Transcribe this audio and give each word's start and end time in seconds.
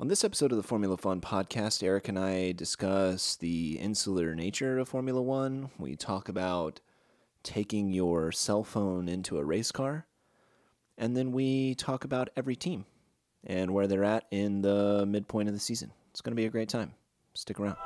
On 0.00 0.08
this 0.08 0.24
episode 0.24 0.50
of 0.50 0.56
the 0.56 0.62
Formula 0.62 0.96
Fun 0.96 1.20
podcast, 1.20 1.82
Erik 1.82 2.08
and 2.08 2.18
I 2.18 2.52
discuss 2.52 3.36
the 3.36 3.78
insular 3.78 4.34
nature 4.34 4.78
of 4.78 4.88
Formula 4.88 5.20
One. 5.20 5.68
We 5.78 5.94
talk 5.94 6.26
about 6.26 6.80
taking 7.42 7.92
your 7.92 8.32
cell 8.32 8.64
phone 8.64 9.10
into 9.10 9.36
a 9.36 9.44
race 9.44 9.70
car. 9.70 10.06
And 10.96 11.14
then 11.14 11.32
we 11.32 11.74
talk 11.74 12.04
about 12.04 12.30
every 12.34 12.56
team 12.56 12.86
and 13.44 13.74
where 13.74 13.86
they're 13.86 14.02
at 14.02 14.24
in 14.30 14.62
the 14.62 15.04
midpoint 15.06 15.50
of 15.50 15.54
the 15.54 15.60
season. 15.60 15.92
It's 16.12 16.22
going 16.22 16.32
to 16.32 16.40
be 16.40 16.46
a 16.46 16.50
great 16.50 16.70
time. 16.70 16.94
Stick 17.34 17.60
around. 17.60 17.76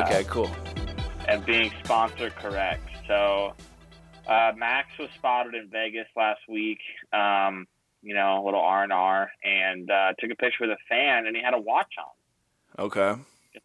And, 0.00 0.12
uh, 0.12 0.18
okay, 0.18 0.24
cool. 0.28 0.50
and 1.28 1.44
being 1.44 1.72
sponsor 1.84 2.30
correct. 2.30 2.88
So 3.06 3.54
uh, 4.26 4.52
Max 4.56 4.88
was 4.98 5.08
spotted 5.16 5.54
in 5.54 5.68
Vegas 5.68 6.06
last 6.16 6.40
week. 6.48 6.78
Um, 7.12 7.66
you 8.02 8.14
know, 8.14 8.42
a 8.42 8.44
little 8.44 8.60
R 8.60 8.82
and 8.82 8.92
R, 8.92 9.30
and 9.44 9.90
uh, 9.90 10.12
took 10.18 10.30
a 10.30 10.34
picture 10.34 10.58
with 10.62 10.70
a 10.70 10.78
fan, 10.88 11.26
and 11.26 11.36
he 11.36 11.42
had 11.42 11.52
a 11.52 11.60
watch 11.60 11.92
on. 11.98 12.84
Okay, 12.84 13.20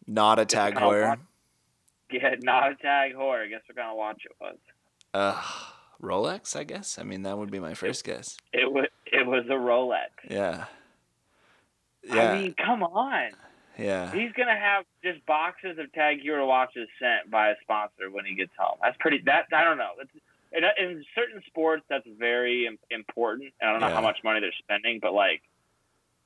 not 0.06 0.38
a 0.38 0.44
tag 0.44 0.74
Heuer. 0.74 1.18
Yeah, 2.10 2.34
not 2.42 2.70
a 2.70 2.74
tag 2.76 3.14
Heuer. 3.14 3.48
Guess 3.48 3.62
what 3.66 3.76
kind 3.76 3.90
of 3.90 3.96
watch 3.96 4.22
it 4.24 4.32
was? 4.40 4.56
Uh, 5.14 5.42
Rolex, 6.02 6.54
I 6.54 6.64
guess. 6.64 6.98
I 6.98 7.02
mean, 7.02 7.22
that 7.22 7.38
would 7.38 7.50
be 7.50 7.58
my 7.58 7.74
first 7.74 8.04
guess. 8.04 8.36
It 8.52 8.70
was 8.70 8.86
it 9.06 9.26
was 9.26 9.44
a 9.46 9.54
Rolex. 9.54 10.10
Yeah. 10.30 10.66
Yeah. 12.04 12.32
I 12.32 12.38
mean, 12.38 12.54
come 12.64 12.82
on. 12.82 13.30
Yeah. 13.78 14.12
He's 14.12 14.32
gonna 14.32 14.56
have 14.58 14.84
just 15.04 15.24
boxes 15.26 15.78
of 15.78 15.92
Tag 15.92 16.18
Heuer 16.24 16.46
watches 16.46 16.88
sent 16.98 17.30
by 17.30 17.50
a 17.50 17.54
sponsor 17.62 18.10
when 18.10 18.24
he 18.24 18.34
gets 18.34 18.52
home. 18.58 18.78
That's 18.82 18.96
pretty. 19.00 19.22
That 19.26 19.46
I 19.54 19.64
don't 19.64 19.78
know. 19.78 19.92
It's, 20.00 20.10
in, 20.52 20.62
in 20.82 21.04
certain 21.14 21.42
sports, 21.46 21.82
that's 21.90 22.06
very 22.18 22.66
im- 22.66 22.78
important. 22.90 23.52
I 23.62 23.70
don't 23.70 23.80
know 23.80 23.88
Yeah. 23.88 23.94
how 23.94 24.00
much 24.00 24.18
money 24.24 24.40
they're 24.40 24.52
spending, 24.58 25.00
but 25.02 25.12
like, 25.12 25.42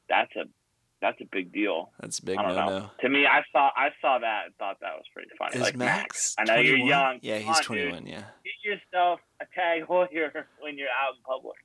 that's 0.08 0.34
a 0.36 0.44
that's 1.00 1.18
a 1.22 1.24
big 1.24 1.50
deal. 1.52 1.90
That's 1.98 2.18
a 2.18 2.24
big 2.26 2.36
I 2.38 2.42
no 2.42 2.48
don't 2.48 2.56
know. 2.66 2.78
no. 2.80 2.90
To 3.00 3.08
me, 3.08 3.26
I 3.26 3.42
saw 3.50 3.70
I 3.74 3.88
saw 4.02 4.18
that 4.18 4.42
and 4.46 4.54
thought 4.56 4.76
that 4.80 4.94
was 4.96 5.04
pretty 5.14 5.30
funny. 5.38 5.56
Is 5.56 5.62
like 5.62 5.76
Max? 5.76 6.36
I 6.38 6.44
know 6.44 6.56
you're 6.56 6.76
young. 6.76 7.18
Yeah, 7.22 7.38
he's 7.38 7.56
on, 7.56 7.62
21. 7.62 8.06
Yeah. 8.06 8.24
get 8.44 8.70
yourself 8.70 9.20
a 9.40 9.46
Tag 9.54 9.84
Heuer 9.88 10.44
when 10.60 10.76
you're 10.76 10.88
out 10.88 11.14
in 11.16 11.22
public. 11.26 11.56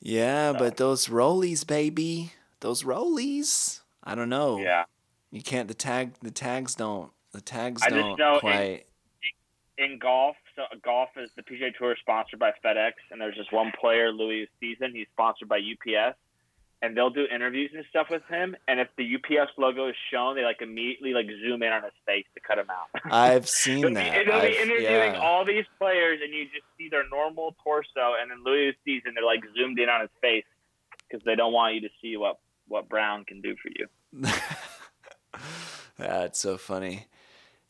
Yeah, 0.00 0.52
So- 0.52 0.58
but 0.58 0.76
those 0.76 1.06
rollies, 1.06 1.64
baby, 1.64 2.32
those 2.60 2.82
rollies. 2.82 3.81
I 4.04 4.14
don't 4.14 4.28
know. 4.28 4.58
Yeah. 4.58 4.84
You 5.30 5.42
can't. 5.42 5.68
The 5.68 5.74
tag. 5.74 6.14
The 6.22 6.30
tags 6.30 6.74
don't. 6.74 7.10
The 7.32 7.40
tags 7.40 7.82
I 7.82 7.88
don't 7.90 8.18
know 8.18 8.34
in- 8.34 8.40
quite. 8.40 8.84
in 9.78 9.98
golf, 9.98 10.36
so 10.54 10.62
golf 10.84 11.08
is 11.16 11.30
the 11.34 11.42
PGA 11.42 11.74
Tour 11.76 11.92
is 11.92 11.98
sponsored 12.00 12.38
by 12.38 12.52
FedEx, 12.62 12.92
and 13.10 13.18
there's 13.20 13.36
just 13.36 13.52
one 13.52 13.72
player, 13.80 14.12
Louis 14.12 14.48
Season. 14.60 14.92
He's 14.94 15.06
sponsored 15.14 15.48
by 15.48 15.56
UPS, 15.58 16.18
and 16.82 16.94
they'll 16.94 17.08
do 17.08 17.24
interviews 17.34 17.70
and 17.74 17.82
stuff 17.88 18.08
with 18.10 18.22
him. 18.28 18.54
And 18.68 18.78
if 18.80 18.88
the 18.98 19.14
UPS 19.16 19.52
logo 19.56 19.88
is 19.88 19.94
shown, 20.12 20.36
they 20.36 20.42
like 20.44 20.60
immediately 20.60 21.14
like 21.14 21.26
zoom 21.42 21.62
in 21.62 21.72
on 21.72 21.82
his 21.84 21.92
face 22.04 22.26
to 22.34 22.40
cut 22.46 22.58
him 22.58 22.66
out. 22.68 23.00
I've 23.10 23.48
seen 23.48 23.94
that. 23.94 24.26
they'll 24.26 24.40
be 24.42 24.48
I've- 24.48 24.56
interviewing 24.58 25.14
yeah. 25.14 25.20
all 25.20 25.46
these 25.46 25.64
players, 25.78 26.20
and 26.22 26.34
you 26.34 26.44
just 26.44 26.66
see 26.76 26.90
their 26.90 27.08
normal 27.08 27.56
torso, 27.64 28.16
and 28.20 28.30
then 28.30 28.44
Louis 28.44 28.76
Season, 28.84 29.12
they're 29.14 29.24
like 29.24 29.40
zoomed 29.56 29.78
in 29.78 29.88
on 29.88 30.02
his 30.02 30.10
face 30.20 30.44
because 31.08 31.24
they 31.24 31.34
don't 31.34 31.54
want 31.54 31.74
you 31.76 31.80
to 31.80 31.90
see 32.02 32.18
what 32.18 32.38
what 32.68 32.88
Brown 32.88 33.24
can 33.24 33.40
do 33.40 33.54
for 33.56 33.70
you. 33.76 34.30
That's 35.98 36.38
so 36.38 36.56
funny. 36.58 37.06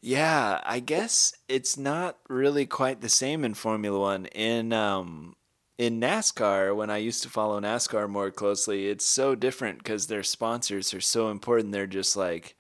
Yeah, 0.00 0.60
I 0.64 0.80
guess 0.80 1.32
it's 1.48 1.78
not 1.78 2.19
really 2.28 2.66
quite 2.66 3.00
the 3.00 3.08
same 3.08 3.44
in 3.44 3.54
Formula 3.54 3.98
One. 3.98 4.26
In 4.26 4.72
um, 4.72 5.36
in 5.78 6.00
NASCAR, 6.00 6.75
when 6.75 6.91
I 6.91 6.98
used 6.98 7.22
to 7.22 7.28
follow 7.28 7.60
NASCAR 7.60 8.08
more 8.08 8.31
closely, 8.31 8.88
it's 8.88 9.04
so 9.04 9.34
different 9.34 9.78
because 9.78 10.08
their 10.08 10.25
sponsors 10.25 10.92
are 10.92 11.00
so 11.00 11.31
important. 11.31 11.72
They're 11.72 11.86
just 11.86 12.16
like, 12.16 12.56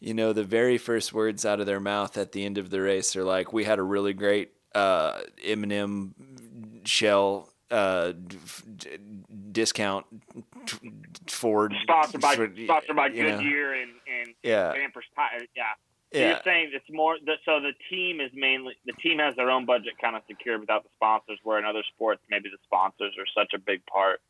you 0.00 0.14
know, 0.14 0.32
the 0.32 0.44
very 0.44 0.78
first 0.78 1.12
words 1.12 1.44
out 1.44 1.60
of 1.60 1.66
their 1.66 1.80
mouth 1.80 2.16
at 2.16 2.32
the 2.32 2.44
end 2.44 2.56
of 2.56 2.70
the 2.70 2.80
race 2.80 3.14
are 3.16 3.24
like, 3.24 3.52
"We 3.52 3.64
had 3.64 3.78
a 3.78 3.82
really 3.82 4.14
great 4.14 4.52
uh, 4.74 5.20
M&M 5.44 6.14
Shell 6.84 7.51
uh, 7.72 8.12
d- 8.12 8.98
discount 9.50 10.06
t- 10.66 10.92
Ford 11.26 11.74
Sponsored 11.82 12.20
by 12.20 12.36
for- 12.36 12.52
sponsored 12.64 12.96
by 12.96 13.08
know. 13.08 13.36
Goodyear 13.36 13.72
and 13.74 13.90
and 14.20 14.34
Yeah, 14.42 14.72
Pampers. 14.72 15.04
Yeah. 15.56 15.62
So 16.12 16.18
yeah. 16.18 16.26
You're 16.28 16.40
saying 16.44 16.70
it's 16.74 16.84
more 16.90 17.16
that 17.26 17.38
so 17.46 17.58
the 17.60 17.72
team 17.88 18.20
is 18.20 18.30
mainly 18.34 18.74
the 18.84 18.92
team 18.92 19.18
has 19.18 19.34
their 19.34 19.50
own 19.50 19.64
budget 19.64 19.94
kind 20.00 20.14
of 20.14 20.22
secure 20.28 20.58
without 20.58 20.82
the 20.84 20.90
sponsors. 20.94 21.38
Where 21.42 21.58
in 21.58 21.64
other 21.64 21.82
sports, 21.94 22.20
maybe 22.30 22.50
the 22.50 22.58
sponsors 22.64 23.14
are 23.18 23.26
such 23.34 23.52
a 23.54 23.58
big 23.58 23.84
part 23.86 24.20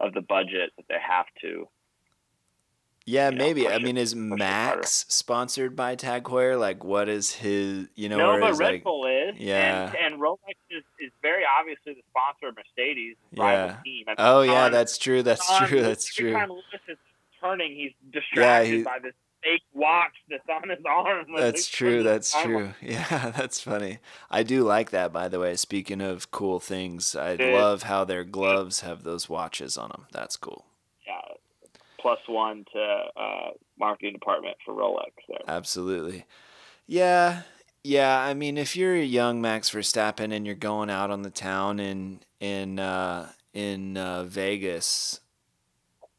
of 0.00 0.12
the 0.14 0.20
budget 0.20 0.72
that 0.76 0.86
they 0.88 0.98
have 1.00 1.26
to. 1.42 1.68
Yeah, 3.04 3.30
you 3.30 3.36
know, 3.36 3.44
maybe. 3.44 3.68
I 3.68 3.78
mean, 3.78 3.96
is. 3.96 4.14
Max 4.14 5.06
sponsored 5.08 5.74
by 5.74 5.94
Tag 5.96 6.24
Heuer? 6.24 6.58
Like, 6.58 6.84
what 6.84 7.08
is 7.08 7.32
his? 7.32 7.88
You 7.94 8.08
know, 8.08 8.18
no, 8.18 8.40
but 8.40 8.58
Red 8.58 8.72
like, 8.74 8.84
Bull 8.84 9.06
is, 9.06 9.38
Yeah. 9.38 9.86
and, 10.00 10.14
and 10.14 10.22
Rolex 10.22 10.54
is, 10.70 10.84
is 11.00 11.10
very 11.20 11.42
obviously 11.58 11.94
the 11.94 12.02
sponsor 12.10 12.48
of 12.48 12.56
Mercedes 12.56 13.16
Yeah. 13.32 13.42
rival 13.42 13.76
team. 13.84 14.04
Oh 14.18 14.42
yeah, 14.42 14.68
that's 14.68 14.98
true. 14.98 15.22
That's 15.22 15.46
Don- 15.48 15.68
true. 15.68 15.82
That's 15.82 16.18
every 16.18 16.30
true. 16.30 16.38
time 16.38 16.50
Lewis 16.50 16.62
is 16.88 16.98
turning, 17.40 17.74
he's 17.74 17.92
distracted 18.12 18.72
he- 18.78 18.82
by 18.82 18.98
this 19.02 19.14
fake 19.42 19.62
watch 19.74 20.12
that's 20.30 20.48
on 20.48 20.68
his 20.68 20.78
arm. 20.88 21.26
That's 21.36 21.66
true. 21.66 22.04
That's 22.04 22.32
true. 22.42 22.74
Yeah, 22.80 23.32
that's 23.36 23.58
funny. 23.60 23.98
I 24.30 24.44
do 24.44 24.62
like 24.62 24.90
that. 24.90 25.12
By 25.12 25.26
the 25.26 25.40
way, 25.40 25.56
speaking 25.56 26.00
of 26.00 26.30
cool 26.30 26.60
things, 26.60 27.16
I 27.16 27.34
Dude. 27.36 27.52
love 27.52 27.82
how 27.82 28.04
their 28.04 28.22
gloves 28.22 28.80
have 28.82 29.02
those 29.02 29.28
watches 29.28 29.76
on 29.76 29.88
them. 29.88 30.06
That's 30.12 30.36
cool. 30.36 30.66
Yeah, 32.04 32.14
plus 32.14 32.18
one 32.26 32.64
to 32.72 32.80
uh, 33.16 33.50
marketing 33.78 34.12
department 34.14 34.56
for 34.64 34.74
Rolex. 34.74 35.10
There. 35.28 35.38
Absolutely. 35.48 36.24
Yeah. 36.86 37.42
Yeah, 37.84 38.16
I 38.20 38.34
mean, 38.34 38.58
if 38.58 38.76
you're 38.76 38.94
a 38.94 39.02
young 39.04 39.40
Max 39.40 39.70
Verstappen 39.70 40.32
and 40.32 40.46
you're 40.46 40.54
going 40.54 40.88
out 40.88 41.10
on 41.10 41.22
the 41.22 41.30
town 41.30 41.80
in 41.80 42.20
in 42.38 42.78
uh, 42.78 43.28
in 43.54 43.96
uh, 43.96 44.22
Vegas, 44.22 45.18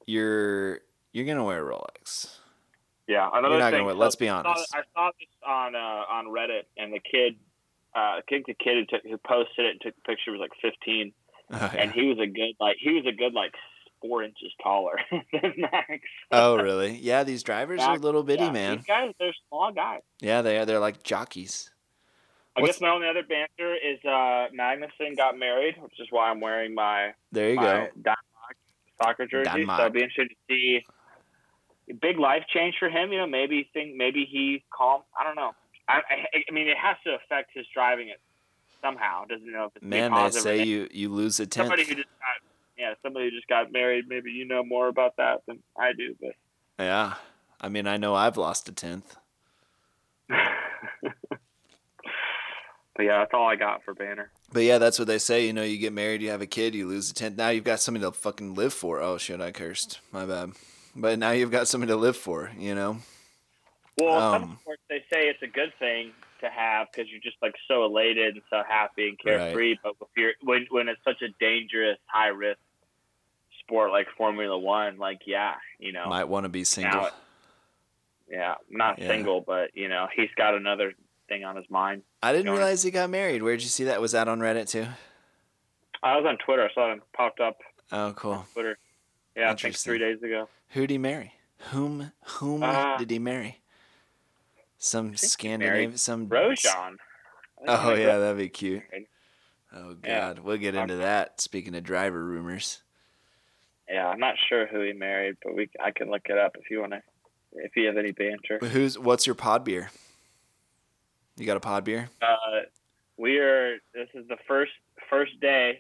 you're 0.06 0.82
you're 1.14 1.26
gonna 1.26 1.44
wear 1.44 1.66
a 1.66 1.74
Rolex. 1.74 2.38
Yeah, 3.08 3.30
another 3.34 3.50
You're 3.56 3.60
not 3.60 3.66
thing. 3.72 3.80
gonna 3.80 3.86
wear. 3.86 3.96
Let's 3.96 4.16
be 4.16 4.30
I 4.30 4.42
saw- 4.42 4.50
honest. 4.50 4.76
I 4.76 4.82
saw 4.94 5.12
this 5.20 5.28
on 5.48 5.76
uh, 5.76 5.80
on 5.80 6.26
Reddit, 6.28 6.64
and 6.78 6.94
the 6.94 7.00
kid, 7.00 7.36
uh, 7.96 8.00
I 8.00 8.20
think 8.30 8.46
the 8.46 8.54
kid 8.56 8.76
who, 8.78 8.86
took, 8.86 9.04
who 9.04 9.18
posted 9.18 9.66
it 9.66 9.72
and 9.72 9.82
took 9.82 9.96
the 9.96 10.02
picture 10.02 10.32
was 10.32 10.40
like 10.42 10.52
15, 10.62 11.14
Oh, 11.52 11.72
and 11.78 11.92
he 11.92 12.08
was 12.08 12.18
a 12.20 12.26
good 12.28 12.56
like 12.60 12.78
he 12.80 12.92
was 12.94 13.06
a 13.06 13.12
good 13.12 13.34
like 13.34 13.54
four 14.04 14.22
inches 14.24 14.52
taller 14.62 15.00
than 15.12 15.54
Max. 15.58 16.02
Oh, 16.32 16.58
really? 16.58 16.98
Yeah, 16.98 17.24
these 17.24 17.42
drivers 17.42 17.80
are 17.82 17.92
Max- 17.94 18.02
little 18.04 18.22
bitty, 18.24 18.44
yeah, 18.44 18.52
man. 18.52 18.78
These 18.78 18.86
guys, 18.86 19.14
they're 19.20 19.34
small 19.50 19.72
guys. 19.72 20.02
Yeah, 20.20 20.42
they 20.44 20.58
are. 20.60 20.66
They're 20.66 20.80
like 20.80 21.02
jockeys. 21.04 21.72
I 22.56 22.62
What's- 22.62 22.74
guess 22.76 22.82
my 22.82 22.90
only 22.90 23.08
other 23.08 23.24
banter 23.24 23.74
is 23.76 23.98
uh, 24.06 24.48
Magnussen 24.56 25.18
got 25.18 25.40
married, 25.40 25.76
which 25.82 26.00
is 26.00 26.08
why 26.12 26.30
I'm 26.30 26.40
wearing 26.42 26.76
my 26.76 27.14
There 27.32 27.50
you 27.50 27.56
my 27.56 27.90
go. 28.04 28.14
Soccer 29.02 29.26
jersey. 29.26 29.50
So 29.66 29.74
it'll 29.74 29.90
be 29.90 30.02
interesting 30.04 30.30
to 30.30 30.36
see. 30.48 30.86
Big 32.02 32.18
life 32.18 32.44
change 32.54 32.76
for 32.80 32.90
him, 32.90 33.12
you 33.12 33.18
know. 33.18 33.28
Maybe 33.28 33.68
think 33.74 33.96
maybe 33.96 34.26
he 34.30 34.64
calm. 34.74 35.02
I 35.20 35.24
don't 35.26 35.36
know. 35.36 35.52
I, 35.90 35.96
I, 35.98 36.44
I 36.50 36.52
mean, 36.54 36.68
it 36.70 36.78
has 36.78 36.96
to 37.06 37.16
affect 37.16 37.50
his 37.54 37.66
driving 37.74 38.08
it 38.08 38.22
somehow. 38.82 39.26
Doesn't 39.26 39.52
know 39.52 39.66
if 39.66 39.76
it's 39.76 39.84
Man, 39.84 40.12
they 40.14 40.30
say 40.30 40.64
you 40.64 40.88
you 40.92 41.10
lose 41.10 41.40
a 41.42 41.46
tenth. 41.46 41.68
somebody 41.68 41.84
who 41.84 41.96
just 41.96 42.08
got 42.20 42.53
yeah 42.78 42.94
somebody 43.02 43.30
just 43.32 43.48
got 43.48 43.72
married. 43.72 44.06
Maybe 44.08 44.32
you 44.32 44.46
know 44.46 44.64
more 44.64 44.88
about 44.88 45.16
that 45.18 45.42
than 45.48 45.60
I 45.78 45.94
do, 45.94 46.16
but 46.20 46.32
Yeah, 46.80 47.16
I 47.62 47.70
mean, 47.70 47.88
I 47.88 47.98
know 47.98 48.16
I've 48.16 48.38
lost 48.38 48.70
a 48.70 48.72
tenth. 48.72 49.16
but 50.30 50.44
yeah, 53.00 53.20
that's 53.20 53.34
all 53.34 53.48
I 53.48 53.56
got 53.56 53.84
for 53.84 53.94
Banner. 53.94 54.32
But 54.52 54.64
yeah, 54.64 54.78
that's 54.78 55.00
what 55.00 55.08
they 55.08 55.18
say. 55.18 55.46
You 55.46 55.54
know, 55.54 55.64
you 55.64 55.78
get 55.78 55.94
married, 55.94 56.22
you 56.22 56.30
have 56.30 56.42
a 56.42 56.48
kid, 56.48 56.76
you 56.76 56.88
lose 56.88 57.10
a 57.10 57.14
tenth. 57.14 57.38
Now 57.38 57.50
you've 57.50 57.64
got 57.64 57.80
something 57.80 58.02
to 58.02 58.12
fucking 58.12 58.54
live 58.56 58.74
for. 58.74 59.02
Oh 59.02 59.18
shit, 59.18 59.42
I 59.42 59.52
cursed. 59.52 60.00
My 60.12 60.26
bad. 60.26 60.52
But 60.96 61.18
now 61.18 61.32
you've 61.32 61.52
got 61.52 61.68
something 61.68 61.88
to 61.88 61.96
live 61.96 62.18
for. 62.18 62.52
You 62.58 62.76
know. 62.76 62.98
Well, 64.00 64.34
Um, 64.34 64.60
they 64.90 65.00
say 65.12 65.28
it's 65.28 65.42
a 65.44 65.48
good 65.48 65.72
thing 65.80 66.12
to 66.44 66.50
have 66.50 66.88
because 66.92 67.10
you're 67.12 67.22
just 67.22 67.38
like 67.42 67.56
so 67.68 67.84
elated 67.86 68.36
and 68.36 68.44
so 68.50 68.62
happy 68.68 69.08
and 69.10 69.20
carefree. 69.20 69.78
But 69.82 69.94
if 70.02 70.08
you're 70.16 70.32
when 70.44 70.68
when 70.70 70.88
it's 70.88 71.02
such 71.04 71.22
a 71.22 71.30
dangerous, 71.40 71.98
high 72.06 72.28
risk 72.28 72.60
sport 73.60 73.92
like 73.92 74.08
Formula 74.18 74.58
One, 74.58 74.98
like 74.98 75.22
yeah, 75.26 75.56
you 75.80 75.92
know, 75.92 76.08
Might 76.08 76.26
want 76.26 76.44
to 76.46 76.50
be 76.50 76.64
single. 76.64 77.10
Yeah, 78.30 78.56
not 78.70 79.00
Yeah. 79.00 79.08
single, 79.08 79.42
but 79.42 79.72
you 79.76 79.90
know, 79.90 80.08
he's 80.16 80.30
got 80.36 80.54
another 80.56 80.94
thing 81.30 81.44
on 81.44 81.56
his 81.56 81.66
mind. 81.70 82.04
I 82.22 82.32
didn't 82.32 82.46
Going. 82.46 82.58
realize 82.58 82.84
he 82.84 82.92
got 82.92 83.10
married. 83.10 83.44
Where'd 83.44 83.62
you 83.62 83.68
see 83.68 83.84
that? 83.86 84.02
Was 84.02 84.12
that 84.14 84.28
on 84.28 84.40
Reddit 84.40 84.70
too? 84.70 84.86
I 86.02 86.16
was 86.18 86.26
on 86.28 86.38
Twitter, 86.46 86.68
I 86.70 86.74
saw 86.74 86.92
it 86.94 87.00
popped 87.16 87.40
up 87.40 87.58
Oh, 87.92 88.14
cool. 88.16 88.32
on 88.34 88.46
Twitter. 88.54 88.78
Yeah, 89.36 89.52
I 89.52 89.56
think 89.56 89.76
three 89.76 90.00
days 90.00 90.22
ago. 90.22 90.50
Who'd 90.70 90.90
he 90.90 90.98
marry? 90.98 91.34
Whom 91.72 92.12
whom 92.26 92.64
Uh, 92.64 92.98
did 92.98 93.10
he 93.10 93.20
marry? 93.20 93.60
Some 94.84 95.16
Scandinavian, 95.16 95.96
some 95.98 96.28
Rojan. 96.28 96.98
I 97.66 97.90
Oh 97.90 97.94
yeah, 97.94 98.18
that'd 98.18 98.38
be 98.38 98.50
cute. 98.50 98.84
Oh 99.74 99.96
Yeah. 100.04 100.20
god, 100.34 100.40
we'll 100.40 100.58
get 100.58 100.76
into 100.76 100.98
that. 100.98 101.40
Speaking 101.40 101.74
of 101.74 101.84
driver 101.86 102.22
rumors, 102.22 102.84
Yeah, 103.90 104.08
I'm 104.10 104.20
not 104.20 104.36
sure 104.50 104.68
who 104.68 104.82
he 104.82 104.92
married, 104.92 105.38
but 105.42 105.56
we 105.56 105.70
I 105.82 105.92
can 105.92 106.12
look 106.12 106.24
it 106.26 106.38
up 106.38 106.58
if 106.60 106.70
you 106.70 106.82
want 106.82 106.92
to. 106.92 107.02
If 107.54 107.78
you 107.78 107.88
have 107.88 107.96
any 107.96 108.12
banter. 108.12 108.60
who's 108.62 109.00
what's 109.00 109.26
your 109.26 109.36
pod 109.36 109.64
beer? 109.64 109.90
You 111.38 111.46
got 111.46 111.56
a 111.56 111.62
pod 111.62 111.86
beer? 111.86 112.10
Uh, 112.22 112.64
we 113.16 113.38
are. 113.38 113.78
This 113.94 114.10
is 114.14 114.28
the 114.28 114.38
first 114.50 114.74
first 115.10 115.40
day 115.40 115.80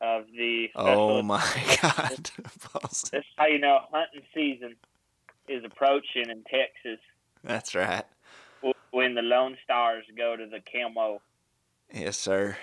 of 0.00 0.24
the. 0.36 0.70
Oh 0.74 1.22
my 1.22 1.38
god, 1.82 2.30
This 2.90 3.04
is 3.12 3.24
how 3.36 3.46
you 3.46 3.60
know 3.60 3.78
hunting 3.92 4.22
season 4.34 4.74
is 5.46 5.62
approaching 5.64 6.28
in 6.30 6.42
Texas 6.50 6.98
that's 7.44 7.74
right. 7.74 8.04
When 8.90 9.14
the 9.14 9.22
Lone 9.22 9.56
Stars 9.64 10.04
go 10.16 10.36
to 10.36 10.46
the 10.46 10.60
camo 10.72 11.20
Yes, 11.92 12.16
sir. 12.16 12.56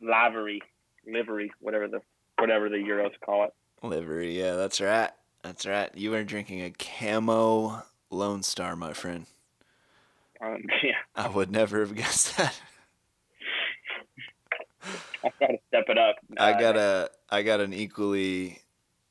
livery, 0.00 0.62
livery, 1.06 1.50
whatever 1.60 1.88
the 1.88 2.00
whatever 2.38 2.68
the 2.68 2.76
Euros 2.76 3.12
call 3.24 3.44
it. 3.44 3.54
Livery, 3.82 4.38
yeah, 4.38 4.54
that's 4.54 4.80
right. 4.80 5.10
That's 5.42 5.66
right. 5.66 5.90
You 5.94 6.14
are 6.14 6.24
drinking 6.24 6.62
a 6.62 6.70
camo 6.70 7.82
Lone 8.10 8.42
Star, 8.42 8.76
my 8.76 8.92
friend. 8.92 9.26
Um, 10.40 10.62
yeah, 10.82 10.92
I 11.14 11.28
would 11.28 11.50
never 11.50 11.80
have 11.80 11.94
guessed 11.94 12.36
that. 12.36 12.60
I 15.24 15.30
got 15.40 15.46
to 15.48 15.58
step 15.68 15.84
it 15.88 15.98
up. 15.98 16.16
I 16.38 16.58
got 16.58 16.76
a 16.76 17.10
I 17.28 17.42
got 17.42 17.60
an 17.60 17.72
equally 17.72 18.60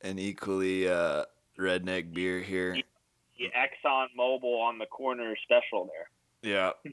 an 0.02 0.20
equally 0.20 0.88
uh 0.88 1.26
redneck 1.60 2.14
beer 2.14 2.40
here. 2.40 2.78
The 3.38 3.46
Exxon 3.46 4.08
Mobil 4.18 4.60
on 4.60 4.78
the 4.78 4.86
corner 4.86 5.36
special 5.44 5.90
there. 5.92 6.52
Yeah. 6.52 6.72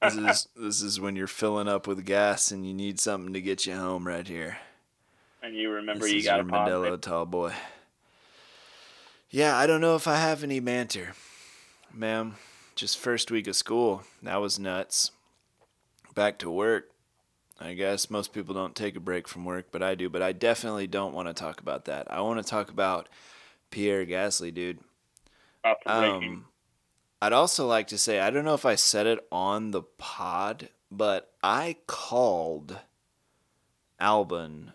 This 0.00 0.14
is 0.14 0.48
this 0.54 0.82
is 0.82 1.00
when 1.00 1.16
you're 1.16 1.26
filling 1.26 1.66
up 1.66 1.88
with 1.88 2.04
gas 2.04 2.52
and 2.52 2.64
you 2.64 2.72
need 2.72 3.00
something 3.00 3.32
to 3.32 3.40
get 3.40 3.66
you 3.66 3.74
home 3.74 4.06
right 4.06 4.28
here. 4.28 4.58
And 5.42 5.56
you 5.56 5.70
remember 5.70 6.04
this 6.04 6.12
you 6.12 6.18
is 6.20 6.24
got 6.24 6.36
your 6.36 6.46
a 6.46 6.48
Modelo 6.48 7.00
tall 7.00 7.26
boy. 7.26 7.52
Yeah, 9.28 9.56
I 9.56 9.66
don't 9.66 9.80
know 9.80 9.96
if 9.96 10.06
I 10.06 10.14
have 10.16 10.44
any 10.44 10.60
banter. 10.60 11.14
Ma'am, 11.92 12.36
just 12.76 12.96
first 12.96 13.32
week 13.32 13.48
of 13.48 13.56
school. 13.56 14.04
That 14.22 14.36
was 14.36 14.58
nuts. 14.58 15.10
Back 16.14 16.38
to 16.38 16.50
work. 16.50 16.90
I 17.60 17.74
guess 17.74 18.08
most 18.08 18.32
people 18.32 18.54
don't 18.54 18.76
take 18.76 18.94
a 18.94 19.00
break 19.00 19.26
from 19.26 19.44
work, 19.44 19.66
but 19.72 19.82
I 19.82 19.96
do. 19.96 20.08
But 20.08 20.22
I 20.22 20.30
definitely 20.30 20.86
don't 20.86 21.12
want 21.12 21.26
to 21.26 21.34
talk 21.34 21.60
about 21.60 21.86
that. 21.86 22.06
I 22.08 22.20
want 22.20 22.38
to 22.38 22.48
talk 22.48 22.70
about 22.70 23.08
Pierre 23.70 24.06
Gasly, 24.06 24.54
dude. 24.54 24.78
About 25.72 25.84
the 25.84 26.10
breaking. 26.18 26.32
Um, 26.34 26.44
I'd 27.20 27.32
also 27.32 27.66
like 27.66 27.88
to 27.88 27.98
say 27.98 28.20
I 28.20 28.30
don't 28.30 28.44
know 28.44 28.54
if 28.54 28.64
I 28.66 28.74
said 28.76 29.06
it 29.06 29.26
on 29.32 29.70
the 29.72 29.82
pod, 29.82 30.68
but 30.90 31.32
I 31.42 31.76
called 31.86 32.78
Albon 34.00 34.72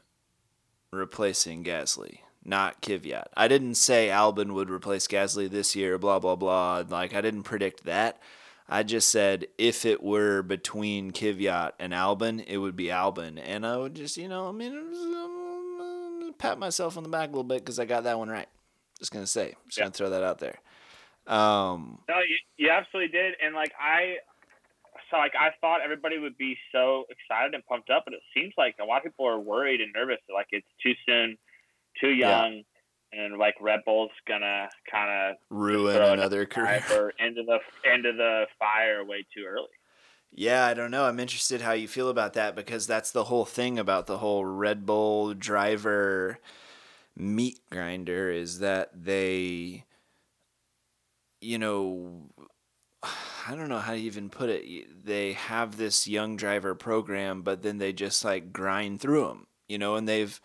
replacing 0.92 1.64
Gasly, 1.64 2.20
not 2.44 2.82
Kvyat. 2.82 3.28
I 3.36 3.48
didn't 3.48 3.76
say 3.76 4.10
Albon 4.10 4.54
would 4.54 4.70
replace 4.70 5.08
Gasly 5.08 5.50
this 5.50 5.76
year, 5.76 5.98
blah 5.98 6.20
blah 6.20 6.36
blah. 6.36 6.84
Like 6.88 7.14
I 7.14 7.22
didn't 7.22 7.44
predict 7.44 7.86
that. 7.86 8.20
I 8.68 8.84
just 8.84 9.10
said 9.10 9.48
if 9.58 9.86
it 9.86 10.02
were 10.04 10.42
between 10.42 11.12
Kvyat 11.12 11.72
and 11.80 11.94
Albon, 11.94 12.44
it 12.46 12.58
would 12.58 12.76
be 12.76 12.86
Albon, 12.86 13.40
and 13.44 13.66
I 13.66 13.78
would 13.78 13.96
just 13.96 14.18
you 14.18 14.28
know 14.28 14.50
I 14.50 14.52
mean 14.52 14.74
it 14.74 14.84
was, 14.84 14.98
um, 14.98 16.34
pat 16.38 16.60
myself 16.60 16.98
on 16.98 17.04
the 17.04 17.10
back 17.10 17.30
a 17.30 17.32
little 17.32 17.44
bit 17.44 17.60
because 17.60 17.80
I 17.80 17.86
got 17.86 18.04
that 18.04 18.20
one 18.20 18.30
right. 18.30 18.48
Just 19.00 19.12
gonna 19.12 19.28
say, 19.28 19.56
just 19.66 19.78
Yeah. 19.78 19.86
gonna 19.86 19.92
throw 19.94 20.10
that 20.10 20.24
out 20.24 20.40
there. 20.40 20.60
Um, 21.28 22.00
No, 22.10 22.16
you, 22.20 22.38
you 22.58 22.70
absolutely 22.70 23.12
did, 23.18 23.36
and 23.44 23.56
like 23.56 23.72
I, 23.80 24.18
so 25.10 25.18
like 25.18 25.34
I 25.40 25.52
thought 25.62 25.82
everybody 25.84 26.18
would 26.20 26.38
be 26.38 26.58
so 26.72 27.06
excited 27.10 27.54
and 27.54 27.66
pumped 27.66 27.90
up, 27.90 28.04
but 28.06 28.14
it 28.14 28.22
seems 28.34 28.54
like 28.58 28.76
a 28.82 28.86
lot 28.86 28.98
of 28.98 29.04
people 29.04 29.28
are 29.28 29.40
worried 29.40 29.82
and 29.82 29.92
nervous. 29.94 30.20
Like 30.34 30.48
it's 30.52 30.68
too 30.82 30.94
soon, 31.08 31.38
too 32.00 32.10
Yeah. 32.10 32.46
young, 32.46 32.64
and 33.14 33.38
like 33.38 33.56
Red 33.62 33.82
Bull's 33.86 34.12
gonna 34.28 34.70
kind 34.90 35.32
of 35.32 35.38
ruin 35.50 36.02
another 36.04 36.46
career. 36.46 36.82
driver 36.82 37.14
into 37.20 37.44
the 37.44 37.60
into 37.92 38.12
the 38.14 38.48
fire 38.60 39.04
way 39.06 39.26
too 39.36 39.46
early. 39.48 39.68
Yeah, 40.32 40.66
I 40.66 40.74
don't 40.74 40.90
know. 40.92 41.06
I'm 41.06 41.20
interested 41.20 41.62
how 41.62 41.74
you 41.74 41.88
feel 41.88 42.10
about 42.10 42.34
that 42.34 42.56
because 42.56 42.88
that's 42.88 43.12
the 43.12 43.26
whole 43.26 43.46
thing 43.46 43.78
about 43.78 44.08
the 44.08 44.18
whole 44.18 44.44
Red 44.46 44.86
Bull 44.86 45.34
driver 45.36 46.40
meat 47.16 47.60
grinder 47.72 48.32
is 48.32 48.60
that 48.60 48.92
they 49.06 49.86
you 51.44 51.58
know 51.58 52.30
I 53.48 53.56
don't 53.56 53.70
know 53.70 53.80
how 53.80 53.94
to 53.94 54.00
even 54.00 54.30
put 54.30 54.50
it. 54.50 55.06
They 55.06 55.34
have 55.34 55.78
this 55.78 56.08
young 56.08 56.38
driver 56.38 56.76
program, 56.76 57.42
but 57.42 57.62
then 57.62 57.78
they 57.78 57.92
just 57.92 58.24
like 58.24 58.54
grind 58.54 59.02
through 59.02 59.28
them, 59.28 59.48
you 59.68 59.78
know, 59.78 59.96
and 59.96 60.08
they've 60.08 60.40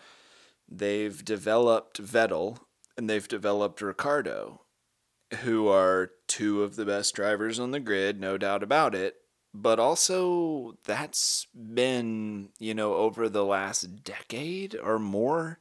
they've 0.69 1.25
developed 1.25 2.03
Vettel 2.03 2.59
and 2.97 3.09
they've 3.09 3.29
developed 3.29 3.81
Ricciardo, 3.81 4.63
who 5.43 5.69
are 5.69 6.11
two 6.27 6.65
of 6.65 6.75
the 6.77 6.85
best 6.85 7.15
drivers 7.15 7.61
on 7.61 7.71
the 7.71 7.81
grid, 7.81 8.21
no 8.21 8.37
doubt 8.37 8.63
about 8.63 8.95
it. 8.95 9.15
But 9.55 9.79
also, 9.79 10.77
that's 10.85 11.47
been, 11.55 12.51
you 12.59 12.75
know, 12.75 12.95
over 12.95 13.29
the 13.29 13.45
last 13.45 14.05
decade 14.05 14.77
or 14.77 14.99
more. 14.99 15.59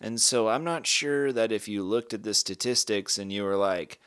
And 0.00 0.20
so 0.20 0.48
I'm 0.48 0.64
not 0.64 0.86
sure 0.86 1.32
that 1.32 1.52
if 1.52 1.68
you 1.68 1.84
looked 1.84 2.12
at 2.12 2.24
the 2.24 2.34
statistics 2.34 3.16
and 3.16 3.32
you 3.32 3.44
were 3.44 3.56
like, 3.56 4.00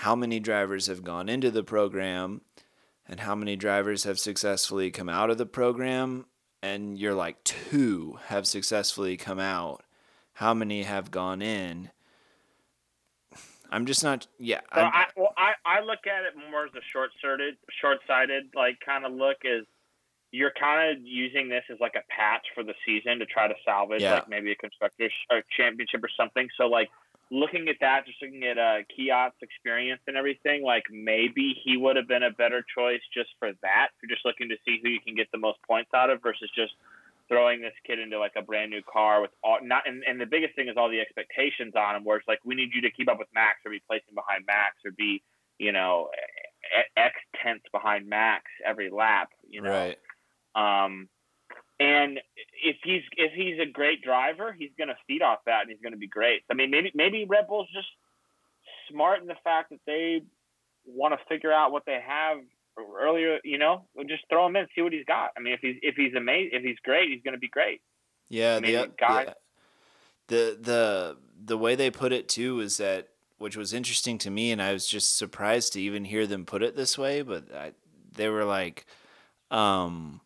how 0.00 0.14
many 0.14 0.38
drivers 0.38 0.88
have 0.88 1.02
gone 1.02 1.28
into 1.28 1.50
the 1.50 1.62
program 1.64 2.42
and 3.08 3.20
how 3.20 3.34
many 3.34 3.56
drivers 3.56 4.04
have 4.04 4.18
successfully 4.18 4.90
come 4.90 5.08
out 5.08 5.30
of 5.30 5.38
the 5.38 5.46
program, 5.46 6.26
and 6.62 6.98
you're 6.98 7.14
like, 7.14 7.42
two 7.44 8.18
have 8.26 8.46
successfully 8.46 9.16
come 9.16 9.38
out, 9.38 9.84
how 10.34 10.52
many 10.52 10.82
have 10.82 11.10
gone 11.10 11.40
in? 11.40 11.90
I'm 13.70 13.86
just 13.86 14.02
not, 14.04 14.26
yeah. 14.38 14.60
So 14.74 14.80
I 14.80 15.06
well 15.16 15.32
I, 15.36 15.52
I 15.64 15.80
look 15.80 16.06
at 16.06 16.24
it 16.24 16.34
more 16.50 16.66
as 16.66 16.70
a 16.74 16.80
short 16.92 17.10
sighted 17.22 17.56
short 17.80 17.98
sighted 18.06 18.44
like 18.54 18.78
kind 18.84 19.04
of 19.04 19.12
look 19.12 19.38
is 19.44 19.64
you're 20.30 20.52
kind 20.58 20.96
of 20.96 21.02
using 21.04 21.48
this 21.48 21.64
as 21.70 21.78
like 21.80 21.94
a 21.96 22.02
patch 22.14 22.46
for 22.54 22.62
the 22.62 22.74
season 22.84 23.18
to 23.18 23.26
try 23.26 23.48
to 23.48 23.54
salvage 23.64 24.02
Yeah. 24.02 24.14
like 24.14 24.28
maybe 24.28 24.52
a 24.52 24.56
constructors 24.56 25.12
or 25.30 25.42
championship 25.56 26.02
or 26.04 26.10
something. 26.16 26.48
So 26.56 26.66
like 26.66 26.90
looking 27.30 27.68
at 27.68 27.76
that, 27.80 28.06
just 28.06 28.18
looking 28.22 28.44
at 28.44 28.58
uh 28.58 28.82
Kvyat's 28.92 29.36
experience 29.42 30.00
and 30.06 30.16
everything, 30.16 30.62
like 30.62 30.84
maybe 30.90 31.54
he 31.64 31.76
would 31.76 31.96
have 31.96 32.08
been 32.08 32.22
a 32.22 32.30
better 32.30 32.64
choice 32.76 33.00
just 33.12 33.30
for 33.38 33.52
that. 33.62 33.88
If 33.94 34.02
you're 34.02 34.14
just 34.14 34.24
looking 34.24 34.48
to 34.50 34.56
see 34.64 34.80
who 34.82 34.88
you 34.88 35.00
can 35.00 35.14
get 35.14 35.28
the 35.32 35.38
most 35.38 35.58
points 35.66 35.90
out 35.94 36.10
of 36.10 36.22
versus 36.22 36.50
just 36.54 36.72
throwing 37.28 37.60
this 37.60 37.74
kid 37.86 37.98
into 37.98 38.18
like 38.18 38.32
a 38.36 38.42
brand 38.42 38.70
new 38.70 38.82
car 38.82 39.20
with 39.20 39.30
all 39.42 39.58
not 39.62 39.82
and, 39.86 40.04
and 40.06 40.20
the 40.20 40.26
biggest 40.26 40.54
thing 40.54 40.68
is 40.68 40.76
all 40.76 40.88
the 40.88 41.00
expectations 41.00 41.72
on 41.76 41.96
him 41.96 42.04
where 42.04 42.16
it's 42.16 42.28
like 42.28 42.38
we 42.44 42.54
need 42.54 42.70
you 42.72 42.82
to 42.82 42.90
keep 42.90 43.10
up 43.10 43.18
with 43.18 43.28
Max 43.34 43.58
or 43.64 43.70
be 43.70 43.82
placing 43.88 44.14
behind 44.14 44.44
Max 44.46 44.76
or 44.84 44.92
be 44.92 45.22
you 45.58 45.72
know 45.72 46.08
X 46.96 47.14
tenths 47.42 47.64
behind 47.72 48.08
Max 48.08 48.44
every 48.64 48.90
lap 48.90 49.30
you 49.48 49.60
know 49.60 49.70
right. 49.70 49.98
um 50.54 51.08
and 51.78 52.20
if 52.62 52.76
he's 52.82 53.02
if 53.16 53.32
he's 53.34 53.58
a 53.60 53.70
great 53.70 54.02
driver 54.02 54.54
he's 54.56 54.70
going 54.78 54.88
to 54.88 54.96
feed 55.06 55.22
off 55.22 55.38
that 55.46 55.62
and 55.62 55.70
he's 55.70 55.80
going 55.80 55.92
to 55.92 55.98
be 55.98 56.06
great 56.08 56.42
I 56.50 56.54
mean 56.54 56.70
maybe 56.70 56.90
maybe 56.94 57.24
Red 57.24 57.46
Bull's 57.48 57.68
just 57.72 57.88
smart 58.90 59.20
in 59.20 59.26
the 59.26 59.36
fact 59.44 59.70
that 59.70 59.80
they 59.86 60.22
want 60.86 61.14
to 61.14 61.26
figure 61.28 61.52
out 61.52 61.72
what 61.72 61.84
they 61.86 62.00
have 62.06 62.38
earlier 62.78 63.38
you 63.44 63.58
know 63.58 63.86
just 64.08 64.24
throw 64.30 64.46
him 64.46 64.56
in 64.56 64.66
see 64.74 64.82
what 64.82 64.92
he's 64.92 65.04
got 65.04 65.30
I 65.36 65.40
mean 65.40 65.54
if 65.54 65.60
he's 65.60 65.76
if 65.82 65.96
he's 65.96 66.14
amazing 66.14 66.50
if 66.52 66.62
he's 66.62 66.78
great 66.84 67.10
he's 67.10 67.22
going 67.22 67.34
to 67.34 67.40
be 67.40 67.48
great 67.48 67.80
Yeah, 68.28 68.56
mean, 68.60 68.72
the, 68.72 68.90
guy- 68.98 69.24
yeah. 69.24 69.32
the 70.28 70.58
the 70.60 71.16
the 71.44 71.58
way 71.58 71.74
they 71.74 71.90
put 71.90 72.12
it 72.12 72.28
too 72.28 72.60
is 72.60 72.76
that 72.78 73.08
which 73.38 73.56
was 73.56 73.72
interesting 73.72 74.18
to 74.18 74.30
me, 74.30 74.50
and 74.50 74.62
I 74.62 74.72
was 74.72 74.86
just 74.86 75.16
surprised 75.16 75.74
to 75.74 75.80
even 75.80 76.04
hear 76.04 76.26
them 76.26 76.46
put 76.46 76.62
it 76.62 76.76
this 76.76 76.96
way. 76.96 77.22
But 77.22 77.54
I, 77.54 77.72
they 78.12 78.28
were 78.28 78.44
like, 78.44 78.86
um, 79.50 80.20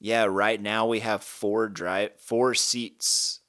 yeah, 0.00 0.24
right 0.24 0.60
now 0.60 0.86
we 0.86 1.00
have 1.00 1.22
four 1.22 1.68
drive 1.68 2.10
four 2.18 2.54
seats 2.54 3.40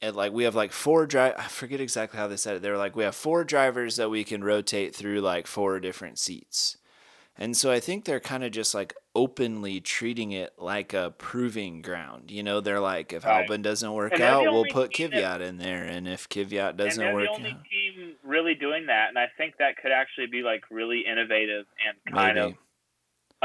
and 0.00 0.14
like 0.16 0.32
we 0.32 0.44
have 0.44 0.54
like 0.54 0.72
four 0.72 1.06
drive. 1.06 1.34
I 1.38 1.44
forget 1.48 1.80
exactly 1.80 2.18
how 2.18 2.26
they 2.28 2.36
said 2.36 2.56
it. 2.56 2.62
They 2.62 2.70
were 2.70 2.76
like, 2.76 2.96
we 2.96 3.04
have 3.04 3.14
four 3.14 3.44
drivers 3.44 3.96
that 3.96 4.10
we 4.10 4.24
can 4.24 4.42
rotate 4.44 4.94
through 4.94 5.20
like 5.20 5.46
four 5.46 5.80
different 5.80 6.18
seats. 6.18 6.76
And 7.36 7.56
so 7.56 7.72
I 7.72 7.80
think 7.80 8.04
they're 8.04 8.20
kind 8.20 8.44
of 8.44 8.52
just 8.52 8.74
like 8.74 8.94
openly 9.16 9.80
treating 9.80 10.30
it 10.30 10.52
like 10.56 10.94
a 10.94 11.12
proving 11.18 11.82
ground. 11.82 12.30
You 12.30 12.44
know, 12.44 12.60
they're 12.60 12.78
like, 12.78 13.12
if 13.12 13.24
Right. 13.24 13.48
Albon 13.48 13.60
doesn't 13.62 13.92
work 13.92 14.12
And 14.12 14.22
out, 14.22 14.44
we'll 14.52 14.66
put 14.70 14.92
team 14.92 15.10
that- 15.10 15.40
in 15.40 15.56
there, 15.58 15.82
and 15.82 16.06
if 16.06 16.28
Kvyat 16.28 16.68
and 16.70 16.78
doesn't 16.78 17.02
they're 17.04 17.12
work 17.12 17.24
the 17.24 17.30
only 17.32 17.50
out, 17.50 17.64
team 17.64 18.14
really 18.22 18.54
doing 18.54 18.86
that, 18.86 19.08
and 19.08 19.18
I 19.18 19.26
think 19.36 19.56
that 19.58 19.76
could 19.78 19.90
actually 19.90 20.28
be 20.28 20.42
like 20.42 20.62
really 20.70 21.00
innovative 21.10 21.66
and 21.84 22.14
kind 22.14 22.36
maybe 22.36 22.50
of 22.52 22.56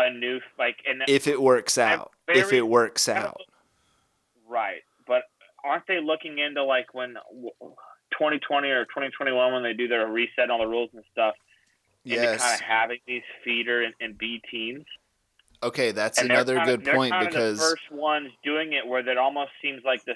a 0.07 0.13
new 0.13 0.39
like 0.57 0.77
and 0.87 1.03
if 1.07 1.27
it 1.27 1.41
works 1.41 1.77
out, 1.77 2.11
if 2.27 2.53
it 2.53 2.61
works 2.61 3.07
out, 3.09 3.41
right. 4.47 4.81
But 5.07 5.23
aren't 5.63 5.87
they 5.87 5.99
looking 6.01 6.39
into 6.39 6.63
like 6.63 6.93
when 6.93 7.15
2020 8.11 8.69
or 8.69 8.85
2021 8.85 9.53
when 9.53 9.63
they 9.63 9.73
do 9.73 9.87
their 9.87 10.07
reset 10.07 10.49
on 10.49 10.59
the 10.59 10.65
rules 10.65 10.89
and 10.93 11.03
stuff, 11.11 11.35
into 12.05 12.37
kind 12.37 12.53
of 12.53 12.61
having 12.61 12.99
these 13.07 13.23
feeder 13.43 13.83
and, 13.83 13.93
and 13.99 14.17
B 14.17 14.41
teams? 14.49 14.85
Okay, 15.61 15.91
that's 15.91 16.19
And 16.19 16.31
another 16.31 16.63
good 16.63 16.85
they're 16.85 16.95
point 16.95 17.13
because 17.19 17.57
the 17.57 17.63
first 17.63 17.91
ones 17.91 18.29
doing 18.43 18.73
it 18.73 18.87
where 18.87 19.07
it 19.07 19.17
almost 19.17 19.51
seems 19.61 19.83
like 19.83 20.03
this 20.05 20.15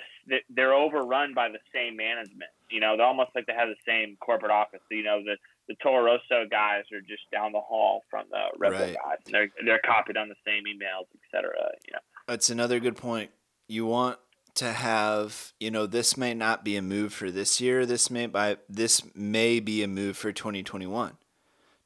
they're 0.50 0.74
overrun 0.74 1.34
by 1.34 1.50
the 1.50 1.60
same 1.74 1.98
management. 1.98 2.50
You 2.70 2.80
know, 2.80 2.96
they're 2.96 3.06
almost 3.06 3.32
like 3.36 3.46
they 3.46 3.54
have 3.54 3.68
the 3.68 3.76
same 3.86 4.18
corporate 4.22 4.52
office. 4.52 4.80
You 4.90 5.04
know, 5.04 5.22
the 5.22 5.36
the 5.68 5.76
Toro 5.82 6.04
Rosso 6.04 6.46
guys 6.50 6.84
are 6.92 7.02
just 7.02 7.30
down 7.32 7.52
the 7.54 7.60
hall 7.60 8.04
from 8.10 8.26
the 8.30 8.44
Red 8.58 8.70
Bull 8.72 8.80
Right. 8.80 8.96
guys. 8.96 9.18
And 9.26 9.34
they're 9.34 9.50
they're 9.66 9.82
copied 9.86 10.18
on 10.18 10.30
the 10.30 10.36
same 10.46 10.64
emails, 10.64 11.06
et 11.14 11.22
cetera. 11.32 11.72
You 11.88 11.94
know, 11.94 12.00
That's 12.28 12.50
another 12.50 12.80
good 12.80 12.98
point. 12.98 13.32
You 13.68 13.86
want 13.86 14.20
to 14.56 14.72
have, 14.72 15.54
you 15.60 15.72
know, 15.72 15.86
this 15.88 16.16
may 16.18 16.34
not 16.34 16.64
be 16.64 16.76
a 16.76 16.82
move 16.82 17.14
for 17.14 17.32
this 17.32 17.60
year. 17.62 17.86
This 17.86 18.12
may 18.12 18.28
by 18.28 18.58
this 18.70 19.02
may 19.16 19.60
be 19.60 19.84
a 19.84 19.88
move 19.88 20.18
for 20.18 20.32
2021, 20.32 21.18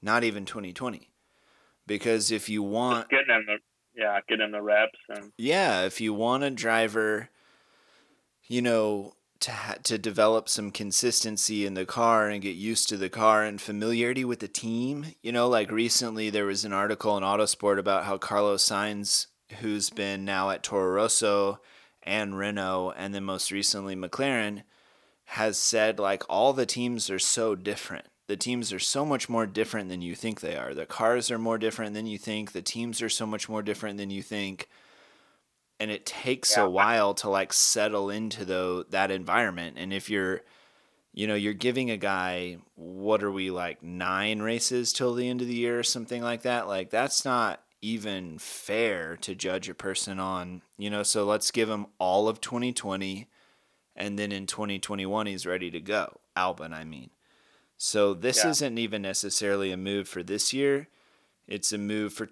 not 0.02 0.24
even 0.24 0.46
2020. 0.46 1.10
Because 1.86 2.32
if 2.32 2.50
you 2.50 2.64
want 2.64 3.10
just 3.10 3.12
getting 3.12 3.28
them 3.28 3.46
the 3.46 3.58
yeah, 3.96 4.20
getting 4.28 4.40
them 4.44 4.52
the 4.52 4.62
reps 4.62 5.00
and 5.10 5.32
yeah, 5.38 5.84
if 5.86 6.02
you 6.02 6.14
want 6.14 6.44
a 6.44 6.50
driver, 6.52 7.30
you 8.48 8.62
know, 8.62 9.14
to 9.40 9.52
ha- 9.52 9.76
to 9.84 9.98
develop 9.98 10.50
some 10.50 10.72
consistency 10.72 11.66
in 11.66 11.74
the 11.74 11.86
car 11.86 12.30
and 12.30 12.42
get 12.42 12.56
used 12.56 12.90
to 12.90 12.98
the 12.98 13.10
car 13.10 13.44
and 13.44 13.62
familiarity 13.62 14.26
with 14.26 14.40
the 14.40 14.48
team, 14.48 15.08
you 15.22 15.32
know, 15.32 15.48
like 15.48 15.72
recently 15.72 16.30
there 16.30 16.46
was 16.46 16.66
an 16.66 16.74
article 16.74 17.18
in 17.18 17.24
Autosport 17.24 17.80
about 17.80 18.06
how 18.06 18.18
Carlos 18.18 18.68
Sainz, 18.68 19.28
who's 19.60 19.90
been 19.90 20.26
now 20.26 20.50
at 20.50 20.64
Toro 20.64 20.94
Rosso 20.94 21.60
and 22.04 22.38
Renault, 22.38 22.94
and 22.98 23.14
then 23.14 23.24
most 23.24 23.52
recently 23.52 23.96
McLaren, 23.96 24.64
has 25.26 25.58
said 25.58 26.00
like 26.00 26.24
all 26.30 26.54
the 26.54 26.66
teams 26.66 27.10
are 27.10 27.20
so 27.20 27.56
different. 27.56 28.06
The 28.28 28.38
teams 28.38 28.74
are 28.74 28.80
so 28.80 29.06
much 29.06 29.30
more 29.30 29.46
different 29.46 29.90
than 29.90 30.02
you 30.02 30.14
think 30.14 30.42
they 30.42 30.58
are. 30.58 30.74
The 30.74 30.86
cars 30.86 31.32
are 31.32 31.40
more 31.40 31.58
different 31.58 31.94
than 31.94 32.06
you 32.06 32.18
think. 32.18 32.52
The 32.52 32.62
teams 32.62 33.02
are 33.02 33.10
so 33.10 33.26
much 33.26 33.48
more 33.48 33.62
different 33.62 33.98
than 33.98 34.10
you 34.10 34.22
think. 34.22 34.68
And 35.80 35.92
it 35.92 36.06
takes 36.06 36.58
Yeah. 36.58 36.64
a 36.64 36.70
while 36.70 37.14
to 37.16 37.30
like 37.30 37.54
settle 37.54 38.10
into 38.10 38.46
the 38.46 38.86
that 38.90 39.12
environment. 39.12 39.78
And 39.80 39.94
if 39.94 40.10
you're 40.10 40.42
you 41.14 41.26
know, 41.26 41.34
you're 41.36 41.54
giving 41.54 41.90
a 41.90 41.98
guy 41.98 42.58
what 42.76 43.24
are 43.24 43.32
we 43.32 43.50
like 43.50 43.82
9 43.82 44.40
races 44.40 44.94
till 44.94 45.16
the 45.16 45.28
end 45.28 45.42
of 45.42 45.48
the 45.48 45.56
year 45.56 45.80
or 45.80 45.84
something 45.84 46.22
like 46.22 46.44
that. 46.44 46.68
Like 46.68 46.90
that's 46.92 47.26
not 47.26 47.64
even 47.82 48.38
fair 48.38 49.18
to 49.18 49.34
judge 49.34 49.68
a 49.70 49.74
person 49.74 50.20
on, 50.20 50.62
you 50.78 50.90
know, 50.90 51.04
so 51.04 51.26
let's 51.26 51.50
give 51.52 51.70
him 51.70 51.88
all 52.00 52.28
of 52.28 52.40
2020 52.42 53.28
and 53.96 54.20
then 54.20 54.32
in 54.32 54.46
2021 54.46 55.26
he's 55.26 55.46
ready 55.48 55.72
to 55.72 55.80
go. 55.80 56.20
Albon, 56.36 56.72
I 56.72 56.84
mean. 56.84 57.10
So 57.78 58.14
this 58.14 58.44
Yeah. 58.44 58.52
isn't 58.52 58.78
even 58.78 59.02
necessarily 59.02 59.72
a 59.72 59.78
move 59.78 60.08
for 60.08 60.22
this 60.22 60.54
year. 60.54 60.88
It's 61.48 61.72
a 61.72 61.78
move 61.80 62.14
for 62.14 62.26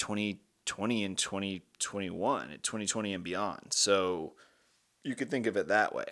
2020 0.65 1.03
and 1.03 1.17
2021, 1.17 2.49
and 2.51 2.63
2020 2.63 3.13
and 3.13 3.23
beyond. 3.23 3.67
So 3.71 4.33
you 5.03 5.15
could 5.15 5.29
think 5.29 5.45
of 5.47 5.57
it 5.57 5.67
that 5.67 5.93
way. 5.93 6.05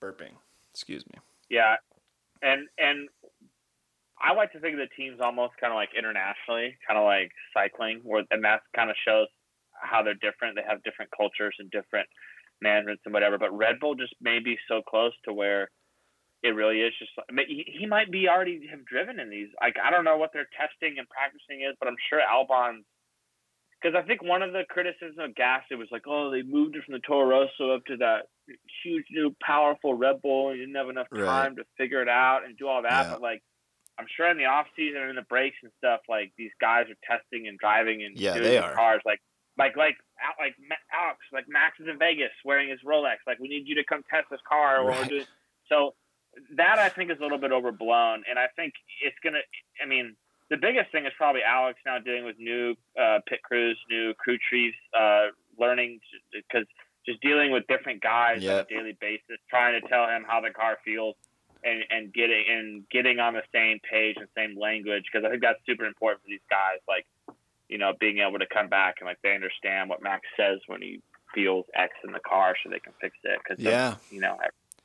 Burping. 0.00 0.32
Excuse 0.72 1.04
me. 1.06 1.18
yeah, 1.50 1.76
and 2.42 2.68
and 2.78 3.08
I 4.20 4.34
like 4.34 4.52
to 4.52 4.60
think 4.60 4.74
of 4.74 4.80
the 4.80 4.94
teams 4.96 5.20
almost 5.20 5.54
kind 5.60 5.72
of 5.72 5.76
like 5.76 5.90
internationally, 5.96 6.76
kind 6.86 6.98
of 6.98 7.04
like 7.04 7.32
cycling, 7.54 8.00
where 8.04 8.24
and 8.30 8.44
that 8.44 8.60
kind 8.74 8.90
of 8.90 8.96
shows 9.06 9.26
how 9.80 10.02
they're 10.02 10.14
different. 10.14 10.56
They 10.56 10.66
have 10.68 10.82
different 10.82 11.10
cultures 11.16 11.54
and 11.58 11.70
different 11.70 12.08
managements 12.60 13.02
and 13.04 13.14
whatever. 13.14 13.38
But 13.38 13.56
Red 13.56 13.80
Bull 13.80 13.94
just 13.94 14.14
may 14.20 14.38
be 14.38 14.56
so 14.68 14.82
close 14.82 15.12
to 15.24 15.32
where 15.32 15.68
it 16.42 16.50
really 16.54 16.80
is 16.80 16.92
just. 16.98 17.10
I 17.28 17.32
mean, 17.32 17.46
he, 17.48 17.86
might 17.86 18.10
be 18.10 18.28
already 18.28 18.66
have 18.70 18.84
driven 18.86 19.18
in 19.18 19.28
these. 19.30 19.48
Like 19.60 19.76
I 19.82 19.90
don't 19.90 20.04
know 20.04 20.16
what 20.16 20.32
their 20.32 20.46
testing 20.56 20.98
and 20.98 21.08
practicing 21.08 21.62
is, 21.68 21.74
but 21.80 21.88
I'm 21.88 21.96
sure 22.08 22.20
Albon. 22.20 22.84
Because 23.80 23.94
I 23.96 24.04
think 24.06 24.24
one 24.24 24.42
of 24.42 24.52
the 24.52 24.64
criticisms 24.68 25.18
of 25.20 25.36
Gas 25.36 25.62
it 25.70 25.76
was 25.76 25.86
like, 25.92 26.02
oh, 26.08 26.30
they 26.32 26.42
moved 26.42 26.74
it 26.74 26.82
from 26.84 26.94
the 26.94 27.00
Toro 27.06 27.28
Rosso 27.28 27.76
up 27.76 27.84
to 27.86 27.96
that 27.98 28.26
huge 28.82 29.04
new 29.12 29.34
powerful 29.40 29.94
Red 29.94 30.20
Bull. 30.20 30.50
and 30.50 30.58
You 30.58 30.66
didn't 30.66 30.76
have 30.76 30.88
enough 30.88 31.06
Right. 31.12 31.24
time 31.26 31.56
to 31.56 31.64
figure 31.76 32.02
it 32.02 32.08
out 32.08 32.44
and 32.44 32.56
do 32.58 32.66
all 32.66 32.82
that. 32.82 33.04
Yeah. 33.06 33.12
But 33.12 33.22
like, 33.22 33.40
I'm 33.96 34.06
sure 34.16 34.28
in 34.30 34.36
the 34.36 34.46
off 34.46 34.66
season 34.74 35.00
and 35.00 35.10
in 35.10 35.16
the 35.16 35.22
breaks 35.22 35.56
and 35.62 35.70
stuff, 35.78 36.00
like 36.08 36.32
these 36.36 36.50
guys 36.60 36.86
are 36.90 36.98
testing 37.06 37.46
and 37.46 37.56
driving 37.58 38.02
and 38.02 38.18
Yeah, 38.18 38.34
doing 38.34 38.44
they 38.44 38.56
the 38.56 38.64
are. 38.64 38.74
cars. 38.74 39.00
Like, 39.06 39.20
like, 39.56 39.76
like, 39.76 39.94
like 40.40 40.54
Alex, 40.92 41.18
like 41.32 41.44
Max 41.48 41.78
is 41.78 41.86
in 41.88 41.98
Vegas 42.00 42.30
wearing 42.44 42.68
his 42.70 42.80
Rolex. 42.84 43.18
Like, 43.28 43.38
we 43.38 43.46
need 43.46 43.68
you 43.68 43.76
to 43.76 43.84
come 43.84 44.02
test 44.10 44.26
this 44.28 44.40
car. 44.48 44.84
Right. 44.84 44.98
we're 44.98 45.04
doing 45.04 45.26
so. 45.68 45.94
That 46.56 46.78
I 46.78 46.88
think 46.88 47.10
is 47.10 47.18
a 47.18 47.22
little 47.22 47.38
bit 47.38 47.52
overblown, 47.52 48.24
and 48.28 48.38
I 48.38 48.46
think 48.56 48.74
it's 49.02 49.16
gonna. 49.22 49.40
I 49.82 49.86
mean, 49.86 50.16
the 50.50 50.56
biggest 50.56 50.90
thing 50.92 51.06
is 51.06 51.12
probably 51.16 51.42
Alex 51.42 51.78
now 51.86 51.98
dealing 51.98 52.24
with 52.24 52.38
new 52.38 52.74
uh, 53.00 53.18
pit 53.26 53.40
crews, 53.42 53.78
new 53.90 54.14
crew 54.14 54.38
trees, 54.48 54.74
uh, 54.98 55.28
learning 55.58 56.00
because 56.32 56.66
just 57.06 57.20
dealing 57.22 57.50
with 57.52 57.66
different 57.68 58.02
guys 58.02 58.42
Yep. 58.42 58.52
on 58.52 58.60
a 58.60 58.78
daily 58.80 58.96
basis, 59.00 59.38
trying 59.48 59.80
to 59.80 59.88
tell 59.88 60.06
him 60.08 60.24
how 60.26 60.40
the 60.40 60.50
car 60.50 60.78
feels, 60.84 61.16
and 61.64 61.82
and 61.90 62.12
getting 62.12 62.44
and 62.48 62.88
getting 62.90 63.18
on 63.18 63.34
the 63.34 63.42
same 63.52 63.78
page 63.90 64.16
and 64.18 64.28
same 64.36 64.58
language 64.58 65.04
because 65.10 65.24
I 65.26 65.30
think 65.30 65.42
that's 65.42 65.60
super 65.66 65.84
important 65.86 66.22
for 66.22 66.28
these 66.28 66.44
guys. 66.50 66.78
Like, 66.86 67.06
you 67.68 67.78
know, 67.78 67.92
being 67.98 68.18
able 68.18 68.38
to 68.38 68.46
come 68.46 68.68
back 68.68 68.96
and 69.00 69.06
like 69.06 69.18
they 69.22 69.34
understand 69.34 69.88
what 69.90 70.02
Max 70.02 70.22
says 70.36 70.58
when 70.66 70.82
he 70.82 71.00
feels 71.34 71.66
X 71.74 71.92
in 72.04 72.12
the 72.12 72.20
car, 72.20 72.56
so 72.62 72.70
they 72.70 72.78
can 72.80 72.92
fix 73.00 73.16
it. 73.24 73.38
Because 73.42 73.62
Yeah. 73.62 73.96
you 74.10 74.20
know, 74.20 74.38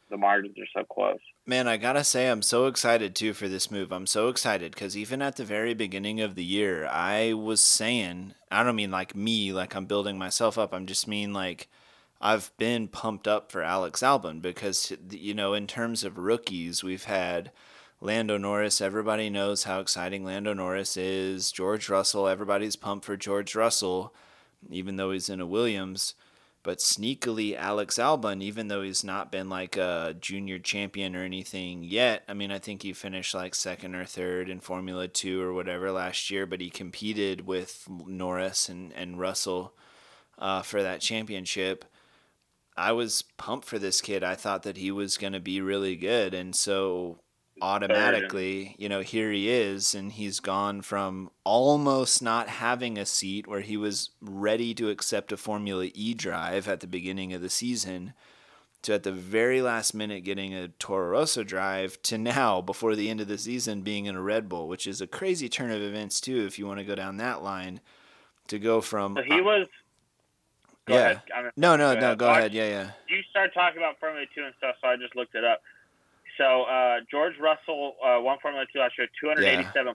the 0.10 0.18
margins 0.18 0.58
are 0.58 0.82
so 0.82 0.86
close. 0.86 1.20
Man, 1.46 1.68
I 1.68 1.78
gotta 1.78 2.04
say, 2.04 2.28
I'm 2.28 2.42
so 2.42 2.68
excited 2.68 3.16
too 3.16 3.34
for 3.34 3.48
this 3.48 3.72
move. 3.72 3.92
I'm 3.92 4.08
so 4.08 4.30
excited 4.30 4.72
because 4.72 4.96
even 4.96 5.22
at 5.22 5.36
the 5.36 5.46
very 5.46 5.74
beginning 5.74 6.22
of 6.22 6.36
the 6.36 6.44
year, 6.44 6.86
I 6.88 7.34
was 7.34 7.62
saying, 7.62 8.34
I 8.52 8.64
don't 8.64 8.76
mean 8.76 8.92
like 8.92 9.16
me, 9.16 9.52
like 9.52 9.76
I'm 9.76 9.86
building 9.86 10.18
myself 10.18 10.58
up. 10.58 10.74
I'm 10.74 10.86
just 10.86 11.08
mean 11.08 11.34
like 11.34 11.68
I've 12.22 12.52
been 12.58 12.88
pumped 12.88 13.28
up 13.28 13.52
for 13.52 13.64
Alex 13.64 14.02
Albon 14.02 14.42
because, 14.42 14.94
you 15.10 15.34
know, 15.34 15.54
in 15.54 15.68
terms 15.68 16.04
of 16.04 16.18
rookies, 16.18 16.84
we've 16.84 17.04
had 17.04 17.52
Lando 18.00 18.38
Norris. 18.38 18.80
Everybody 18.80 19.30
knows 19.30 19.64
how 19.66 19.80
exciting 19.80 20.24
Lando 20.24 20.54
Norris 20.54 20.96
is. 20.96 21.52
George 21.52 21.90
Russell, 21.90 22.28
everybody's 22.28 22.76
pumped 22.76 23.06
for 23.06 23.18
George 23.18 23.56
Russell, 23.56 24.14
even 24.70 24.96
though 24.96 25.12
he's 25.12 25.30
in 25.30 25.42
a 25.42 25.46
Williams 25.46 26.16
but 26.64 26.80
sneakily 26.80 27.56
Alex 27.58 27.98
Albon, 27.98 28.42
even 28.42 28.70
though 28.70 28.82
he's 28.82 29.04
not 29.04 29.32
been 29.32 29.50
like 29.50 29.76
a 29.76 30.16
junior 30.20 30.58
champion 30.58 31.16
or 31.16 31.24
anything 31.24 31.84
yet. 31.84 32.24
I 32.28 32.34
mean, 32.34 32.52
I 32.52 32.60
think 32.60 32.82
he 32.82 32.94
finished 32.94 33.34
like 33.34 33.54
second 33.54 33.96
or 33.96 34.06
third 34.06 34.50
in 34.50 34.62
Formula 34.62 35.10
Two 35.10 35.42
or 35.42 35.54
whatever 35.54 35.92
last 35.92 36.32
year, 36.32 36.46
but 36.46 36.62
he 36.62 36.70
competed 36.70 37.46
with 37.46 37.88
Norris 37.90 38.70
and 38.70 38.94
and 38.94 39.20
Russell 39.20 39.74
uh, 40.40 40.62
for 40.62 40.82
that 40.82 41.02
championship. 41.02 41.86
I 42.76 42.94
was 42.94 43.24
pumped 43.38 43.68
for 43.68 43.78
this 43.78 44.02
kid. 44.02 44.24
I 44.24 44.36
thought 44.36 44.64
that 44.64 44.78
he 44.78 44.90
was 44.90 45.18
going 45.18 45.34
to 45.34 45.40
be 45.40 45.62
really 45.62 45.96
good, 45.96 46.34
and 46.34 46.56
so 46.56 47.20
automatically, 47.62 48.76
you 48.78 48.90
know, 48.90 49.02
here 49.02 49.32
he 49.32 49.50
is, 49.50 49.96
and 49.96 50.12
he's 50.12 50.40
gone 50.40 50.82
from 50.82 51.30
almost 51.44 52.22
not 52.22 52.50
having 52.50 52.98
a 52.98 53.06
seat 53.06 53.48
where 53.48 53.62
he 53.62 53.78
was 53.78 54.10
ready 54.22 54.74
to 54.74 54.90
accept 54.90 55.32
a 55.32 55.38
Formula 55.38 55.90
E 55.94 56.14
drive 56.14 56.68
at 56.68 56.80
the 56.80 56.88
beginning 56.88 57.34
of 57.34 57.42
the 57.42 57.50
season 57.50 58.14
to 58.84 58.94
at 58.94 59.04
the 59.04 59.12
very 59.12 59.62
last 59.62 59.94
minute 59.94 60.24
getting 60.24 60.54
a 60.54 60.68
Toro 60.68 61.10
Rosso 61.10 61.44
drive 61.44 62.02
to 62.04 62.18
now, 62.18 62.62
before 62.62 62.96
the 62.96 63.10
end 63.10 63.22
of 63.22 63.28
the 63.28 63.38
season, 63.38 63.82
being 63.82 64.06
in 64.06 64.16
a 64.16 64.22
Red 64.22 64.50
Bull, 64.50 64.68
which 64.68 64.86
is 64.86 65.00
a 65.00 65.08
crazy 65.08 65.48
turn 65.48 65.72
of 65.72 65.82
events, 65.82 66.20
too, 66.20 66.46
if 66.46 66.60
you 66.60 66.68
want 66.68 66.80
to 66.80 66.86
go 66.86 66.96
down 66.96 67.18
that 67.18 67.42
line. 67.42 67.80
To 68.48 68.60
go 68.60 68.82
from. 68.82 69.16
So 69.16 69.24
he 69.24 69.40
was. 69.40 69.68
Go 70.86 70.96
yeah. 70.96 71.22
ahead. 71.32 71.52
No, 71.56 71.78
no, 71.78 71.94
go 71.94 72.00
no, 72.00 72.06
ahead. 72.08 72.18
go 72.18 72.30
ahead. 72.30 72.54
Yeah, 72.54 72.68
yeah. 72.68 72.92
you 73.08 73.22
start 73.30 73.54
talking 73.54 73.78
about 73.78 73.98
Formula 74.02 74.26
Two 74.36 74.44
and 74.44 74.54
stuff, 74.58 74.76
so 74.82 74.90
I 74.90 74.98
just 74.98 75.16
looked 75.16 75.34
it 75.34 75.46
up. 75.46 75.62
So 76.38 76.64
uh, 76.64 76.98
George 77.12 77.34
Russell 77.40 77.96
uh, 78.04 78.20
won 78.22 78.38
Formula 78.42 78.66
Two 78.74 78.80
last 78.80 78.94
year, 78.98 79.08
287, 79.22 79.94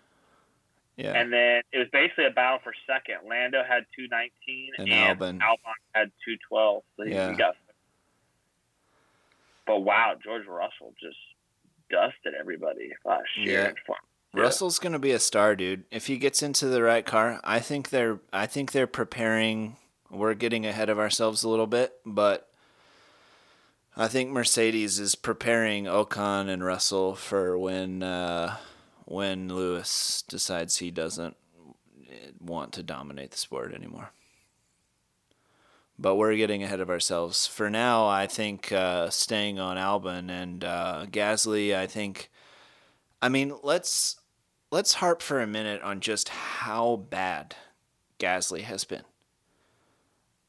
Yeah. 0.96 1.12
and 1.18 1.32
then 1.32 1.62
it 1.72 1.78
was 1.78 1.88
basically 1.92 2.26
a 2.26 2.30
battle 2.30 2.60
for 2.62 2.72
second. 2.86 3.28
Lando 3.28 3.62
had 3.68 3.84
219, 3.96 4.70
And 4.78 4.88
and, 4.88 5.18
Albon. 5.18 5.38
Albon 5.40 5.74
had 5.94 6.10
212. 6.24 6.82
So 6.96 7.04
Yeah. 7.04 7.30
he 7.30 7.36
got. 7.36 7.56
but 9.66 9.80
wow, 9.80 10.14
George 10.22 10.46
Russell 10.46 10.94
just 11.00 11.16
dusted 11.90 12.34
everybody 12.38 12.90
last 13.04 13.28
year. 13.36 13.74
Yeah. 13.88 13.94
Russell's 14.34 14.78
gonna 14.78 14.98
be 14.98 15.10
a 15.12 15.18
star, 15.18 15.56
dude. 15.56 15.84
If 15.90 16.06
he 16.06 16.18
gets 16.18 16.42
into 16.42 16.66
the 16.66 16.82
right 16.82 17.04
car, 17.04 17.40
I 17.44 17.60
think 17.60 17.90
they're 17.90 18.20
I 18.32 18.46
think 18.46 18.72
they're 18.72 18.86
preparing. 18.86 19.76
We're 20.10 20.34
getting 20.34 20.64
ahead 20.64 20.88
of 20.88 20.98
ourselves 20.98 21.42
a 21.42 21.48
little 21.48 21.66
bit, 21.66 21.94
but 22.06 22.47
I 24.00 24.06
think 24.06 24.30
Mercedes 24.30 25.00
is 25.00 25.16
preparing 25.16 25.86
Ocon 25.86 26.48
and 26.48 26.64
Russell 26.64 27.16
for 27.16 27.58
when 27.58 28.04
uh, 28.04 28.56
when 29.06 29.48
Lewis 29.48 30.22
decides 30.28 30.76
he 30.76 30.92
doesn't 30.92 31.36
want 32.38 32.72
to 32.74 32.84
dominate 32.84 33.32
the 33.32 33.36
sport 33.36 33.74
anymore. 33.74 34.12
But 35.98 36.14
we're 36.14 36.36
getting 36.36 36.62
ahead 36.62 36.78
of 36.78 36.90
ourselves. 36.90 37.48
For 37.48 37.68
now, 37.68 38.06
I 38.06 38.28
think 38.28 38.70
uh, 38.70 39.10
staying 39.10 39.58
on 39.58 39.76
Albon 39.76 40.30
and 40.30 40.62
uh, 40.62 41.06
Gasly. 41.10 41.76
I 41.76 41.88
think. 41.88 42.30
I 43.20 43.28
mean, 43.28 43.52
let's 43.64 44.20
let's 44.70 44.94
harp 44.94 45.22
for 45.22 45.40
a 45.40 45.46
minute 45.48 45.82
on 45.82 45.98
just 45.98 46.28
how 46.28 47.04
bad 47.10 47.56
Gasly 48.20 48.60
has 48.60 48.84
been. 48.84 49.02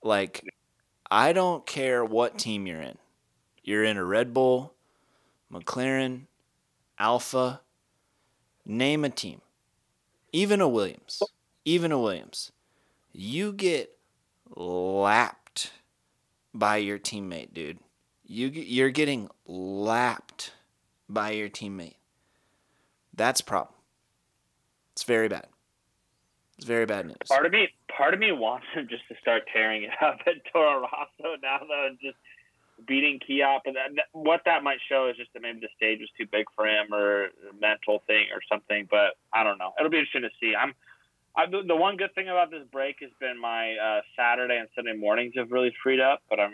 Like, 0.04 0.44
I 1.10 1.34
don't 1.34 1.66
care 1.66 2.06
what 2.06 2.38
team 2.38 2.68
you're 2.68 2.80
in. 2.80 3.00
You're 3.70 3.84
in 3.84 3.98
a 3.98 4.04
Red 4.04 4.34
Bull, 4.34 4.74
McLaren, 5.54 6.22
Alpha, 6.98 7.62
name 8.66 9.06
a 9.06 9.12
team. 9.12 9.42
Even 10.34 10.60
a 10.60 10.68
Williams. 10.68 11.22
Even 11.66 11.92
a 11.92 12.00
Williams. 12.00 12.52
You 13.14 13.54
get 13.54 13.96
lapped 14.56 15.72
by 16.52 16.78
your 16.78 16.98
teammate, 16.98 17.54
dude. 17.54 17.78
You 18.26 18.48
you're 18.48 18.90
getting 18.90 19.30
lapped 19.46 20.54
by 21.08 21.30
your 21.30 21.48
teammate. 21.48 21.98
That's 23.14 23.42
a 23.42 23.46
problem. 23.46 23.76
It's 24.94 25.04
very 25.04 25.28
bad. 25.28 25.46
It's 26.58 26.66
very 26.66 26.88
bad 26.88 27.06
news. 27.06 27.18
Part 27.28 27.46
of 27.46 27.52
me, 27.52 27.70
part 27.96 28.16
of 28.16 28.20
me 28.20 28.32
wants 28.32 28.66
him 28.74 28.88
just 28.90 29.08
to 29.10 29.16
start 29.22 29.44
tearing 29.54 29.84
it 29.84 29.92
up 30.02 30.18
at 30.26 30.34
Toro 30.52 30.82
Rosso 30.82 31.38
now, 31.44 31.60
though, 31.60 31.86
and 31.88 32.00
just 32.02 32.18
beating 32.90 33.20
Kvyat. 33.20 33.60
But 33.64 33.76
that, 33.76 34.06
what 34.12 34.42
that 34.46 34.64
might 34.64 34.80
show 34.90 35.08
is 35.08 35.16
just 35.16 35.32
that 35.34 35.42
maybe 35.42 35.62
the 35.62 35.70
stage 35.78 36.00
was 36.00 36.10
too 36.18 36.26
big 36.30 36.46
for 36.56 36.66
him, 36.68 36.94
or 36.94 37.26
a 37.26 37.54
mental 37.62 38.04
thing, 38.08 38.26
or 38.34 38.42
something. 38.52 38.88
But 38.92 39.16
I 39.32 39.46
don't 39.46 39.58
know. 39.58 39.72
It'll 39.80 39.92
be 39.92 40.00
interesting 40.00 40.24
to 40.24 40.30
see. 40.42 40.56
I'm. 40.56 40.74
I, 41.38 41.46
the 41.46 41.76
one 41.76 41.96
good 41.96 42.14
thing 42.16 42.28
about 42.28 42.52
this 42.52 42.64
break 42.70 42.98
has 43.02 43.12
been 43.22 43.40
my 43.40 43.76
uh, 43.76 44.02
Saturday 44.18 44.58
and 44.58 44.68
Sunday 44.76 44.94
mornings 44.94 45.34
have 45.38 45.52
really 45.52 45.74
freed 45.82 46.00
up, 46.02 46.22
but 46.30 46.40
I'm, 46.40 46.54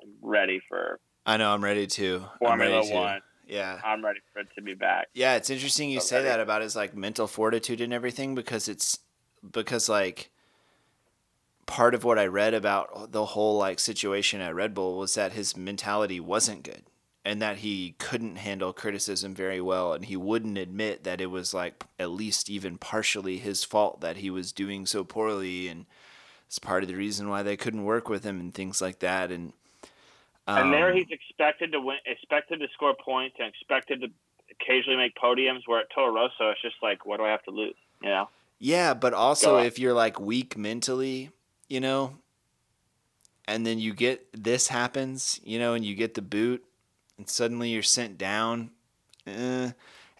I'm 0.00 0.08
ready 0.22 0.62
for. 0.68 1.00
I 1.26 1.36
know 1.36 1.52
I'm 1.52 1.62
ready 1.62 1.86
to. 1.88 2.24
Formula 2.38 2.76
I'm 2.78 2.82
ready 2.82 2.94
One. 2.94 3.20
Yeah. 3.46 3.80
I'm 3.84 4.04
ready 4.04 4.20
for 4.32 4.40
it 4.40 4.48
to 4.54 4.62
be 4.62 4.74
back. 4.74 5.08
Yeah, 5.12 5.34
it's 5.34 5.50
interesting 5.50 5.90
you 5.90 6.00
So 6.00 6.06
say 6.06 6.16
ready. 6.18 6.28
that 6.28 6.40
about 6.40 6.62
his 6.62 6.76
like 6.76 6.96
mental 6.96 7.26
fortitude 7.26 7.80
and 7.80 7.92
everything 7.92 8.34
because 8.34 8.68
it's 8.68 9.00
because 9.50 9.88
like 9.88 10.30
part 11.66 11.94
of 11.94 12.04
what 12.04 12.18
I 12.18 12.26
read 12.26 12.54
about 12.54 13.12
the 13.12 13.26
whole 13.26 13.56
like 13.58 13.78
situation 13.78 14.40
at 14.40 14.54
Red 14.54 14.74
Bull 14.74 14.98
was 14.98 15.14
that 15.14 15.32
his 15.32 15.56
mentality 15.56 16.20
wasn't 16.20 16.64
good 16.64 16.82
and 17.24 17.40
that 17.40 17.58
he 17.58 17.94
couldn't 17.98 18.36
handle 18.36 18.72
criticism 18.72 19.34
very 19.34 19.60
well 19.60 19.92
and 19.92 20.04
he 20.04 20.16
wouldn't 20.16 20.58
admit 20.58 21.04
that 21.04 21.20
it 21.20 21.26
was 21.26 21.54
like 21.54 21.84
at 21.98 22.10
least 22.10 22.50
even 22.50 22.78
partially 22.78 23.38
his 23.38 23.62
fault 23.62 24.00
that 24.00 24.16
he 24.16 24.28
was 24.28 24.52
doing 24.52 24.86
so 24.86 25.04
poorly 25.04 25.68
and 25.68 25.86
it's 26.46 26.58
part 26.58 26.82
of 26.82 26.88
the 26.88 26.96
reason 26.96 27.28
why 27.28 27.42
they 27.42 27.56
couldn't 27.56 27.84
work 27.84 28.08
with 28.08 28.24
him 28.24 28.40
and 28.40 28.52
things 28.52 28.82
like 28.82 28.98
that 28.98 29.30
and 29.30 29.52
and 30.46 30.72
there 30.72 30.90
um, 30.90 30.96
he's 30.96 31.10
expected 31.10 31.72
to 31.72 31.80
win, 31.80 31.98
expected 32.04 32.60
to 32.60 32.66
score 32.74 32.94
points, 32.94 33.36
and 33.38 33.48
expected 33.48 34.00
to 34.00 34.08
occasionally 34.50 34.96
make 34.96 35.14
podiums. 35.14 35.60
Where 35.66 35.80
at 35.80 35.90
Toro 35.90 36.12
Rosso, 36.12 36.50
it's 36.50 36.62
just 36.62 36.76
like, 36.82 37.06
what 37.06 37.18
do 37.18 37.24
I 37.24 37.30
have 37.30 37.44
to 37.44 37.50
lose? 37.50 37.76
You 38.02 38.08
know? 38.08 38.28
Yeah, 38.58 38.94
but 38.94 39.14
also 39.14 39.58
if 39.58 39.78
you're 39.78 39.92
like 39.92 40.20
weak 40.20 40.56
mentally, 40.56 41.30
you 41.72 41.80
know, 41.80 42.18
and 43.48 43.66
then 43.66 43.78
you 43.78 43.94
get 43.94 44.26
this 44.34 44.68
happens, 44.68 45.40
you 45.42 45.58
know, 45.58 45.72
and 45.72 45.86
you 45.86 45.94
get 45.94 46.12
the 46.12 46.20
boot, 46.20 46.62
and 47.16 47.26
suddenly 47.26 47.70
you're 47.70 47.82
sent 47.82 48.18
down, 48.18 48.72
eh, 49.26 49.70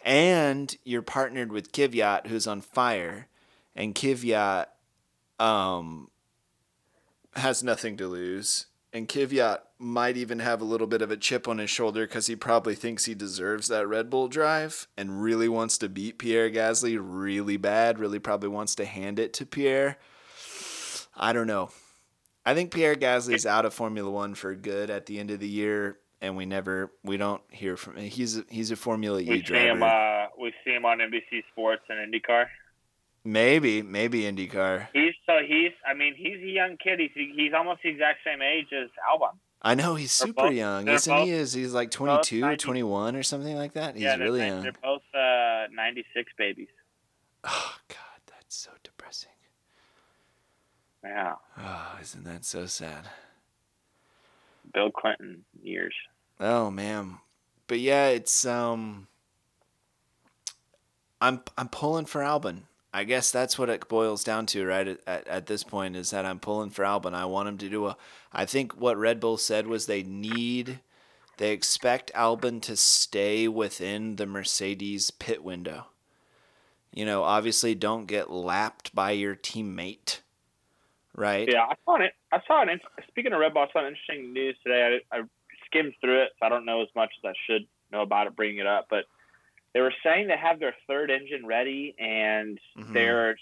and 0.03 0.75
you're 0.83 1.03
partnered 1.03 1.51
with 1.51 1.71
Kvyat, 1.71 2.25
who's 2.25 2.47
on 2.47 2.61
fire, 2.61 3.27
and 3.75 3.93
Kvyat 3.93 4.65
um, 5.39 6.09
has 7.35 7.61
nothing 7.61 7.97
to 7.97 8.07
lose, 8.07 8.65
and 8.91 9.07
Kvyat 9.07 9.59
might 9.77 10.17
even 10.17 10.39
have 10.39 10.59
a 10.59 10.65
little 10.65 10.87
bit 10.87 11.03
of 11.03 11.11
a 11.11 11.17
chip 11.17 11.47
on 11.47 11.59
his 11.59 11.69
shoulder 11.69 12.07
because 12.07 12.25
he 12.25 12.35
probably 12.35 12.73
thinks 12.73 13.05
he 13.05 13.13
deserves 13.13 13.67
that 13.67 13.87
Red 13.87 14.09
Bull 14.09 14.27
drive 14.27 14.87
and 14.97 15.21
really 15.21 15.47
wants 15.47 15.77
to 15.77 15.87
beat 15.87 16.17
Pierre 16.17 16.49
Gasly 16.49 16.97
really 16.99 17.57
bad, 17.57 17.99
really 17.99 18.17
probably 18.17 18.49
wants 18.49 18.73
to 18.73 18.85
hand 18.85 19.19
it 19.19 19.33
to 19.33 19.45
Pierre. 19.45 19.99
I 21.15 21.33
don't 21.33 21.47
know. 21.47 21.69
I 22.45 22.53
think 22.53 22.71
Pierre 22.73 22.95
Gasly's 22.95 23.45
out 23.45 23.65
of 23.65 23.73
Formula 23.73 24.09
One 24.09 24.33
for 24.35 24.53
good 24.55 24.89
at 24.89 25.05
the 25.05 25.19
end 25.19 25.31
of 25.31 25.39
the 25.39 25.47
year, 25.47 25.97
and 26.21 26.35
we 26.35 26.45
never, 26.45 26.91
we 27.03 27.15
don't 27.17 27.41
hear 27.49 27.77
from 27.77 27.95
him. 27.97 28.09
He's 28.09 28.37
a, 28.37 28.43
he's 28.49 28.71
a 28.71 28.75
Formula 28.75 29.19
E 29.21 29.25
We 29.29 29.35
see 29.37 29.41
driver. 29.43 29.67
him. 29.69 29.83
Uh, 29.83 30.25
we 30.39 30.53
see 30.65 30.71
him 30.71 30.85
on 30.85 30.97
NBC 30.99 31.43
Sports 31.51 31.83
and 31.89 32.13
IndyCar. 32.13 32.47
maybe, 33.23 33.81
maybe 33.81 34.21
IndyCar. 34.23 34.87
He's 34.93 35.13
so 35.25 35.37
he's. 35.47 35.71
I 35.87 35.93
mean, 35.93 36.15
he's 36.17 36.41
a 36.43 36.47
young 36.51 36.75
kid. 36.83 36.99
He's 36.99 37.11
he's 37.35 37.53
almost 37.53 37.81
the 37.83 37.89
exact 37.89 38.19
same 38.25 38.41
age 38.41 38.67
as 38.73 38.89
Albon. 39.09 39.37
I 39.61 39.75
know 39.75 39.95
he's 39.95 40.17
They're 40.19 40.27
super 40.27 40.43
both- 40.47 40.53
young, 40.53 40.87
isn't 40.89 41.13
both- 41.13 41.25
he? 41.25 41.31
Is 41.31 41.53
he's 41.53 41.73
like 41.73 41.89
22 41.91 42.43
or 42.43 42.57
21 42.57 43.15
or 43.15 43.23
something 43.23 43.55
like 43.55 43.73
that? 43.75 43.93
He's 43.95 44.03
yeah, 44.03 44.17
really 44.17 44.45
young. 44.45 44.61
they're 44.63 44.73
both 44.83 45.01
uh, 45.15 45.67
'96 45.73 46.29
babies. 46.37 46.67
Oh 47.45 47.75
God, 47.87 47.97
that's 48.27 48.55
so. 48.57 48.71
Yeah, 51.03 51.35
Oh, 51.57 51.97
isn't 52.01 52.23
that 52.23 52.45
so 52.45 52.65
sad? 52.65 53.09
Bill 54.73 54.91
Clinton 54.91 55.43
years. 55.61 55.93
Oh 56.39 56.71
man, 56.71 57.17
but 57.67 57.79
yeah, 57.79 58.07
it's 58.07 58.45
um. 58.45 59.07
I'm 61.21 61.41
I'm 61.57 61.69
pulling 61.69 62.05
for 62.05 62.21
Albon. 62.21 62.63
I 62.93 63.05
guess 63.05 63.31
that's 63.31 63.57
what 63.57 63.69
it 63.69 63.87
boils 63.87 64.23
down 64.23 64.45
to, 64.47 64.65
right? 64.65 64.87
At, 64.87 64.99
at, 65.07 65.27
at 65.27 65.45
this 65.47 65.63
point, 65.63 65.95
is 65.95 66.11
that 66.11 66.25
I'm 66.25 66.39
pulling 66.39 66.69
for 66.69 66.83
Albon. 66.83 67.13
I 67.15 67.25
want 67.25 67.49
him 67.49 67.57
to 67.59 67.69
do 67.69 67.87
a. 67.87 67.97
I 68.31 68.45
think 68.45 68.73
what 68.79 68.97
Red 68.97 69.19
Bull 69.19 69.37
said 69.37 69.67
was 69.67 69.85
they 69.85 70.03
need, 70.03 70.79
they 71.37 71.51
expect 71.51 72.13
Albon 72.13 72.61
to 72.63 72.75
stay 72.75 73.47
within 73.47 74.17
the 74.17 74.25
Mercedes 74.27 75.11
pit 75.11 75.43
window. 75.43 75.87
You 76.93 77.05
know, 77.05 77.23
obviously, 77.23 77.73
don't 77.73 78.05
get 78.05 78.29
lapped 78.29 78.93
by 78.93 79.11
your 79.11 79.35
teammate, 79.35 80.19
right? 81.15 81.47
Yeah, 81.51 81.63
I 81.63 81.75
saw 81.85 81.95
it. 82.01 82.13
I 82.31 82.39
saw 82.47 82.63
it. 82.63 82.81
Speaking 83.07 83.33
of 83.33 83.39
Red 83.39 83.53
Bull, 83.53 83.63
I 83.63 83.71
saw 83.71 83.79
an 83.79 83.87
interesting 83.87 84.33
news 84.33 84.55
today. 84.63 84.99
I, 85.11 85.17
I 85.17 85.21
skimmed 85.65 85.93
through 86.01 86.23
it, 86.23 86.29
so 86.39 86.45
I 86.45 86.49
don't 86.49 86.65
know 86.65 86.81
as 86.81 86.89
much 86.95 87.11
as 87.23 87.29
I 87.29 87.33
should 87.47 87.67
know 87.91 88.01
about 88.01 88.27
it. 88.27 88.35
Bringing 88.35 88.59
it 88.59 88.67
up, 88.67 88.87
but 88.89 89.05
they 89.73 89.81
were 89.81 89.93
saying 90.03 90.27
they 90.27 90.37
have 90.37 90.59
their 90.59 90.75
third 90.87 91.09
engine 91.11 91.45
ready, 91.45 91.95
and 91.97 92.59
Mhm. 92.77 92.93
they're 92.93 93.37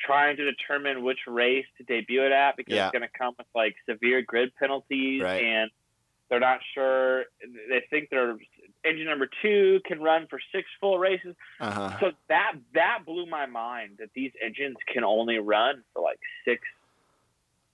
trying 0.00 0.36
to 0.36 0.44
determine 0.50 1.02
which 1.04 1.18
race 1.26 1.66
to 1.76 1.84
debut 1.84 2.22
it 2.24 2.32
at 2.32 2.56
because 2.56 2.74
Yeah. 2.74 2.86
it's 2.86 2.92
going 2.92 3.02
to 3.02 3.18
come 3.18 3.34
with 3.36 3.46
like 3.54 3.76
severe 3.88 4.22
grid 4.22 4.54
penalties, 4.56 5.22
Right. 5.22 5.42
and 5.44 5.70
they're 6.30 6.40
not 6.40 6.60
sure. 6.72 7.26
They 7.68 7.80
think 7.90 8.08
their 8.08 8.36
engine 8.82 9.04
number 9.06 9.28
two 9.42 9.80
can 9.84 10.00
run 10.00 10.26
for 10.28 10.40
six 10.52 10.68
full 10.80 10.98
races. 10.98 11.36
Uh 11.60 11.70
huh. 11.70 11.98
So 12.00 12.12
that 12.28 12.54
that 12.72 13.00
blew 13.04 13.26
my 13.26 13.44
mind 13.46 13.96
that 13.98 14.08
these 14.14 14.32
engines 14.42 14.76
can 14.92 15.04
only 15.04 15.38
run 15.38 15.84
for 15.92 16.02
like 16.02 16.18
six 16.46 16.62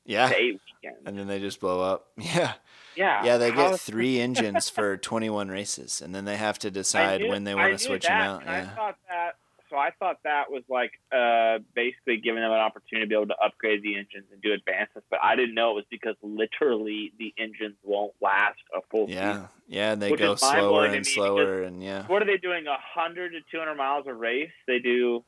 Yeah. 0.07 0.29
to 0.29 0.37
eight 0.37 0.61
weekends. 0.83 1.01
And 1.07 1.19
then 1.19 1.27
they 1.27 1.41
just 1.41 1.61
blow 1.61 1.81
up. 1.81 2.09
Yeah. 2.19 2.55
Yeah, 2.97 3.25
Yeah, 3.25 3.37
they 3.39 3.53
get 3.53 3.79
three 3.79 4.21
engines 4.27 4.69
for 4.69 4.97
21 4.97 5.49
races, 5.49 6.01
and 6.03 6.13
then 6.15 6.25
they 6.25 6.37
have 6.37 6.59
to 6.61 6.71
decide 6.71 7.21
knew- 7.21 7.29
when 7.29 7.45
they 7.45 7.55
want 7.55 7.73
to 7.73 7.79
switch 7.79 8.03
that, 8.03 8.19
them 8.19 8.31
out. 8.31 8.43
and 8.43 8.51
I 8.69 8.75
thought 8.75 8.97
that. 9.09 9.37
So 9.71 9.77
I 9.77 9.91
thought 10.01 10.19
that 10.25 10.51
was 10.51 10.65
like 10.69 10.91
uh, 11.13 11.61
basically 11.77 12.17
giving 12.17 12.43
them 12.43 12.51
an 12.51 12.59
opportunity 12.59 13.07
to 13.07 13.09
be 13.09 13.15
able 13.15 13.29
to 13.29 13.37
upgrade 13.41 13.85
the 13.85 13.95
engines 13.97 14.25
and 14.33 14.43
do 14.43 14.53
advancements, 14.53 15.07
but 15.09 15.21
I 15.23 15.37
didn't 15.37 15.55
know 15.55 15.71
it 15.71 15.75
was 15.77 15.85
because 15.89 16.17
literally 16.23 17.13
the 17.21 17.33
engines 17.39 17.77
won't 17.85 18.13
last 18.21 18.59
a 18.77 18.81
full 18.91 19.09
Yeah. 19.09 19.33
season. 19.35 19.49
Yeah, 19.69 19.93
and 19.93 20.03
they 20.03 20.11
go 20.17 20.35
slower 20.35 20.87
and 20.87 21.07
slower, 21.07 21.63
and 21.63 21.81
yeah. 21.81 22.05
What 22.09 22.21
are 22.21 22.27
they 22.27 22.37
doing? 22.39 22.67
A 22.67 22.77
hundred 22.81 23.31
to 23.31 23.41
two 23.53 23.61
hundred 23.61 23.77
miles 23.77 24.07
a 24.09 24.13
race? 24.13 24.51
They 24.67 24.81
do 24.81 25.23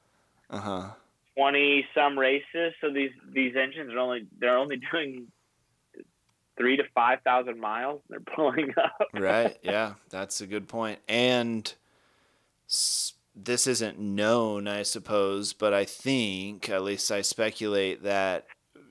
Uh 0.50 0.58
huh. 0.58 0.88
Twenty 1.36 1.86
some 1.94 2.18
races. 2.18 2.74
So 2.80 2.92
these 2.92 3.12
these 3.32 3.54
engines 3.56 3.92
are 3.92 3.98
only 3.98 4.26
they're 4.38 4.58
only 4.58 4.80
doing 4.92 5.28
three 6.56 6.76
to 6.76 6.84
five 6.94 7.20
thousand 7.24 7.60
miles. 7.60 8.02
They're 8.08 8.20
pulling 8.20 8.72
up. 8.82 9.08
Right. 9.14 9.56
Yeah, 9.62 9.94
that's 10.10 10.40
a 10.40 10.46
good 10.46 10.68
point. 10.68 11.00
And 11.08 11.72
this 13.34 13.66
isn't 13.66 13.98
known, 13.98 14.68
I 14.68 14.82
suppose, 14.82 15.52
but 15.52 15.72
I 15.72 15.84
think, 15.84 16.68
at 16.68 16.82
least 16.82 17.10
I 17.10 17.22
speculate, 17.22 18.02
that 18.02 18.46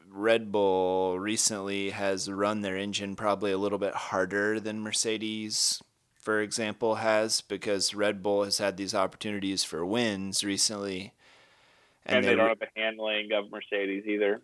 Red 0.09 0.51
Bull 0.51 1.19
recently 1.19 1.91
has 1.91 2.29
run 2.29 2.61
their 2.61 2.75
engine 2.75 3.15
probably 3.15 3.51
a 3.51 3.57
little 3.57 3.77
bit 3.77 3.93
harder 3.93 4.59
than 4.59 4.81
Mercedes 4.81 5.81
for 6.21 6.39
example, 6.39 6.95
has 6.95 7.41
because 7.41 7.95
Red 7.95 8.21
Bull 8.21 8.43
has 8.43 8.59
had 8.59 8.77
these 8.77 8.93
opportunities 8.93 9.63
for 9.63 9.83
wins 9.85 10.43
recently. 10.43 11.13
And, 12.05 12.17
and 12.17 12.25
they, 12.25 12.29
they 12.29 12.35
don't 12.35 12.49
have 12.49 12.59
the 12.59 12.67
handling 12.75 13.31
of 13.33 13.51
Mercedes 13.51 14.05
either. 14.07 14.41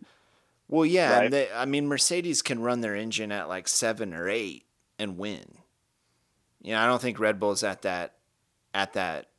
Well, 0.69 0.85
yeah, 0.85 1.13
right? 1.13 1.25
and 1.25 1.33
they, 1.33 1.49
I 1.51 1.65
mean 1.65 1.87
Mercedes 1.87 2.41
can 2.41 2.61
run 2.61 2.81
their 2.81 2.95
engine 2.95 3.31
at 3.31 3.47
like 3.47 3.67
seven 3.67 4.13
or 4.13 4.27
eight 4.27 4.65
and 4.99 5.17
win. 5.17 5.45
You 6.61 6.73
know, 6.73 6.79
I 6.79 6.87
don't 6.87 7.01
think 7.01 7.19
Red 7.19 7.39
Bull's 7.39 7.63
at 7.63 7.83
that 7.83 8.15
at 8.73 8.93
that 8.93 9.29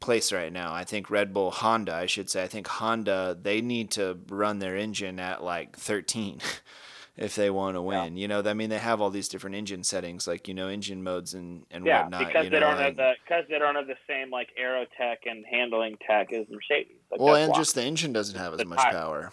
place 0.00 0.32
right 0.32 0.52
now. 0.52 0.74
I 0.74 0.84
think 0.84 1.10
Red 1.10 1.32
Bull 1.32 1.50
Honda, 1.50 1.94
I 1.94 2.06
should 2.06 2.28
say, 2.28 2.42
I 2.42 2.48
think 2.48 2.66
Honda 2.66 3.38
they 3.40 3.60
need 3.60 3.92
to 3.92 4.18
run 4.28 4.58
their 4.58 4.76
engine 4.76 5.20
at 5.20 5.44
like 5.44 5.76
13 5.76 6.40
if 7.16 7.34
they 7.34 7.50
want 7.50 7.76
to 7.76 7.82
win. 7.82 8.16
Yeah. 8.16 8.20
You 8.22 8.28
know, 8.28 8.42
I 8.44 8.54
mean 8.54 8.70
they 8.70 8.78
have 8.78 9.00
all 9.00 9.10
these 9.10 9.28
different 9.28 9.56
engine 9.56 9.84
settings 9.84 10.26
like, 10.26 10.48
you 10.48 10.54
know, 10.54 10.68
engine 10.68 11.02
modes 11.02 11.34
and 11.34 11.64
and 11.70 11.84
yeah, 11.84 12.02
whatnot. 12.02 12.26
because 12.26 12.44
you 12.44 12.50
they 12.50 12.60
don't 12.60 12.76
like, 12.76 12.84
have 12.86 12.96
the 12.96 13.12
because 13.24 13.44
they 13.48 13.58
don't 13.58 13.74
have 13.74 13.86
the 13.86 13.96
same 14.08 14.30
like 14.30 14.48
aero 14.56 14.86
tech 14.96 15.20
and 15.26 15.44
handling 15.50 15.96
tech 16.06 16.32
as 16.32 16.46
Mercedes. 16.50 16.96
Like, 17.10 17.20
well, 17.20 17.34
and 17.36 17.52
why. 17.52 17.58
just 17.58 17.74
the 17.74 17.82
engine 17.82 18.12
doesn't 18.12 18.38
have 18.38 18.52
as 18.54 18.58
The 18.58 18.64
much 18.64 18.78
tire. 18.80 18.92
power. 18.92 19.32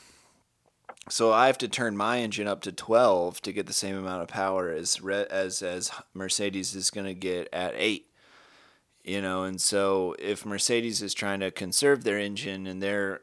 So 1.07 1.31
I 1.31 1.47
have 1.47 1.57
to 1.59 1.67
turn 1.67 1.97
my 1.97 2.19
engine 2.19 2.47
up 2.47 2.61
to 2.61 2.71
12 2.71 3.41
to 3.41 3.51
get 3.51 3.65
the 3.65 3.73
same 3.73 3.95
amount 3.97 4.21
of 4.21 4.27
power 4.27 4.69
as 4.71 4.99
as 5.31 5.61
as 5.63 5.91
Mercedes 6.13 6.75
is 6.75 6.91
going 6.91 7.07
to 7.07 7.13
get 7.15 7.47
at 7.53 7.73
8. 7.75 8.05
You 9.05 9.21
know, 9.21 9.43
and 9.43 9.59
so 9.59 10.15
if 10.19 10.45
Mercedes 10.45 11.01
is 11.01 11.13
trying 11.13 11.39
to 11.39 11.49
conserve 11.49 12.03
their 12.03 12.19
engine 12.19 12.67
and 12.67 12.83
they're 12.83 13.21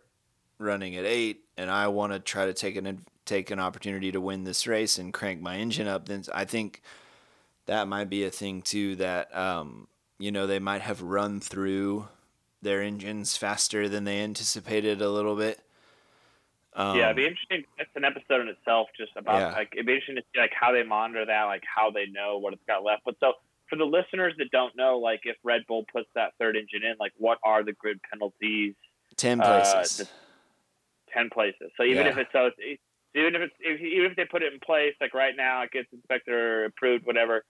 running 0.58 0.96
at 0.96 1.04
8 1.04 1.44
and 1.58 1.70
I 1.70 1.86
want 1.88 2.12
to 2.14 2.18
try 2.18 2.46
to 2.46 2.54
take 2.54 2.76
an 2.76 3.04
take 3.26 3.50
an 3.50 3.58
opportunity 3.60 4.10
to 4.12 4.20
win 4.20 4.44
this 4.44 4.66
race 4.66 4.96
and 4.98 5.12
crank 5.12 5.40
my 5.42 5.56
engine 5.56 5.86
up, 5.86 6.06
then 6.06 6.22
I 6.34 6.44
think 6.46 6.80
that 7.66 7.86
might 7.88 8.08
be 8.08 8.24
a 8.24 8.30
thing 8.30 8.62
too 8.62 8.96
that 8.96 9.36
um, 9.36 9.88
you 10.18 10.30
know, 10.32 10.46
they 10.46 10.58
might 10.60 10.80
have 10.82 11.02
run 11.02 11.40
through 11.40 12.08
their 12.62 12.80
engines 12.82 13.36
faster 13.36 13.88
than 13.88 14.04
they 14.04 14.20
anticipated 14.22 15.02
a 15.02 15.10
little 15.10 15.36
bit. 15.36 15.60
Um, 16.74 16.96
yeah, 16.98 17.06
it'd 17.06 17.16
be 17.16 17.24
interesting. 17.26 17.64
It's 17.78 17.90
an 17.96 18.04
episode 18.04 18.42
in 18.42 18.48
itself, 18.48 18.88
just 18.96 19.12
about 19.16 19.38
Yeah. 19.40 19.52
like 19.52 19.70
it'd 19.72 19.86
be 19.86 19.92
interesting 19.92 20.16
to 20.16 20.22
see 20.34 20.40
like 20.40 20.52
how 20.58 20.72
they 20.72 20.82
monitor 20.82 21.24
that, 21.26 21.44
like 21.44 21.62
how 21.66 21.90
they 21.90 22.06
know 22.06 22.38
what 22.38 22.52
it's 22.52 22.62
got 22.66 22.82
left. 22.84 23.02
But 23.04 23.16
so 23.20 23.32
for 23.68 23.76
the 23.76 23.84
listeners 23.84 24.34
that 24.38 24.50
don't 24.50 24.76
know, 24.76 24.98
like 24.98 25.20
if 25.24 25.36
Red 25.42 25.62
Bull 25.66 25.84
puts 25.92 26.08
that 26.14 26.32
third 26.38 26.56
engine 26.56 26.82
in, 26.84 26.94
like 27.00 27.12
what 27.18 27.38
are 27.44 27.62
the 27.64 27.72
grid 27.72 27.98
penalties? 28.10 28.74
10 29.16 29.40
uh, 29.40 29.44
places. 29.60 29.96
the- 29.98 30.08
Ten 31.12 31.30
places. 31.30 31.70
So 31.78 31.82
even 31.84 32.04
Yeah. 32.04 32.12
if 32.12 32.18
it's 32.18 32.32
so, 32.32 32.50
it's, 32.58 32.82
even 33.16 33.34
if 33.34 33.42
it's 33.42 33.54
if, 33.60 33.80
even 33.80 34.10
if 34.10 34.16
they 34.16 34.24
put 34.24 34.42
it 34.42 34.52
in 34.52 34.60
place, 34.60 34.94
like 35.00 35.14
right 35.14 35.34
now, 35.36 35.62
it 35.62 35.70
gets 35.72 35.88
inspector 35.92 36.66
approved, 36.66 37.06
whatever. 37.06 37.44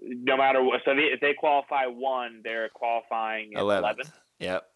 No 0.00 0.36
matter 0.36 0.62
what, 0.62 0.82
so 0.84 0.92
if 0.94 1.20
they 1.20 1.32
qualify 1.32 1.86
one, 1.86 2.42
they're 2.44 2.68
qualifying 2.68 3.54
at 3.54 3.62
11th. 3.62 3.78
eleven. 3.78 4.06
Yep. 4.40 4.66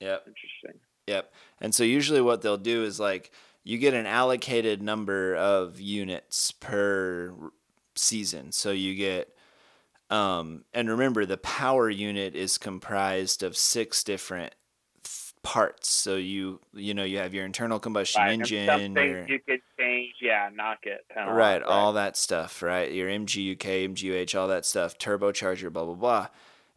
Yep. 0.00 0.24
Interesting. 0.28 0.80
Yep. 1.08 1.32
And 1.60 1.74
so 1.74 1.82
usually 1.82 2.20
what 2.20 2.40
they'll 2.42 2.56
do 2.56 2.84
is 2.84 3.00
like 3.00 3.32
you 3.64 3.78
get 3.78 3.94
an 3.94 4.06
allocated 4.06 4.80
number 4.80 5.34
of 5.34 5.80
units 5.80 6.52
per 6.52 7.34
season. 7.96 8.52
So 8.52 8.70
you 8.70 8.94
get 8.94 9.34
um 10.08 10.64
and 10.72 10.88
remember 10.88 11.26
the 11.26 11.36
power 11.36 11.90
unit 11.90 12.34
is 12.34 12.58
comprised 12.58 13.42
of 13.42 13.56
six 13.56 14.02
different 14.04 14.54
parts. 15.42 15.88
So 15.88 16.16
you 16.16 16.60
you 16.74 16.92
know 16.94 17.04
you 17.04 17.18
have 17.18 17.32
your 17.34 17.44
internal 17.44 17.78
combustion 17.80 18.20
Right. 18.22 18.32
and 18.32 18.42
engine, 18.42 18.94
your, 18.96 19.26
you 19.28 19.38
could 19.40 19.60
change. 19.78 20.14
Yeah, 20.20 20.50
knock 20.54 20.80
it. 20.84 21.04
penalized. 21.12 21.36
right, 21.36 21.62
all 21.62 21.92
that 21.94 22.16
stuff, 22.16 22.62
right? 22.62 22.90
Your 22.92 23.08
MGUK, 23.08 23.58
MGUH, 23.94 24.38
all 24.38 24.48
that 24.48 24.66
stuff, 24.66 24.98
turbocharger, 24.98 25.72
blah 25.72 25.84
blah 25.84 25.94
blah. 25.94 26.26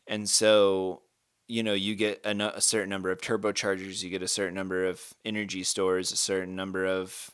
And 0.07 0.29
so, 0.29 1.01
you 1.47 1.63
know, 1.63 1.73
you 1.73 1.95
get 1.95 2.21
a, 2.25 2.31
a 2.57 2.61
certain 2.61 2.89
number 2.89 3.11
of 3.11 3.19
turbochargers, 3.21 4.03
you 4.03 4.09
get 4.09 4.21
a 4.21 4.27
certain 4.27 4.55
number 4.55 4.85
of 4.85 5.13
energy 5.25 5.63
stores, 5.63 6.11
a 6.11 6.17
certain 6.17 6.55
number 6.55 6.85
of 6.85 7.31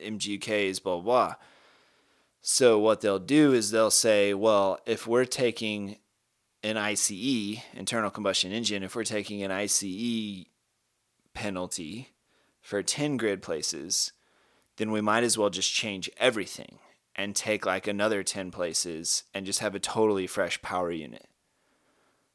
MGUKs, 0.00 0.82
blah 0.82 0.96
blah. 1.00 1.02
blah. 1.02 1.34
So 2.40 2.78
what 2.78 3.00
they'll 3.00 3.18
do 3.18 3.52
is 3.52 3.70
they'll 3.70 3.90
say, 3.90 4.32
well, 4.32 4.78
if 4.86 5.06
we're 5.06 5.24
taking 5.24 5.96
an 6.62 6.76
ICE, 6.76 7.58
internal 7.74 8.10
combustion 8.10 8.52
engine, 8.52 8.82
if 8.82 8.94
we're 8.96 9.04
taking 9.04 9.42
an 9.42 9.50
ICE 9.50 10.46
penalty 11.38 12.08
for 12.60 12.82
10 12.82 13.16
grid 13.16 13.42
places, 13.42 14.10
then 14.76 14.90
we 14.90 15.00
might 15.00 15.22
as 15.22 15.38
well 15.38 15.50
just 15.50 15.72
change 15.72 16.10
everything 16.18 16.80
and 17.14 17.36
take 17.36 17.64
like 17.64 17.86
another 17.86 18.24
10 18.24 18.50
places 18.50 19.22
and 19.32 19.46
just 19.46 19.60
have 19.60 19.76
a 19.76 19.78
totally 19.78 20.26
fresh 20.26 20.60
power 20.62 20.90
unit. 20.90 21.26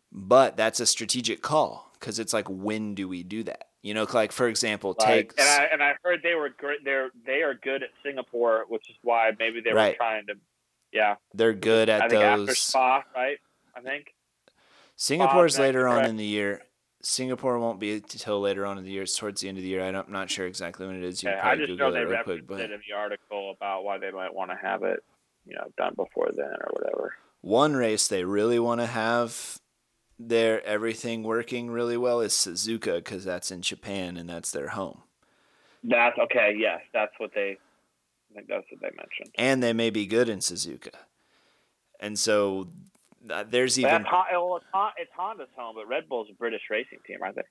But 0.09 0.55
that's 0.55 0.79
a 0.79 0.85
strategic 0.85 1.41
call 1.41 1.91
because 1.99 2.17
it's 2.17 2.31
like, 2.31 2.47
when 2.49 2.95
do 2.95 3.09
we 3.09 3.23
do 3.23 3.43
that? 3.43 3.67
You 3.81 3.93
know, 3.93 4.07
like 4.13 4.31
for 4.31 4.47
example, 4.47 4.95
Right. 5.01 5.27
take 5.27 5.33
And 5.37 5.49
I 5.49 5.63
and 5.73 5.83
I 5.83 5.95
heard 6.01 6.21
they 6.23 6.35
were 6.35 6.47
great. 6.49 6.85
They're 6.85 7.09
they 7.25 7.41
are 7.41 7.53
good 7.53 7.83
at 7.83 7.89
Singapore, 8.05 8.63
which 8.69 8.89
is 8.89 8.95
why 9.01 9.31
maybe 9.37 9.59
they 9.59 9.73
were 9.73 9.93
trying 9.97 10.25
to. 10.27 10.35
Yeah, 10.93 11.15
they're 11.33 11.51
good 11.53 11.89
at 11.89 12.03
I 12.03 12.07
think 12.07 12.23
after 12.23 12.45
those. 12.45 12.59
Spa, 12.59 13.03
right? 13.13 13.37
I 13.75 13.81
think. 13.81 14.13
Singapore's 14.95 15.55
Spas 15.55 15.61
later 15.61 15.87
on 15.89 15.95
correct? 15.95 16.09
in 16.09 16.15
the 16.15 16.25
year. 16.25 16.61
Singapore 17.03 17.59
won't 17.59 17.79
be 17.79 17.95
until 17.95 18.39
later 18.39 18.65
on 18.65 18.77
in 18.77 18.85
the 18.85 18.91
year. 18.91 19.03
It's 19.03 19.17
towards 19.17 19.41
the 19.41 19.49
end 19.49 19.57
of 19.57 19.63
the 19.63 19.69
year. 19.69 19.83
I 19.83 19.91
don't, 19.91 20.07
I'm 20.07 20.13
not 20.13 20.29
sure 20.29 20.47
exactly 20.47 20.87
when 20.87 20.95
it 20.95 21.03
is. 21.03 21.21
You 21.21 21.29
can 21.29 21.37
I 21.37 21.41
probably 21.41 21.57
just 21.65 21.69
Google 21.71 21.87
know 21.91 21.93
they 21.93 22.05
referenced 22.05 22.47
quick. 22.47 22.59
it 22.59 22.63
But 22.63 22.71
in 22.71 22.79
the 22.87 22.95
article 22.95 23.53
about 23.55 23.83
why 23.83 23.97
they 23.97 24.11
might 24.11 24.33
want 24.33 24.51
to 24.51 24.57
have 24.57 24.83
it, 24.83 25.03
you 25.45 25.55
know, 25.55 25.65
done 25.77 25.93
before 25.95 26.29
then 26.33 26.45
or 26.45 26.69
whatever. 26.71 27.13
one 27.41 27.75
race 27.75 28.07
they 28.07 28.23
really 28.23 28.57
want 28.57 28.79
to 28.79 28.87
have 28.87 29.59
their 30.17 30.65
everything 30.65 31.23
working 31.23 31.69
really 31.69 31.97
well 31.97 32.21
is 32.21 32.31
Suzuka 32.31 32.95
because 32.95 33.25
that's 33.25 33.51
in 33.51 33.61
Japan 33.61 34.15
and 34.15 34.29
that's 34.29 34.51
their 34.51 34.69
home. 34.69 35.01
That's 35.83 36.17
okay. 36.17 36.55
Yes, 36.57 36.79
that's 36.93 37.11
what 37.17 37.31
they. 37.35 37.57
I 38.31 38.35
think 38.35 38.47
that's 38.47 38.65
what 38.71 38.79
they 38.79 38.95
mentioned. 38.95 39.31
And 39.35 39.61
they 39.61 39.73
may 39.73 39.89
be 39.89 40.05
good 40.05 40.29
in 40.29 40.39
Suzuka. 40.39 40.95
And 41.99 42.17
so 42.17 42.69
uh, 43.29 43.43
there's 43.49 43.79
even 43.79 44.03
That's 44.03 44.13
well, 44.31 44.57
it's, 44.57 44.65
it's 44.97 45.11
Honda's 45.15 45.47
home, 45.55 45.75
but 45.75 45.87
Red 45.87 46.07
Bull's 46.09 46.27
a 46.31 46.33
British 46.33 46.61
racing 46.69 46.99
team, 47.05 47.17
aren't 47.21 47.35
they? 47.35 47.43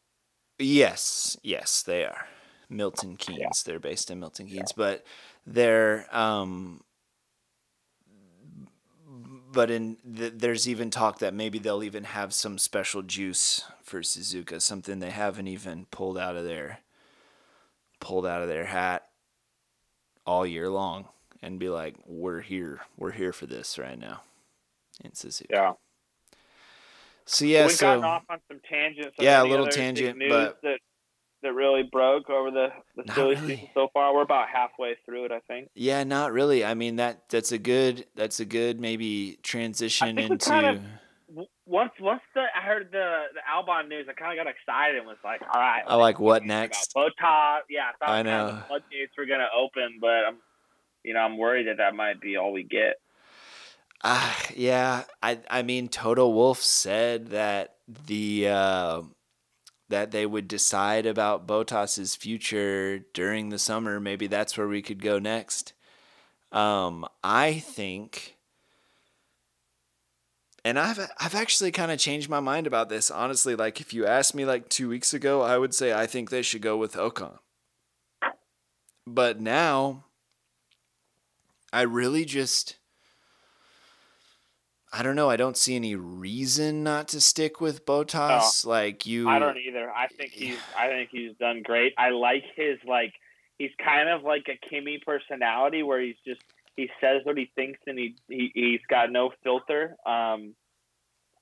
Yes, 0.59 1.37
yes, 1.43 1.83
they 1.83 2.05
are. 2.05 2.27
Milton 2.69 3.17
Keynes. 3.17 3.63
They're 3.63 3.79
based 3.79 4.11
in 4.11 4.21
Milton 4.21 4.47
Keynes, 4.47 4.73
but 4.73 5.05
they're 5.47 6.07
um 6.11 6.83
but 9.53 9.71
in 9.71 9.97
th- 10.17 10.35
there's 10.37 10.69
even 10.69 10.91
talk 10.91 11.19
that 11.19 11.35
maybe 11.35 11.59
they'll 11.59 11.83
even 11.83 12.05
have 12.05 12.33
some 12.33 12.57
special 12.59 13.03
juice 13.03 13.65
for 13.83 14.01
Suzuka, 14.01 14.61
something 14.63 14.99
they 14.99 15.11
haven't 15.11 15.49
even 15.49 15.87
pulled 15.91 16.17
out 16.17 16.37
of 16.37 16.45
their 16.45 16.81
pulled 18.01 18.27
out 18.27 18.43
of 18.43 18.49
their 18.49 18.65
hat 18.65 19.09
all 20.27 20.47
year 20.47 20.71
long 20.71 21.09
and 21.43 21.59
be 21.59 21.69
like, 21.69 21.97
"We're 22.07 22.41
here. 22.41 22.81
We're 22.97 23.13
here 23.13 23.33
for 23.33 23.47
this 23.47 23.79
right 23.79 23.99
now." 23.99 24.23
In 25.05 25.11
Suzuka. 25.12 25.47
Yeah. 25.51 25.73
So 27.25 27.45
yeah, 27.45 27.67
We've 27.67 27.79
gotten 27.79 28.03
so 28.03 28.07
off 28.09 28.23
on 28.29 28.38
some 28.49 28.61
tangents. 28.69 29.15
Yeah, 29.19 29.43
a 29.43 29.45
little 29.45 29.67
tangent, 29.67 30.19
news 30.19 30.29
but- 30.31 30.61
that 30.62 30.79
that 31.43 31.53
really 31.55 31.83
broke 31.83 32.31
over 32.31 32.51
the 32.53 32.69
the 32.97 33.12
silly 33.15 33.35
really. 33.35 33.57
season 33.57 33.69
so 33.75 33.88
far. 33.93 34.15
We're 34.15 34.23
about 34.23 34.49
halfway 34.49 34.97
through 35.05 35.25
it, 35.27 35.33
I 35.33 35.41
think. 35.49 35.71
Yeah, 35.75 36.05
not 36.05 36.33
really. 36.33 36.65
I 36.65 36.75
mean 36.75 36.97
that 36.97 37.29
that's 37.29 37.51
a 37.53 37.59
good 37.59 38.07
that's 38.15 38.38
a 38.41 38.45
good 38.45 38.81
maybe 38.81 39.38
transition 39.43 40.19
into 40.19 40.38
kind 40.38 40.67
of- 40.67 41.47
Once 41.67 41.93
once 42.01 42.21
the 42.35 42.43
I 42.57 42.61
heard 42.61 42.88
the 42.93 43.25
the 43.35 43.41
Albon 43.53 43.88
news, 43.88 44.07
I 44.09 44.12
kind 44.12 44.38
of 44.38 44.45
got 44.45 44.51
excited 44.53 44.97
and 44.99 45.07
was 45.07 45.17
like, 45.25 45.43
all 45.43 45.61
right. 45.61 45.83
I 45.87 45.95
like 45.97 46.21
what 46.21 46.45
next? 46.45 46.93
Bottas, 46.95 47.61
yeah, 47.71 47.88
I 47.88 47.93
thought 47.99 48.09
I 48.09 48.23
know. 48.23 48.47
the 48.47 48.62
floodgates 48.69 49.12
were 49.17 49.27
gonna 49.27 49.49
open, 49.57 49.99
but 50.01 50.25
I'm, 50.27 50.37
you 51.03 51.15
know, 51.15 51.21
I'm 51.21 51.38
worried 51.38 51.67
that 51.69 51.79
that 51.79 51.95
might 51.95 52.21
be 52.21 52.37
all 52.37 52.53
we 52.53 52.62
get. 52.65 52.97
Ah, 54.05 54.47
yeah. 54.57 55.05
I 55.23 55.41
I 55.49 55.62
mean 55.62 55.88
Toto 55.88 56.29
Wolff 56.29 56.62
said 56.62 57.29
that 57.29 57.77
the 58.07 58.49
uh, 58.49 59.03
that 59.88 60.11
they 60.11 60.27
would 60.27 60.49
decide 60.49 61.07
about 61.07 61.47
Bottas's 61.47 62.17
future 62.17 63.01
during 63.15 63.51
the 63.51 63.59
summer. 63.59 64.01
Maybe 64.01 64.27
that's 64.27 64.57
where 64.59 64.69
we 64.69 64.83
could 64.83 65.03
go 65.03 65.19
next. 65.19 65.73
Um, 66.51 67.07
I 67.23 67.61
think 67.61 68.37
and 70.65 70.79
I've 70.79 70.99
I've 71.19 71.35
actually 71.35 71.71
kind 71.73 71.91
of 71.93 71.99
changed 71.99 72.29
my 72.29 72.41
mind 72.41 72.67
about 72.67 72.88
this. 72.88 73.11
Honestly, 73.11 73.55
like 73.57 73.81
if 73.81 73.93
you 73.93 74.07
asked 74.07 74.35
me 74.35 74.45
like 74.45 74.69
2 74.69 74.88
weeks 74.88 75.12
ago, 75.15 75.43
I 75.43 75.59
would 75.59 75.75
say 75.75 75.93
I 75.93 76.07
think 76.07 76.31
they 76.31 76.43
should 76.43 76.62
go 76.62 76.77
with 76.77 76.95
Ocon. 76.95 77.38
But 79.07 79.41
now 79.41 80.05
I 81.73 81.83
really 81.83 82.25
just 82.25 82.77
I 84.92 85.02
don't 85.02 85.16
know. 85.16 85.31
I 85.31 85.37
don't 85.37 85.57
see 85.57 85.74
any 85.74 85.94
reason 85.94 86.83
not 86.83 87.09
to 87.09 87.20
stick 87.20 87.61
with 87.61 87.87
Bottas. 87.87 88.66
like 88.66 89.07
you, 89.07 89.28
I 89.28 89.38
don't 89.38 89.57
either. 89.57 89.90
I 89.90 90.07
think 90.09 90.33
he's 90.33 90.59
I 90.76 90.88
think 90.88 91.09
he's 91.11 91.35
done 91.40 91.62
great. 91.62 91.94
I 91.96 92.11
like 92.11 92.44
his 92.55 92.78
like 92.87 93.14
he's 93.59 93.70
kind 93.83 94.11
of 94.11 94.22
like 94.22 94.48
a 94.48 94.68
Kimi 94.68 94.98
personality 95.05 95.83
where 95.83 96.00
he's 96.00 96.16
just 96.26 96.42
he 96.76 96.90
says 97.00 97.22
what 97.24 97.38
he 97.38 97.50
thinks 97.55 97.81
and 97.87 97.98
he, 97.98 98.16
he 98.28 98.50
he's 98.55 98.81
got 98.88 99.11
no 99.11 99.31
filter. 99.42 99.96
Um 100.05 100.55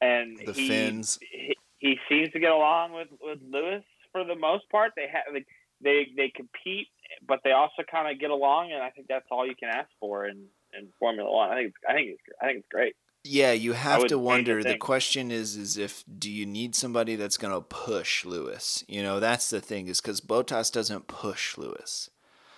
and 0.00 0.38
The 0.38 0.52
he, 0.52 0.68
Finns. 0.68 1.18
He, 1.20 1.56
he 1.78 1.98
seems 2.08 2.30
to 2.30 2.38
get 2.38 2.52
along 2.52 2.92
with 2.92 3.08
with 3.20 3.38
Lewis 3.50 3.82
for 4.12 4.24
the 4.24 4.36
most 4.36 4.68
part. 4.70 4.92
They 4.94 5.06
have 5.12 5.34
like, 5.34 5.46
they 5.80 6.08
they 6.16 6.28
compete, 6.34 6.88
but 7.26 7.40
they 7.42 7.52
also 7.52 7.82
kind 7.90 8.10
of 8.10 8.20
get 8.20 8.30
along, 8.30 8.70
and 8.72 8.82
I 8.82 8.90
think 8.90 9.08
that's 9.08 9.26
all 9.30 9.46
you 9.46 9.56
can 9.56 9.70
ask 9.70 9.88
for 9.98 10.26
in, 10.26 10.44
in 10.78 10.88
Formula 10.98 11.30
One. 11.30 11.50
I 11.50 11.56
think 11.56 11.68
it's, 11.68 11.76
I 11.88 11.94
think 11.94 12.10
it's 12.10 12.22
I 12.40 12.46
think 12.46 12.58
it's 12.58 12.68
great. 12.70 12.94
Yeah, 13.22 13.52
you 13.52 13.74
have 13.74 14.06
to 14.06 14.18
wonder. 14.18 14.62
The 14.62 14.78
question 14.78 15.30
is, 15.30 15.56
is 15.56 15.76
if 15.76 16.04
do 16.18 16.30
you 16.30 16.46
need 16.46 16.74
somebody 16.74 17.16
that's 17.16 17.36
going 17.36 17.52
to 17.52 17.60
push 17.60 18.24
Lewis? 18.24 18.84
You 18.88 19.02
know, 19.02 19.20
that's 19.20 19.50
the 19.50 19.60
thing. 19.60 19.88
Is 19.88 20.00
because 20.00 20.20
Bottas 20.20 20.72
doesn't 20.72 21.06
push 21.06 21.58
Lewis. 21.58 22.10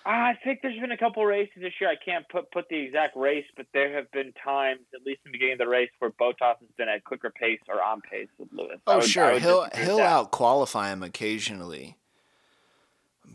I 0.04 0.32
think 0.42 0.60
there's 0.62 0.78
been 0.80 0.90
a 0.90 0.96
couple 0.96 1.24
races 1.24 1.54
this 1.60 1.74
year. 1.80 1.88
I 1.90 1.94
can't 1.96 2.28
put 2.28 2.50
put 2.50 2.68
the 2.68 2.76
exact 2.76 3.16
race, 3.16 3.44
but 3.56 3.66
there 3.72 3.94
have 3.96 4.10
been 4.10 4.32
times, 4.44 4.80
at 4.94 5.06
least 5.06 5.20
in 5.24 5.30
the 5.30 5.38
beginning 5.38 5.54
of 5.54 5.58
the 5.58 5.68
race, 5.68 5.90
where 5.98 6.10
Bottas 6.10 6.58
has 6.58 6.68
been 6.76 6.88
at 6.88 7.04
quicker 7.04 7.30
pace 7.30 7.60
or 7.68 7.82
on 7.82 8.00
pace 8.00 8.28
with 8.38 8.48
Lewis. 8.52 8.78
Oh, 8.86 8.96
would- 8.96 9.04
sure, 9.04 9.38
he'll 9.38 9.68
he'll 9.74 10.00
out 10.00 10.30
qualify 10.30 10.92
him 10.92 11.02
occasionally, 11.02 11.96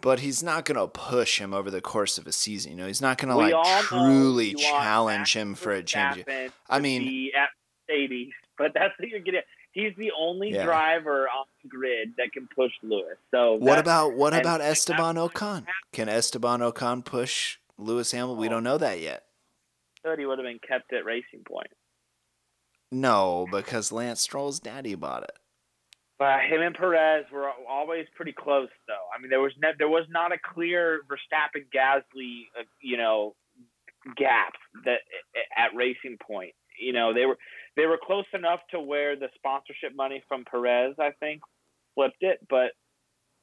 but 0.02 0.20
he's 0.20 0.42
not 0.44 0.66
going 0.66 0.78
to 0.80 0.88
push 0.88 1.40
him 1.40 1.54
over 1.54 1.70
the 1.72 1.82
course 1.82 2.18
of 2.18 2.28
a 2.28 2.32
season. 2.32 2.72
You 2.72 2.78
know, 2.78 2.88
he's 2.88 3.02
not 3.02 3.18
going 3.18 3.30
to 3.30 3.36
like 3.36 3.82
truly 3.82 4.54
challenge 4.54 5.36
him 5.36 5.56
for 5.56 5.72
a 5.72 5.84
championship. 5.84 6.54
I 6.70 6.80
mean- 6.80 7.32
at 7.36 7.50
Mercedes, 7.90 8.34
but 8.58 8.74
that's 8.74 8.98
what 9.00 9.10
you're 9.10 9.20
getting. 9.20 9.42
He's 9.72 9.94
the 9.98 10.12
only 10.18 10.52
Yeah. 10.54 10.64
driver 10.66 11.28
on 11.30 11.46
the 11.64 11.70
grid 11.70 12.14
that 12.18 12.32
can 12.34 12.48
push 12.48 12.72
Lewis. 12.82 13.18
So 13.32 13.54
What 13.56 13.78
about 13.78 14.14
what 14.14 14.34
about 14.34 14.60
Esteban 14.62 15.16
Ocon? 15.16 15.66
Can 15.94 16.10
Esteban 16.10 16.62
Ocon 16.62 17.06
push 17.06 17.58
Lewis 17.78 18.12
Hamilton? 18.12 18.40
We 18.42 18.50
don't 18.50 18.64
know 18.64 18.78
that 18.80 19.00
yet. 19.00 19.24
thought 20.04 20.18
he 20.20 20.26
would 20.26 20.40
have 20.40 20.46
been 20.48 20.60
kept 20.60 20.94
at 20.94 21.04
Racing 21.06 21.44
Point. 21.46 21.68
No, 22.92 23.46
because 23.52 23.92
Lance 23.92 24.22
Stroll's 24.22 24.60
daddy 24.60 24.96
bought 24.96 25.24
it. 25.24 25.38
But 26.20 26.42
him 26.50 26.62
and 26.62 26.74
Perez 26.76 27.26
were 27.32 27.48
always 27.70 28.08
pretty 28.16 28.34
close, 28.34 28.70
though. 28.88 29.06
I 29.16 29.22
mean, 29.22 29.30
there 29.30 29.40
was 29.42 29.52
ne- 29.62 29.74
there 29.78 29.88
was 29.90 30.06
not 30.10 30.32
a 30.32 30.38
clear 30.54 31.02
Verstappen 31.08 31.66
Gasly, 31.74 32.46
uh, 32.60 32.64
you 32.82 32.98
know, 32.98 33.36
gap 34.16 34.54
that 34.86 35.00
at 35.56 35.76
Racing 35.76 36.18
Point. 36.26 36.54
You 36.80 36.94
know, 36.94 37.14
they 37.14 37.26
were 37.26 37.38
they 37.76 37.86
were 37.86 38.00
close 38.02 38.26
enough 38.34 38.62
to 38.72 38.80
where 38.80 39.16
the 39.16 39.30
sponsorship 39.36 39.96
money 39.96 40.24
from 40.28 40.44
Perez, 40.46 40.96
I 41.00 41.12
think, 41.20 41.42
flipped 41.94 42.22
it. 42.22 42.40
But 42.50 42.72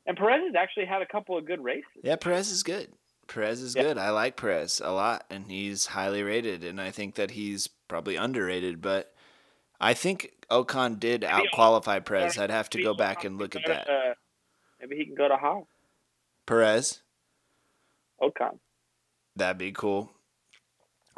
and 0.06 0.16
Perez 0.16 0.42
has 0.46 0.54
actually 0.56 0.86
had 0.86 1.00
a 1.00 1.06
couple 1.06 1.38
of 1.38 1.46
good 1.46 1.62
races. 1.62 1.84
Yeah, 2.02 2.16
Perez 2.16 2.50
is 2.50 2.62
good. 2.64 2.92
Perez 3.28 3.62
is 3.62 3.74
Yeah. 3.76 3.82
good. 3.84 3.98
I 3.98 4.10
like 4.10 4.36
Perez 4.36 4.80
a 4.84 4.90
lot, 4.92 5.24
and 5.30 5.50
he's 5.50 5.86
highly 5.86 6.22
rated, 6.24 6.64
and 6.64 6.80
I 6.80 6.90
think 6.90 7.14
that 7.14 7.30
he's 7.30 7.68
probably 7.68 8.16
underrated. 8.16 8.80
But 8.82 9.13
I 9.80 9.94
think 9.94 10.32
Ocon 10.50 10.98
did 11.00 11.24
out 11.24 11.46
qualify 11.52 11.98
Perez. 11.98 12.38
I'd 12.38 12.50
have 12.50 12.70
to 12.70 12.82
go 12.82 12.94
back 12.94 13.24
and 13.24 13.38
look 13.38 13.56
at 13.56 13.66
that. 13.66 13.88
Uh, 13.88 14.14
maybe 14.80 14.96
he 14.96 15.04
can 15.04 15.14
go 15.14 15.28
to 15.28 15.36
Haas. 15.36 15.64
Perez, 16.46 17.00
Ocon. 18.20 18.58
that'd 19.36 19.58
be 19.58 19.72
cool. 19.72 20.12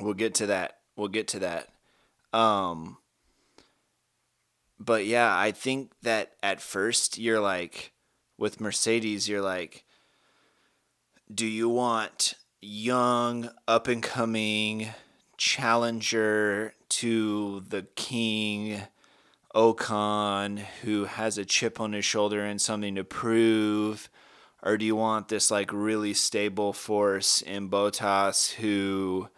We'll 0.00 0.14
get 0.14 0.34
to 0.36 0.46
that. 0.46 0.78
We'll 0.96 1.08
get 1.08 1.28
to 1.28 1.38
that. 1.40 1.68
Um, 2.32 2.98
but 4.78 5.06
yeah, 5.06 5.36
I 5.36 5.52
think 5.52 5.92
that 6.02 6.32
at 6.42 6.60
first 6.60 7.18
you're 7.18 7.40
like, 7.40 7.92
with 8.38 8.60
Mercedes, 8.60 9.28
you're 9.28 9.40
like, 9.40 9.84
do 11.32 11.46
you 11.46 11.68
want 11.68 12.34
young, 12.60 13.50
up 13.66 13.88
and 13.88 14.02
coming 14.02 14.88
challenger 15.36 16.74
to 16.88 17.60
the 17.68 17.82
king 17.94 18.82
Ocon 19.54 20.58
who 20.82 21.06
has 21.06 21.38
a 21.38 21.44
chip 21.44 21.80
on 21.80 21.94
his 21.94 22.04
shoulder 22.04 22.44
and 22.44 22.60
something 22.60 22.94
to 22.94 23.04
prove? 23.04 24.10
Or 24.62 24.76
do 24.76 24.84
you 24.84 24.94
want 24.94 25.28
this 25.28 25.50
like 25.50 25.72
really 25.72 26.12
stable 26.12 26.72
force 26.72 27.40
in 27.40 27.70
Bottas 27.70 28.52
who 28.54 29.28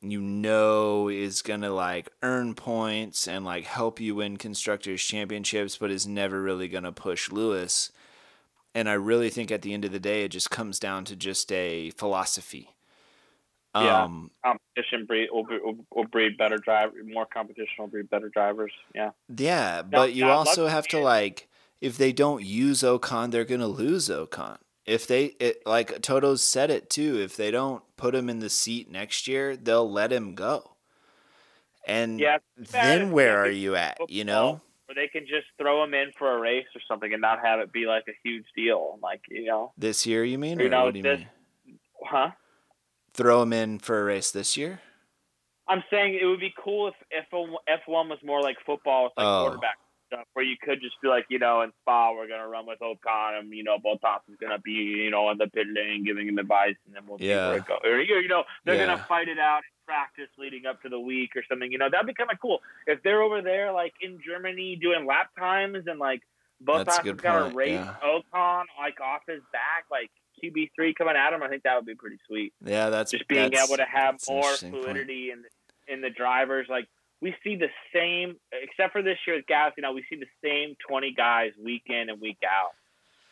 you 0.00 0.20
know 0.20 1.08
is 1.08 1.42
gonna 1.42 1.70
like 1.70 2.08
earn 2.22 2.54
points 2.54 3.28
and 3.28 3.44
like 3.44 3.64
help 3.64 4.00
you 4.00 4.16
win 4.16 4.38
constructors 4.38 5.02
championships, 5.02 5.76
but 5.76 5.90
is 5.90 6.06
never 6.06 6.40
really 6.40 6.68
gonna 6.68 6.92
push 6.92 7.30
Lewis? 7.30 7.92
And 8.74 8.88
I 8.88 8.94
really 8.94 9.28
think 9.28 9.50
at 9.50 9.60
the 9.60 9.74
end 9.74 9.84
of 9.84 9.92
the 9.92 10.00
day, 10.00 10.24
it 10.24 10.30
just 10.30 10.50
comes 10.50 10.78
down 10.78 11.04
to 11.04 11.16
just 11.16 11.52
a 11.52 11.90
philosophy. 11.90 12.70
Yeah. 13.74 14.04
Um, 14.04 14.30
Competition 14.44 15.06
breed 15.06 15.28
will, 15.32 15.44
be, 15.44 15.58
will, 15.62 15.76
will 15.94 16.04
breed 16.04 16.36
better 16.36 16.58
driver. 16.58 16.92
More 17.06 17.24
competition 17.26 17.74
will 17.78 17.86
breed 17.88 18.10
better 18.10 18.28
drivers. 18.28 18.72
Yeah. 18.94 19.10
yeah, 19.34 19.82
but 19.82 20.12
you 20.12 20.24
now, 20.24 20.32
also 20.32 20.66
have 20.66 20.86
to 20.88 20.98
like, 20.98 21.48
if 21.80 21.96
they 21.96 22.12
don't 22.12 22.42
use 22.44 22.82
Ocon, 22.82 23.30
they're 23.30 23.44
gonna 23.44 23.66
lose 23.68 24.08
Ocon. 24.08 24.58
If 24.84 25.06
they, 25.06 25.26
it, 25.38 25.62
like 25.64 26.02
Toto's 26.02 26.42
said 26.42 26.68
it 26.70 26.90
too, 26.90 27.18
if 27.20 27.36
they 27.36 27.50
don't 27.50 27.82
put 27.96 28.14
him 28.14 28.28
in 28.28 28.40
the 28.40 28.50
seat 28.50 28.90
next 28.90 29.26
year, 29.28 29.56
they'll 29.56 29.90
let 29.90 30.12
him 30.12 30.34
go. 30.34 30.76
And 31.86 32.20
Yeah, 32.20 32.38
then 32.56 33.12
where 33.12 33.38
are 33.38 33.50
you 33.50 33.74
at? 33.76 33.98
You 34.08 34.24
know, 34.24 34.60
Where 34.86 34.94
they 34.94 35.08
can 35.08 35.22
just 35.26 35.46
throw 35.56 35.82
him 35.84 35.94
in 35.94 36.10
for 36.18 36.36
a 36.36 36.38
race 36.40 36.66
or 36.74 36.80
something 36.86 37.12
and 37.12 37.20
not 37.22 37.38
have 37.44 37.60
it 37.60 37.72
be 37.72 37.86
like 37.86 38.04
a 38.08 38.12
huge 38.24 38.44
deal. 38.56 38.98
Like 39.02 39.22
you 39.28 39.46
know, 39.46 39.72
this 39.78 40.04
year 40.06 40.24
you 40.24 40.38
mean, 40.38 40.58
You 40.60 40.66
or 40.66 40.68
know, 40.68 40.84
what 40.84 40.92
do 40.94 40.98
you 40.98 41.02
this- 41.04 41.18
mean? 41.20 41.78
huh? 42.04 42.30
Throw 43.14 43.42
him 43.42 43.52
in 43.52 43.78
for 43.78 44.00
a 44.00 44.04
race 44.04 44.30
this 44.30 44.56
year? 44.56 44.80
I'm 45.68 45.84
saying 45.90 46.18
it 46.20 46.24
would 46.26 46.40
be 46.40 46.52
cool 46.62 46.88
if 46.88 46.94
if 47.10 47.26
F 47.68 47.80
one 47.86 48.08
was 48.08 48.18
more 48.24 48.40
like 48.42 48.56
football, 48.64 49.04
with 49.04 49.12
like 49.16 49.26
Oh. 49.26 49.42
quarterback 49.44 49.76
stuff, 50.06 50.26
where 50.32 50.44
you 50.44 50.56
could 50.60 50.80
just 50.80 51.00
be 51.00 51.08
like, 51.08 51.26
you 51.28 51.38
know, 51.38 51.60
in 51.62 51.72
Spa 51.82 52.12
we're 52.12 52.26
gonna 52.26 52.48
run 52.48 52.66
with 52.66 52.80
Ocon, 52.80 53.38
and 53.38 53.52
you 53.52 53.62
know, 53.64 53.78
Bottas 53.78 54.20
is 54.28 54.36
gonna 54.40 54.58
be, 54.58 54.72
you 54.72 55.10
know, 55.10 55.26
on 55.26 55.38
the 55.38 55.46
pit 55.48 55.66
lane 55.68 56.04
giving 56.04 56.26
him 56.28 56.38
advice, 56.38 56.76
and 56.86 56.94
then 56.94 57.06
we'll 57.06 57.18
see 57.18 57.28
Yeah. 57.28 57.48
where 57.48 57.58
it 57.58 57.66
goes. 57.66 57.80
Or 57.84 58.00
you 58.00 58.28
know, 58.28 58.44
they're 58.64 58.76
Yeah. 58.76 58.86
gonna 58.86 59.04
fight 59.06 59.28
it 59.28 59.38
out 59.38 59.58
in 59.58 59.84
practice 59.86 60.28
leading 60.38 60.64
up 60.66 60.80
to 60.82 60.88
the 60.88 60.98
week 61.00 61.36
or 61.36 61.42
something. 61.48 61.70
You 61.70 61.78
know, 61.78 61.88
that'd 61.90 62.06
be 62.06 62.14
kind 62.14 62.30
of 62.32 62.40
cool 62.40 62.62
if 62.86 63.02
they're 63.02 63.22
over 63.22 63.42
there 63.42 63.72
like 63.72 63.94
in 64.00 64.20
Germany 64.20 64.76
doing 64.76 65.04
lap 65.06 65.30
times 65.38 65.86
and 65.86 65.98
like 66.00 66.22
Bottas 66.64 66.88
has 66.88 66.98
good 67.04 67.22
got 67.22 67.40
point, 67.42 67.52
to 67.52 67.56
race 67.58 67.72
yeah. 67.72 67.96
Ocon 68.02 68.64
like 68.78 69.00
off 69.00 69.22
his 69.26 69.42
back, 69.52 69.84
like 69.90 70.10
QB 70.42 70.70
three 70.74 70.94
coming 70.94 71.16
at 71.16 71.32
him. 71.32 71.42
I 71.42 71.48
think 71.48 71.62
that 71.64 71.76
would 71.76 71.86
be 71.86 71.94
pretty 71.94 72.18
sweet 72.26 72.52
Yeah, 72.64 72.90
that's 72.90 73.10
just 73.12 73.28
being 73.28 73.50
that's- 73.50 73.68
able 73.68 73.76
to 73.76 73.84
have 73.84 74.18
more 74.28 74.38
interesting 74.38 74.72
point. 74.72 74.84
fluidity 74.84 75.30
in 75.30 75.42
the, 75.42 75.92
in 75.92 76.00
the 76.00 76.10
drivers. 76.10 76.66
Like 76.68 76.86
we 77.20 77.34
see 77.44 77.56
the 77.56 77.68
same, 77.94 78.36
except 78.52 78.92
for 78.92 79.02
this 79.02 79.18
year's 79.26 79.44
gas. 79.46 79.72
You 79.76 79.82
know, 79.82 79.92
we 79.92 80.04
see 80.10 80.16
the 80.16 80.26
same 80.42 80.76
twenty 80.86 81.12
guys 81.12 81.52
week 81.62 81.84
in 81.86 82.10
and 82.10 82.20
week 82.20 82.38
out. 82.44 82.72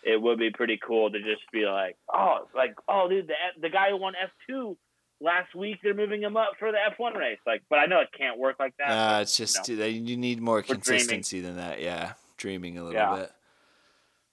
It 0.02 0.20
would 0.20 0.38
be 0.38 0.50
pretty 0.50 0.78
cool 0.82 1.10
to 1.10 1.18
just 1.18 1.42
be 1.52 1.66
like, 1.66 1.96
oh, 2.12 2.46
like 2.54 2.74
oh, 2.88 3.08
dude, 3.08 3.26
the 3.28 3.34
the 3.60 3.68
guy 3.68 3.90
who 3.90 3.96
won 3.96 4.14
F 4.22 4.30
two 4.48 4.76
last 5.20 5.54
week, 5.54 5.76
they're 5.82 5.92
moving 5.92 6.22
him 6.22 6.36
up 6.36 6.52
for 6.58 6.72
the 6.72 6.78
F 6.78 6.94
one 6.98 7.14
race. 7.14 7.38
Like, 7.46 7.62
but 7.68 7.80
I 7.80 7.86
know 7.86 8.00
it 8.00 8.08
can't 8.16 8.38
work 8.38 8.56
like 8.58 8.74
that. 8.78 8.88
Nah, 8.88 9.10
but, 9.18 9.22
it's 9.22 9.36
just 9.36 9.68
you 9.68 9.76
know. 9.76 9.84
you 9.84 10.16
need 10.16 10.40
more 10.40 10.62
dreaming. 10.62 10.82
consistency 10.82 11.40
than 11.40 11.56
that. 11.56 11.82
Yeah, 11.82 12.12
dreaming 12.38 12.78
a 12.78 12.84
little 12.84 12.98
Yeah. 12.98 13.16
bit. 13.16 13.32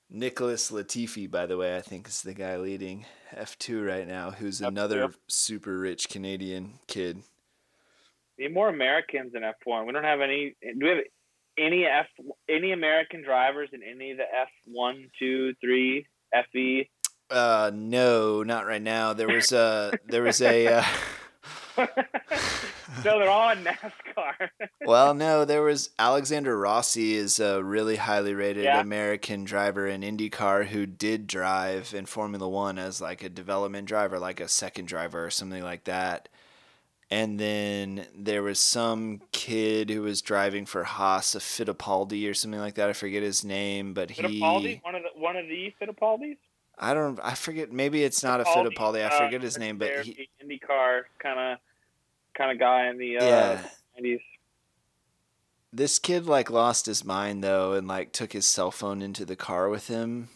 Nicholas 0.10 0.72
Latifi, 0.72 1.30
by 1.30 1.46
the 1.46 1.58
way, 1.58 1.76
I 1.76 1.82
think 1.82 2.08
is 2.08 2.22
the 2.22 2.34
guy 2.34 2.58
leading 2.58 3.06
F2 3.36 3.86
right 3.86 4.08
now, 4.08 4.32
who's 4.32 4.62
F2. 4.62 4.68
another 4.68 5.14
super 5.28 5.78
rich 5.78 6.10
Canadian 6.10 6.80
kid. 6.88 7.24
We 8.38 8.46
need 8.46 8.54
more 8.54 8.70
Americans 8.70 9.34
in 9.36 9.44
F 9.44 9.56
one. 9.66 9.86
We 9.86 9.94
don't 9.94 10.04
have 10.04 10.22
any. 10.22 10.56
Do 10.62 10.86
we 10.86 10.90
have 10.90 10.98
any 11.58 11.86
F 11.86 12.06
any 12.48 12.72
American 12.72 13.24
drivers 13.24 13.70
in 13.74 13.82
any 13.84 14.12
of 14.12 14.18
the 14.18 14.24
F 14.24 14.50
one, 14.66 15.10
two, 15.20 15.54
three, 15.60 16.00
E? 16.00 16.08
FE? 16.54 16.90
Uh, 17.30 17.72
no, 17.74 18.44
not 18.44 18.66
right 18.66 18.82
now. 18.82 19.14
There 19.14 19.28
was 19.28 19.52
a 19.52 19.92
there 20.08 20.24
was 20.24 20.42
a 20.42 20.68
uh, 20.68 20.84
no, 23.06 23.20
they're 23.20 23.30
all 23.30 23.50
in 23.52 23.64
NASCAR. 23.64 24.50
well, 24.86 25.14
no, 25.14 25.46
there 25.46 25.62
was 25.62 25.92
Alexander 26.00 26.58
Rossi 26.58 27.16
is 27.16 27.40
a 27.40 27.64
really 27.64 27.98
highly 27.98 28.34
rated 28.34 28.64
Yeah. 28.64 28.82
American 28.82 29.44
driver 29.44 29.88
in 29.88 30.02
IndyCar 30.02 30.68
who 30.68 30.86
did 30.86 31.28
drive 31.28 31.94
in 31.94 32.06
Formula 32.06 32.48
One 32.48 32.78
as 32.78 33.02
like 33.02 33.24
a 33.24 33.30
development 33.30 33.88
driver, 33.88 34.20
like 34.20 34.40
a 34.40 34.48
second 34.48 34.88
driver 34.88 35.26
or 35.26 35.30
something 35.30 35.64
like 35.64 35.84
that. 35.86 36.30
And 37.10 37.40
then 37.40 38.06
there 38.14 38.44
was 38.44 38.60
some 38.60 39.22
kid 39.32 39.90
who 39.90 40.02
was 40.02 40.22
driving 40.22 40.66
for 40.66 40.84
Haas, 40.84 41.36
a 41.36 41.40
Fittipaldi 41.40 42.30
or 42.30 42.34
something 42.34 42.60
like 42.60 42.76
that. 42.76 42.90
I 42.90 42.94
forget 42.94 43.24
his 43.24 43.46
name, 43.46 43.94
but 43.94 44.12
he 44.12 44.22
Fittipaldi, 44.22 44.84
one 44.84 44.96
of 44.96 45.04
the 45.04 45.20
one 45.20 45.38
of 45.38 45.48
the 45.48 45.74
Fittipaldis. 45.82 46.38
I 46.78 46.94
don't 46.94 47.20
I 47.24 47.34
forget 47.34 47.72
maybe 47.72 48.04
it's 48.04 48.24
not 48.24 48.42
a 48.42 48.44
Fittipaldi. 48.44 49.02
I 49.02 49.08
uh, 49.08 49.26
forget 49.26 49.42
his 49.42 49.58
name, 49.58 49.78
but 49.78 50.06
he 50.06 50.30
IndyCar 50.44 51.04
kind 51.20 51.40
of 51.40 51.60
kind 52.38 52.52
of 52.52 52.60
guy 52.60 52.88
in 52.90 52.98
the 52.98 53.18
uh, 53.18 53.26
yeah. 53.26 53.62
90s. 54.00 54.22
This 55.74 56.00
kid 56.00 56.26
like 56.26 56.50
lost 56.50 56.86
his 56.86 57.04
mind 57.04 57.44
though 57.44 57.74
and 57.74 57.88
like 57.88 58.12
took 58.12 58.34
his 58.34 58.46
cell 58.46 58.72
phone 58.72 59.02
into 59.02 59.26
the 59.26 59.36
car 59.36 59.70
with 59.70 59.88
him 59.88 60.30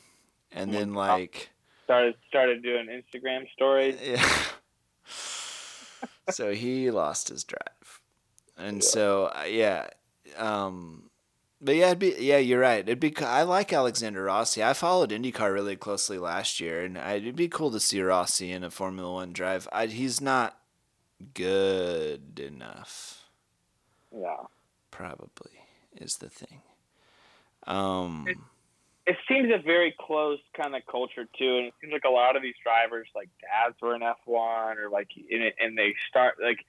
and 0.52 0.74
then 0.74 0.94
like 0.94 1.50
Started 1.86 2.16
started 2.28 2.64
doing 2.64 2.88
Instagram 2.88 3.50
stories. 3.54 3.96
yeah. 4.04 4.26
so 6.30 6.54
he 6.54 6.92
lost 6.92 7.30
his 7.30 7.44
drive. 7.44 8.02
And 8.58 8.78
Yeah. 8.78 8.88
so 8.90 9.26
uh, 9.36 9.46
yeah, 9.48 9.88
um 10.38 11.10
But 11.62 11.76
yeah, 11.76 11.88
it'd 11.88 12.00
be 12.00 12.16
yeah, 12.20 12.38
you're 12.38 12.60
right. 12.60 12.80
It'd 12.88 13.00
be 13.00 13.16
I 13.18 13.44
like 13.44 13.72
Alexander 13.74 14.24
Rossi. 14.24 14.64
I 14.64 14.74
followed 14.74 15.12
IndyCar 15.12 15.54
really 15.54 15.76
closely 15.76 16.18
last 16.18 16.60
year, 16.60 16.84
and 16.84 16.98
I, 16.98 17.14
it'd 17.14 17.36
be 17.36 17.48
cool 17.48 17.72
to 17.72 17.80
see 17.80 18.02
Rossi 18.02 18.52
in 18.52 18.64
a 18.64 18.72
Formula 18.72 19.12
One 19.14 19.32
drive. 19.34 19.68
I, 19.72 19.86
he's 19.88 20.20
not 20.22 20.58
good 21.34 22.40
enough. 22.40 23.26
Yeah. 24.16 24.38
Probably 24.92 25.62
is 25.96 26.18
the 26.18 26.30
thing. 26.30 26.62
Um, 27.66 28.26
It- 28.28 28.38
It 29.08 29.18
seems 29.28 29.52
a 29.52 29.58
very 29.58 29.92
close 30.00 30.40
kind 30.54 30.76
of 30.76 30.86
culture 30.86 31.26
too, 31.38 31.58
and 31.58 31.66
it 31.68 31.74
seems 31.82 31.92
like 31.92 32.04
a 32.04 32.10
lot 32.10 32.36
of 32.36 32.44
these 32.44 32.54
drivers, 32.64 33.08
like 33.16 33.30
dads, 33.42 33.76
were 33.82 33.96
in 33.96 34.04
F 34.04 34.20
one, 34.26 34.78
or 34.78 34.90
like, 34.90 35.10
in 35.18 35.42
it, 35.42 35.56
and 35.60 35.76
they 35.76 35.96
start 36.08 36.36
like, 36.40 36.64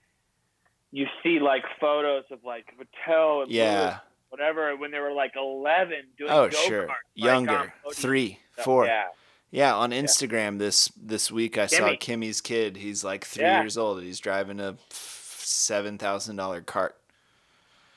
you 0.91 1.07
see 1.23 1.41
like 1.41 1.63
photos 1.79 2.25
of 2.31 2.43
like 2.43 2.73
Mattel 2.79 3.43
and 3.43 3.51
Lewis, 3.51 3.57
yeah. 3.59 3.99
whatever 4.31 4.75
when 4.77 4.91
they 4.91 4.99
were 4.99 5.13
like 5.13 5.37
eleven 5.37 6.07
doing 6.17 6.31
Oh, 6.31 6.49
go-karts, 6.49 6.67
sure. 6.67 6.87
like, 6.87 6.97
Younger, 7.15 7.75
podiums 7.85 7.95
three, 7.97 8.39
stuff. 8.55 8.65
four. 8.65 8.87
Yeah, 8.87 9.09
Yeah, 9.55 9.75
on 9.77 9.91
Instagram 9.91 10.59
this 10.59 10.89
this 10.97 11.31
week 11.31 11.59
I 11.59 11.67
saw 11.67 11.91
Kimi's 11.91 12.41
kid. 12.41 12.77
He's 12.79 13.05
like 13.05 13.25
three 13.25 13.45
Yeah. 13.45 13.61
years 13.61 13.77
old. 13.77 13.99
and 13.99 14.07
He's 14.07 14.19
driving 14.19 14.59
a 14.59 14.77
seven 14.89 15.99
thousand 15.99 16.37
dollar 16.37 16.63
cart. 16.63 16.97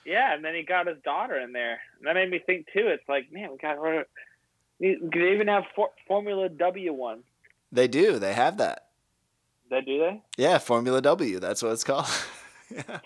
yeah, 0.05 0.33
and 0.35 0.43
then 0.43 0.53
he 0.53 0.63
got 0.63 0.85
his 0.87 0.97
daughter 1.03 1.39
in 1.39 1.53
there, 1.53 1.79
and 1.97 2.05
that 2.07 2.13
made 2.15 2.29
me 2.29 2.39
think 2.45 2.67
too. 2.73 2.87
It's 2.87 3.07
like, 3.07 3.31
man, 3.31 3.51
we 3.51 3.57
got. 3.57 3.77
They 4.81 4.97
even 5.33 5.47
have 5.47 5.63
for, 5.73 5.91
Formula 6.07 6.49
W 6.49 6.91
one. 6.93 7.23
They 7.71 7.87
do. 7.87 8.19
They 8.19 8.33
have 8.33 8.57
that. 8.57 8.87
They 9.69 9.79
do 9.81 9.97
they? 9.99 10.21
Yeah, 10.37 10.57
Formula 10.57 11.01
W. 11.01 11.39
That's 11.39 11.63
what 11.63 11.71
it's 11.71 11.85
called. 11.85 12.05
yeah. 12.69 12.99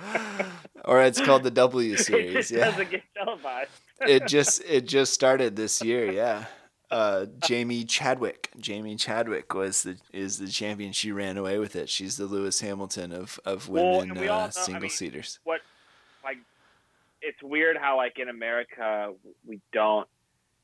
or 0.86 1.02
it's 1.02 1.20
called 1.20 1.42
the 1.42 1.50
W 1.50 1.96
series. 1.98 2.32
just 2.32 2.50
Yeah. 2.50 2.70
doesn't 2.70 2.90
get 2.90 3.02
televised. 3.14 3.70
It 4.06 4.26
just 4.26 4.62
it 4.66 4.86
just 4.86 5.12
started 5.12 5.56
this 5.56 5.82
year. 5.82 6.10
Yeah. 6.10 6.46
Uh, 6.90 7.26
Jamie 7.46 7.84
Chadwick. 7.84 8.50
Jamie 8.58 8.96
Chadwick 8.96 9.54
was 9.54 9.82
the 9.84 9.96
is 10.12 10.38
the 10.38 10.48
champion. 10.48 10.92
She 10.92 11.12
ran 11.12 11.36
away 11.36 11.58
with 11.58 11.76
it. 11.76 11.88
She's 11.88 12.16
the 12.16 12.26
Lewis 12.26 12.60
Hamilton 12.60 13.12
of 13.12 13.38
of 13.44 13.68
women 13.68 14.10
and 14.10 14.18
we 14.20 14.28
all 14.28 14.40
know- 14.40 14.44
uh, 14.44 14.48
I 14.48 14.50
single 14.50 14.80
mean, 14.82 14.90
seaters. 14.90 15.38
what 15.44 15.60
like 16.24 16.38
it's 17.22 17.40
weird 17.42 17.76
how 17.76 17.96
like 17.96 18.18
in 18.18 18.28
America 18.28 19.12
we 19.46 19.60
don't 19.72 20.08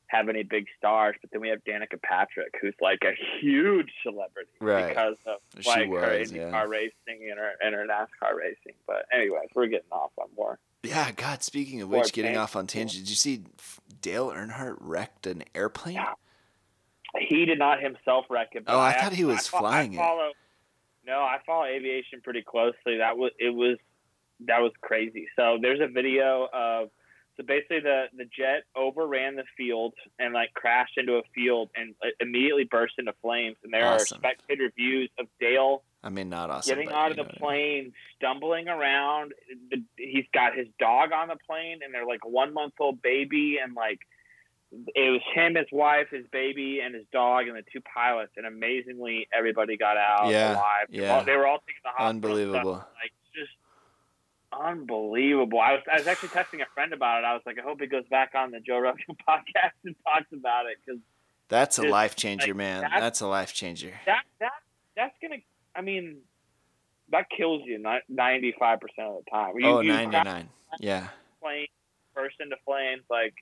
have 0.09 0.29
any 0.29 0.45
big 0.45 0.67
stars, 0.79 1.17
but 1.21 1.31
then 1.33 1.41
we 1.41 1.49
have 1.49 1.59
Danica 1.65 2.01
Patrick, 2.01 2.55
who's 2.61 2.75
like 2.81 3.01
a 3.03 3.13
huge 3.41 3.91
celebrity 4.05 4.51
Right. 4.61 4.89
because 4.89 5.17
of 5.27 5.39
like 5.67 5.89
her 5.89 6.19
was, 6.19 6.31
IndyCar 6.33 6.53
yeah. 6.53 6.63
racing 6.65 7.29
and 7.31 7.39
her 7.39 7.53
and 7.63 7.75
her 7.75 7.85
NASCAR 7.87 8.37
racing. 8.37 8.75
But 8.87 9.07
anyways, 9.13 9.49
we're 9.55 9.67
getting 9.67 9.91
off 9.93 10.13
on 10.19 10.29
more. 10.37 10.59
Yeah, 10.89 11.11
God. 11.13 11.43
Speaking 11.43 11.81
of 11.83 11.89
which, 11.89 12.13
getting 12.13 12.37
off 12.37 12.57
on 12.57 12.67
tangent. 12.67 13.05
Did 13.05 13.11
you 13.11 13.17
see 13.17 13.45
Dale 14.01 14.31
Earnhardt 14.31 14.77
wrecked 14.81 15.27
an 15.27 15.45
airplane? 15.55 15.95
Yeah. 15.97 16.13
He 17.19 17.45
did 17.47 17.59
not 17.59 17.81
himself 17.81 18.27
wreck 18.29 18.49
it. 18.53 18.65
Oh, 18.67 18.79
I 18.79 18.93
thought 18.93 19.13
he 19.13 19.25
was 19.25 19.47
fo- 19.47 19.59
flying 19.61 19.95
it. 19.95 19.97
follow, 19.97 20.33
No, 21.07 21.21
I 21.21 21.39
follow 21.47 21.65
aviation 21.65 22.21
pretty 22.23 22.43
closely. 22.43 22.99
That 22.99 23.17
was 23.17 23.31
it 23.39 23.55
was 23.55 23.79
that 24.47 24.61
was 24.61 24.73
crazy. 24.83 25.27
So 25.37 25.57
there's 25.61 25.81
a 25.81 25.87
video 25.89 26.49
of 26.53 26.91
so 27.39 27.43
basically 27.47 27.81
the 27.81 28.07
the 28.17 28.25
jet 28.27 28.65
overran 28.75 29.37
the 29.37 29.45
field 29.57 29.95
and 30.19 30.35
like 30.35 30.53
crashed 30.53 30.99
into 30.99 31.15
a 31.15 31.23
field 31.35 31.71
and 31.75 31.95
immediately 32.21 32.65
burst 32.65 32.95
into 32.99 33.15
flames. 33.23 33.57
And 33.65 33.73
there 33.73 33.87
Awesome. 33.87 34.17
are 34.17 34.21
spectator 34.21 34.71
views 34.77 35.09
of 35.19 35.27
Dale 35.41 35.83
I 36.07 36.11
mean, 36.11 36.29
not 36.29 36.51
awesome. 36.51 36.77
getting 36.77 36.93
out 36.93 37.11
of 37.11 37.17
the 37.17 37.25
what 37.25 37.31
I 37.31 37.33
mean. 37.33 37.39
plane, 37.41 37.93
stumbling 38.17 38.69
around. 38.69 39.33
The, 39.71 39.83
he's 39.97 40.25
got 40.33 40.57
his 40.57 40.69
dog 40.79 41.11
on 41.13 41.29
the 41.29 41.37
plane, 41.47 41.81
and 41.85 41.93
they're 41.93 42.07
like 42.07 42.21
a 42.25 42.29
one 42.29 42.55
month 42.55 42.75
old 42.79 43.03
baby, 43.03 43.59
and 43.63 43.75
like 43.75 43.99
it 44.95 45.11
was 45.11 45.21
him, 45.35 45.55
his 45.57 45.67
wife, 45.73 46.09
his 46.11 46.25
baby, 46.33 46.81
and 46.85 46.95
his 46.95 47.05
dog, 47.13 47.49
and 47.49 47.57
the 47.57 47.63
two 47.73 47.81
pilots. 47.81 48.33
And 48.37 48.47
amazingly, 48.47 49.27
everybody 49.37 49.77
got 49.77 49.97
out 49.97 50.29
Yeah, 50.31 50.53
alive. 50.55 50.87
They 50.91 50.99
yeah. 51.03 51.17
all- 51.17 51.25
They 51.25 51.37
were 51.37 51.47
all 51.47 51.59
taken 51.59 51.75
to 51.75 51.81
the 51.85 51.89
hospital. 51.91 51.99
stuff. 51.99 52.09
Unbelievable. 52.11 52.73
Like 52.73 53.13
just 53.35 53.53
unbelievable. 54.53 55.61
I 55.61 55.73
was 55.73 55.83
I 55.93 55.99
was 55.99 56.07
actually 56.07 56.31
texting 56.31 56.63
a 56.63 56.67
friend 56.75 56.93
about 56.93 57.21
it. 57.23 57.25
I 57.27 57.33
was 57.35 57.43
like, 57.47 57.59
I 57.59 57.63
hope 57.63 57.81
he 57.81 57.87
goes 57.87 58.05
back 58.11 58.33
on 58.35 58.51
the 58.51 58.61
Joe 58.61 58.79
Rogan 58.79 59.05
podcast 59.29 59.73
and 59.85 59.95
talks 60.05 60.33
about 60.33 60.67
it 60.67 60.79
because 60.85 61.01
That's 61.49 61.79
a 61.79 61.83
life 61.83 62.17
changer, 62.17 62.49
like, 62.49 62.57
man. 62.57 62.81
that's- 62.83 63.01
That's 63.01 63.21
a 63.21 63.27
life 63.27 63.53
changer. 63.55 63.93
that 64.07 64.23
that 64.41 64.53
that's 64.97 65.15
gonna. 65.21 65.37
I 65.77 65.83
mean, 65.83 66.19
that 67.11 67.27
kills 67.37 67.63
you 67.65 67.83
ninety 68.09 68.55
five 68.59 68.81
percent 68.81 69.09
of 69.09 69.25
the 69.25 69.31
time. 69.31 69.55
You, 69.59 69.67
Oh, 69.69 69.81
you 69.81 69.93
99. 69.93 70.49
Yeah. 70.81 71.09
plane, 71.41 71.67
burst 72.15 72.37
into 72.41 72.57
flames, 72.65 73.03
like 73.11 73.35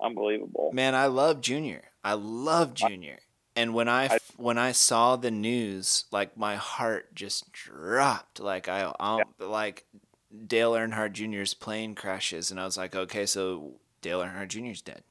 unbelievable. 0.00 0.70
Man, 0.72 0.94
I 0.94 1.06
love 1.06 1.40
Junior. 1.40 1.82
I 2.02 2.14
love 2.14 2.74
Junior. 2.74 3.18
And 3.56 3.72
when 3.74 3.88
I 3.88 4.06
I- 4.06 4.18
when 4.36 4.58
I 4.58 4.72
saw 4.72 5.16
the 5.16 5.30
news, 5.30 6.04
like 6.10 6.36
my 6.36 6.56
heart 6.56 7.14
just 7.14 7.52
dropped. 7.52 8.40
Like 8.40 8.68
I, 8.68 8.92
um, 8.98 9.22
like 9.38 9.84
Dale 10.46 10.72
Earnhardt 10.72 11.12
Jr.'s 11.12 11.54
plane 11.54 11.94
crashes, 11.94 12.50
and 12.50 12.58
I 12.58 12.64
was 12.64 12.76
like, 12.76 12.96
okay, 12.96 13.26
so 13.26 13.74
Dale 14.00 14.20
Earnhardt 14.20 14.48
Jr.'s 14.48 14.82
dead. 14.82 15.02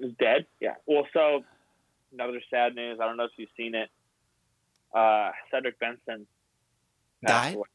Is 0.00 0.12
dead. 0.18 0.46
Yeah. 0.60 0.74
Well, 0.86 1.06
so 1.12 1.44
another 2.12 2.40
sad 2.50 2.74
news. 2.74 2.98
I 3.00 3.06
don't 3.06 3.16
know 3.16 3.24
if 3.24 3.30
you've 3.36 3.48
seen 3.56 3.76
it. 3.76 3.88
Uh, 4.94 5.30
Cedric 5.50 5.78
Benson 5.80 6.26
Died? 7.26 7.54
away. 7.56 7.68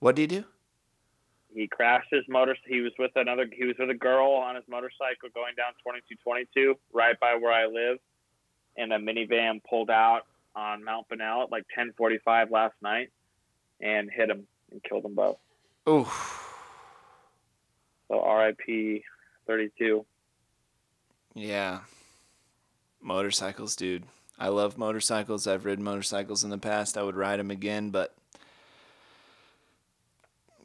What 0.00 0.16
did 0.16 0.30
he 0.30 0.38
do? 0.38 0.44
He 1.54 1.68
crashed 1.68 2.08
his 2.10 2.24
motor. 2.28 2.56
He 2.66 2.80
was 2.80 2.92
with 2.98 3.10
another. 3.14 3.46
He 3.52 3.64
was 3.66 3.76
with 3.78 3.90
a 3.90 3.94
girl 3.94 4.32
on 4.32 4.54
his 4.54 4.64
motorcycle 4.68 5.28
going 5.34 5.54
down 5.56 5.72
twenty 5.82 6.00
two 6.08 6.16
twenty 6.24 6.46
two 6.54 6.76
right 6.92 7.18
by 7.20 7.34
where 7.34 7.52
I 7.52 7.66
live, 7.66 7.98
and 8.76 8.90
a 8.92 8.98
minivan 8.98 9.60
pulled 9.68 9.90
out 9.90 10.22
on 10.56 10.82
Mount 10.82 11.08
Bonnell 11.10 11.42
at 11.42 11.50
like 11.52 11.64
ten 11.74 11.92
forty 11.98 12.18
five 12.24 12.50
last 12.50 12.74
night, 12.80 13.10
and 13.82 14.10
hit 14.10 14.30
him 14.30 14.46
and 14.70 14.82
killed 14.82 15.04
them 15.04 15.14
both. 15.14 15.36
Oh, 15.86 16.04
So 18.08 18.20
R.I.P. 18.20 19.04
thirty 19.46 19.70
two. 19.78 20.06
yeah. 21.34 21.80
Motorcycles, 23.02 23.74
dude. 23.76 24.04
I 24.38 24.48
love 24.48 24.78
motorcycles. 24.78 25.46
I've 25.46 25.64
ridden 25.64 25.84
motorcycles 25.84 26.44
in 26.44 26.50
the 26.50 26.58
past. 26.58 26.96
I 26.96 27.02
would 27.02 27.16
ride 27.16 27.38
them 27.38 27.50
again, 27.50 27.90
but 27.90 28.14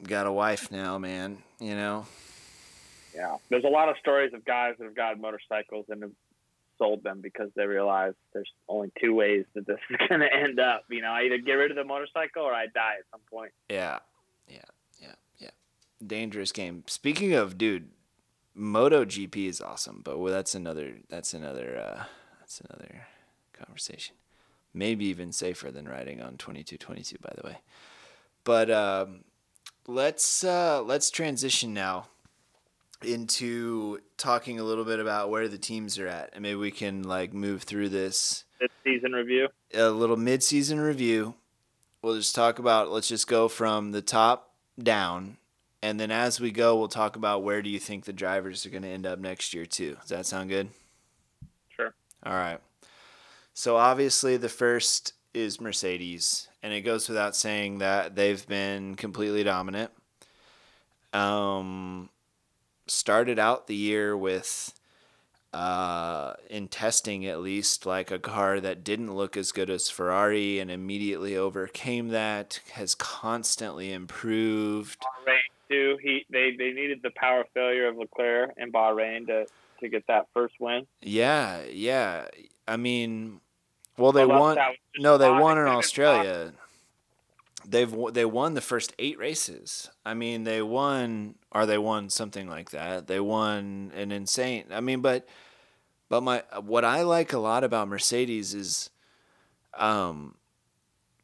got 0.02 0.26
a 0.26 0.32
wife 0.32 0.70
now, 0.70 0.98
man. 0.98 1.38
You 1.60 1.74
know. 1.74 2.06
Yeah, 3.14 3.36
there's 3.50 3.64
a 3.64 3.68
lot 3.68 3.88
of 3.88 3.96
stories 3.98 4.32
of 4.34 4.44
guys 4.44 4.74
that 4.78 4.84
have 4.84 4.94
gotten 4.94 5.20
motorcycles 5.20 5.86
and 5.88 6.02
have 6.02 6.12
sold 6.78 7.02
them 7.02 7.20
because 7.20 7.50
they 7.56 7.66
realize 7.66 8.14
there's 8.32 8.50
only 8.68 8.92
two 9.00 9.14
ways 9.14 9.44
that 9.54 9.66
this 9.66 9.78
is 9.90 9.96
going 10.08 10.20
to 10.20 10.32
end 10.32 10.60
up. 10.60 10.84
You 10.88 11.02
know, 11.02 11.10
I 11.10 11.22
either 11.22 11.38
get 11.38 11.54
rid 11.54 11.70
of 11.70 11.76
the 11.76 11.84
motorcycle 11.84 12.42
or 12.42 12.52
I 12.52 12.66
die 12.66 12.94
at 12.98 13.04
some 13.10 13.20
point. 13.30 13.52
Yeah, 13.68 13.98
yeah, 14.48 14.58
yeah, 15.00 15.14
yeah. 15.38 15.50
Dangerous 16.04 16.52
game. 16.52 16.84
Speaking 16.86 17.34
of, 17.34 17.58
dude, 17.58 17.90
Moto 18.54 19.04
GP 19.04 19.48
is 19.48 19.60
awesome, 19.60 20.00
but 20.04 20.18
well, 20.18 20.32
that's 20.32 20.54
another. 20.54 20.94
That's 21.08 21.34
another. 21.34 21.78
Uh, 21.78 22.04
that's 22.40 22.60
another 22.60 23.06
conversation. 23.64 24.14
Maybe 24.74 25.06
even 25.06 25.32
safer 25.32 25.70
than 25.70 25.88
riding 25.88 26.20
on 26.22 26.36
twenty 26.36 26.62
two 26.62 26.76
twenty 26.78 27.02
two. 27.02 27.16
By 27.20 27.32
the 27.40 27.46
way, 27.48 27.58
but 28.44 28.70
um, 28.70 29.24
let's 29.86 30.44
uh, 30.44 30.82
let's 30.82 31.10
transition 31.10 31.72
now 31.74 32.06
into 33.02 34.00
talking 34.16 34.58
a 34.58 34.64
little 34.64 34.84
bit 34.84 34.98
about 35.00 35.30
where 35.30 35.48
the 35.48 35.58
teams 35.58 35.98
are 35.98 36.08
at, 36.08 36.30
and 36.32 36.42
maybe 36.42 36.56
we 36.56 36.70
can 36.70 37.02
like 37.02 37.32
move 37.32 37.62
through 37.62 37.88
this 37.88 38.44
This 38.60 38.70
season 38.84 39.12
review. 39.12 39.48
a 39.72 39.90
little 39.90 40.16
mid-season 40.16 40.80
review. 40.80 41.34
We'll 42.02 42.16
just 42.16 42.34
talk 42.34 42.58
about 42.58 42.90
let's 42.90 43.08
just 43.08 43.26
go 43.26 43.48
from 43.48 43.92
the 43.92 44.02
top 44.02 44.52
down 44.80 45.36
and 45.82 45.98
then 45.98 46.12
as 46.12 46.40
we 46.40 46.52
go 46.52 46.76
we'll 46.76 46.86
talk 46.86 47.16
about 47.16 47.42
where 47.42 47.62
do 47.62 47.68
you 47.68 47.80
think 47.80 48.04
the 48.04 48.12
drivers 48.12 48.64
are 48.64 48.70
going 48.70 48.84
to 48.84 48.88
end 48.88 49.04
up 49.06 49.18
next 49.18 49.52
year 49.52 49.66
too. 49.66 49.96
Does 50.02 50.10
that 50.10 50.26
sound 50.26 50.48
good? 50.48 50.68
Sure. 51.68 51.92
All 52.24 52.34
right. 52.34 52.60
So 53.58 53.76
obviously 53.76 54.36
the 54.36 54.48
first 54.48 55.14
is 55.34 55.60
Mercedes 55.60 56.46
and 56.62 56.72
it 56.72 56.82
goes 56.82 57.08
without 57.08 57.34
saying 57.34 57.78
that 57.78 58.14
they've 58.14 58.46
been 58.46 58.94
completely 58.94 59.42
dominant. 59.42 59.90
Um 61.12 62.08
started 62.86 63.40
out 63.40 63.66
the 63.66 63.74
year 63.74 64.16
with 64.16 64.72
uh, 65.52 66.34
in 66.48 66.68
testing 66.68 67.26
at 67.26 67.40
least, 67.40 67.84
like 67.84 68.12
a 68.12 68.18
car 68.20 68.60
that 68.60 68.84
didn't 68.84 69.16
look 69.16 69.36
as 69.36 69.50
good 69.50 69.70
as 69.70 69.90
Ferrari 69.90 70.60
and 70.60 70.70
immediately 70.70 71.36
overcame 71.36 72.08
that, 72.10 72.60
has 72.74 72.94
constantly 72.94 73.92
improved. 73.92 75.00
Bahrain 75.26 75.38
too. 75.68 75.98
He 76.00 76.24
they, 76.30 76.54
they 76.56 76.70
needed 76.70 77.00
the 77.02 77.10
power 77.16 77.44
failure 77.54 77.88
of 77.88 77.96
Leclerc 77.96 78.52
in 78.56 78.70
Bahrain 78.70 79.26
to, 79.26 79.46
to 79.80 79.88
get 79.88 80.06
that 80.06 80.28
first 80.32 80.54
win. 80.60 80.86
Yeah, 81.00 81.62
yeah. 81.64 82.28
I 82.68 82.76
mean, 82.76 83.40
well, 83.98 84.12
they 84.12 84.24
Well, 84.26 84.40
won. 84.40 84.54
that 84.56 84.68
was 84.68 84.76
just 84.94 85.02
No, 85.02 85.18
they 85.18 85.30
won 85.30 85.58
in 85.58 85.66
Australia. 85.66 86.52
they've 87.66 87.94
they 88.12 88.24
won 88.24 88.54
the 88.54 88.60
first 88.60 88.94
eight 88.98 89.18
races. 89.18 89.90
I 90.04 90.14
mean, 90.14 90.44
they 90.44 90.62
won 90.62 91.34
or 91.52 91.66
they 91.66 91.78
won 91.78 92.08
something 92.10 92.48
like 92.48 92.70
that. 92.70 93.06
They 93.06 93.20
won 93.20 93.92
an 93.94 94.12
insane. 94.12 94.66
I 94.70 94.80
mean, 94.80 95.00
but 95.00 95.26
but 96.08 96.22
my 96.22 96.42
what 96.62 96.84
I 96.84 97.02
like 97.02 97.32
a 97.32 97.38
lot 97.38 97.64
about 97.64 97.88
Mercedes 97.88 98.54
is, 98.54 98.90
um, 99.74 100.36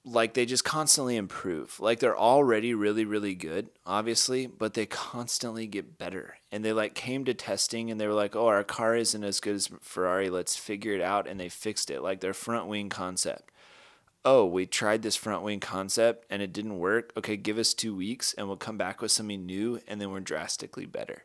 like 0.04 0.34
they 0.34 0.44
just 0.46 0.64
constantly 0.64 1.16
improve. 1.16 1.80
Like 1.80 1.98
they're 1.98 2.18
already 2.18 2.74
really 2.74 3.04
really 3.04 3.34
good, 3.34 3.70
obviously, 3.86 4.46
but 4.46 4.74
they 4.74 4.86
constantly 4.86 5.66
get 5.66 5.98
better. 5.98 6.36
And 6.52 6.64
they 6.64 6.72
like 6.72 6.94
came 6.94 7.24
to 7.24 7.34
testing 7.34 7.90
and 7.90 8.00
they 8.00 8.06
were 8.06 8.14
like, 8.14 8.36
"Oh, 8.36 8.46
our 8.46 8.64
car 8.64 8.96
isn't 8.96 9.24
as 9.24 9.40
good 9.40 9.56
as 9.56 9.70
Ferrari. 9.80 10.30
Let's 10.30 10.56
figure 10.56 10.94
it 10.94 11.00
out." 11.00 11.26
And 11.26 11.40
they 11.40 11.48
fixed 11.48 11.90
it. 11.90 12.02
Like 12.02 12.20
their 12.20 12.34
front 12.34 12.66
wing 12.66 12.88
concept 12.88 13.50
oh, 14.24 14.46
we 14.46 14.66
tried 14.66 15.02
this 15.02 15.16
front 15.16 15.42
wing 15.42 15.60
concept 15.60 16.24
and 16.30 16.40
it 16.40 16.52
didn't 16.52 16.78
work. 16.78 17.12
Okay, 17.16 17.36
give 17.36 17.58
us 17.58 17.74
two 17.74 17.94
weeks 17.94 18.32
and 18.34 18.46
we'll 18.46 18.56
come 18.56 18.78
back 18.78 19.02
with 19.02 19.12
something 19.12 19.44
new 19.44 19.80
and 19.86 20.00
then 20.00 20.10
we're 20.10 20.20
drastically 20.20 20.86
better. 20.86 21.24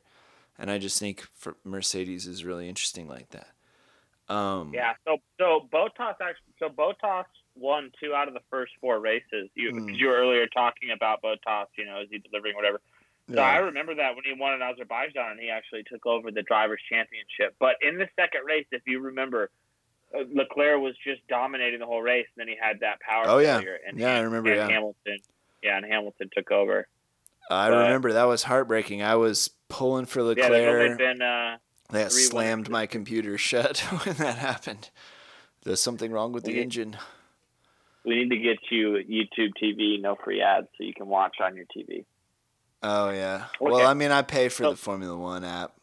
And 0.58 0.70
I 0.70 0.78
just 0.78 1.00
think 1.00 1.26
for 1.34 1.56
Mercedes 1.64 2.28
is 2.28 2.44
really 2.44 2.68
interesting 2.68 3.08
like 3.08 3.30
that. 3.30 3.48
Um, 4.34 4.72
yeah. 4.74 4.94
So 5.06 5.18
so 5.40 5.68
Bottas 5.74 6.16
actually 6.22 6.54
so 6.60 6.70
Bottas 6.70 7.26
won 7.60 7.92
two 8.02 8.14
out 8.14 8.28
of 8.28 8.34
the 8.34 8.42
first 8.50 8.72
four 8.82 9.00
races. 9.00 9.50
You 9.56 9.72
Mm. 9.72 9.96
you 9.98 10.08
were 10.08 10.16
earlier 10.16 10.48
talking 10.48 10.92
about 10.92 11.22
Bottas. 11.22 11.68
You 11.78 11.86
know, 11.86 12.02
is 12.02 12.08
he 12.10 12.18
delivering 12.20 12.56
whatever? 12.56 12.80
So 13.32 13.38
I 13.40 13.58
remember 13.58 13.94
that 13.96 14.16
when 14.16 14.24
he 14.26 14.34
won 14.34 14.54
in 14.56 14.62
Azerbaijan, 14.64 15.32
and 15.34 15.40
he 15.40 15.52
actually 15.52 15.84
took 15.84 16.04
over 16.08 16.32
the 16.32 16.42
drivers' 16.42 16.82
championship. 16.90 17.56
But 17.60 17.76
in 17.82 18.00
the 18.00 18.10
second 18.16 18.42
race, 18.46 18.66
if 18.72 18.82
you 18.88 19.00
remember, 19.02 19.52
uh, 20.16 20.24
Leclerc 20.34 20.82
was 20.82 20.96
just 21.04 21.22
dominating 21.28 21.80
the 21.80 21.86
whole 21.86 22.02
race, 22.02 22.26
and 22.36 22.42
then 22.42 22.48
he 22.48 22.56
had 22.60 22.80
that 22.80 23.00
power 23.02 23.26
Oh, 23.28 23.38
yeah. 23.38 23.62
And 23.88 24.00
Yeah, 24.00 24.16
I 24.16 24.22
remember, 24.22 24.50
And 24.50 24.58
yeah. 24.58 24.68
Hamilton, 24.68 25.20
yeah, 25.62 25.78
and 25.78 25.86
Hamilton 25.86 26.32
took 26.36 26.50
over. 26.52 26.88
I 27.52 27.70
but- 27.70 27.78
remember 27.84 28.14
that 28.14 28.24
was 28.24 28.42
heartbreaking. 28.44 29.04
I 29.04 29.16
was 29.16 29.52
pulling 29.68 30.06
for 30.08 30.24
Leclerc. 30.24 30.90
Yeah, 30.90 30.96
been 30.96 31.22
uh, 31.22 31.58
that 31.92 32.12
slammed 32.12 32.68
my 32.70 32.88
computer 32.88 33.38
shut 33.50 33.78
when 34.06 34.16
that 34.16 34.40
happened. 34.40 34.90
There's 35.66 35.82
something 35.82 36.12
wrong 36.12 36.32
with 36.32 36.46
the 36.46 36.54
We- 36.54 36.62
engine. 36.62 36.98
We 38.06 38.16
need 38.16 38.30
to 38.30 38.38
get 38.38 38.58
you 38.72 38.98
YouTube 39.10 39.52
TV, 39.62 40.02
no 40.02 40.16
free 40.24 40.42
ads, 40.42 40.68
so 40.78 40.84
you 40.84 40.94
can 40.94 41.08
watch 41.08 41.38
on 41.44 41.56
your 41.56 41.66
TV. 41.66 42.06
Oh 42.82 43.10
yeah. 43.10 43.46
Okay. 43.62 43.72
Well, 43.72 43.86
I 43.88 43.94
mean, 43.94 44.12
I 44.12 44.22
pay 44.22 44.50
for 44.50 44.64
So- 44.64 44.72
the 44.72 44.78
Formula 44.78 45.16
One 45.18 45.44
app. 45.44 45.74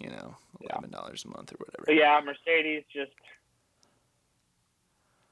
You 0.00 0.08
know, 0.10 0.36
eleven 0.60 0.90
dollars 0.90 1.24
a 1.24 1.28
month 1.28 1.52
or 1.52 1.56
whatever. 1.58 1.92
Yeah, 1.92 2.18
Mercedes 2.24 2.84
just 2.92 3.12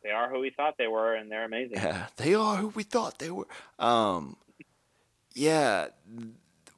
they 0.03 0.11
are 0.11 0.29
who 0.31 0.41
we 0.41 0.51
thought 0.51 0.77
they 0.79 0.87
were, 0.87 1.15
and 1.15 1.31
they're 1.31 1.45
amazing. 1.45 1.77
Yeah, 1.77 2.07
they 2.17 2.35
are 2.35 2.57
who 2.57 2.69
we 2.69 2.83
thought 2.83 3.19
they 3.19 3.31
were. 3.31 3.47
Um, 3.79 4.37
yeah, 5.35 5.89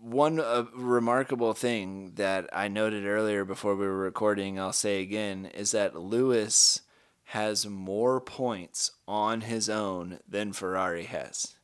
one 0.01 0.41
uh, 0.41 0.65
remarkable 0.75 1.55
thing 1.55 2.13
that 2.17 2.49
I 2.53 2.69
noted 2.69 3.07
earlier 3.07 3.45
before 3.45 3.77
we 3.77 3.87
were 3.87 3.97
recording, 3.99 4.59
I'll 4.59 4.73
say 4.73 5.01
again, 5.01 5.47
is 5.47 5.71
that 5.71 5.95
Lewis 5.97 6.83
has 7.33 7.64
more 7.64 8.20
points 8.20 8.91
on 9.09 9.41
his 9.41 9.70
own 9.70 10.18
than 10.28 10.53
Ferrari 10.53 11.05
has. 11.05 11.57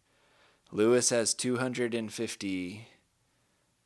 Lewis 0.72 1.10
has 1.10 1.34
250. 1.34 2.88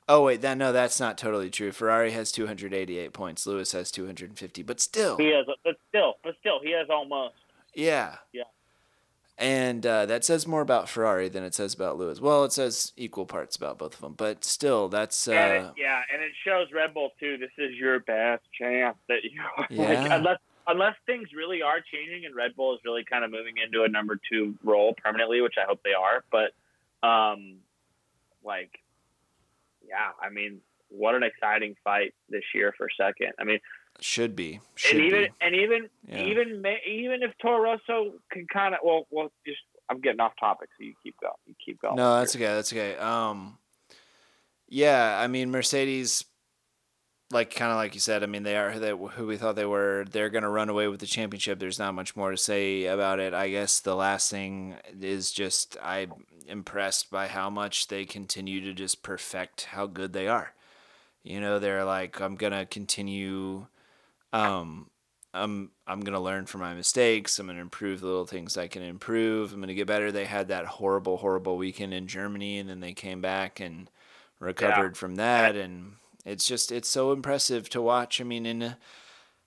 Oh 0.09 0.23
wait, 0.23 0.43
that 0.43 0.57
no, 0.57 0.71
that's 0.71 1.01
not 1.01 1.19
totally 1.19 1.51
true. 1.51 1.73
Ferrari 1.73 2.13
has 2.13 2.31
288 2.31 3.13
points. 3.13 3.49
Lewis 3.49 3.73
has 3.73 3.91
250, 3.91 4.63
but 4.63 4.79
still. 4.79 5.17
He 5.17 5.31
has, 5.31 5.45
but 5.65 5.75
still, 5.89 6.15
but 6.23 6.37
still, 6.39 6.61
he 6.63 6.71
has 6.71 6.87
almost. 6.89 7.35
Yeah. 7.75 8.19
Yeah. 8.33 8.45
And 9.37 9.85
uh, 9.85 10.07
that 10.07 10.25
says 10.25 10.47
more 10.47 10.61
about 10.61 10.89
Ferrari 10.89 11.29
than 11.29 11.43
it 11.43 11.53
says 11.53 11.75
about 11.75 11.99
Lewis. 11.99 12.21
Well, 12.21 12.45
it 12.45 12.53
says 12.53 12.93
equal 12.97 13.27
parts 13.27 13.57
about 13.57 13.79
both 13.79 13.95
of 13.95 14.03
them, 14.03 14.15
but 14.17 14.45
still, 14.45 14.89
that's 14.89 15.27
uh, 15.27 15.33
and 15.33 15.67
it, 15.67 15.73
yeah, 15.79 16.01
and 16.13 16.23
it 16.23 16.31
shows 16.45 16.69
Red 16.73 16.95
Bull 16.95 17.11
too. 17.19 17.39
This 17.39 17.51
is 17.59 17.75
your 17.75 17.99
best 17.99 18.45
chance 18.57 18.97
that 19.09 19.25
you 19.25 19.43
are. 19.57 19.67
Like, 19.69 20.11
unless 20.13 20.39
unless 20.67 20.95
things 21.07 21.29
really 21.37 21.63
are 21.63 21.81
changing 21.81 22.25
and 22.27 22.35
Red 22.35 22.55
Bull 22.57 22.75
is 22.75 22.81
really 22.85 23.05
kind 23.05 23.25
of 23.25 23.31
moving 23.31 23.55
into 23.65 23.85
a 23.85 23.89
number 23.89 24.19
two 24.31 24.55
role 24.63 24.95
permanently, 25.03 25.41
which 25.41 25.55
I 25.59 25.65
hope 25.67 25.81
they 25.85 25.95
are. 25.95 26.25
But 26.31 26.53
um, 27.07 27.57
like, 28.45 28.71
yeah, 29.87 30.11
I 30.21 30.31
mean, 30.31 30.61
what 30.89 31.15
an 31.15 31.23
exciting 31.23 31.75
fight 31.83 32.15
this 32.29 32.45
year 32.55 32.75
for 32.77 32.89
second. 32.97 33.33
I 33.39 33.45
mean, 33.45 33.59
should 34.01 34.35
be. 34.37 34.61
Should 34.75 34.97
and 34.97 35.07
even 35.07 35.23
be. 35.23 35.29
and 35.41 35.55
even 35.55 35.89
Yeah. 36.09 36.25
even 36.25 36.65
even 36.87 37.23
if 37.23 37.33
Toro 37.41 37.63
Rosso 37.63 38.15
can 38.31 38.47
kind 38.53 38.75
of 38.75 38.81
well 38.85 39.07
well 39.11 39.33
just 39.47 39.61
I'm 39.89 40.01
getting 40.01 40.21
off 40.21 40.33
topic, 40.39 40.69
so 40.79 40.85
you 40.85 40.95
keep 41.03 41.19
going. 41.21 41.33
You 41.47 41.55
keep 41.65 41.81
going. 41.81 41.97
No, 41.97 42.19
that's 42.19 42.35
okay. 42.35 42.47
That's 42.47 42.73
okay. 42.73 42.97
Um, 42.97 43.59
yeah, 44.69 45.19
I 45.21 45.27
mean 45.27 45.51
Mercedes, 45.51 46.25
like 47.33 47.55
kind 47.55 47.73
of 47.73 47.77
like 47.77 47.95
you 47.95 48.01
said. 48.01 48.23
I 48.23 48.27
mean 48.27 48.43
they 48.43 48.57
are 48.57 48.71
who, 48.71 48.81
they, 48.81 48.91
who 48.91 49.27
we 49.27 49.37
thought 49.37 49.57
they 49.57 49.67
were. 49.67 50.05
They're 50.11 50.31
gonna 50.31 50.51
run 50.51 50.69
away 50.69 50.89
with 50.89 51.01
the 51.01 51.07
championship. 51.07 51.59
There's 51.59 51.79
not 51.79 51.95
much 51.95 52.15
more 52.17 52.31
to 52.31 52.37
say 52.37 52.87
about 52.87 53.19
it. 53.21 53.35
I 53.35 53.49
guess 53.51 53.81
the 53.81 53.97
last 53.97 54.31
thing 54.31 54.77
is 55.01 55.33
just 55.33 55.77
I'm 55.83 56.13
impressed 56.47 57.11
by 57.11 57.29
how 57.29 57.51
much 57.51 57.89
they 57.89 58.05
continue 58.05 58.61
to 58.63 58.73
just 58.73 59.03
perfect 59.03 59.65
how 59.67 59.87
good 59.87 60.13
they 60.13 60.29
are. 60.29 60.53
You 61.23 61.41
know, 61.41 61.59
they're 61.59 61.85
like 61.85 62.21
I'm 62.21 62.37
gonna 62.37 62.67
continue. 62.67 63.67
Um, 64.33 64.91
I'm 65.35 65.71
I'm 65.87 66.01
gonna 66.01 66.21
learn 66.21 66.47
from 66.47 66.61
my 66.61 66.75
mistakes. 66.75 67.39
I'm 67.39 67.47
gonna 67.47 67.61
improve 67.61 68.01
the 68.01 68.07
little 68.07 68.27
things 68.27 68.57
I 68.57 68.67
can 68.69 68.83
improve. 68.83 69.53
I'm 69.53 69.61
gonna 69.61 69.75
get 69.75 69.87
better. 69.87 70.13
They 70.13 70.27
had 70.27 70.49
that 70.49 70.67
horrible, 70.67 71.17
horrible 71.19 71.57
weekend 71.57 71.95
in 71.95 72.07
Germany, 72.07 72.59
and 72.59 72.69
then 72.69 72.81
they 72.81 72.93
came 72.93 73.21
back 73.21 73.61
and 73.61 73.91
recovered 74.41 74.97
from 74.97 75.17
that. 75.17 75.57
And 75.57 75.93
it's 76.25 76.47
just 76.47 76.73
it's 76.73 76.89
so 76.89 77.13
impressive 77.13 77.69
to 77.71 77.83
watch. 77.83 78.21
I 78.21 78.25
mean, 78.25 78.47
in 78.47 78.63
a, 78.63 78.67
uh, 78.67 78.73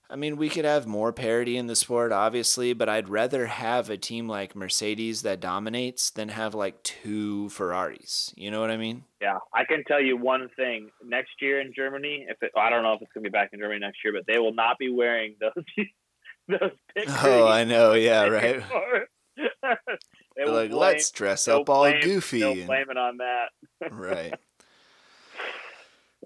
I 0.07 0.15
mean, 0.15 0.37
we 0.37 0.49
could 0.49 0.65
have 0.65 0.85
more 0.85 1.11
parity 1.11 1.57
in 1.57 1.65
the 1.65 1.75
sport, 1.75 2.11
obviously, 2.11 2.73
but 2.73 2.87
I'd 2.87 3.09
rather 3.09 3.47
have 3.47 3.89
a 3.89 3.97
team 3.97 4.29
like 4.29 4.55
Mercedes 4.55 5.23
that 5.23 5.39
dominates 5.39 6.11
than 6.11 6.29
have 6.29 6.53
like 6.53 6.81
two 6.83 7.49
Ferraris. 7.49 8.31
You 8.35 8.51
know 8.51 8.61
what 8.61 8.69
I 8.69 8.77
mean? 8.77 9.03
Yeah, 9.19 9.39
I 9.51 9.65
can 9.65 9.83
tell 9.85 9.99
you 9.99 10.15
one 10.15 10.47
thing. 10.55 10.91
Next 11.03 11.31
year 11.41 11.59
in 11.59 11.73
Germany, 11.75 12.27
if 12.29 12.37
it, 12.43 12.51
I 12.55 12.69
don't 12.69 12.83
know 12.83 12.93
if 12.93 13.01
it's 13.01 13.11
going 13.13 13.23
to 13.23 13.29
be 13.29 13.33
back 13.33 13.49
in 13.51 13.59
Germany 13.59 13.79
next 13.79 13.97
year, 14.03 14.13
but 14.13 14.31
they 14.31 14.37
will 14.37 14.53
not 14.53 14.77
be 14.77 14.91
wearing 14.91 15.37
those 15.39 15.63
those 16.47 16.71
Oh, 17.23 17.47
I 17.47 17.63
know. 17.63 17.93
Yeah, 17.93 18.25
right. 18.25 18.61
like, 19.63 20.45
blame, 20.45 20.71
let's 20.71 21.09
dress 21.09 21.47
up 21.47 21.67
all 21.67 21.81
blame- 21.83 22.01
goofy. 22.01 22.43
And- 22.43 22.67
blame 22.67 22.91
it 22.91 22.97
on 22.97 23.17
that. 23.17 23.91
right. 23.91 24.35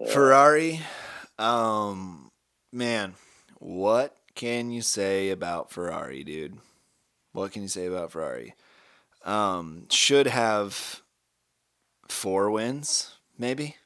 Yeah. 0.00 0.12
Ferrari, 0.12 0.80
um, 1.38 2.30
man, 2.72 3.14
what 3.58 4.16
can 4.34 4.70
you 4.70 4.82
say 4.82 5.30
about 5.30 5.70
Ferrari, 5.70 6.24
dude? 6.24 6.58
What 7.32 7.52
can 7.52 7.62
you 7.62 7.68
say 7.68 7.86
about 7.86 8.12
Ferrari? 8.12 8.54
Um, 9.24 9.86
should 9.90 10.26
have 10.26 11.02
four 12.08 12.50
wins, 12.50 13.14
maybe, 13.38 13.76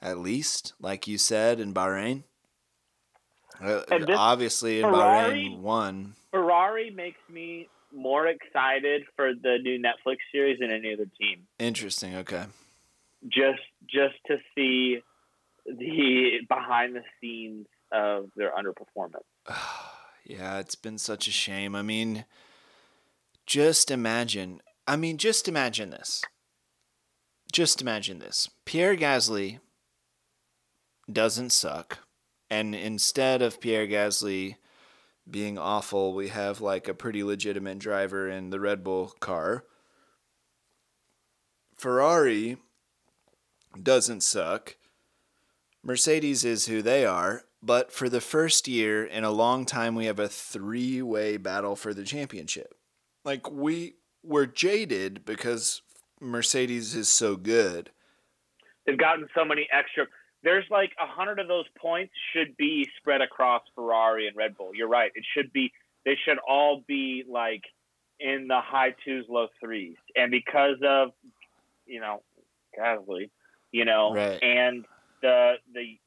at 0.00 0.18
least, 0.18 0.74
like 0.80 1.08
you 1.08 1.18
said 1.18 1.58
in 1.60 1.74
Bahrain. 1.74 2.22
Uh, 3.60 3.82
And 3.90 4.10
obviously, 4.10 4.78
in 4.80 4.84
Ferrari- 4.90 5.48
Bahrain, 5.48 5.58
won. 5.58 6.14
Ferrari 6.30 6.90
makes 6.90 7.20
me 7.28 7.68
more 7.92 8.26
excited 8.28 9.02
for 9.16 9.34
the 9.34 9.58
new 9.60 9.78
Netflix 9.78 10.18
series 10.32 10.58
than 10.60 10.70
any 10.70 10.94
other 10.94 11.06
team. 11.20 11.46
Interesting. 11.58 12.16
Okay. 12.16 12.44
Just 13.28 13.60
just 13.86 14.14
to 14.26 14.38
see 14.54 15.02
the 15.66 16.40
behind 16.48 16.96
the 16.96 17.02
scenes 17.20 17.66
of 17.92 18.30
their 18.36 18.52
underperformance. 18.52 19.24
yeah, 20.24 20.58
it's 20.58 20.74
been 20.74 20.98
such 20.98 21.28
a 21.28 21.32
shame. 21.32 21.74
I 21.74 21.82
mean, 21.82 22.24
just 23.46 23.90
imagine. 23.90 24.60
I 24.86 24.96
mean, 24.96 25.18
just 25.18 25.48
imagine 25.48 25.90
this. 25.90 26.22
Just 27.52 27.82
imagine 27.82 28.18
this. 28.18 28.48
Pierre 28.64 28.96
Gasly 28.96 29.60
doesn't 31.10 31.50
suck. 31.50 31.98
And 32.50 32.74
instead 32.74 33.42
of 33.42 33.60
Pierre 33.60 33.86
Gasly 33.86 34.56
being 35.30 35.58
awful, 35.58 36.14
we 36.14 36.28
have 36.28 36.60
like 36.60 36.88
a 36.88 36.94
pretty 36.94 37.22
legitimate 37.22 37.78
driver 37.78 38.28
in 38.28 38.50
the 38.50 38.60
Red 38.60 38.82
Bull 38.82 39.14
car. 39.20 39.64
Ferrari 41.76 42.56
doesn't 43.80 44.22
suck. 44.22 44.76
Mercedes 45.84 46.44
is 46.44 46.66
who 46.66 46.82
they 46.82 47.04
are, 47.04 47.44
but 47.62 47.92
for 47.92 48.08
the 48.08 48.20
first 48.20 48.68
year 48.68 49.04
in 49.04 49.24
a 49.24 49.30
long 49.30 49.64
time, 49.64 49.94
we 49.94 50.06
have 50.06 50.18
a 50.20 50.28
three 50.28 51.02
way 51.02 51.36
battle 51.36 51.76
for 51.76 51.92
the 51.92 52.04
championship. 52.04 52.74
Like, 53.24 53.50
we 53.50 53.94
were 54.22 54.46
jaded 54.46 55.24
because 55.24 55.82
Mercedes 56.20 56.94
is 56.94 57.08
so 57.08 57.36
good. 57.36 57.90
They've 58.86 58.98
gotten 58.98 59.28
so 59.34 59.44
many 59.44 59.68
extra. 59.72 60.06
There's 60.42 60.64
like 60.70 60.90
a 61.00 61.06
hundred 61.06 61.38
of 61.38 61.46
those 61.46 61.66
points 61.80 62.12
should 62.32 62.56
be 62.56 62.88
spread 62.98 63.20
across 63.20 63.62
Ferrari 63.76 64.26
and 64.26 64.36
Red 64.36 64.56
Bull. 64.56 64.72
You're 64.74 64.88
right. 64.88 65.12
It 65.14 65.24
should 65.36 65.52
be. 65.52 65.72
They 66.04 66.16
should 66.24 66.38
all 66.48 66.82
be 66.88 67.22
like 67.28 67.62
in 68.18 68.48
the 68.48 68.60
high 68.60 68.94
twos, 69.04 69.24
low 69.28 69.46
threes, 69.60 69.96
and 70.16 70.32
because 70.32 70.78
of 70.84 71.10
you 71.86 72.00
know 72.00 72.22
Gasly, 72.76 73.30
you 73.70 73.84
know, 73.84 74.14
Right. 74.14 74.42
and 74.42 74.84
the 75.22 75.54
the 75.72 75.98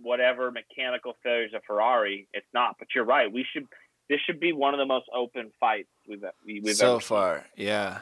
whatever 0.00 0.50
mechanical 0.50 1.14
failures 1.22 1.52
of 1.54 1.62
Ferrari, 1.66 2.28
it's 2.32 2.46
not. 2.52 2.76
But 2.78 2.88
you're 2.94 3.04
right. 3.04 3.32
We 3.32 3.44
should. 3.52 3.66
This 4.08 4.20
should 4.26 4.40
be 4.40 4.52
one 4.52 4.72
of 4.74 4.78
the 4.78 4.86
most 4.86 5.06
open 5.14 5.50
fights 5.60 5.88
we've 6.08 6.24
we- 6.46 6.60
we've 6.60 6.76
so 6.76 6.92
ever 6.92 7.00
seen. 7.00 7.06
far. 7.08 7.44
Yeah. 7.56 8.00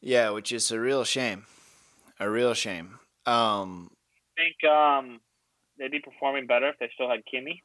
Yeah, 0.00 0.30
which 0.30 0.52
is 0.52 0.70
a 0.70 0.78
real 0.78 1.02
shame. 1.04 1.46
A 2.20 2.28
real 2.30 2.54
shame. 2.54 2.98
Um 3.26 3.90
I 4.38 4.42
think 4.42 4.70
um, 4.72 5.20
they'd 5.78 5.90
be 5.90 6.00
performing 6.00 6.46
better 6.46 6.68
if 6.68 6.78
they 6.78 6.90
still 6.94 7.08
had 7.08 7.24
Kimi. 7.24 7.62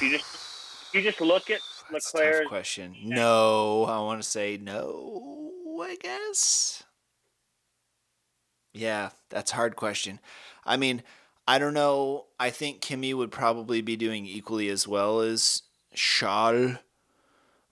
You 0.00 0.10
just 0.10 0.94
you 0.94 1.02
just 1.02 1.20
look 1.20 1.50
at 1.50 1.60
that's 1.90 2.08
a 2.14 2.18
tough 2.18 2.24
Leclerc's 2.24 2.48
question. 2.48 2.96
No, 3.04 3.84
I 3.88 3.98
want 4.00 4.22
to 4.22 4.28
say 4.28 4.58
no, 4.60 5.52
I 5.82 5.96
guess. 6.00 6.82
Yeah, 8.72 9.10
that's 9.28 9.52
a 9.52 9.56
hard 9.56 9.76
question. 9.76 10.20
I 10.64 10.76
mean, 10.76 11.02
I 11.46 11.58
don't 11.58 11.74
know. 11.74 12.26
I 12.38 12.50
think 12.50 12.80
Kimi 12.80 13.12
would 13.12 13.30
probably 13.30 13.82
be 13.82 13.96
doing 13.96 14.26
equally 14.26 14.68
as 14.68 14.86
well 14.86 15.20
as 15.20 15.62
Charles, 15.94 16.76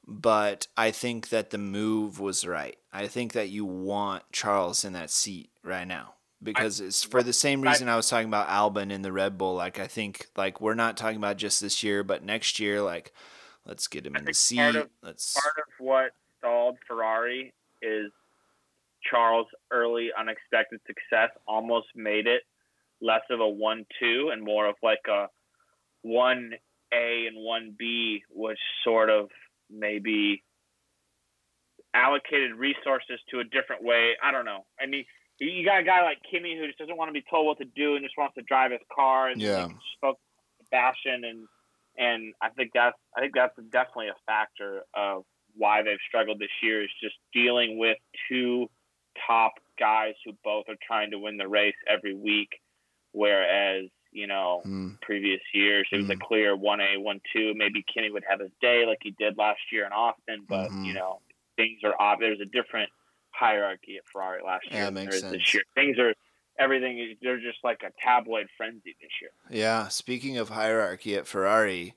but 0.07 0.67
I 0.77 0.91
think 0.91 1.29
that 1.29 1.51
the 1.51 1.59
move 1.59 2.19
was 2.19 2.47
right. 2.47 2.77
I 2.93 3.07
think 3.07 3.33
that 3.33 3.49
you 3.49 3.65
want 3.65 4.25
Charles 4.33 4.85
in 4.85 4.93
that 4.95 5.11
seat 5.11 5.51
right 5.63 5.87
now 5.87 6.15
because 6.43 6.81
it's 6.81 7.03
for 7.05 7.23
the 7.23 7.33
same 7.33 7.61
reason 7.63 7.89
I 7.89 7.97
was 7.97 8.09
talking 8.09 8.29
about 8.29 8.49
Albon 8.49 8.91
in 8.91 9.03
the 9.03 9.13
Red 9.13 9.39
Bull. 9.39 9.55
Like 9.55 9.79
I 9.79 9.87
think 9.87 10.27
like 10.37 10.61
we're 10.61 10.75
not 10.75 10.97
talking 10.97 11.19
about 11.19 11.37
just 11.37 11.61
this 11.61 11.83
year, 11.83 12.03
but 12.03 12.25
next 12.25 12.59
year. 12.59 12.83
Like 12.83 13.13
let's 13.65 13.87
get 13.87 14.07
him 14.07 14.17
I 14.17 14.21
in 14.21 14.25
the 14.25 14.35
seat. 14.35 14.57
part 14.59 14.77
of- 14.77 14.91
let's 15.03 15.35
part 15.35 15.55
of 15.59 15.85
what 15.85 16.11
stalled 16.39 16.79
Ferrari 16.89 17.53
is 17.83 18.11
Charles' 19.11 19.47
early 19.71 20.11
unexpected 20.17 20.81
success 20.87 21.31
almost 21.47 21.89
made 21.95 22.27
it 22.27 22.43
less 23.01 23.23
of 23.31 23.41
a 23.41 23.49
one-two 23.49 24.31
and 24.33 24.43
more 24.43 24.67
of 24.67 24.77
like 24.83 25.01
a 25.09 25.29
one 26.03 26.53
A 26.93 27.27
and 27.27 27.37
one 27.39 27.75
B, 27.79 28.23
which 28.31 28.59
sort 28.85 29.11
of 29.11 29.31
maybe 29.71 30.43
allocated 31.95 32.55
resources 32.55 33.19
to 33.31 33.41
a 33.41 33.45
different 33.45 33.83
way. 33.83 34.17
I 34.23 34.31
don't 34.31 34.45
know. 34.45 34.65
I 34.81 34.87
mean, 34.87 35.05
you- 35.39 35.65
got 35.65 35.81
a 35.81 35.83
guy 35.83 36.03
like 36.03 36.19
Kimi 36.31 36.57
who 36.57 36.67
just 36.67 36.79
doesn't 36.79 36.97
want 36.97 37.09
to 37.09 37.13
be 37.13 37.23
told 37.29 37.47
what 37.47 37.59
to 37.59 37.65
do 37.65 37.97
and 37.97 38.05
just 38.05 38.17
wants 38.17 38.35
to 38.37 38.43
drive 38.43 38.71
his 38.73 38.81
car 38.93 39.29
and 39.29 39.41
Yeah. 39.41 39.69
just 39.69 39.93
spoke 39.97 40.21
fashion 40.71 41.25
and 41.25 41.49
and 41.97 42.35
I 42.41 42.51
think 42.51 42.71
that's 42.73 42.97
I 43.17 43.21
think 43.21 43.35
that's 43.35 43.57
definitely 43.71 44.09
a 44.09 44.15
factor 44.27 44.85
of 44.95 45.25
why 45.55 45.83
they've 45.83 45.99
struggled 46.07 46.39
this 46.39 46.51
year 46.63 46.85
is 46.85 46.91
just 47.03 47.17
dealing 47.33 47.79
with 47.79 47.99
two 48.29 48.71
top 49.27 49.53
guys 49.79 50.15
who 50.25 50.33
both 50.45 50.65
are 50.69 50.77
trying 50.87 51.11
to 51.13 51.19
win 51.19 51.37
the 51.37 51.49
race 51.49 51.75
every 51.89 52.15
week, 52.15 52.61
whereas 53.13 53.87
you 54.13 54.27
know 54.27 54.63
Hmm. 54.65 54.89
previous 55.03 55.41
years 55.55 55.89
it 55.93 55.97
was 55.97 56.11
a 56.11 56.17
clear 56.17 56.57
one 56.57 56.81
A 56.81 56.99
one 56.99 57.21
two. 57.33 57.53
Maybe 57.55 57.83
Kimi 57.93 58.11
would 58.11 58.25
have 58.29 58.41
his 58.41 58.51
day 58.61 58.85
like 58.87 58.99
he 59.03 59.13
did 59.19 59.39
last 59.39 59.61
year 59.73 59.87
in 59.87 59.93
Austin, 59.93 60.47
but 60.49 60.71
Mhm. 60.71 60.85
you 60.85 60.95
know 60.95 61.21
things 61.57 61.81
are 61.85 61.95
odd. 62.01 62.19
There's 62.21 62.41
a 62.41 62.45
different 62.47 62.91
hierarchy 63.33 63.97
at 63.97 64.05
Ferrari 64.13 64.43
last 64.43 64.71
year 64.71 64.81
that 64.81 64.87
than 64.87 64.95
there 64.95 65.05
makes 65.05 65.17
is 65.17 65.23
this 65.23 65.31
sense. 65.31 65.55
year. 65.55 65.63
Things 65.75 65.99
are 65.99 66.15
everything 66.59 66.99
is 66.99 67.17
they're 67.23 67.41
just 67.41 67.59
like 67.65 67.83
a 67.83 67.91
tabloid 68.03 68.49
frenzy 68.57 68.97
this 69.01 69.11
year. 69.23 69.31
Yeah, 69.49 69.89
speaking 69.89 70.37
of 70.37 70.51
hierarchy 70.51 71.17
at 71.17 71.27
Ferrari, 71.27 71.95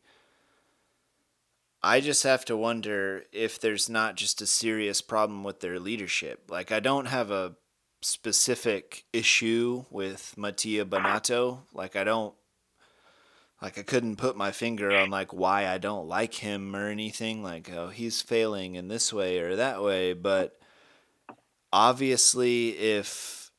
I 1.86 2.00
just 2.00 2.24
have 2.24 2.46
to 2.46 2.56
wonder 2.56 3.26
if 3.34 3.60
there's 3.60 3.90
not 3.90 4.16
just 4.16 4.42
a 4.42 4.46
serious 4.46 5.02
problem 5.02 5.44
with 5.44 5.60
their 5.60 5.80
leadership. 5.80 6.46
Like, 6.50 6.72
I 6.72 6.80
don't 6.80 7.08
have 7.08 7.30
a 7.30 7.56
specific 8.02 9.04
issue 9.12 9.84
with 9.90 10.34
Mattia 10.38 10.86
Binotto. 10.86 11.60
Like, 11.74 11.98
I 11.98 12.06
don't, 12.06 12.34
like, 13.62 13.78
I 13.78 13.84
couldn't 13.84 14.16
put 14.16 14.38
my 14.38 14.54
finger 14.54 14.96
on, 14.96 15.10
like, 15.10 15.34
why 15.34 15.68
I 15.68 15.78
don't 15.78 16.08
like 16.08 16.36
him 16.36 16.74
or 16.74 16.88
anything. 16.88 17.44
Like, 17.44 17.70
oh, 17.70 17.90
he's 17.90 18.22
failing 18.22 18.76
in 18.76 18.88
this 18.88 19.12
way 19.12 19.40
or 19.40 19.58
that 19.58 19.84
way. 19.84 20.14
But 20.14 20.58
obviously, 21.74 22.70
if 22.70 23.52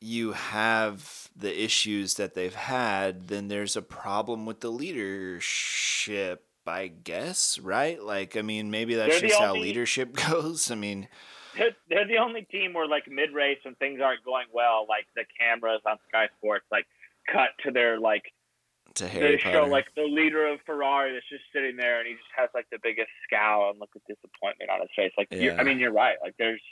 you 0.00 0.32
have 0.32 1.30
the 1.34 1.64
issues 1.64 2.14
that 2.14 2.34
they've 2.34 2.54
had, 2.54 3.26
then 3.26 3.48
there's 3.48 3.74
a 3.76 3.82
problem 3.82 4.46
with 4.46 4.60
the 4.60 4.70
leadership, 4.70 6.45
I 6.68 6.88
guess, 6.88 7.58
right? 7.58 8.02
Like, 8.02 8.36
I 8.36 8.42
mean, 8.42 8.70
maybe 8.70 8.94
that's 8.94 9.20
They're 9.20 9.28
just 9.28 9.40
how 9.40 9.48
only- 9.54 9.60
leadership 9.62 10.12
goes. 10.28 10.70
I 10.70 10.74
mean, 10.74 11.08
They're, 11.56 11.76
they're 11.88 12.06
the 12.08 12.18
only 12.18 12.42
team 12.42 12.72
where 12.74 12.86
like 12.86 13.04
mid 13.08 13.32
race 13.32 13.58
when 13.64 13.74
things 13.76 14.00
aren't 14.02 14.24
going 14.24 14.46
well, 14.52 14.86
like 14.88 15.06
the 15.14 15.24
cameras 15.38 15.80
on 15.86 15.96
Sky 16.08 16.28
Sports 16.38 16.66
like 16.70 16.86
cut 17.32 17.50
to 17.64 17.70
their 17.72 17.98
like 17.98 18.22
to 18.94 19.08
Harry 19.08 19.32
they 19.32 19.42
Potter. 19.42 19.52
show 19.58 19.64
like 19.66 19.86
the 19.96 20.04
leader 20.04 20.46
of 20.46 20.58
Ferrari 20.64 21.12
that's 21.12 21.28
just 21.28 21.44
sitting 21.52 21.76
there 21.76 21.98
and 21.98 22.06
he 22.08 22.14
just 22.14 22.28
has 22.36 22.48
like 22.54 22.66
the 22.70 22.78
biggest 22.82 23.08
scowl 23.26 23.70
and 23.70 23.78
look 23.80 23.90
of 23.96 24.02
disappointment 24.08 24.70
on 24.70 24.80
his 24.80 24.88
face. 24.96 25.12
Like 25.18 25.28
Yeah. 25.30 25.56
I 25.58 25.64
mean, 25.64 25.78
you're 25.78 25.92
right. 25.92 26.16
Like 26.22 26.34
there's 26.38 26.62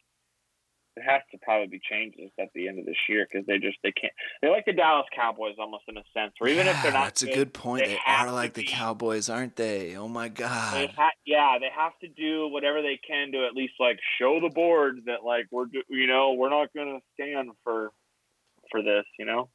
there 0.97 1.05
has 1.05 1.23
to 1.33 1.39
probably 1.39 1.67
be 1.67 1.81
changes 1.91 2.31
at 2.39 2.49
the 2.55 2.69
end 2.69 2.79
of 2.79 2.87
this 2.87 2.97
year 3.09 3.27
because 3.31 3.47
they 3.47 3.59
just 3.59 3.79
they 3.83 3.93
can't. 3.93 4.13
They're 4.41 4.51
like 4.53 4.65
the 4.65 4.73
Dallas 4.73 5.07
Cowboys 5.15 5.55
almost 5.59 5.85
in 5.89 5.97
a 5.97 6.05
sense, 6.15 6.35
or 6.41 6.47
even 6.49 6.67
if 6.69 6.81
they're 6.83 6.93
not. 6.93 7.05
That's 7.05 7.23
a 7.23 7.33
good 7.33 7.53
point. 7.53 7.85
they 7.85 7.93
They, 7.95 7.99
are 8.07 8.31
like 8.31 8.55
the 8.55 8.63
be. 8.63 8.69
Cowboys, 8.69 9.29
aren't 9.29 9.57
they? 9.57 9.97
Oh 9.97 10.07
my 10.09 10.29
They 10.29 10.35
god. 10.35 10.91
ha- 10.97 11.11
yeah, 11.27 11.59
they 11.59 11.69
have 11.77 11.99
to 12.01 12.09
do 12.09 12.49
whatever 12.49 12.81
they 12.83 12.99
can 13.07 13.33
to 13.33 13.45
at 13.47 13.55
least 13.55 13.75
like 13.81 13.99
show 14.19 14.41
the 14.41 14.51
board 14.51 15.01
that 15.07 15.25
like 15.25 15.47
we're 15.51 15.67
do- 15.67 15.83
you 15.89 16.07
know 16.07 16.35
we're 16.35 16.51
not 16.51 16.73
going 16.75 17.01
to 17.01 17.01
stand 17.15 17.51
for 17.65 17.91
for 18.71 18.83
this, 18.83 19.05
you 19.19 19.25
know. 19.25 19.49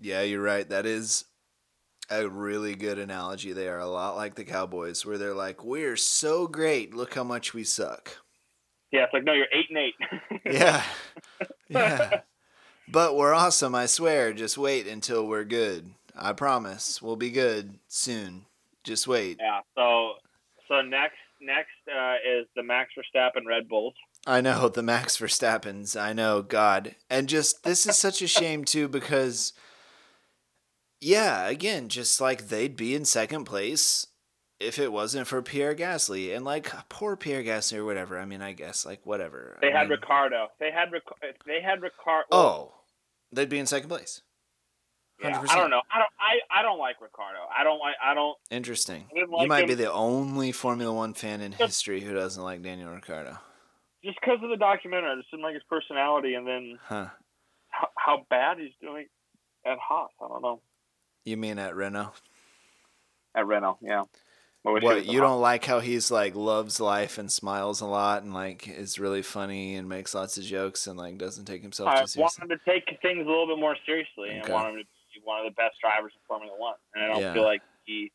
Yeah, 0.00 0.22
you're 0.22 0.42
right. 0.42 0.68
That 0.68 0.86
is 0.86 1.24
a 2.10 2.28
really 2.28 2.74
good 2.74 2.98
analogy. 2.98 3.52
They 3.52 3.68
are 3.68 3.78
a 3.80 3.86
lot 3.86 4.16
like 4.16 4.34
the 4.34 4.44
Cowboys, 4.44 5.04
where 5.06 5.18
they're 5.18 5.34
like, 5.34 5.64
"We're 5.64 5.96
so 5.96 6.46
great. 6.48 6.94
Look 6.94 7.14
how 7.14 7.24
much 7.24 7.54
we 7.54 7.64
suck." 7.64 8.16
Yeah, 8.90 9.04
it's 9.04 9.12
like 9.12 9.24
no, 9.24 9.32
you're 9.32 9.46
eight 9.52 9.66
and 9.68 9.78
eight. 9.78 9.94
Yeah. 10.52 10.82
Yeah. 11.68 12.20
But 12.90 13.16
we're 13.16 13.34
awesome, 13.34 13.74
I 13.74 13.86
swear. 13.86 14.32
Just 14.32 14.56
wait 14.56 14.86
until 14.86 15.26
we're 15.26 15.44
good. 15.44 15.90
I 16.16 16.32
promise. 16.32 17.02
We'll 17.02 17.16
be 17.16 17.30
good 17.30 17.78
soon. 17.86 18.46
Just 18.82 19.06
wait. 19.06 19.36
Yeah. 19.40 19.60
So 19.76 20.14
so 20.68 20.80
next 20.80 21.16
next 21.40 21.68
uh, 21.86 22.14
is 22.26 22.46
the 22.56 22.62
Max 22.62 22.90
Verstappen 22.98 23.46
Red 23.46 23.68
Bulls. 23.68 23.94
I 24.26 24.40
know 24.40 24.68
the 24.68 24.82
Max 24.82 25.16
Verstappens. 25.18 26.00
I 26.00 26.12
know, 26.12 26.42
God. 26.42 26.94
And 27.08 27.28
just 27.28 27.62
this 27.62 27.86
is 27.86 27.96
such 27.96 28.22
a 28.22 28.26
shame 28.26 28.64
too 28.64 28.88
because 28.88 29.52
yeah, 31.00 31.46
again, 31.46 31.88
just 31.88 32.20
like 32.20 32.48
they'd 32.48 32.76
be 32.76 32.94
in 32.94 33.04
second 33.04 33.44
place 33.44 34.07
if 34.60 34.78
it 34.78 34.92
wasn't 34.92 35.26
for 35.26 35.40
Pierre 35.42 35.74
Gasly. 35.74 36.34
And 36.34 36.44
like 36.44 36.70
poor 36.88 37.16
Pierre 37.16 37.42
Gasly 37.42 37.78
or 37.78 37.84
whatever. 37.84 38.18
I 38.18 38.24
mean, 38.24 38.42
I 38.42 38.52
guess 38.52 38.84
like 38.86 39.04
whatever. 39.04 39.58
They 39.60 39.72
I 39.72 39.78
had 39.78 39.88
mean- 39.88 39.98
Ricciardo. 40.00 40.48
They 40.60 40.70
had 40.70 40.90
Ric- 40.92 41.02
they 41.46 41.60
had 41.62 41.82
Ricciardo. 41.82 42.26
Oh, 42.32 42.74
they'd 43.32 43.48
be 43.48 43.58
in 43.58 43.66
second 43.66 43.88
place. 43.88 44.22
yeah, 45.22 45.38
100%. 45.40 45.50
I 45.50 45.56
don't 45.56 45.70
know. 45.70 45.82
I 45.92 45.98
don't. 45.98 46.10
I, 46.20 46.60
I 46.60 46.62
don't 46.62 46.78
like 46.78 47.00
Ricciardo. 47.00 47.40
I 47.56 47.64
don't 47.64 47.78
like. 47.78 47.94
I 48.04 48.14
don't. 48.14 48.36
Interesting. 48.50 49.06
I 49.10 49.14
didn't 49.20 49.32
you 49.40 49.46
might 49.48 49.62
him. 49.64 49.68
be 49.68 49.74
the 49.74 49.92
only 49.92 50.52
Formula 50.52 50.92
One 50.92 51.14
fan 51.14 51.40
in 51.40 51.52
history 51.52 52.00
who 52.00 52.12
doesn't 52.14 52.42
like 52.42 52.62
Daniel 52.62 52.90
Ricciardo. 52.92 53.36
Just 54.04 54.18
because 54.20 54.38
of 54.44 54.50
the 54.50 54.56
documentary, 54.56 55.10
I 55.10 55.16
just 55.16 55.30
didn't 55.30 55.42
like 55.42 55.54
his 55.54 55.62
personality, 55.68 56.34
and 56.34 56.46
then 56.46 56.78
Huh. 56.84 57.08
how, 57.68 57.88
how 57.96 58.26
bad 58.30 58.58
he's 58.58 58.70
doing 58.80 59.06
at 59.66 59.76
Haas. 59.78 60.10
I 60.22 60.28
don't 60.28 60.40
know. 60.40 60.60
You 61.24 61.36
mean 61.36 61.58
at 61.58 61.74
Renault? 61.74 62.12
At 63.34 63.46
Renault, 63.48 63.78
yeah. 63.82 64.04
He 64.64 64.70
What 64.70 65.06
you 65.06 65.20
don't 65.20 65.40
like 65.40 65.64
how 65.64 65.80
he's 65.80 66.10
like 66.10 66.34
loves 66.34 66.78
life 66.80 67.16
and 67.18 67.30
smiles 67.32 67.80
a 67.80 67.86
lot 67.86 68.22
and 68.22 68.34
like 68.34 68.68
is 68.68 68.98
really 68.98 69.22
funny 69.22 69.76
and 69.76 69.88
makes 69.88 70.14
lots 70.14 70.36
of 70.36 70.44
jokes 70.44 70.86
and 70.86 70.98
like 70.98 71.16
doesn't 71.18 71.46
take 71.46 71.62
himself 71.62 71.88
I 71.88 72.00
too 72.00 72.06
want 72.06 72.08
seriously. 72.08 72.42
him 72.42 72.48
to 72.50 72.58
take 72.66 72.84
things 73.00 73.24
a 73.24 73.28
little 73.28 73.46
bit 73.46 73.58
more 73.58 73.76
seriously, 73.86 74.30
and 74.30 74.42
Okay. 74.42 74.52
I 74.52 74.54
want 74.54 74.74
him 74.74 74.82
to 74.82 74.84
be 75.14 75.20
one 75.24 75.38
of 75.38 75.44
the 75.46 75.54
best 75.56 75.76
drivers 75.80 76.12
in 76.14 76.20
Formula 76.26 76.54
One. 76.58 76.74
And 76.94 77.04
I 77.04 77.08
don't 77.08 77.20
Yeah. 77.22 77.32
feel 77.32 77.44
like 77.44 77.62
he 77.84 78.12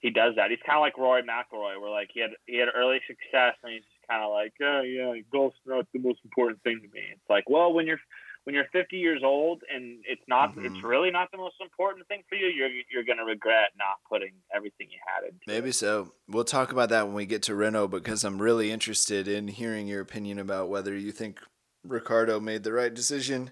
he 0.00 0.10
does 0.10 0.34
that. 0.36 0.50
He's 0.50 0.60
kind 0.66 0.76
of 0.76 0.82
like 0.82 0.98
Rory 0.98 1.22
McIlroy, 1.22 1.80
where 1.80 1.90
like 1.90 2.10
he 2.12 2.20
had 2.20 2.30
he 2.46 2.56
had 2.58 2.68
early 2.74 3.00
success, 3.06 3.54
and 3.62 3.72
he's 3.72 3.82
just 3.84 4.08
kind 4.08 4.22
of 4.24 4.30
like, 4.30 4.52
oh 4.62 4.82
yeah, 4.82 5.14
golf's 5.32 5.56
not 5.66 5.86
the 5.92 6.00
most 6.00 6.20
important 6.24 6.62
thing 6.62 6.80
to 6.82 6.88
me. 6.88 7.02
It's 7.12 7.30
like, 7.30 7.48
well, 7.48 7.72
when 7.72 7.86
you're 7.86 8.00
when 8.44 8.54
you're 8.54 8.66
50 8.72 8.96
years 8.96 9.22
old 9.24 9.62
and 9.74 10.02
it's 10.06 10.22
not, 10.28 10.54
Mhm. 10.54 10.66
it's 10.66 10.84
really 10.84 11.10
not 11.10 11.30
the 11.30 11.38
most 11.38 11.56
important 11.60 12.06
thing 12.08 12.22
for 12.28 12.34
you. 12.36 12.46
You're 12.46 12.68
you're 12.90 13.02
gonna 13.04 13.24
regret 13.24 13.70
not 13.76 13.96
putting 14.08 14.32
everything 14.54 14.88
you 14.90 14.98
had 15.06 15.24
into. 15.24 15.40
Maybe 15.46 15.70
it. 15.70 15.74
so. 15.74 16.12
We'll 16.28 16.44
talk 16.44 16.70
about 16.72 16.88
that 16.90 17.06
when 17.06 17.14
we 17.14 17.26
get 17.26 17.42
to 17.44 17.54
Renault 17.54 17.88
because 17.88 18.22
I'm 18.24 18.40
really 18.40 18.70
interested 18.70 19.26
in 19.28 19.48
hearing 19.48 19.86
your 19.88 20.00
opinion 20.00 20.38
about 20.38 20.68
whether 20.68 20.96
you 20.96 21.10
think 21.12 21.40
Ricciardo 21.84 22.38
made 22.40 22.62
the 22.64 22.72
right 22.72 22.92
decision 22.94 23.50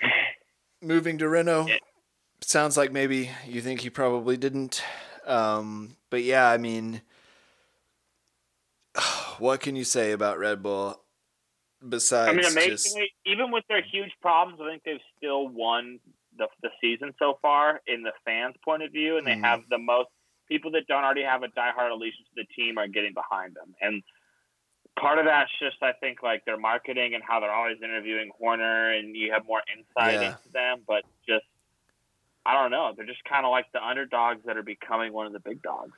moving 0.82 1.18
to 1.18 1.28
Renault. 1.28 1.66
Yeah. 1.68 1.78
Sounds 2.40 2.76
like 2.76 2.90
maybe 2.92 3.30
you 3.46 3.60
think 3.60 3.80
he 3.80 3.90
probably 3.90 4.36
didn't. 4.36 4.82
Um, 5.26 5.96
but 6.10 6.22
yeah, 6.22 6.48
I 6.50 6.56
mean, 6.58 7.02
what 9.38 9.60
can 9.60 9.76
you 9.76 9.84
say 9.84 10.12
about 10.12 10.38
Red 10.38 10.62
Bull 10.62 11.01
besides 11.88 12.28
I 12.30 12.32
mean, 12.32 12.42
just 12.42 12.56
amazingly, 12.56 13.12
even 13.26 13.50
with 13.50 13.64
their 13.68 13.82
huge 13.82 14.12
problems, 14.20 14.60
I 14.62 14.70
think 14.70 14.82
they've 14.84 15.00
still 15.18 15.48
won 15.48 15.98
the, 16.38 16.48
the 16.62 16.70
season 16.80 17.14
so 17.18 17.38
far 17.42 17.80
in 17.86 18.02
the 18.02 18.12
fans' 18.24 18.54
point 18.64 18.82
of 18.82 18.92
view, 18.92 19.16
and 19.18 19.26
they 19.26 19.32
Mhm. 19.34 19.42
have 19.44 19.68
the 19.68 19.78
most 19.78 20.08
people 20.48 20.70
that 20.72 20.86
don't 20.86 21.04
already 21.04 21.22
have 21.22 21.42
a 21.42 21.48
diehard 21.48 21.90
allegiance 21.90 22.26
to 22.28 22.34
the 22.36 22.44
team 22.54 22.78
are 22.78 22.88
getting 22.88 23.12
behind 23.14 23.54
them, 23.54 23.74
and 23.80 24.02
part 24.96 25.18
of 25.18 25.24
that's 25.24 25.50
just 25.58 25.82
I 25.82 25.92
think 25.92 26.22
like 26.22 26.44
their 26.44 26.56
marketing 26.58 27.14
and 27.14 27.22
how 27.22 27.40
they're 27.40 27.50
always 27.52 27.78
interviewing 27.82 28.30
Horner, 28.38 28.90
and 28.90 29.16
you 29.16 29.32
have 29.32 29.44
more 29.46 29.62
insight 29.74 30.14
Yeah. 30.20 30.26
into 30.36 30.48
them, 30.52 30.82
but 30.86 31.04
just. 31.26 31.44
I 32.44 32.54
don't 32.60 32.72
know. 32.72 32.92
They're 32.96 33.06
just 33.06 33.22
kind 33.22 33.46
of 33.46 33.52
like 33.52 33.70
the 33.70 33.80
underdogs 33.80 34.44
that 34.46 34.56
are 34.56 34.64
becoming 34.64 35.12
one 35.12 35.26
of 35.28 35.32
the 35.32 35.38
big 35.38 35.62
dogs. 35.62 35.92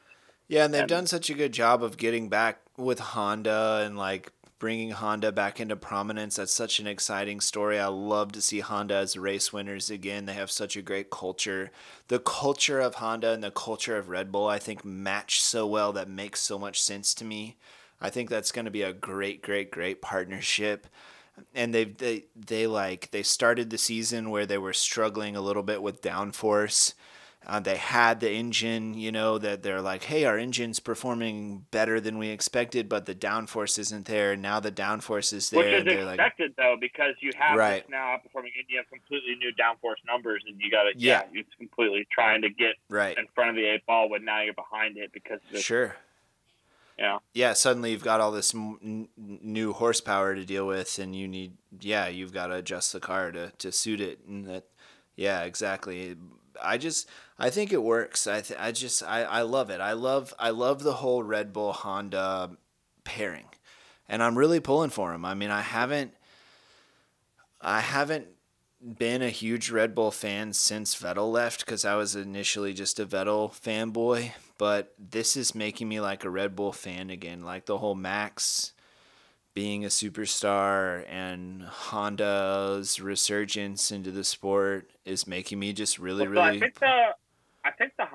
Yeah, 0.46 0.66
and 0.66 0.74
they've 0.74 0.80
And- 0.82 0.88
done 0.90 1.06
such 1.06 1.30
a 1.30 1.34
good 1.34 1.52
job 1.52 1.82
of 1.82 1.96
getting 1.96 2.28
back 2.28 2.60
with 2.76 2.98
Honda 2.98 3.82
and 3.86 3.96
like 3.96 4.30
bringing 4.58 4.92
Honda 4.92 5.32
back 5.32 5.60
into 5.60 5.76
prominence. 5.76 6.36
That's 6.36 6.52
such 6.52 6.78
an 6.78 6.86
exciting 6.86 7.40
story. 7.40 7.78
I 7.78 7.86
love 7.86 8.32
to 8.32 8.40
see 8.40 8.60
Honda 8.60 8.96
as 8.96 9.16
race 9.16 9.52
winners 9.52 9.90
again. 9.90 10.26
They 10.26 10.34
have 10.34 10.50
such 10.50 10.76
a 10.76 10.82
great 10.82 11.10
culture. 11.10 11.70
The 12.08 12.18
culture 12.18 12.80
of 12.80 12.96
Honda 12.96 13.32
and 13.32 13.42
the 13.42 13.50
culture 13.50 13.96
of 13.96 14.08
Red 14.08 14.30
Bull, 14.32 14.46
I 14.46 14.58
think, 14.58 14.84
match 14.84 15.40
so 15.40 15.66
well 15.66 15.92
that 15.92 16.08
makes 16.08 16.40
so 16.40 16.58
much 16.58 16.80
sense 16.80 17.14
to 17.14 17.24
me. 17.24 17.56
I 18.00 18.10
think 18.10 18.30
that's 18.30 18.52
going 18.52 18.64
to 18.64 18.70
be 18.70 18.82
a 18.82 18.92
great, 18.92 19.42
great, 19.42 19.70
great 19.70 20.02
partnership. 20.02 20.86
And 21.54 21.74
they 21.74 21.84
they 21.84 22.26
they 22.36 22.66
like 22.68 23.10
they 23.10 23.24
started 23.24 23.70
the 23.70 23.78
season 23.78 24.30
where 24.30 24.46
they 24.46 24.58
were 24.58 24.72
struggling 24.72 25.34
a 25.34 25.40
little 25.40 25.64
bit 25.64 25.82
with 25.82 26.00
downforce. 26.00 26.94
Uh, 27.46 27.60
they 27.60 27.76
had 27.76 28.20
the 28.20 28.30
engine, 28.30 28.94
you 28.94 29.12
know, 29.12 29.36
that 29.38 29.62
they're 29.62 29.82
like, 29.82 30.04
hey, 30.04 30.24
our 30.24 30.38
engine's 30.38 30.80
performing 30.80 31.66
better 31.70 32.00
than 32.00 32.16
we 32.18 32.28
expected, 32.28 32.88
but 32.88 33.04
the 33.06 33.14
downforce 33.14 33.78
isn't 33.78 34.06
there. 34.06 34.34
Now 34.34 34.60
the 34.60 34.72
downforce 34.72 35.32
is 35.32 35.50
there. 35.50 35.58
Which 35.60 35.68
is 35.68 35.80
and 35.80 35.88
they're 35.90 36.04
like, 36.04 36.18
expected 36.18 36.54
though, 36.56 36.76
because 36.80 37.14
you 37.20 37.30
have 37.38 37.58
Right. 37.58 37.82
this 37.82 37.90
now 37.90 38.16
outperforming 38.16 38.52
and 38.56 38.64
you 38.68 38.78
have 38.78 38.88
completely 38.88 39.34
new 39.38 39.52
downforce 39.52 39.96
numbers, 40.06 40.42
and 40.48 40.58
you 40.60 40.70
got 40.70 40.84
to 40.84 40.92
Yeah. 40.96 41.24
yeah, 41.32 41.40
it's 41.40 41.54
completely 41.56 42.06
trying 42.10 42.42
to 42.42 42.48
get 42.50 42.76
right. 42.88 43.16
in 43.18 43.26
front 43.34 43.50
of 43.50 43.56
the 43.56 43.66
eight 43.66 43.84
ball 43.86 44.08
when 44.08 44.24
now 44.24 44.40
you're 44.42 44.54
behind 44.54 44.96
it 44.96 45.12
because 45.12 45.40
of 45.52 45.60
Sure. 45.60 45.96
yeah. 46.98 47.18
Yeah, 47.34 47.52
suddenly 47.52 47.90
you've 47.90 48.04
got 48.04 48.20
all 48.20 48.32
this 48.32 48.54
m- 48.54 48.78
n- 48.82 49.08
new 49.16 49.72
horsepower 49.74 50.34
to 50.34 50.44
deal 50.44 50.66
with, 50.66 50.98
and 50.98 51.14
you 51.14 51.28
need, 51.28 51.56
yeah, 51.80 52.06
you've 52.08 52.32
got 52.32 52.46
to 52.46 52.54
adjust 52.54 52.92
the 52.94 53.00
car 53.00 53.32
to, 53.32 53.52
to 53.58 53.70
suit 53.70 54.00
it. 54.00 54.20
And 54.26 54.46
that, 54.46 54.64
yeah, 55.16 55.42
exactly. 55.42 56.16
I 56.62 56.78
just, 56.78 57.08
I 57.38 57.50
think 57.50 57.72
it 57.72 57.82
works. 57.82 58.26
I, 58.26 58.40
th- 58.40 58.58
I 58.60 58.72
just, 58.72 59.02
I, 59.02 59.22
I 59.22 59.42
love 59.42 59.70
it. 59.70 59.80
I 59.80 59.92
love, 59.92 60.32
I 60.38 60.50
love 60.50 60.82
the 60.82 60.94
whole 60.94 61.22
Red 61.22 61.52
Bull 61.52 61.72
Honda 61.72 62.56
pairing, 63.02 63.46
and 64.08 64.22
I'm 64.22 64.38
really 64.38 64.60
pulling 64.60 64.90
for 64.90 65.12
him. 65.12 65.24
I 65.24 65.34
mean, 65.34 65.50
I 65.50 65.62
haven't, 65.62 66.12
I 67.60 67.80
haven't 67.80 68.28
been 68.98 69.22
a 69.22 69.30
huge 69.30 69.70
Red 69.70 69.94
Bull 69.94 70.10
fan 70.10 70.52
since 70.52 70.94
Vettel 70.94 71.32
left 71.32 71.64
because 71.64 71.84
I 71.84 71.96
was 71.96 72.14
initially 72.14 72.72
just 72.74 73.00
a 73.00 73.06
Vettel 73.06 73.50
fanboy, 73.50 74.32
but 74.58 74.94
this 74.98 75.36
is 75.36 75.54
making 75.54 75.88
me 75.88 76.00
like 76.00 76.24
a 76.24 76.30
Red 76.30 76.54
Bull 76.54 76.72
fan 76.72 77.10
again. 77.10 77.42
Like 77.42 77.66
the 77.66 77.78
whole 77.78 77.94
Max 77.94 78.72
being 79.54 79.84
a 79.84 79.88
superstar 79.88 81.04
and 81.08 81.62
Honda's 81.62 83.00
resurgence 83.00 83.90
into 83.90 84.10
the 84.10 84.24
sport 84.24 84.90
is 85.04 85.26
making 85.26 85.58
me 85.60 85.72
just 85.72 85.98
really, 85.98 86.28
Well, 86.28 86.34
so 86.36 86.42
really. 86.44 86.56
I 86.56 86.60
think 86.60 86.80
the 86.80 87.14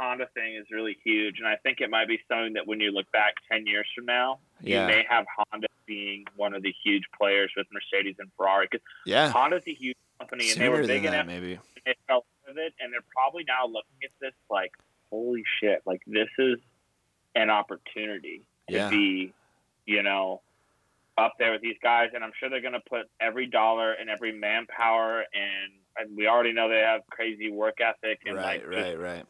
Honda 0.10 0.28
thing 0.34 0.56
is 0.56 0.66
really 0.72 0.98
huge, 1.04 1.38
and 1.38 1.48
I 1.48 1.56
think 1.58 1.82
it 1.82 1.90
might 1.92 2.08
be 2.08 2.20
something 2.28 2.54
that 2.54 2.66
when 2.66 2.80
you 2.80 2.92
look 2.92 3.12
back 3.12 3.36
ten 3.52 3.68
years 3.68 3.88
from 3.96 4.06
now, 4.06 4.40
Yeah. 4.62 4.82
you 4.82 4.88
may 4.96 5.06
have 5.08 5.26
Honda 5.52 5.68
being 5.86 6.26
one 6.36 6.54
of 6.56 6.64
the 6.64 6.74
huge 6.84 7.04
players 7.18 7.52
with 7.56 7.68
Mercedes 7.72 8.16
and 8.20 8.30
Ferrari 8.36 8.68
because 8.72 8.86
Yeah. 9.06 9.30
Honda's 9.32 9.64
a 9.68 9.74
huge 9.74 9.96
company, 10.20 10.52
and 10.52 10.60
they 10.62 10.68
were 10.70 10.78
Sooner 10.78 10.88
big 10.88 11.04
that, 11.04 11.14
enough 11.14 11.28
maybe. 11.28 11.54
and 11.54 11.62
they 11.86 11.94
fell 12.08 12.26
with 12.48 12.58
it, 12.58 12.74
and 12.80 12.92
they're 12.92 13.02
probably 13.16 13.44
now 13.48 13.66
looking 13.68 14.04
at 14.04 14.10
this 14.20 14.34
like, 14.50 14.72
holy 15.12 15.44
shit, 15.60 15.82
like 15.86 16.02
this 16.08 16.30
is 16.40 16.58
an 17.36 17.50
opportunity 17.52 18.42
to 18.68 18.74
Yeah. 18.76 18.90
be, 18.90 19.32
you 19.86 20.02
know, 20.02 20.42
up 21.20 21.34
there 21.38 21.52
with 21.52 21.62
these 21.62 21.78
guys, 21.84 22.10
and 22.16 22.24
I'm 22.24 22.32
sure 22.40 22.50
they're 22.50 22.62
going 22.62 22.74
to 22.74 22.80
put 22.80 23.10
every 23.20 23.46
dollar 23.46 23.92
and 23.94 24.10
every 24.10 24.32
manpower, 24.32 25.20
and, 25.34 25.74
and 25.98 26.16
we 26.18 26.28
already 26.28 26.54
know 26.54 26.68
they 26.70 26.80
have 26.80 27.02
crazy 27.12 27.52
work 27.52 27.80
ethic, 27.82 28.22
and 28.26 28.36
Right, 28.38 28.66
like, 28.66 28.68
right, 28.68 28.98
right. 29.00 29.26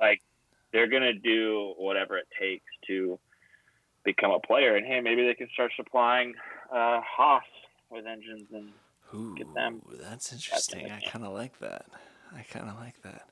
Like 0.00 0.20
they're 0.72 0.88
going 0.88 1.02
to 1.02 1.14
do 1.14 1.74
whatever 1.78 2.16
it 2.18 2.26
takes 2.38 2.64
to 2.88 3.18
become 4.04 4.32
a 4.32 4.40
player, 4.40 4.76
and 4.76 4.86
hey, 4.86 5.00
maybe 5.00 5.24
they 5.24 5.34
can 5.34 5.48
start 5.52 5.72
supplying 5.76 6.34
uh, 6.72 7.00
Haas 7.00 7.44
with 7.90 8.06
engines 8.06 8.48
and 8.52 8.70
Ooh, 9.14 9.34
get 9.36 9.52
them. 9.54 9.80
that's 10.00 10.32
interesting. 10.32 10.90
I 10.90 11.00
kind 11.00 11.24
of 11.24 11.32
like 11.32 11.58
that. 11.60 11.86
I 12.34 12.42
kind 12.42 12.68
of 12.68 12.76
like 12.76 13.00
that. 13.02 13.28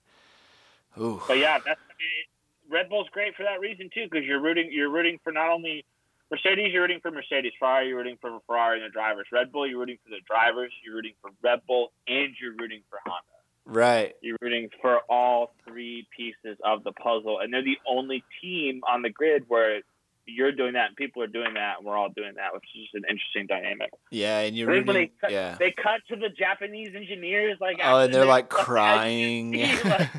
Ooh. 1.01 1.21
But 1.27 1.39
yeah, 1.39 1.59
that's 1.65 1.81
I 1.81 1.95
mean, 1.99 2.71
Red 2.71 2.89
Bull's 2.89 3.09
great 3.13 3.35
for 3.35 3.43
that 3.43 3.61
reason 3.61 3.91
too, 3.93 4.07
because 4.11 4.27
you're 4.27 4.41
rooting 4.41 4.71
you're 4.71 4.91
rooting 4.91 5.19
for 5.25 5.33
not 5.33 5.51
only 5.51 5.85
Mercedes, 6.31 6.73
you're 6.73 6.83
rooting 6.83 7.01
for 7.01 7.11
Mercedes, 7.11 7.53
Ferrari, 7.59 7.89
you're 7.89 7.99
rooting 7.99 8.17
for 8.21 8.39
Ferrari 8.47 8.81
and 8.81 8.89
the 8.89 8.93
drivers. 8.93 9.27
Red 9.33 9.53
Bull, 9.53 9.67
you're 9.67 9.81
rooting 9.81 9.99
for 10.03 10.11
the 10.11 10.21
drivers, 10.27 10.73
you're 10.85 10.95
rooting 10.95 11.15
for 11.21 11.31
Red 11.43 11.61
Bull, 11.67 11.93
and 12.07 12.35
you're 12.41 12.55
rooting 12.59 12.83
for 12.89 12.99
Honda. 13.05 13.32
Right. 13.65 14.15
You're 14.23 14.37
rooting 14.41 14.71
for 14.81 15.01
all 15.09 15.55
three 15.67 16.07
pieces 16.17 16.59
of 16.65 16.83
the 16.85 16.93
puzzle, 16.93 17.39
and 17.41 17.53
they're 17.53 17.63
the 17.63 17.79
only 17.87 18.25
team 18.43 18.83
on 18.91 19.03
the 19.03 19.11
grid 19.11 19.45
where 19.49 19.81
you're 20.27 20.53
doing 20.53 20.75
that 20.75 20.87
and 20.89 20.97
people 20.97 21.23
are 21.23 21.27
doing 21.29 21.55
that, 21.55 21.79
and 21.79 21.87
we're 21.87 21.97
all 21.97 22.09
doing 22.09 22.33
that, 22.37 22.53
which 22.55 22.63
is 22.77 22.83
just 22.83 22.95
an 22.95 23.03
interesting 23.09 23.47
dynamic. 23.47 23.91
Yeah, 24.11 24.41
and 24.41 24.57
you're 24.57 24.69
rooting. 24.69 24.87
they 24.95 25.11
cut, 25.21 25.31
Yeah. 25.33 25.57
they 25.59 25.73
cut 25.73 26.01
to 26.11 26.17
the 26.17 26.29
Japanese 26.29 26.91
engineers, 26.95 27.59
like 27.61 27.79
Oh, 27.83 27.99
and 28.01 28.13
they're 28.15 28.23
they- 28.23 28.29
like 28.29 28.49
crying. 28.49 29.53
like, 29.85 30.11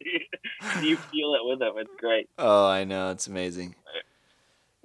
you 0.82 0.96
feel 0.96 1.34
it 1.34 1.44
with 1.44 1.58
them. 1.58 1.74
It's 1.76 1.90
great. 1.98 2.28
Oh, 2.38 2.66
I 2.66 2.84
know. 2.84 3.10
It's 3.10 3.26
amazing. 3.26 3.74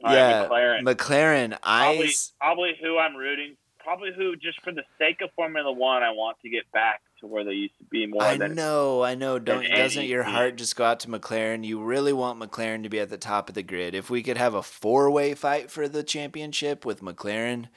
All 0.04 0.10
right, 0.10 0.16
yeah. 0.18 0.48
McLaren. 0.48 0.82
McLaren, 0.84 1.58
I. 1.64 1.84
Probably, 1.94 2.12
probably 2.40 2.72
who 2.82 2.98
I'm 2.98 3.16
rooting. 3.16 3.56
Probably 3.80 4.12
who, 4.16 4.36
just 4.36 4.62
for 4.62 4.72
the 4.72 4.84
sake 4.98 5.22
of 5.22 5.30
Formula 5.36 5.72
One, 5.72 6.04
I 6.04 6.12
want 6.12 6.38
to 6.42 6.50
get 6.50 6.70
back 6.72 7.02
to 7.22 7.28
where 7.28 7.44
they 7.44 7.52
used 7.54 7.78
to 7.78 7.86
be 7.86 8.06
more 8.08 8.22
I 8.24 8.38
than 8.38 8.56
know, 8.56 9.02
I 9.04 9.16
know. 9.16 9.40
Don't 9.40 9.64
doesn't 9.68 10.06
your 10.06 10.24
team. 10.24 10.34
heart 10.34 10.56
just 10.58 10.76
go 10.76 10.84
out 10.84 11.00
to 11.02 11.08
McLaren? 11.08 11.64
You 11.64 11.82
really 11.82 12.14
want 12.14 12.40
McLaren 12.40 12.84
to 12.84 12.90
be 12.90 13.00
at 13.00 13.10
the 13.10 13.18
top 13.18 13.48
of 13.50 13.56
the 13.56 13.64
grid. 13.64 13.96
If 13.96 14.10
we 14.10 14.22
could 14.24 14.38
have 14.38 14.54
a 14.54 14.62
four-way 14.64 15.34
fight 15.34 15.72
for 15.72 15.88
the 15.88 16.04
championship 16.04 16.86
with 16.86 17.02
McLaren, 17.02 17.70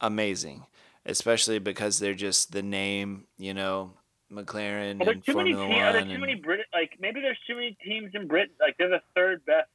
amazing. 0.00 0.66
Especially 1.04 1.58
because 1.58 1.98
they're 1.98 2.14
just 2.14 2.52
the 2.52 2.62
name, 2.62 3.24
you 3.36 3.54
know, 3.54 3.92
McLaren 4.32 5.00
Are 5.00 5.04
there 5.04 5.14
and 5.14 5.24
too 5.26 5.34
many 5.36 5.52
Formula 5.52 5.68
teams? 5.74 5.82
Are 5.82 5.92
there 5.92 6.02
too 6.04 6.10
and- 6.12 6.20
many 6.20 6.34
Brit? 6.36 6.60
Like 6.72 6.92
maybe 7.00 7.20
there's 7.20 7.38
too 7.46 7.54
many 7.56 7.76
teams 7.84 8.12
in 8.14 8.28
Britain. 8.28 8.54
Like 8.60 8.76
they're 8.78 8.88
the 8.88 9.02
third 9.14 9.44
best 9.44 9.68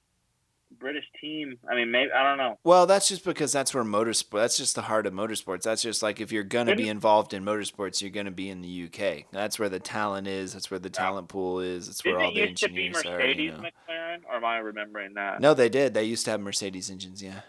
British 0.79 1.05
team. 1.19 1.57
I 1.69 1.75
mean, 1.75 1.91
maybe 1.91 2.11
I 2.11 2.23
don't 2.23 2.37
know. 2.37 2.57
Well, 2.63 2.85
that's 2.85 3.07
just 3.07 3.23
because 3.25 3.51
that's 3.51 3.73
where 3.73 3.83
motorsport. 3.83 4.39
That's 4.39 4.57
just 4.57 4.75
the 4.75 4.83
heart 4.83 5.05
of 5.05 5.13
motorsports. 5.13 5.63
That's 5.63 5.81
just 5.81 6.01
like 6.03 6.19
if 6.21 6.31
you're 6.31 6.43
gonna 6.43 6.75
be 6.75 6.87
involved 6.89 7.33
in 7.33 7.43
motorsports, 7.43 8.01
you're 8.01 8.11
gonna 8.11 8.31
be 8.31 8.49
in 8.49 8.61
the 8.61 8.85
UK. 8.85 9.25
That's 9.31 9.57
where 9.59 9.69
the 9.69 9.79
talent 9.79 10.27
is. 10.27 10.53
That's 10.53 10.69
where 10.71 10.79
the 10.79 10.89
talent 10.89 11.27
pool 11.29 11.59
is. 11.59 11.87
That's 11.87 12.03
where 12.05 12.19
all 12.19 12.33
the 12.33 12.41
engineers 12.41 13.05
are. 13.05 13.17
Mercedes 13.17 13.45
You 13.45 13.51
know. 13.51 13.57
McLaren, 13.89 14.17
or 14.29 14.35
am 14.35 14.45
I 14.45 14.57
remembering 14.57 15.13
that? 15.15 15.41
No, 15.41 15.53
they 15.53 15.69
did. 15.69 15.93
They 15.93 16.03
used 16.03 16.25
to 16.25 16.31
have 16.31 16.39
Mercedes 16.41 16.89
engines. 16.89 17.21
Yeah. 17.23 17.41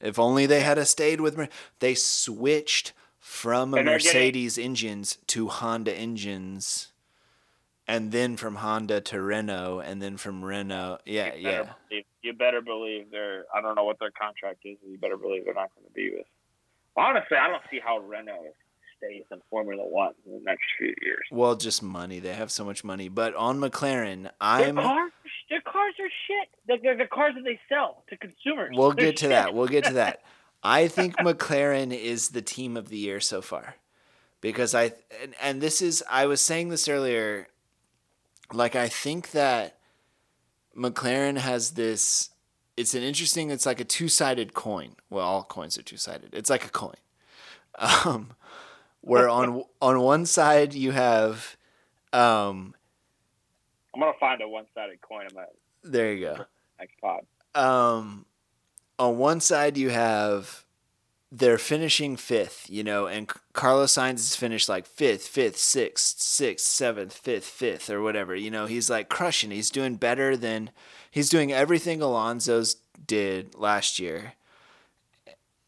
If 0.00 0.18
only 0.18 0.46
they 0.46 0.60
had 0.60 0.78
a 0.78 0.84
stayed 0.84 1.20
with. 1.20 1.36
Mer- 1.36 1.48
They 1.80 1.94
switched 1.94 2.92
from 3.18 3.70
getting- 3.72 3.86
Mercedes 3.86 4.58
engines 4.58 5.18
to 5.28 5.48
Honda 5.48 5.92
engines, 5.94 6.92
and 7.88 8.10
then 8.12 8.36
from 8.36 8.56
Honda 8.56 9.00
to 9.02 9.20
Renault, 9.20 9.80
and 9.80 10.02
then 10.02 10.16
from 10.16 10.44
Renault. 10.44 10.98
Yeah, 11.04 11.34
You 11.34 11.48
yeah. 11.50 11.72
believe- 11.88 12.04
you 12.22 12.32
better 12.32 12.60
believe 12.60 13.10
they're. 13.12 13.44
I 13.54 13.60
don't 13.60 13.76
know 13.76 13.84
what 13.84 14.00
their 14.00 14.10
contract 14.10 14.60
is. 14.64 14.76
but 14.82 14.90
You 14.90 14.98
better 14.98 15.16
believe 15.16 15.44
they're 15.44 15.54
not 15.54 15.70
going 15.76 15.86
to 15.86 15.92
be 15.92 16.10
with. 16.10 16.26
Honestly, 16.96 17.36
I 17.36 17.46
don't 17.48 17.62
see 17.70 17.78
how 17.78 17.98
Renault 17.98 18.52
stays 18.98 19.22
in 19.30 19.40
Formula 19.50 19.86
One 19.86 20.12
in 20.26 20.32
the 20.32 20.40
next 20.40 20.64
few 20.76 20.92
years. 21.02 21.24
Well, 21.30 21.54
just 21.54 21.82
money. 21.84 22.18
They 22.18 22.32
have 22.32 22.50
so 22.50 22.64
much 22.64 22.82
money. 22.82 23.08
But 23.08 23.34
on 23.36 23.60
McLaren, 23.60 24.22
Their 24.24 24.32
I'm. 24.40 24.74
cars, 24.76 25.12
their 25.50 25.60
cars 25.60 25.94
are 26.00 26.08
shit. 26.26 26.48
They're, 26.66 26.78
they're 26.82 26.96
the 26.96 27.06
cars 27.06 27.34
that 27.36 27.44
they 27.44 27.60
sell 27.68 28.02
to 28.08 28.16
consumers. 28.16 28.74
We'll 28.76 28.90
They're 28.92 29.06
get 29.06 29.16
to 29.18 29.20
shit. 29.24 29.30
that. 29.30 29.54
We'll 29.54 29.68
get 29.68 29.84
to 29.84 29.92
that. 29.94 30.22
I 30.64 30.88
think 30.88 31.16
McLaren 31.18 31.96
is 31.96 32.30
the 32.30 32.42
team 32.42 32.76
of 32.76 32.88
the 32.88 32.96
year 32.98 33.20
so 33.20 33.40
far. 33.40 33.76
Because 34.40 34.74
I 34.74 34.92
and, 35.22 35.34
and 35.40 35.60
this 35.60 35.80
is 35.80 36.02
I 36.10 36.26
was 36.26 36.40
saying 36.40 36.70
this 36.70 36.88
earlier 36.88 37.46
like 38.52 38.74
I 38.76 38.88
think 38.88 39.30
that 39.32 39.78
McLaren 40.76 41.38
has 41.38 41.72
this 41.72 42.30
it's 42.76 42.94
an 42.94 43.02
interesting 43.02 43.50
it's 43.50 43.64
like 43.66 43.80
a 43.80 43.84
two-sided 43.84 44.52
coin. 44.54 44.96
Well, 45.08 45.26
all 45.26 45.44
coins 45.44 45.78
are 45.78 45.82
two-sided. 45.82 46.34
It's 46.34 46.50
like 46.50 46.64
a 46.64 46.70
coin. 46.70 46.96
Um 47.78 48.32
where 49.00 49.28
on 49.28 49.64
on 49.80 50.00
one 50.00 50.26
side 50.26 50.74
you 50.74 50.92
have 50.92 51.56
um 52.12 52.74
I'm 53.94 54.00
gonna 54.00 54.12
find 54.20 54.42
a 54.42 54.48
one-sided 54.48 55.00
coin 55.00 55.26
in 55.30 55.34
my 55.34 55.44
there 55.82 56.12
you 56.12 56.26
go. 56.26 56.44
next 56.78 57.00
pod. 57.00 57.24
um, 57.54 58.26
on 58.98 59.16
one 59.16 59.40
side 59.40 59.76
you 59.78 59.88
have 59.88 60.65
they're 61.32 61.58
finishing 61.58 62.16
fifth, 62.16 62.66
you 62.70 62.84
know, 62.84 63.06
and 63.06 63.28
Carlos 63.52 63.94
Sainz 63.94 64.16
is 64.16 64.36
finished 64.36 64.68
like 64.68 64.86
fifth, 64.86 65.26
fifth, 65.26 65.58
sixth, 65.58 66.20
sixth, 66.20 66.66
seventh, 66.66 67.12
fifth, 67.12 67.46
fifth, 67.46 67.90
or 67.90 68.00
whatever. 68.00 68.34
You 68.34 68.50
know, 68.50 68.66
he's 68.66 68.88
like 68.88 69.08
crushing. 69.08 69.50
He's 69.50 69.70
doing 69.70 69.96
better 69.96 70.36
than 70.36 70.70
he's 71.10 71.28
doing 71.28 71.52
everything 71.52 72.00
Alonso's 72.00 72.76
did 73.06 73.54
last 73.54 73.98
year. 73.98 74.34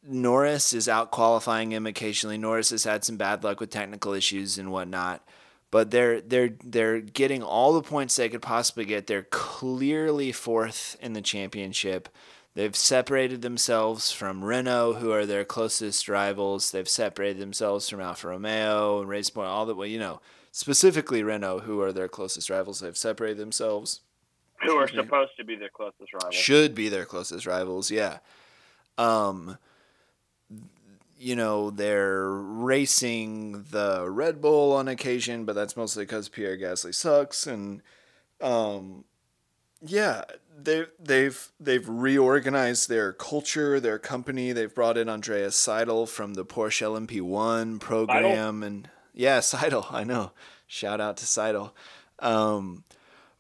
Norris 0.07 0.73
is 0.73 0.89
out 0.89 1.11
qualifying 1.11 1.73
him 1.73 1.87
occasionally. 1.87 2.39
Norris 2.39 2.71
has 2.71 2.85
had 2.85 3.05
some 3.05 3.17
bad 3.17 3.43
luck 3.43 3.61
with 3.61 3.71
technical 3.71 4.15
issues 4.15 4.59
and 4.59 4.71
whatnot, 4.71 5.27
but 5.71 5.91
they're 5.91 6.21
they're 6.21 6.55
they're 6.65 7.01
getting 7.01 7.43
all 7.43 7.73
the 7.75 7.83
points 7.83 8.15
they 8.15 8.29
could 8.29 8.43
possibly 8.43 8.85
get. 8.85 9.09
They're 9.09 9.25
clearly 9.25 10.31
fourth 10.31 10.97
in 11.01 11.15
the 11.15 11.21
championship. 11.21 12.09
They've 12.59 12.75
separated 12.75 13.43
themselves 13.43 14.11
from 14.11 14.45
Renault, 14.45 14.95
who 14.95 15.13
are 15.13 15.25
their 15.25 15.45
closest 15.45 16.09
rivals. 16.09 16.73
They've 16.73 16.89
separated 16.89 17.39
themselves 17.39 17.89
from 17.89 18.01
Alfa 18.01 18.27
Romeo 18.27 18.99
and 18.99 19.09
Racing 19.09 19.35
Point, 19.35 19.47
all 19.47 19.65
the 19.65 19.77
way, 19.77 19.87
you 19.87 20.01
know, 20.01 20.21
specifically 20.51 21.23
Renault, 21.23 21.61
who 21.61 21.81
are 21.81 21.93
their 21.93 22.09
closest 22.09 22.51
rivals. 22.51 22.81
They've 22.81 22.97
separated 22.97 23.39
themselves. 23.39 24.01
Who 24.63 24.73
are 24.73 24.89
supposed 24.89 25.37
to 25.37 25.45
be 25.45 25.55
their 25.55 25.69
closest 25.69 26.13
rivals. 26.13 26.35
Should 26.35 26.75
be 26.75 26.89
their 26.89 27.05
closest 27.05 27.47
rivals, 27.47 27.93
yeah. 27.93 28.19
Um, 28.99 29.57
you 31.17 31.37
know, 31.37 31.71
they're 31.71 32.29
racing 32.29 33.67
the 33.71 34.11
Red 34.11 34.41
Bull 34.41 34.73
on 34.73 34.89
occasion, 34.89 35.45
but 35.45 35.55
that's 35.55 35.77
mostly 35.77 36.07
because 36.07 36.29
Pierre 36.29 36.59
Gasly 36.59 36.93
sucks. 36.93 37.47
And 37.47 37.83
um, 38.41 39.05
yeah, 39.81 40.25
they 40.61 40.87
they've 40.99 41.53
they've 41.61 41.89
reorganized 41.89 42.89
their 42.89 43.13
culture, 43.13 43.79
their 43.81 43.99
company. 43.99 44.53
They've 44.53 44.75
brought 44.75 44.99
in 44.99 45.09
Andreas 45.09 45.57
Seidl 45.57 46.09
from 46.09 46.35
the 46.35 46.45
Porsche 46.45 47.07
LMP1 47.07 47.81
program, 47.81 48.61
Seidl? 48.61 48.67
and 48.67 48.91
yeah, 49.15 49.39
Seidl. 49.39 49.93
I 49.93 50.05
know. 50.05 50.33
Shout 50.67 51.01
out 51.01 51.17
to 51.19 51.25
Seidl. 51.25 51.73
Um, 52.19 52.85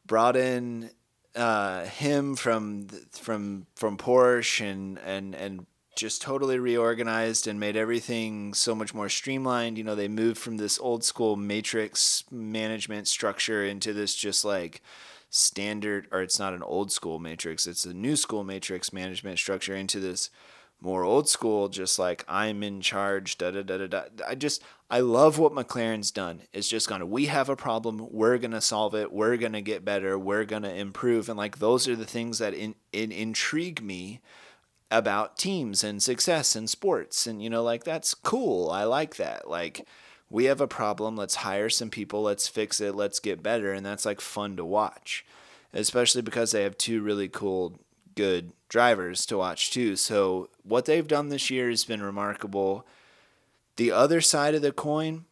brought 0.07 0.37
in 0.37 0.91
uh, 1.35 1.85
him 1.85 2.37
from 2.37 2.89
from 3.12 3.66
from 3.75 3.97
Porsche 3.97 4.71
and 4.71 4.99
and 4.99 5.35
and 5.35 5.66
just 5.97 6.23
totally 6.23 6.61
reorganized 6.61 7.49
and 7.49 7.59
made 7.59 7.77
everything 7.77 8.55
so 8.55 8.73
much 8.73 8.95
more 8.95 9.09
streamlined. 9.09 9.77
You 9.77 9.83
know, 9.83 9.97
they 9.97 10.07
moved 10.07 10.39
from 10.39 10.57
this 10.57 10.79
old 10.79 11.03
school 11.03 11.35
matrix 11.35 12.23
management 12.31 13.09
structure 13.09 13.64
into 13.64 13.93
this 13.93 14.14
just 14.14 14.45
like 14.45 14.81
standard, 15.31 16.09
or 16.11 16.22
it's 16.22 16.39
not 16.39 16.55
an 16.55 16.62
old 16.62 16.91
school 16.91 17.18
matrix, 17.18 17.66
it's 17.66 17.85
a 17.85 17.95
new 17.95 18.16
school 18.16 18.45
matrix 18.45 18.93
management 18.93 19.39
structure 19.39 19.74
into 19.74 20.01
this 20.01 20.31
more 20.81 21.03
old 21.03 21.29
school, 21.29 21.68
just 21.68 21.99
like 21.99 22.24
I'm 22.29 22.62
in 22.62 22.81
charge, 22.81 23.37
da 23.37 23.51
da 23.51 23.62
da 23.62 23.79
da 23.79 23.87
da. 23.87 24.03
I 24.26 24.35
just, 24.35 24.62
I 24.89 25.01
love 25.01 25.39
what 25.39 25.53
McLaren's 25.53 26.11
done. 26.11 26.43
It's 26.53 26.68
just 26.68 26.89
gonna, 26.89 27.07
we 27.07 27.26
have 27.26 27.49
a 27.49 27.57
problem, 27.57 28.07
we're 28.11 28.39
gonna 28.39 28.61
solve 28.61 28.95
it, 28.95 29.12
we're 29.12 29.37
gonna 29.37 29.61
get 29.61 29.85
better, 29.85 30.18
we're 30.18 30.45
gonna 30.45 30.70
improve. 30.70 31.29
And 31.29 31.37
like, 31.37 31.59
those 31.59 31.89
are 31.89 31.97
the 31.97 32.07
things 32.07 32.39
that 32.39 32.55
in, 32.55 32.76
in, 32.93 33.11
intrigue 33.11 33.83
me 33.83 34.20
about 34.91 35.37
teams 35.37 35.85
and 35.85 36.03
success 36.03 36.57
and 36.57 36.70
sports 36.70 37.26
and 37.26 37.43
you 37.43 37.51
know 37.51 37.62
like 37.62 37.85
that's 37.85 38.14
cool 38.14 38.70
i 38.70 38.85
like 38.85 39.16
that 39.16 39.47
like 39.47 39.87
we 40.31 40.45
have 40.45 40.61
a 40.61 40.68
problem 40.68 41.16
let's 41.16 41.37
hire 41.37 41.70
some 41.70 41.91
people 41.91 42.22
let's 42.22 42.49
fix 42.49 42.81
it 42.81 42.95
let's 42.95 43.20
get 43.20 43.43
better. 43.43 43.72
And 43.72 43.85
that's 43.85 44.07
like 44.07 44.20
fun 44.20 44.57
to 44.57 44.64
watch 44.64 45.24
especially 45.72 46.22
because 46.22 46.53
they 46.53 46.62
have 46.62 46.79
two 46.79 47.03
really 47.03 47.29
cool 47.29 47.79
good 48.14 48.53
drivers 48.68 49.24
to 49.26 49.39
watch 49.39 49.70
too. 49.70 49.97
So 49.97 50.51
what 50.62 50.87
they've 50.87 51.07
done 51.07 51.29
this 51.29 51.51
year 51.51 51.70
has 51.70 51.85
been 51.85 52.03
remarkable. 52.03 52.87
The 53.76 53.93
other 53.93 54.20
side 54.20 54.55
of 54.55 54.62
the 54.62 54.72
coin 54.72 55.24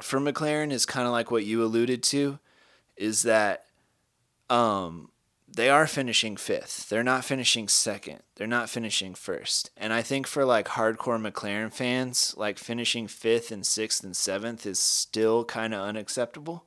for 0.00 0.20
mclaren 0.20 0.70
is 0.72 0.86
kind 0.86 1.06
of 1.06 1.12
like 1.12 1.30
what 1.30 1.44
you 1.44 1.62
alluded 1.62 2.02
to 2.04 2.38
is 2.96 3.22
that 3.24 3.66
um 4.48 5.10
they 5.52 5.68
are 5.68 5.86
finishing 5.86 6.36
fifth. 6.36 6.88
They're 6.88 7.02
not 7.02 7.24
finishing 7.24 7.66
second. 7.66 8.20
They're 8.36 8.46
not 8.46 8.70
finishing 8.70 9.14
first. 9.14 9.70
And 9.76 9.92
I 9.92 10.02
think 10.02 10.26
for 10.26 10.44
like 10.44 10.68
hardcore 10.68 11.20
McLaren 11.20 11.72
fans, 11.72 12.34
like 12.36 12.58
finishing 12.58 13.08
fifth 13.08 13.50
and 13.50 13.66
sixth 13.66 14.04
and 14.04 14.16
seventh 14.16 14.64
is 14.64 14.78
still 14.78 15.44
kind 15.44 15.74
of 15.74 15.80
unacceptable. 15.80 16.66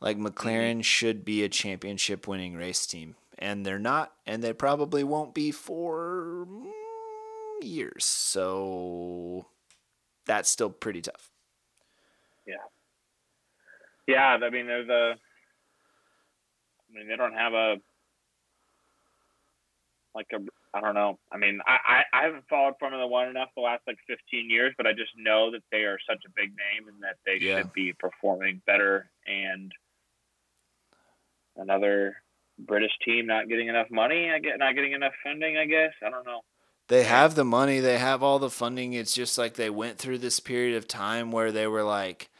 Like 0.00 0.18
McLaren 0.18 0.82
should 0.82 1.24
be 1.24 1.44
a 1.44 1.48
championship 1.48 2.26
winning 2.26 2.54
race 2.54 2.86
team. 2.86 3.16
And 3.38 3.64
they're 3.64 3.78
not, 3.78 4.12
and 4.26 4.42
they 4.42 4.52
probably 4.52 5.04
won't 5.04 5.32
be 5.32 5.52
for 5.52 6.46
mm, 6.48 6.70
years. 7.62 8.04
So 8.04 9.46
that's 10.26 10.48
still 10.48 10.70
pretty 10.70 11.02
tough. 11.02 11.30
Yeah. 12.46 12.54
Yeah, 14.08 14.38
I 14.42 14.50
mean 14.50 14.66
they're 14.66 14.84
the 14.84 15.14
I 16.90 16.98
mean 16.98 17.08
they 17.08 17.16
don't 17.16 17.34
have 17.34 17.52
a 17.52 17.76
like 20.14 20.28
a 20.32 20.38
I 20.74 20.80
don't 20.80 20.94
know. 20.94 21.18
I 21.32 21.38
mean, 21.38 21.60
I, 21.66 22.02
I, 22.12 22.18
I 22.20 22.24
haven't 22.24 22.44
followed 22.48 22.74
Formula 22.78 23.06
One 23.06 23.28
enough 23.28 23.48
the 23.56 23.62
last 23.62 23.82
like 23.86 23.96
15 24.06 24.50
years, 24.50 24.74
but 24.76 24.86
I 24.86 24.92
just 24.92 25.12
know 25.16 25.50
that 25.52 25.62
they 25.72 25.78
are 25.84 25.98
such 26.08 26.22
a 26.26 26.30
big 26.36 26.50
name 26.50 26.88
and 26.88 27.02
that 27.02 27.16
they 27.24 27.38
Yeah. 27.40 27.58
should 27.58 27.72
be 27.72 27.94
performing 27.98 28.60
better. 28.66 29.10
And 29.26 29.72
another 31.56 32.16
British 32.58 32.92
team 33.04 33.26
not 33.26 33.48
getting 33.48 33.68
enough 33.68 33.90
money, 33.90 34.30
I 34.30 34.38
get 34.40 34.58
not 34.58 34.74
getting 34.74 34.92
enough 34.92 35.14
funding. 35.24 35.56
I 35.56 35.64
guess 35.66 35.92
I 36.04 36.10
don't 36.10 36.26
know. 36.26 36.40
They 36.88 37.04
have 37.04 37.34
the 37.34 37.44
money, 37.44 37.80
they 37.80 37.98
have 37.98 38.22
all 38.22 38.38
the 38.38 38.50
funding. 38.50 38.94
It's 38.94 39.14
just 39.14 39.36
like 39.36 39.54
they 39.54 39.70
went 39.70 39.98
through 39.98 40.18
this 40.18 40.40
period 40.40 40.76
of 40.76 40.88
time 40.88 41.30
where 41.30 41.52
they 41.52 41.66
were 41.66 41.82
like, 41.82 42.30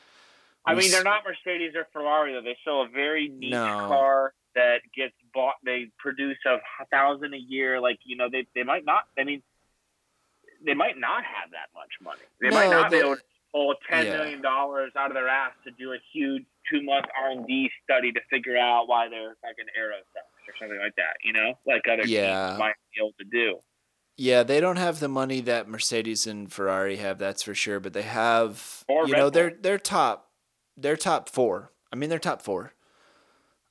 I 0.66 0.74
mean, 0.74 0.90
they're 0.90 1.04
not 1.04 1.22
Mercedes 1.24 1.74
or 1.74 1.86
Ferrari 1.92 2.32
though. 2.32 2.42
They 2.42 2.56
sell 2.64 2.82
a 2.82 2.88
very 2.88 3.28
niche 3.28 3.50
No. 3.52 3.86
car 3.86 4.34
that 4.54 4.80
gets 4.96 5.14
bought. 5.38 5.54
They 5.64 5.80
produce 5.98 6.38
a 6.46 6.58
thousand 6.90 7.32
a 7.34 7.38
year. 7.54 7.80
Like 7.80 7.98
you 8.04 8.16
know, 8.16 8.28
they 8.30 8.46
they 8.56 8.64
might 8.64 8.84
not. 8.84 9.04
I 9.18 9.22
mean, 9.24 9.42
they 10.66 10.74
might 10.74 10.98
not 10.98 11.22
have 11.24 11.50
that 11.52 11.68
much 11.74 11.92
money. 12.02 12.26
They 12.40 12.50
might 12.50 12.70
No, 12.70 12.82
not 12.82 12.90
be 12.90 12.96
able 12.98 13.16
to 13.16 13.22
pull 13.52 13.74
ten 13.88 14.04
Yeah. 14.06 14.16
million 14.16 14.42
dollars 14.42 14.92
out 14.96 15.10
of 15.10 15.14
their 15.14 15.28
ass 15.28 15.52
to 15.64 15.70
do 15.70 15.92
a 15.92 15.98
huge 16.12 16.44
two 16.70 16.82
month 16.82 17.06
R 17.16 17.30
and 17.30 17.46
D 17.46 17.70
study 17.84 18.10
to 18.12 18.20
figure 18.30 18.56
out 18.58 18.88
why 18.88 19.08
they're 19.08 19.36
fucking 19.42 19.66
aero 19.76 19.96
sucks 20.12 20.48
or 20.48 20.54
something 20.60 20.78
like 20.80 20.96
that. 20.96 21.14
You 21.22 21.32
know, 21.32 21.54
like 21.66 21.82
other 21.90 22.04
Yeah. 22.06 22.48
teams 22.48 22.58
might 22.58 22.74
be 22.94 23.00
able 23.00 23.12
to 23.20 23.24
do. 23.24 23.60
Yeah, 24.20 24.42
they 24.42 24.60
don't 24.60 24.76
have 24.76 24.98
the 24.98 25.08
money 25.08 25.40
that 25.42 25.68
Mercedes 25.68 26.26
and 26.26 26.52
Ferrari 26.52 26.96
have, 26.96 27.18
that's 27.18 27.44
for 27.44 27.54
sure. 27.54 27.78
But 27.78 27.92
they 27.92 28.02
have, 28.02 28.82
Or 28.88 29.06
you 29.06 29.12
Red 29.12 29.18
know, 29.18 29.24
Bull. 29.26 29.30
they're 29.30 29.54
they're 29.60 29.78
top, 29.78 30.32
they're 30.76 30.96
top 30.96 31.28
four. 31.28 31.72
I 31.92 31.96
mean, 31.96 32.10
they're 32.10 32.18
top 32.18 32.42
four. 32.42 32.72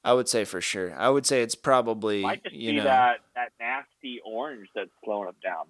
I 0.04 0.14
would 0.14 0.30
say 0.30 0.46
for 0.46 0.62
sure. 0.62 0.96
I 0.96 1.10
would 1.10 1.26
say 1.26 1.42
it's 1.42 1.56
probably 1.56 2.22
Might 2.22 2.44
just 2.44 2.56
you 2.56 2.72
be 2.72 2.78
know. 2.78 2.84
that 2.86 3.20
that 3.36 3.52
nasty 3.60 4.22
orange 4.26 4.70
that's 4.76 4.90
slowing 5.04 5.26
them 5.26 5.36
down. 5.44 5.66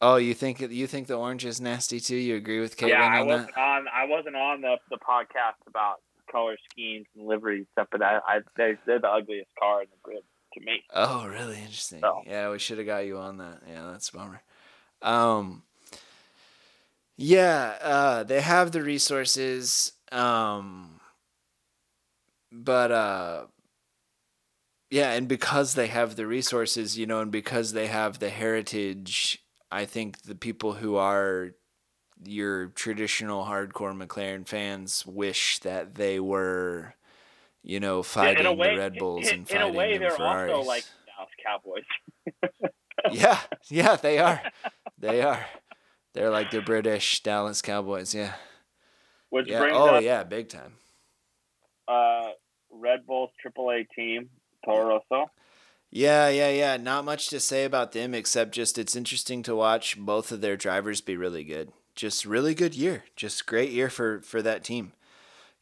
Oh, 0.00 0.16
you 0.16 0.34
think 0.34 0.60
you 0.60 0.86
think 0.86 1.06
the 1.06 1.14
orange 1.14 1.44
is 1.44 1.60
nasty 1.60 2.00
too? 2.00 2.16
You 2.16 2.36
agree 2.36 2.60
with 2.60 2.76
Caitlin 2.76 2.88
yeah, 2.90 3.06
I 3.06 3.20
on 3.20 3.26
wasn't 3.26 3.56
on. 3.56 3.86
I 3.92 4.04
wasn't 4.06 4.36
on 4.36 4.60
the 4.60 4.76
the 4.90 4.98
podcast 4.98 5.66
about 5.66 6.00
color 6.30 6.56
schemes 6.70 7.06
and 7.16 7.26
livery 7.26 7.58
and 7.58 7.66
stuff, 7.72 7.88
but 7.92 8.02
I, 8.02 8.18
I 8.26 8.38
they, 8.56 8.76
they're 8.86 8.98
the 8.98 9.08
ugliest 9.08 9.50
car 9.58 9.82
in 9.82 9.88
the 9.90 9.96
grid 10.02 10.22
to 10.54 10.60
me. 10.60 10.82
Oh, 10.92 11.26
really 11.26 11.58
interesting. 11.58 12.00
So. 12.00 12.22
Yeah, 12.26 12.50
we 12.50 12.58
should 12.58 12.78
have 12.78 12.86
got 12.86 13.06
you 13.06 13.18
on 13.18 13.38
that. 13.38 13.62
Yeah, 13.68 13.90
that's 13.92 14.08
a 14.08 14.16
bummer. 14.16 14.42
Um, 15.02 15.62
yeah, 17.16 17.76
uh, 17.80 18.22
they 18.24 18.40
have 18.40 18.72
the 18.72 18.82
resources, 18.82 19.92
um, 20.10 21.00
but 22.50 22.90
uh, 22.90 23.44
yeah, 24.92 25.12
and 25.12 25.26
because 25.26 25.74
they 25.74 25.86
have 25.88 26.16
the 26.16 26.26
resources, 26.26 26.98
you 26.98 27.06
know, 27.06 27.20
and 27.20 27.32
because 27.32 27.72
they 27.72 27.86
have 27.86 28.18
the 28.18 28.28
heritage, 28.28 29.42
I 29.70 29.86
think 29.86 30.22
the 30.22 30.34
people 30.34 30.74
who 30.74 30.96
are 30.96 31.52
your 32.22 32.66
traditional 32.68 33.44
hardcore 33.44 33.96
McLaren 33.96 34.46
fans 34.46 35.06
wish 35.06 35.58
that 35.60 35.94
they 35.94 36.20
were, 36.20 36.94
you 37.62 37.80
know, 37.80 38.02
fighting 38.02 38.56
way, 38.58 38.72
the 38.74 38.76
Red 38.78 38.98
Bulls 38.98 39.24
in, 39.26 39.30
and 39.30 39.48
in 39.48 39.56
fighting 39.56 39.74
a 39.74 39.78
way, 39.78 39.92
the 39.94 40.00
they're 40.00 40.16
Ferraris. 40.16 40.52
also 40.52 40.68
like 40.68 40.84
Dallas 41.06 41.30
Cowboys. 41.44 42.72
yeah, 43.12 43.40
yeah, 43.70 43.96
they 43.96 44.18
are. 44.18 44.42
They 44.98 45.22
are. 45.22 45.46
They're 46.12 46.30
like 46.30 46.50
the 46.50 46.60
British 46.60 47.22
Dallas 47.22 47.62
Cowboys. 47.62 48.14
Yeah. 48.14 48.34
Which 49.30 49.46
Yeah. 49.48 49.58
brings 49.60 49.76
Oh, 49.76 49.96
up 49.96 50.02
yeah, 50.02 50.22
big 50.24 50.50
time. 50.50 50.74
uh, 51.88 52.32
Red 52.70 53.06
Bull's 53.06 53.30
AAA 53.42 53.86
team, 53.96 54.28
Toro 54.64 55.00
Rosso. 55.10 55.30
Yeah, 55.90 56.28
yeah, 56.28 56.50
yeah. 56.50 56.76
Not 56.78 57.04
much 57.04 57.28
to 57.28 57.40
say 57.40 57.64
about 57.64 57.92
them 57.92 58.14
except 58.14 58.52
just 58.52 58.78
it's 58.78 58.96
interesting 58.96 59.42
to 59.42 59.54
watch 59.54 59.98
both 59.98 60.32
of 60.32 60.40
their 60.40 60.56
drivers 60.56 61.00
be 61.00 61.16
really 61.16 61.44
good. 61.44 61.72
Just 61.94 62.24
really 62.24 62.54
good 62.54 62.74
year. 62.74 63.04
Just 63.16 63.46
great 63.46 63.70
year 63.70 63.90
for 63.90 64.20
for 64.22 64.40
that 64.42 64.64
team. 64.64 64.92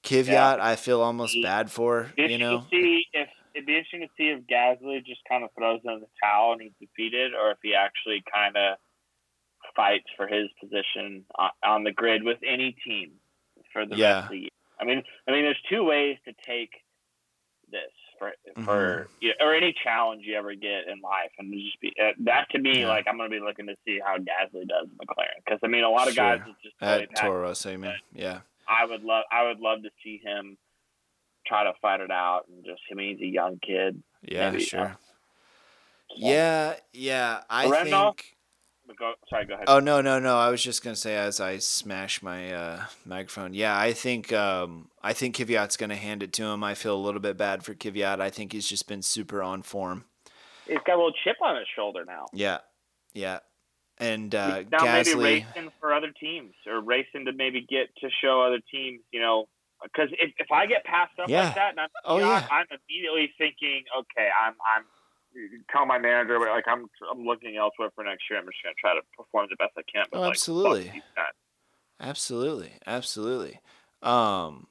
Kvyat, 0.04 0.26
Yeah. 0.28 0.56
I 0.60 0.76
feel 0.76 1.00
almost 1.00 1.34
Did- 1.34 1.42
bad 1.42 1.70
for. 1.70 2.12
You 2.16 2.38
know. 2.38 2.64
see 2.70 3.04
if 3.12 3.28
it'd 3.54 3.66
be 3.66 3.74
interesting 3.76 4.02
to 4.02 4.08
see 4.16 4.28
if 4.30 4.46
Gasly 4.46 5.04
just 5.04 5.20
kind 5.28 5.42
of 5.42 5.50
throws 5.58 5.80
in 5.84 6.00
the 6.00 6.06
towel 6.22 6.52
and 6.52 6.62
he's 6.62 6.72
defeated, 6.80 7.34
or 7.34 7.50
if 7.50 7.58
he 7.62 7.74
actually 7.74 8.22
kind 8.32 8.56
of 8.56 8.78
fights 9.76 10.06
for 10.16 10.26
his 10.28 10.48
position 10.60 11.24
on, 11.34 11.50
on 11.64 11.84
the 11.84 11.92
grid 11.92 12.22
with 12.22 12.38
any 12.46 12.76
team 12.86 13.12
for 13.72 13.84
the 13.84 13.96
Yeah. 13.96 14.12
rest 14.14 14.24
of 14.26 14.30
the 14.30 14.38
year. 14.38 14.48
I 14.80 14.84
mean, 14.84 15.02
I 15.28 15.32
mean, 15.32 15.42
there's 15.42 15.60
two 15.68 15.84
ways 15.84 16.16
to 16.24 16.32
take 16.46 16.70
this 17.70 17.92
for 18.20 18.32
for 18.64 19.08
you 19.20 19.32
or 19.40 19.54
any 19.54 19.74
challenge 19.82 20.22
you 20.24 20.36
ever 20.36 20.54
get 20.54 20.86
in 20.86 21.00
life, 21.02 21.30
and 21.38 21.50
just 21.52 21.80
be 21.80 21.92
uh, 22.00 22.12
that 22.20 22.46
to 22.50 22.58
me 22.58 22.80
Yeah. 22.82 22.88
like 22.88 23.06
I'm 23.08 23.16
gonna 23.16 23.30
be 23.30 23.40
looking 23.40 23.66
to 23.66 23.74
see 23.84 23.98
how 24.04 24.16
Gasly 24.18 24.68
does 24.68 24.86
McLaren 25.02 25.42
because 25.44 25.58
I 25.64 25.66
mean 25.66 25.82
a 25.82 25.90
lot 25.90 26.06
of 26.08 26.14
guys 26.14 26.38
Sure. 26.44 26.48
is 26.50 26.54
just 26.62 26.76
really 26.82 27.02
At 27.04 27.08
packed. 27.10 27.20
Toro 27.26 27.54
mean? 27.54 27.94
Yeah. 28.14 28.40
I 28.68 28.84
would 28.84 29.02
love 29.02 29.24
I 29.32 29.44
would 29.48 29.58
love 29.58 29.82
to 29.82 29.90
see 30.04 30.20
him 30.22 30.58
try 31.46 31.64
to 31.64 31.72
fight 31.80 32.00
it 32.00 32.10
out 32.10 32.42
and 32.48 32.62
just 32.64 32.82
I 32.92 32.94
mean 32.94 33.16
he's 33.16 33.26
a 33.26 33.32
young 33.32 33.58
kid. 33.66 34.02
Yeah, 34.22 34.50
Maybe, 34.50 34.62
sure. 34.64 34.80
uh, 34.80 34.94
Yeah, 36.14 36.74
yeah. 36.92 37.40
I 37.48 37.68
Randolph? 37.70 38.16
think. 38.16 38.36
But 38.90 38.98
go, 38.98 39.12
sorry, 39.28 39.46
go 39.46 39.54
ahead. 39.54 39.66
Oh 39.68 39.78
no, 39.78 40.00
no, 40.00 40.18
no! 40.18 40.36
I 40.36 40.50
was 40.50 40.60
just 40.64 40.82
gonna 40.82 40.96
say 40.96 41.14
as 41.16 41.38
I 41.40 41.58
smash 41.58 42.22
my 42.24 42.52
uh, 42.52 42.84
microphone. 43.04 43.54
Yeah, 43.54 43.78
I 43.78 43.92
think 43.92 44.32
um, 44.32 44.88
I 45.00 45.12
think 45.12 45.36
Kvyat's 45.36 45.76
gonna 45.76 45.94
hand 45.94 46.24
it 46.24 46.32
to 46.34 46.44
him. 46.46 46.64
I 46.64 46.74
feel 46.74 46.96
a 46.96 46.98
little 46.98 47.20
bit 47.20 47.36
bad 47.36 47.62
for 47.62 47.72
Kvyat. 47.72 48.20
I 48.20 48.30
think 48.30 48.52
he's 48.52 48.68
just 48.68 48.88
been 48.88 49.02
super 49.02 49.44
on 49.44 49.62
form. 49.62 50.06
he's 50.66 50.78
got 50.84 50.94
a 50.94 50.96
little 50.96 51.12
chip 51.22 51.36
on 51.40 51.54
his 51.54 51.66
shoulder 51.76 52.04
now. 52.04 52.26
Yeah, 52.32 52.58
yeah. 53.14 53.38
And 53.98 54.34
uh, 54.34 54.56
He's 54.60 54.66
now 54.72 54.84
maybe 54.84 55.14
racing 55.14 55.70
for 55.78 55.94
other 55.94 56.10
teams 56.18 56.54
or 56.66 56.80
racing 56.80 57.26
to 57.26 57.32
maybe 57.32 57.60
get 57.60 57.94
to 58.00 58.08
show 58.20 58.42
other 58.42 58.58
teams, 58.72 59.02
you 59.12 59.20
know. 59.20 59.44
Because 59.82 60.08
if, 60.18 60.32
if 60.38 60.50
I 60.50 60.66
get 60.66 60.84
passed 60.84 61.12
up 61.22 61.28
Yeah. 61.28 61.44
like 61.44 61.54
that, 61.54 61.70
and 61.70 61.80
I'm, 61.80 61.88
Oh, 62.04 62.16
you 62.16 62.22
know, 62.24 62.30
yeah. 62.30 62.48
I'm 62.50 62.66
immediately 62.72 63.30
thinking, 63.38 63.84
okay, 63.96 64.28
I'm 64.28 64.54
I'm 64.74 64.84
tell 65.70 65.86
my 65.86 65.98
manager 65.98 66.38
like 66.38 66.64
I'm 66.68 66.86
I'm 67.10 67.24
looking 67.24 67.56
elsewhere 67.56 67.90
for 67.94 68.04
next 68.04 68.24
year. 68.30 68.38
I'm 68.38 68.46
just 68.46 68.58
gonna 68.62 68.74
try 68.80 68.94
to 68.94 69.00
perform 69.16 69.46
the 69.50 69.56
best 69.56 69.72
I 69.76 69.82
can. 69.90 70.04
But 70.10 70.18
Oh, 70.18 70.20
like, 70.22 70.30
absolutely. 70.30 70.84
fuck 70.84 70.92
these 70.94 71.02
guys. 71.16 71.32
Absolutely, 72.00 72.72
absolutely. 72.86 73.60
Um, 74.02 74.66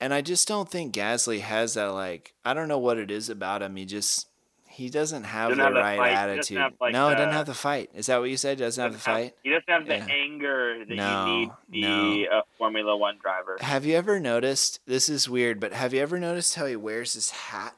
and 0.00 0.12
I 0.12 0.20
just 0.20 0.46
don't 0.46 0.68
think 0.68 0.94
Gasly 0.94 1.40
has 1.40 1.74
that. 1.74 1.86
Like, 1.86 2.34
I 2.44 2.52
don't 2.52 2.68
know 2.68 2.78
what 2.78 2.98
it 2.98 3.10
is 3.10 3.30
about 3.30 3.62
him. 3.62 3.76
He 3.76 3.84
just 3.86 4.28
he 4.68 4.90
doesn't 4.90 5.24
have 5.24 5.50
Doesn't 5.50 5.58
the 5.58 5.64
have 5.80 5.82
right 5.82 5.96
fight. 5.96 6.12
Attitude. 6.12 6.58
have, 6.58 6.74
like, 6.78 6.92
no, 6.92 7.08
he 7.08 7.14
doesn't 7.14 7.32
have 7.32 7.46
the 7.46 7.54
fight. 7.54 7.88
Is 7.94 8.06
that 8.08 8.18
what 8.20 8.28
you 8.28 8.36
said? 8.36 8.58
Doesn't 8.58 8.82
have 8.82 8.92
the 8.92 8.98
Doesn't 8.98 9.10
have- 9.12 9.22
fight. 9.22 9.34
He 9.42 9.48
doesn't 9.50 9.68
have 9.70 9.86
the 9.86 9.96
Yeah. 9.96 10.14
anger 10.14 10.84
that 10.86 10.94
No, 10.94 11.26
you 11.26 11.34
need 11.36 11.46
to 11.48 11.56
be 11.70 12.26
a 12.26 12.42
Formula 12.58 12.94
One 12.94 13.16
driver. 13.16 13.56
Have 13.60 13.86
you 13.86 13.96
ever 13.96 14.20
noticed? 14.20 14.80
This 14.86 15.08
is 15.08 15.30
weird, 15.30 15.60
but 15.60 15.72
have 15.72 15.94
you 15.94 16.00
ever 16.02 16.20
noticed 16.20 16.56
how 16.56 16.66
he 16.66 16.76
wears 16.76 17.14
his 17.14 17.30
hat? 17.30 17.74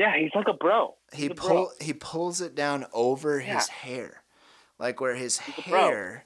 Yeah, 0.00 0.16
he's 0.18 0.30
like 0.34 0.48
a 0.48 0.54
bro. 0.54 0.94
He 1.12 1.22
He's 1.28 1.32
bro. 1.34 1.46
pull 1.48 1.72
he 1.80 1.92
pulls 1.92 2.40
it 2.40 2.54
down 2.54 2.86
over 2.94 3.38
Yeah. 3.38 3.56
his 3.56 3.68
hair, 3.68 4.22
like 4.78 4.98
where 5.00 5.14
his 5.14 5.40
bro. 5.68 5.78
hair 5.78 6.24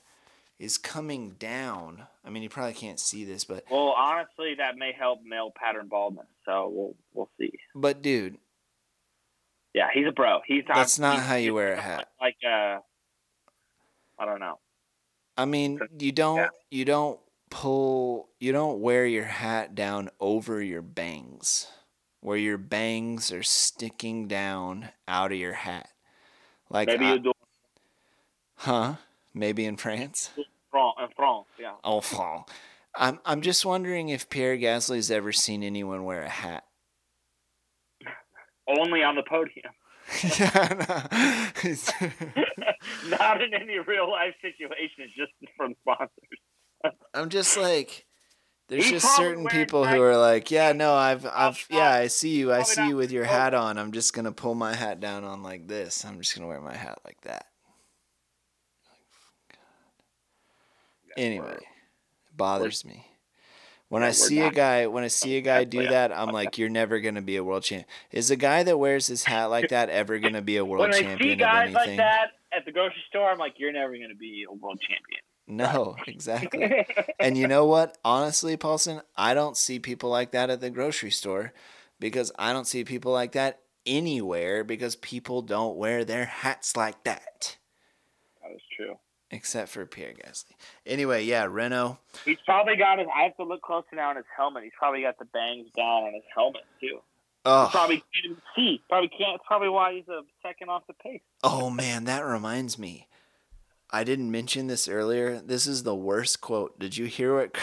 is 0.60 0.78
coming 0.78 1.30
down. 1.32 2.06
I 2.24 2.30
mean, 2.30 2.44
you 2.44 2.48
probably 2.48 2.74
can't 2.74 3.00
see 3.00 3.24
this, 3.24 3.44
but 3.44 3.64
Well, 3.68 3.92
honestly, 3.96 4.54
that 4.58 4.76
may 4.76 4.92
help 4.92 5.22
male 5.24 5.50
pattern 5.54 5.88
baldness. 5.88 6.26
So 6.44 6.68
we'll 6.72 6.94
we'll 7.14 7.30
see. 7.36 7.50
but 7.74 8.00
dude, 8.00 8.38
Yeah, 9.74 9.88
he's 9.92 10.06
a 10.06 10.12
bro. 10.12 10.40
He's 10.46 10.62
That's 10.68 10.98
not 11.00 11.16
he's- 11.16 11.26
how 11.26 11.34
you 11.34 11.54
wear 11.54 11.72
a 11.72 11.80
hat. 11.80 12.08
Like 12.20 12.36
uh, 12.46 12.78
I 14.18 14.24
don't 14.24 14.38
know. 14.40 14.60
I 15.36 15.46
mean, 15.46 15.80
you 15.98 16.12
don't 16.12 16.36
Yeah. 16.36 16.48
you 16.70 16.84
don't 16.84 17.18
pull 17.50 18.28
you 18.38 18.52
don't 18.52 18.80
wear 18.80 19.04
your 19.04 19.24
hat 19.24 19.74
down 19.74 20.10
over 20.20 20.62
your 20.62 20.82
bangs, 20.82 21.66
where 22.24 22.38
your 22.38 22.56
bangs 22.56 23.30
are 23.30 23.42
sticking 23.42 24.26
down 24.26 24.88
out 25.06 25.30
of 25.30 25.36
your 25.36 25.52
hat. 25.52 25.90
Like, 26.70 26.88
Maybe 26.88 27.04
I- 27.04 27.12
you 27.12 27.18
do 27.18 27.32
huh? 28.56 28.94
Maybe 29.34 29.66
in 29.66 29.76
France. 29.76 30.30
France, 30.70 30.94
in 31.02 31.08
France. 31.14 31.46
Yeah. 31.60 31.74
Oh, 31.84 31.98
Enfant. 31.98 32.44
I'm 32.96 33.18
I'm 33.26 33.42
just 33.42 33.66
wondering 33.66 34.08
if 34.08 34.30
Pierre 34.30 34.56
Gasly's 34.56 35.10
ever 35.10 35.32
seen 35.32 35.62
anyone 35.62 36.04
wear 36.04 36.22
a 36.22 36.28
hat. 36.30 36.64
Only 38.66 39.02
on 39.02 39.16
the 39.16 39.22
podium, 39.22 39.74
yeah, 40.40 41.50
not 43.08 43.42
in 43.42 43.52
any 43.52 43.78
real 43.80 44.10
life 44.10 44.34
situations, 44.40 45.12
just 45.14 45.32
from 45.58 45.74
sponsors. 45.82 46.94
I'm 47.12 47.28
just 47.28 47.58
like 47.58 48.06
there's 48.68 48.86
He 48.86 48.90
just 48.92 49.16
certain 49.16 49.46
people 49.46 49.84
who 49.84 50.00
are 50.00 50.16
like, 50.16 50.50
yeah, 50.50 50.72
no, 50.72 50.94
I've 50.94 51.26
I've 51.26 51.64
yeah, 51.70 51.90
I 51.90 52.06
see 52.06 52.30
you. 52.30 52.52
I 52.52 52.62
see 52.62 52.88
you 52.88 52.96
with 52.96 53.12
your 53.12 53.24
hat 53.24 53.54
on. 53.54 53.78
I'm 53.78 53.92
just 53.92 54.14
going 54.14 54.24
to 54.24 54.32
pull 54.32 54.54
my 54.54 54.74
hat 54.74 55.00
down 55.00 55.24
on 55.24 55.42
like 55.42 55.68
this. 55.68 56.04
I'm 56.04 56.18
just 56.18 56.34
going 56.34 56.42
to 56.42 56.48
wear 56.48 56.60
my 56.60 56.74
hat 56.74 56.98
like 57.04 57.20
that. 57.22 57.46
Anyway, 61.16 61.52
it 61.52 61.62
bothers 62.36 62.84
me. 62.84 63.06
When 63.88 64.02
I 64.02 64.10
see 64.10 64.40
a 64.40 64.50
guy, 64.50 64.86
when 64.88 65.04
I 65.04 65.08
see 65.08 65.36
a 65.36 65.40
guy 65.40 65.62
do 65.64 65.86
that, 65.86 66.10
I'm 66.10 66.30
like, 66.30 66.58
you're 66.58 66.68
never 66.68 66.98
gonna 66.98 67.22
be 67.22 67.36
a 67.36 67.44
world 67.44 67.62
champ. 67.62 67.86
Is 68.10 68.32
a 68.32 68.36
guy 68.36 68.64
that 68.64 68.76
wears 68.76 69.06
his 69.06 69.22
hat 69.22 69.50
like 69.50 69.68
that 69.68 69.88
ever 69.88 70.18
gonna 70.18 70.42
be 70.42 70.56
a 70.56 70.64
world 70.64 70.90
champion? 70.90 71.04
when 71.04 71.10
I 71.10 71.16
champion 71.16 71.38
see 71.38 71.44
guys 71.44 71.72
like 71.74 71.96
that 71.98 72.30
at 72.56 72.64
the 72.64 72.72
grocery 72.72 73.02
store, 73.08 73.30
I'm 73.30 73.38
like, 73.38 73.54
you're 73.58 73.72
never 73.72 73.96
going 73.96 74.10
to 74.10 74.16
be 74.16 74.44
a 74.48 74.52
world 74.52 74.80
champion. 74.80 75.20
No, 75.46 75.96
exactly. 76.06 76.86
and 77.20 77.36
you 77.36 77.46
know 77.46 77.66
what? 77.66 77.98
Honestly, 78.04 78.56
Paulson, 78.56 79.02
I 79.16 79.34
don't 79.34 79.56
see 79.56 79.78
people 79.78 80.10
like 80.10 80.32
that 80.32 80.50
at 80.50 80.60
the 80.60 80.70
grocery 80.70 81.10
store 81.10 81.52
because 82.00 82.32
I 82.38 82.52
don't 82.52 82.66
see 82.66 82.84
people 82.84 83.12
like 83.12 83.32
that 83.32 83.60
anywhere 83.86 84.64
because 84.64 84.96
people 84.96 85.42
don't 85.42 85.76
wear 85.76 86.04
their 86.04 86.24
hats 86.24 86.76
like 86.76 87.04
that. 87.04 87.56
That 88.42 88.52
is 88.54 88.62
true. 88.76 88.98
Except 89.30 89.68
for 89.68 89.84
Pierre 89.84 90.12
Gasly. 90.12 90.52
Anyway, 90.86 91.24
yeah, 91.24 91.46
Renault. 91.50 91.98
He's 92.24 92.38
probably 92.46 92.76
got 92.76 92.98
his. 92.98 93.08
I 93.14 93.24
have 93.24 93.36
to 93.36 93.44
look 93.44 93.62
closer 93.62 93.88
now 93.94 94.10
on 94.10 94.16
his 94.16 94.24
helmet. 94.36 94.62
He's 94.62 94.72
probably 94.78 95.02
got 95.02 95.18
the 95.18 95.24
bangs 95.26 95.66
down 95.76 96.04
on 96.04 96.14
his 96.14 96.22
helmet 96.34 96.62
too. 96.80 97.00
Oh, 97.46 97.68
Probably 97.70 97.96
can't 97.96 98.38
see. 98.56 98.80
Probably 98.88 99.08
can't. 99.10 99.42
Probably 99.42 99.68
why 99.68 99.94
he's 99.94 100.08
a 100.08 100.22
second 100.42 100.70
off 100.70 100.86
the 100.86 100.94
pace. 100.94 101.20
oh 101.42 101.68
man, 101.68 102.04
that 102.04 102.20
reminds 102.24 102.78
me. 102.78 103.06
I 103.94 104.02
didn't 104.02 104.32
mention 104.32 104.66
this 104.66 104.88
earlier. 104.88 105.38
This 105.38 105.68
is 105.68 105.84
the 105.84 105.94
worst 105.94 106.40
quote. 106.40 106.80
Did 106.80 106.96
you 106.96 107.06
hear 107.06 107.36
what 107.36 107.56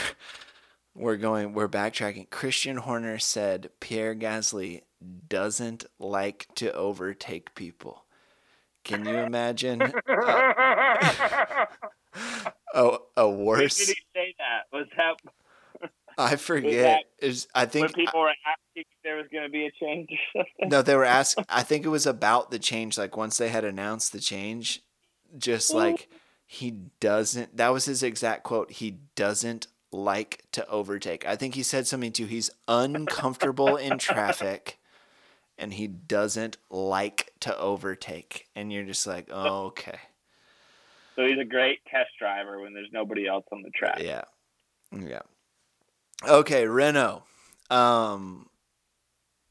we're 0.95 1.17
going? 1.17 1.51
We're 1.51 1.67
backtracking. 1.67 2.29
Christian 2.29 2.77
Horner 2.77 3.19
said 3.19 3.69
Pierre 3.81 4.15
Gasly 4.15 4.83
doesn't 5.27 5.83
like 5.99 6.47
to 6.55 6.71
overtake 6.71 7.53
people. 7.53 8.05
Can 8.85 9.03
you 9.05 9.17
imagine 9.17 9.81
a, 9.81 9.91
a, 12.73 12.97
a 13.17 13.29
When 13.29 13.45
worse? 13.45 13.77
did 13.77 13.89
he 13.89 14.03
say 14.15 14.33
that? 14.39 14.67
Was 14.71 14.87
that 14.95 15.17
I 16.17 16.35
forget. 16.37 17.03
Is 17.19 17.49
I 17.53 17.63
when 17.63 17.69
think 17.71 17.95
people 17.95 18.21
were 18.21 18.29
asking 18.29 18.83
if 18.83 18.87
there 19.03 19.17
was 19.17 19.25
going 19.33 19.43
to 19.43 19.49
be 19.49 19.65
a 19.65 19.71
change 19.71 20.09
no, 20.61 20.81
they 20.81 20.95
were 20.95 21.03
asking. 21.03 21.43
I 21.49 21.63
think 21.63 21.85
it 21.85 21.89
was 21.89 22.07
about 22.07 22.51
the 22.51 22.59
change. 22.59 22.97
Like 22.97 23.17
once 23.17 23.37
they 23.37 23.49
had 23.49 23.65
announced 23.65 24.13
the 24.13 24.21
change, 24.21 24.81
just 25.37 25.73
like 25.73 26.07
he 26.53 26.71
doesn't. 26.99 27.55
That 27.55 27.69
was 27.69 27.85
his 27.85 28.03
exact 28.03 28.43
quote. 28.43 28.73
He 28.73 28.97
doesn't 29.15 29.67
like 29.89 30.43
to 30.51 30.67
overtake. 30.67 31.25
I 31.25 31.37
think 31.37 31.55
he 31.55 31.63
said 31.63 31.87
something 31.87 32.11
too. 32.11 32.25
He's 32.25 32.49
uncomfortable 32.67 33.77
in 33.77 33.97
traffic, 33.97 34.77
and 35.57 35.73
he 35.73 35.87
doesn't 35.87 36.57
like 36.69 37.31
to 37.39 37.57
overtake. 37.57 38.49
And 38.53 38.69
you're 38.69 38.83
just 38.83 39.07
like, 39.07 39.29
oh, 39.31 39.67
okay, 39.67 39.97
So 41.15 41.25
he's 41.25 41.39
a 41.39 41.45
great 41.45 41.79
test 41.85 42.09
driver 42.19 42.59
when 42.59 42.73
there's 42.73 42.91
nobody 42.91 43.27
else 43.27 43.45
on 43.53 43.61
the 43.61 43.69
track. 43.69 44.01
yeah, 44.01 44.23
yeah. 44.91 45.21
Okay, 46.27 46.67
Renault. 46.67 47.23
Um, 47.69 48.49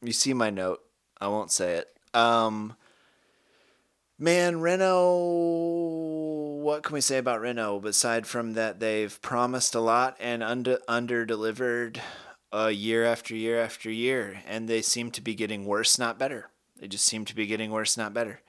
you 0.03 0.13
see 0.13 0.35
my 0.35 0.51
note. 0.51 0.83
I 1.19 1.29
won't 1.29 1.51
say 1.51 1.77
it. 1.77 1.89
Um, 2.13 2.77
man, 4.19 4.61
Renault. 4.61 6.40
What 6.61 6.83
can 6.83 6.93
we 6.93 7.01
say 7.01 7.17
about 7.17 7.41
Renault 7.41 7.87
aside 7.87 8.27
from 8.27 8.53
that 8.53 8.81
they've 8.81 9.23
promised 9.23 9.75
a 9.75 9.81
lot 9.81 10.15
and 10.21 10.43
under 10.43 10.79
under 10.87 11.25
delivered 11.25 12.03
uh, 12.53 12.67
year 12.67 13.03
after 13.03 13.35
year 13.35 13.59
after 13.59 13.91
year, 13.91 14.43
and 14.47 14.69
they 14.69 14.83
seem 14.83 15.11
to 15.13 15.23
be 15.23 15.35
getting 15.35 15.65
worse, 15.65 15.99
not 15.99 16.19
better. 16.19 16.51
They 16.79 16.87
just 16.87 17.07
seem 17.07 17.25
to 17.25 17.35
be 17.35 17.47
getting 17.47 17.71
worse, 17.71 17.97
not 17.97 18.13
better. 18.13 18.43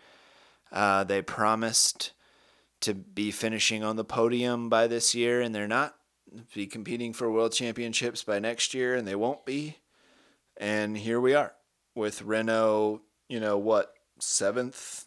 Uh, 0.73 1.05
they 1.05 1.21
promised 1.21 2.11
to 2.81 2.93
be 2.93 3.31
finishing 3.31 3.81
on 3.81 3.95
the 3.95 4.03
podium 4.03 4.67
by 4.67 4.87
this 4.87 5.15
year, 5.15 5.39
and 5.39 5.55
they're 5.55 5.65
not. 5.65 5.95
Be 6.53 6.67
competing 6.67 7.13
for 7.13 7.31
world 7.31 7.53
championships 7.53 8.25
by 8.25 8.39
next 8.39 8.73
year, 8.73 8.93
and 8.93 9.07
they 9.07 9.15
won't 9.15 9.45
be. 9.45 9.77
And 10.57 10.97
here 10.97 11.21
we 11.21 11.33
are 11.33 11.53
with 11.95 12.23
Renault, 12.23 13.03
you 13.29 13.39
know, 13.39 13.57
what, 13.57 13.93
seventh? 14.19 15.05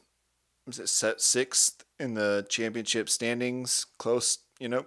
Was 0.67 0.79
it 0.79 0.89
set 0.89 1.21
sixth 1.21 1.85
in 2.01 2.15
the 2.15 2.47
championship 2.49 3.11
standings? 3.11 3.87
Close, 3.99 4.39
you 4.59 4.69
know, 4.69 4.87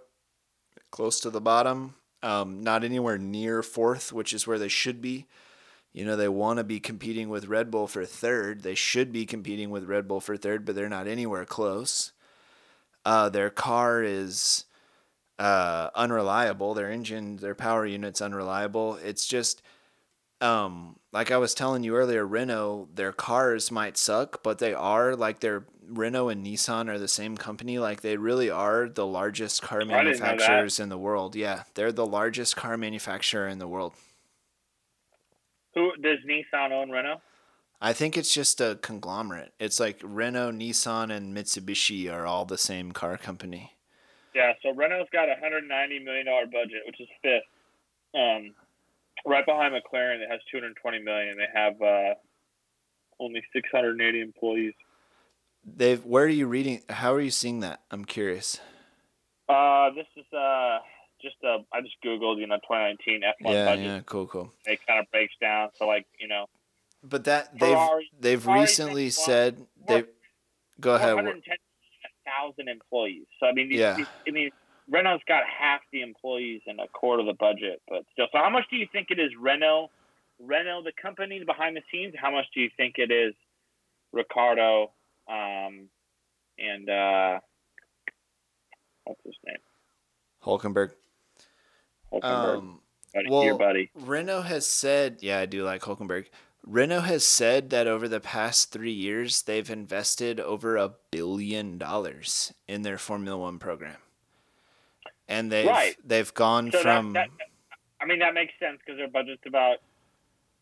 close 0.91 1.19
to 1.19 1.29
the 1.29 1.41
bottom. 1.41 1.95
Um, 2.23 2.61
not 2.61 2.83
anywhere 2.83 3.19
near 3.19 3.61
fourth, 3.61 4.11
which 4.11 4.33
is 4.33 4.47
where 4.47 4.57
they 4.57 4.67
should 4.67 5.01
be. 5.01 5.27
You 5.93 6.03
know, 6.05 6.15
they 6.15 6.27
want 6.27 6.57
to 6.57 6.63
be 6.63 6.79
competing 6.79 7.29
with 7.29 7.47
Red 7.47 7.71
Bull 7.71 7.87
for 7.87 8.05
third. 8.05 8.63
They 8.63 8.75
should 8.75 9.11
be 9.11 9.25
competing 9.25 9.69
with 9.69 9.85
Red 9.85 10.07
Bull 10.07 10.19
for 10.19 10.35
third, 10.35 10.65
but 10.65 10.75
they're 10.75 10.89
not 10.89 11.07
anywhere 11.07 11.45
close. 11.45 12.11
Uh, 13.05 13.29
their 13.29 13.49
car 13.49 14.03
is 14.03 14.65
uh, 15.39 15.89
unreliable. 15.95 16.73
Their 16.73 16.91
engine, 16.91 17.37
their 17.37 17.55
power 17.55 17.85
unit's 17.85 18.21
unreliable. 18.21 18.95
It's 18.95 19.25
just, 19.25 19.61
um, 20.41 20.97
like 21.17 21.31
I 21.31 21.37
was 21.37 21.55
telling 21.55 21.81
you 21.81 21.95
earlier, 21.95 22.27
Renault, 22.27 22.89
their 22.93 23.11
cars 23.11 23.71
might 23.71 23.97
suck, 23.97 24.43
but 24.43 24.59
they 24.59 24.75
are 24.75 25.15
like 25.15 25.39
their 25.39 25.65
Renault 25.89 26.29
and 26.29 26.45
Nissan 26.45 26.87
are 26.89 26.99
the 26.99 27.07
same 27.07 27.35
company. 27.35 27.79
Like 27.79 28.01
they 28.01 28.17
really 28.17 28.51
are 28.51 28.87
the 28.87 29.05
largest 29.05 29.63
car 29.63 29.83
manufacturers 29.83 30.79
in 30.79 30.89
the 30.89 30.97
world. 30.97 31.35
Yeah, 31.35 31.63
they're 31.73 31.91
the 31.91 32.05
largest 32.05 32.55
car 32.55 32.77
manufacturer 32.77 33.47
in 33.47 33.57
the 33.57 33.67
world. 33.67 33.93
Who 35.73 35.91
does 36.03 36.19
Nissan 36.23 36.71
own 36.71 36.91
Renault? 36.91 37.21
I 37.81 37.93
think 37.93 38.15
it's 38.15 38.31
just 38.31 38.61
a 38.61 38.77
conglomerate. 38.83 39.53
It's 39.59 39.79
like 39.79 39.99
Renault, 40.03 40.51
Nissan, 40.51 41.11
and 41.11 41.35
Mitsubishi 41.35 42.13
are 42.13 42.27
all 42.27 42.45
the 42.45 42.59
same 42.59 42.91
car 42.91 43.17
company. 43.17 43.71
Yeah, 44.35 44.53
so 44.61 44.71
Renault's 44.71 45.09
got 45.09 45.29
a 45.29 45.35
hundred 45.41 45.67
ninety 45.67 45.97
million 45.97 46.27
dollar 46.27 46.45
budget, 46.45 46.83
which 46.85 47.01
is 47.01 47.07
fifth. 47.23 47.49
Um, 48.13 48.53
right 49.27 49.45
behind 49.45 49.73
McLaren, 49.73 50.19
that 50.19 50.29
has 50.31 50.39
two 50.51 50.57
hundred 50.57 50.75
twenty 50.81 50.99
million. 50.99 51.37
They 51.37 51.47
have 51.53 51.81
uh, 51.81 52.15
only 53.19 53.43
six 53.53 53.69
hundred 53.71 53.91
and 53.91 54.01
eighty 54.01 54.21
employees. 54.21 54.73
They've. 55.65 56.03
Where 56.05 56.23
are 56.23 56.27
you 56.29 56.47
reading? 56.47 56.81
How 56.89 57.13
are 57.13 57.21
you 57.21 57.31
seeing 57.31 57.59
that? 57.61 57.81
I'm 57.91 58.05
curious. 58.05 58.59
Uh, 59.49 59.89
this 59.91 60.07
is 60.17 60.25
uh 60.33 60.79
just 61.21 61.35
uh 61.43 61.57
I 61.73 61.81
just 61.81 61.95
googled 62.05 62.37
you 62.39 62.47
know 62.47 62.57
2019 62.57 63.21
F1 63.21 63.53
Yeah, 63.53 63.65
budget. 63.65 63.85
yeah, 63.85 63.99
cool, 64.05 64.27
cool. 64.27 64.51
It 64.65 64.79
kind 64.87 64.99
of 64.99 65.09
breaks 65.11 65.33
down. 65.41 65.69
So 65.79 65.87
like 65.87 66.05
you 66.19 66.27
know, 66.27 66.45
But 67.03 67.23
that 67.25 67.51
they've 67.53 67.59
Ferrari- 67.77 68.11
they've 68.19 68.41
Ferrari 68.43 68.61
recently 68.61 69.09
said 69.09 69.65
they. 69.87 70.03
Go 70.79 70.93
ahead. 70.93 71.13
410,000 71.13 72.67
employees. 72.69 73.25
So 73.39 73.47
I 73.47 73.51
mean, 73.53 73.69
these, 73.69 73.79
Yeah. 73.79 73.95
these, 73.95 74.05
I 74.27 74.31
mean, 74.31 74.51
Renault's 74.89 75.23
got 75.27 75.43
half 75.45 75.81
the 75.91 76.01
employees 76.01 76.61
and 76.65 76.79
a 76.79 76.87
quarter 76.87 77.21
of 77.21 77.27
the 77.27 77.33
budget, 77.33 77.81
but 77.87 78.03
still. 78.13 78.27
So 78.31 78.37
how 78.39 78.49
much 78.49 78.63
do 78.69 78.77
you 78.77 78.87
think 78.91 79.07
it 79.09 79.19
is 79.19 79.31
Renault? 79.39 79.89
Renault, 80.39 80.83
the 80.83 80.93
company 81.01 81.43
behind 81.45 81.75
the 81.75 81.81
scenes. 81.91 82.13
How 82.19 82.31
much 82.31 82.45
do 82.53 82.61
you 82.61 82.69
think 82.77 82.95
it 82.97 83.11
is 83.11 83.33
Ricciardo 84.13 84.91
um, 85.27 85.89
and 86.57 86.89
uh, 86.89 87.39
what's 89.03 89.21
his 89.25 89.35
name? 89.45 89.57
Hulkenberg. 90.43 90.91
Hulkenberg, 92.11 92.57
Um, 92.57 92.79
buddy, 93.13 93.29
well, 93.29 93.43
your 93.43 93.57
buddy. 93.57 93.89
Renault 93.95 94.43
has 94.43 94.65
said, 94.65 95.17
yeah, 95.21 95.39
I 95.39 95.45
do 95.45 95.63
like 95.63 95.81
Hulkenberg. 95.81 96.27
Renault 96.65 97.01
has 97.01 97.25
said 97.25 97.69
that 97.69 97.87
over 97.87 98.07
the 98.07 98.19
past 98.19 98.71
three 98.71 98.91
years, 98.91 99.41
they've 99.41 99.69
invested 99.69 100.39
over 100.39 100.75
a 100.77 100.93
billion 101.11 101.77
dollars 101.77 102.53
in 102.67 102.81
their 102.81 102.97
Formula 102.97 103.37
One 103.37 103.57
program, 103.59 103.97
and 105.27 105.51
they've 105.51 105.67
Right. 105.67 105.95
they've 106.05 106.33
gone 106.33 106.71
So 106.71 106.81
from 106.81 107.13
that, 107.13 107.29
that, 107.37 107.47
I 108.01 108.05
mean, 108.05 108.19
that 108.19 108.33
makes 108.33 108.53
sense 108.59 108.79
because 108.85 108.97
their 108.97 109.07
budget's 109.07 109.43
about 109.45 109.77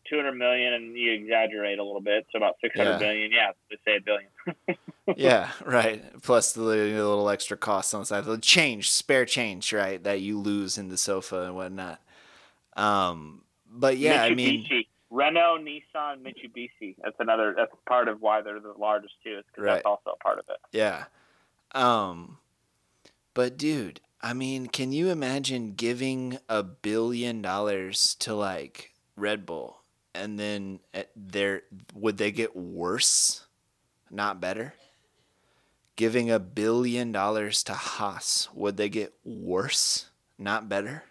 200 0.08 0.32
million, 0.32 0.72
and 0.72 0.96
you 0.96 1.12
exaggerate 1.12 1.78
a 1.78 1.82
little 1.82 2.00
bit, 2.00 2.26
so 2.30 2.36
about 2.38 2.56
600 2.60 2.92
Yeah. 2.92 2.98
million. 2.98 3.32
Yeah, 3.32 3.50
they 3.70 3.76
say 3.84 3.96
a 3.96 4.00
billion. 4.00 4.30
yeah, 5.16 5.50
right. 5.64 6.02
Plus 6.22 6.52
the 6.52 6.62
li- 6.62 6.92
little 6.94 7.28
extra 7.28 7.56
costs 7.56 7.92
on 7.92 8.02
the 8.02 8.06
side, 8.06 8.24
the 8.24 8.38
change, 8.38 8.90
spare 8.90 9.24
change, 9.24 9.72
right, 9.72 10.02
that 10.04 10.20
you 10.20 10.38
lose 10.38 10.78
in 10.78 10.88
the 10.88 10.96
sofa 10.96 11.42
and 11.42 11.56
whatnot. 11.56 12.00
Um, 12.76 13.42
but 13.68 13.96
yeah, 13.98 14.22
I 14.22 14.34
mean. 14.34 14.66
Renault, 15.08 15.58
Nissan, 15.60 16.20
Mitsubishi. 16.22 16.96
That's 17.02 17.16
another. 17.20 17.54
That's 17.56 17.70
part 17.86 18.08
of 18.08 18.20
why 18.20 18.40
they're 18.42 18.58
the 18.58 18.74
largest 18.76 19.14
too. 19.22 19.38
Is 19.38 19.44
because 19.46 19.64
Right. 19.64 19.74
that's 19.74 19.86
also 19.86 20.10
a 20.10 20.16
part 20.16 20.40
of 20.40 20.44
it. 20.48 20.56
Yeah. 20.72 21.04
Um 21.72 22.38
but 23.32 23.56
dude, 23.56 24.00
I 24.26 24.32
mean, 24.32 24.66
can 24.66 24.90
you 24.90 25.10
imagine 25.10 25.74
giving 25.76 26.38
a 26.48 26.64
billion 26.64 27.42
dollars 27.42 28.16
to 28.16 28.34
like 28.34 28.92
Red 29.14 29.46
Bull 29.46 29.82
and 30.16 30.36
then 30.36 30.80
eh, 30.92 31.04
there 31.14 31.62
would 31.94 32.16
they 32.16 32.32
get 32.32 32.56
worse? 32.56 33.46
Not 34.10 34.40
better? 34.40 34.74
Giving 35.94 36.28
a 36.28 36.40
billion 36.40 37.12
dollars 37.12 37.62
to 37.62 37.74
Haas, 37.74 38.48
would 38.52 38.76
they 38.76 38.88
get 38.88 39.14
worse? 39.24 40.06
Not 40.36 40.68
better? 40.68 41.04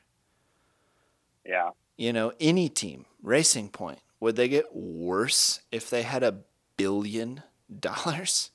Yeah. 1.46 1.70
You 1.96 2.12
know, 2.12 2.34
any 2.42 2.68
team, 2.68 3.06
Racing 3.24 3.70
Point, 3.70 4.00
would 4.20 4.36
they 4.36 4.50
get 4.50 4.76
worse 4.76 5.62
if 5.72 5.90
they 5.90 6.02
had 6.02 6.22
a 6.22 6.40
billion 6.76 7.44
dollars? 7.80 8.52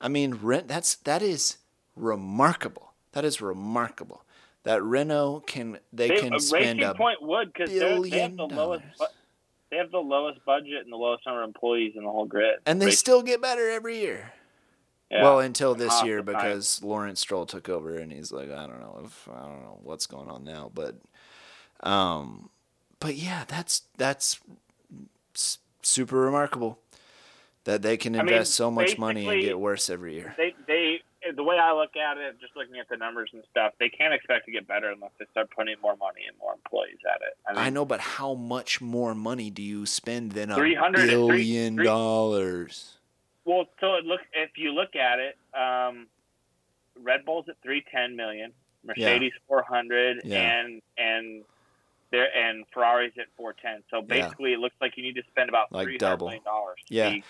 I 0.00 0.06
mean, 0.06 0.34
rent 0.40 0.68
that's 0.68 0.94
that 0.94 1.22
is 1.22 1.56
remarkable. 1.96 2.91
That 3.12 3.24
is 3.24 3.40
remarkable. 3.40 4.24
That 4.64 4.82
Renault 4.82 5.44
can 5.46 5.78
they, 5.92 6.08
They, 6.08 6.20
can 6.20 6.38
spend 6.40 6.78
Racing 6.78 6.82
a 6.84 6.94
Point 6.94 7.20
would 7.22 7.52
because 7.52 7.70
they 7.70 7.78
have 7.78 7.88
billion 7.94 8.36
the 8.36 8.44
lowest. 8.46 8.84
bu- 8.98 9.04
They 9.70 9.76
have 9.78 9.90
the 9.90 9.98
lowest 9.98 10.44
budget 10.44 10.82
and 10.84 10.92
the 10.92 10.96
lowest 10.96 11.26
number 11.26 11.42
of 11.42 11.48
employees 11.48 11.94
in 11.96 12.04
the 12.04 12.10
whole 12.10 12.26
grid. 12.26 12.56
and 12.66 12.80
they 12.80 12.86
Racing- 12.86 12.96
still 12.98 13.22
get 13.22 13.40
better 13.42 13.68
every 13.70 13.98
year. 13.98 14.32
yeah. 15.10 15.22
Well, 15.22 15.40
until 15.40 15.74
this 15.74 16.02
year 16.04 16.22
the 16.22 16.32
time. 16.32 16.42
because 16.42 16.82
Lawrence 16.82 17.20
Stroll 17.20 17.44
took 17.46 17.68
over 17.68 17.96
and 17.96 18.12
he's 18.12 18.30
like, 18.32 18.50
I 18.50 18.66
don't 18.66 18.80
know 18.80 19.02
if 19.04 19.28
I 19.28 19.40
don't 19.40 19.62
know 19.62 19.78
what's 19.82 20.06
going 20.06 20.28
on 20.30 20.44
now, 20.44 20.70
but 20.74 20.94
um 21.82 22.48
but 23.00 23.16
yeah, 23.16 23.44
that's 23.48 23.82
that's 23.98 24.38
super 25.82 26.16
remarkable 26.16 26.78
that 27.64 27.82
they 27.82 27.96
can 27.96 28.14
I 28.16 28.20
invest 28.20 28.50
mean, 28.50 28.54
so 28.54 28.70
much 28.70 28.96
money 28.98 29.26
and 29.28 29.40
get 29.42 29.58
worse 29.58 29.90
every 29.90 30.14
year. 30.14 30.34
they 30.36 30.54
they 30.68 31.01
the 31.36 31.42
way 31.42 31.56
I 31.58 31.72
look 31.72 31.96
at 31.96 32.16
it, 32.18 32.40
just 32.40 32.54
looking 32.56 32.78
at 32.78 32.88
the 32.88 32.96
numbers 32.96 33.30
and 33.32 33.42
stuff, 33.50 33.72
they 33.78 33.88
can't 33.88 34.12
expect 34.14 34.46
to 34.46 34.52
get 34.52 34.66
better 34.66 34.90
unless 34.90 35.10
they 35.18 35.26
start 35.30 35.50
putting 35.50 35.76
more 35.82 35.96
money 35.96 36.22
and 36.28 36.36
more 36.38 36.52
employees 36.54 36.98
at 37.08 37.20
it. 37.22 37.36
I 37.46 37.52
mean, 37.52 37.58
I 37.66 37.70
know, 37.70 37.84
but 37.84 38.00
how 38.00 38.34
much 38.34 38.80
more 38.80 39.14
money 39.14 39.50
do 39.50 39.62
you 39.62 39.86
spend 39.86 40.32
than 40.32 40.50
a 40.50 40.54
300 40.54 41.00
and 41.00 41.08
three- 41.08 41.14
billion 41.16 41.74
three- 41.76 41.84
dollars? 41.84 42.98
Well, 43.44 43.66
so 43.80 43.94
it 43.96 44.04
look 44.04 44.20
if 44.34 44.56
you 44.56 44.70
look 44.72 44.94
at 44.94 45.18
it, 45.18 45.36
um, 45.52 46.06
Red 47.00 47.24
Bull's 47.24 47.48
at 47.48 47.56
three 47.62 47.84
ten 47.90 48.14
million, 48.14 48.52
Mercedes 48.84 49.32
four 49.48 49.62
hundred, 49.62 50.20
Yeah. 50.24 50.38
and 50.60 50.82
and 50.96 51.44
there 52.12 52.28
and 52.36 52.64
Ferrari's 52.72 53.12
at 53.18 53.26
four 53.36 53.52
ten. 53.54 53.82
So 53.90 53.96
Yeah. 53.96 54.02
basically, 54.02 54.52
it 54.52 54.60
looks 54.60 54.76
like 54.80 54.96
you 54.96 55.02
need 55.02 55.16
to 55.16 55.22
spend 55.30 55.48
about 55.48 55.72
Like 55.72 55.84
three 55.86 55.94
hundred 55.94 55.98
double. 55.98 56.26
million 56.28 56.44
dollars 56.44 56.78
to, 56.86 56.94
Yeah. 56.94 57.10
be- 57.10 57.24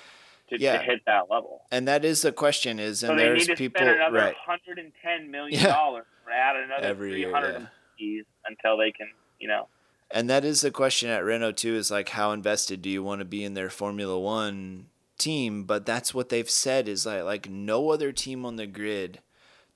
to, 0.59 0.63
Yeah. 0.65 0.79
to 0.79 0.85
hit 0.85 1.01
that 1.07 1.31
level. 1.31 1.63
And 1.71 1.87
that 1.89 2.05
is 2.05 2.23
the 2.23 2.33
question 2.33 2.79
is, 2.79 3.01
So 3.01 3.11
and 3.11 3.19
they 3.19 3.25
there's 3.25 3.47
people 3.49 3.79
spend 3.81 3.91
another 3.97 4.17
right 4.19 4.35
hundred 4.37 4.79
and 4.79 4.93
ten 5.03 5.31
million 5.31 5.61
Yeah. 5.61 5.75
dollars 5.75 6.07
or 6.27 6.33
add 6.33 6.57
another 6.57 6.85
every 6.87 7.11
three 7.13 7.21
year. 7.21 7.33
hundred 7.33 7.69
Yeah. 7.99 8.23
until 8.47 8.77
they 8.77 8.93
can, 8.93 9.09
you 9.39 9.49
know. 9.49 9.69
And 10.11 10.29
that 10.29 10.45
is 10.45 10.61
the 10.61 10.71
question 10.71 11.09
at 11.09 11.25
Renault 11.25 11.53
too 11.53 11.75
is 11.75 11.91
like 11.91 12.11
how 12.11 12.33
invested 12.33 12.83
do 12.83 12.91
you 12.91 13.03
want 13.03 13.21
to 13.21 13.25
be 13.25 13.45
in 13.45 13.55
their 13.55 13.71
Formula 13.71 14.19
1 14.19 14.87
team, 15.19 15.65
but 15.65 15.87
that's 15.87 16.13
what 16.13 16.29
they've 16.29 16.51
said 16.51 16.89
is 16.89 17.07
like 17.07 17.23
like 17.25 17.49
no 17.49 17.91
other 17.91 18.13
team 18.13 18.45
on 18.45 18.57
the 18.57 18.67
grid. 18.67 19.21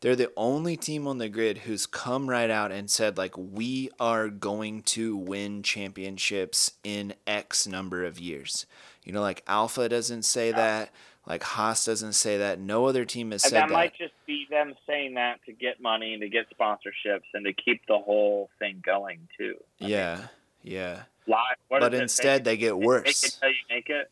They're 0.02 0.14
the 0.14 0.30
only 0.36 0.76
team 0.76 1.06
on 1.08 1.16
the 1.16 1.30
grid 1.30 1.58
who's 1.58 1.86
come 1.86 2.28
right 2.28 2.50
out 2.50 2.70
and 2.70 2.90
said 2.90 3.16
like 3.16 3.34
we 3.38 3.88
are 3.98 4.28
going 4.28 4.82
to 4.82 5.16
win 5.16 5.62
championships 5.62 6.72
in 6.84 7.14
X 7.26 7.66
number 7.66 8.04
of 8.04 8.18
years. 8.18 8.66
You 9.06 9.12
know 9.12 9.22
like 9.22 9.42
Alfa 9.46 9.88
doesn't 9.88 10.24
say 10.24 10.50
that, 10.52 10.90
like 11.26 11.42
Haas 11.42 11.84
doesn't 11.84 12.14
say 12.14 12.38
that. 12.38 12.58
No 12.58 12.86
other 12.86 13.04
team 13.04 13.30
has 13.30 13.44
And 13.44 13.50
said 13.50 13.62
that 13.62 13.68
that. 13.68 13.74
might 13.74 13.94
just 13.96 14.12
be 14.26 14.46
them 14.50 14.74
saying 14.86 15.14
that 15.14 15.38
to 15.46 15.52
get 15.52 15.80
money 15.80 16.12
and 16.12 16.20
to 16.22 16.28
get 16.28 16.46
sponsorships 16.58 17.22
and 17.32 17.44
to 17.46 17.52
keep 17.52 17.80
the 17.86 17.98
whole 17.98 18.50
thing 18.58 18.82
going 18.84 19.20
too. 19.38 19.54
I 19.80 19.84
mean, 19.84 19.90
yeah. 19.92 20.20
Yeah. 20.62 21.02
live. 21.28 21.56
But 21.70 21.94
instead 21.94 22.44
they 22.44 22.56
get 22.56 22.76
worse. 22.76 23.38
till 23.40 23.48
you 23.48 23.54
make 23.70 23.88
it. 23.88 24.10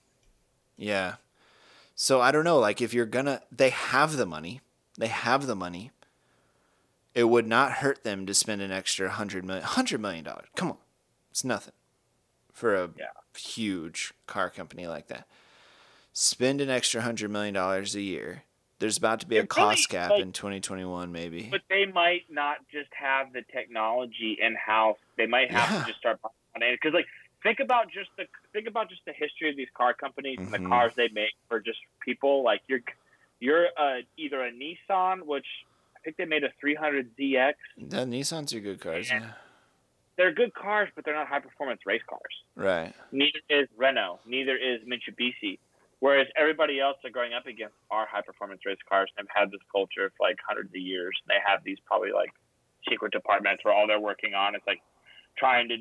Yeah. 0.77 1.17
So 1.97 2.21
I 2.21 2.31
don't 2.31 2.45
know. 2.45 2.59
Like, 2.61 2.81
if 2.81 2.95
you're 2.95 3.05
gonna, 3.07 3.43
they 3.51 3.71
have 3.71 4.17
the 4.17 4.27
money. 4.27 4.61
They 4.97 5.09
have 5.09 5.47
the 5.49 5.57
money. 5.57 5.91
It 7.15 7.25
would 7.25 7.47
not 7.47 7.73
hurt 7.75 8.05
them 8.05 8.27
to 8.27 8.35
spend 8.35 8.63
an 8.63 8.71
extra 8.71 9.09
hundred 9.11 9.45
million, 9.45 9.65
hundred 9.65 10.01
million 10.01 10.25
dollars. 10.25 10.47
Come 10.57 10.71
on, 10.71 10.77
it's 11.31 11.45
nothing 11.45 11.75
for 12.53 12.75
a 12.77 12.91
Yeah. 12.97 13.07
Huge 13.37 14.13
car 14.27 14.51
company 14.51 14.87
like 14.87 15.09
that. 15.09 15.27
Spend 16.13 16.61
an 16.61 16.71
extra 16.71 17.03
hundred 17.03 17.31
million 17.31 17.55
dollars 17.55 17.95
a 17.95 18.01
year. 18.01 18.43
There's 18.81 18.97
about 18.99 19.21
to 19.21 19.27
be 19.27 19.37
a 19.37 19.41
It 19.43 19.57
really, 19.57 19.75
cost 19.77 19.89
cap 19.89 20.11
like- 20.11 20.21
in 20.21 20.33
2021, 20.33 21.11
maybe. 21.13 21.49
But 21.51 21.63
they 21.69 21.87
might 21.87 22.25
not 22.31 22.59
just 22.71 22.91
have 22.95 23.33
the 23.33 23.43
technology 23.43 24.37
in 24.41 24.55
house. 24.57 24.99
They 25.17 25.27
might 25.27 25.51
have 25.51 25.71
Yeah. 25.71 25.81
to 25.81 25.87
just 25.87 25.99
start 25.99 26.21
buying 26.23 26.73
it 26.73 26.79
because, 26.81 26.93
like, 26.95 27.07
think 27.43 27.61
about 27.61 27.91
just 27.91 28.11
the 28.17 28.27
think 28.53 28.67
about 28.69 28.89
just 28.91 29.05
the 29.05 29.13
history 29.13 29.51
of 29.51 29.57
these 29.57 29.69
car 29.75 29.95
companies 29.95 30.39
and 30.39 30.49
Mhm. 30.49 30.63
the 30.63 30.69
cars 30.69 30.95
they 30.95 31.09
make 31.09 31.33
for 31.49 31.61
just 31.61 31.79
people. 32.01 32.43
Like, 32.43 32.63
you're 32.69 32.81
you're 33.41 33.67
uh, 33.77 34.03
either 34.17 34.43
a 34.45 34.53
Nissan, 34.53 35.23
which 35.23 35.47
I 35.97 36.01
think 36.05 36.17
they 36.17 36.25
made 36.25 36.45
a 36.45 36.51
300ZX. 36.63 37.55
the 37.77 37.97
Nissans 37.99 38.55
are 38.55 38.61
good 38.61 38.81
cars. 38.81 39.11
And- 39.11 39.25
Yeah. 39.25 39.33
They're 40.17 40.33
good 40.33 40.55
cars, 40.55 40.89
but 40.95 41.05
they're 41.05 41.15
not 41.15 41.27
high 41.27 41.41
performance 41.41 41.81
race 41.87 42.03
cars. 42.09 42.23
Right. 42.57 42.95
Neither 43.13 43.41
is 43.51 43.69
Renault. 43.77 44.21
Neither 44.27 44.57
is 44.57 44.81
Mitsubishi. 44.87 45.59
Whereas 46.01 46.27
everybody 46.37 46.81
else 46.81 46.97
they're 47.03 47.11
going 47.11 47.33
up 47.33 47.47
against 47.47 47.75
are 47.91 48.07
high 48.07 48.21
performance 48.21 48.61
race 48.67 48.79
cars 48.89 49.11
and 49.17 49.27
have 49.29 49.49
had 49.49 49.51
this 49.51 49.61
culture 49.73 50.13
for 50.17 50.29
like 50.29 50.37
hundreds 50.47 50.71
of 50.71 50.81
years. 50.81 51.17
They 51.29 51.41
have 51.45 51.65
these 51.65 51.79
probably 51.87 52.13
like 52.13 52.31
secret 52.89 53.13
departments 53.13 53.65
where 53.65 53.73
all 53.73 53.87
they're 53.87 54.01
working 54.01 54.35
on 54.35 54.55
is 54.55 54.61
like 54.67 54.81
trying 55.39 55.69
to 55.69 55.77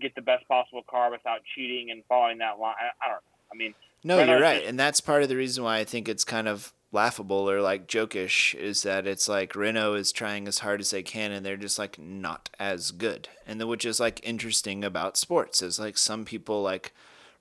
get 0.00 0.14
the 0.14 0.22
best 0.22 0.46
possible 0.48 0.82
car 0.88 1.10
without 1.10 1.40
cheating 1.54 1.90
and 1.90 2.02
following 2.08 2.38
that 2.38 2.58
line. 2.58 2.74
I, 2.78 3.06
I 3.06 3.08
don't 3.08 3.16
know. 3.16 3.38
I 3.50 3.56
mean, 3.56 3.74
no, 4.04 4.22
you're 4.22 4.40
right, 4.40 4.64
and 4.64 4.78
that's 4.78 5.00
part 5.00 5.22
of 5.22 5.28
the 5.28 5.36
reason 5.36 5.64
why 5.64 5.78
I 5.78 5.84
think 5.84 6.08
it's 6.08 6.22
kind 6.22 6.46
of 6.48 6.72
laughable 6.90 7.50
or 7.50 7.60
like 7.60 7.86
jokish 7.86 8.54
is 8.54 8.82
that 8.82 9.06
it's 9.06 9.28
like 9.28 9.54
Renault 9.54 9.94
is 9.94 10.10
trying 10.10 10.48
as 10.48 10.60
hard 10.60 10.80
as 10.80 10.90
they 10.90 11.02
can 11.02 11.32
and 11.32 11.44
they're 11.44 11.56
just 11.56 11.78
like 11.78 11.98
not 11.98 12.48
as 12.58 12.92
good. 12.92 13.28
And 13.46 13.60
the, 13.60 13.66
which 13.66 13.84
is 13.84 14.00
like 14.00 14.20
interesting 14.26 14.82
about 14.84 15.16
sports 15.16 15.60
is 15.60 15.78
like 15.78 15.98
some 15.98 16.24
people 16.24 16.62
like 16.62 16.94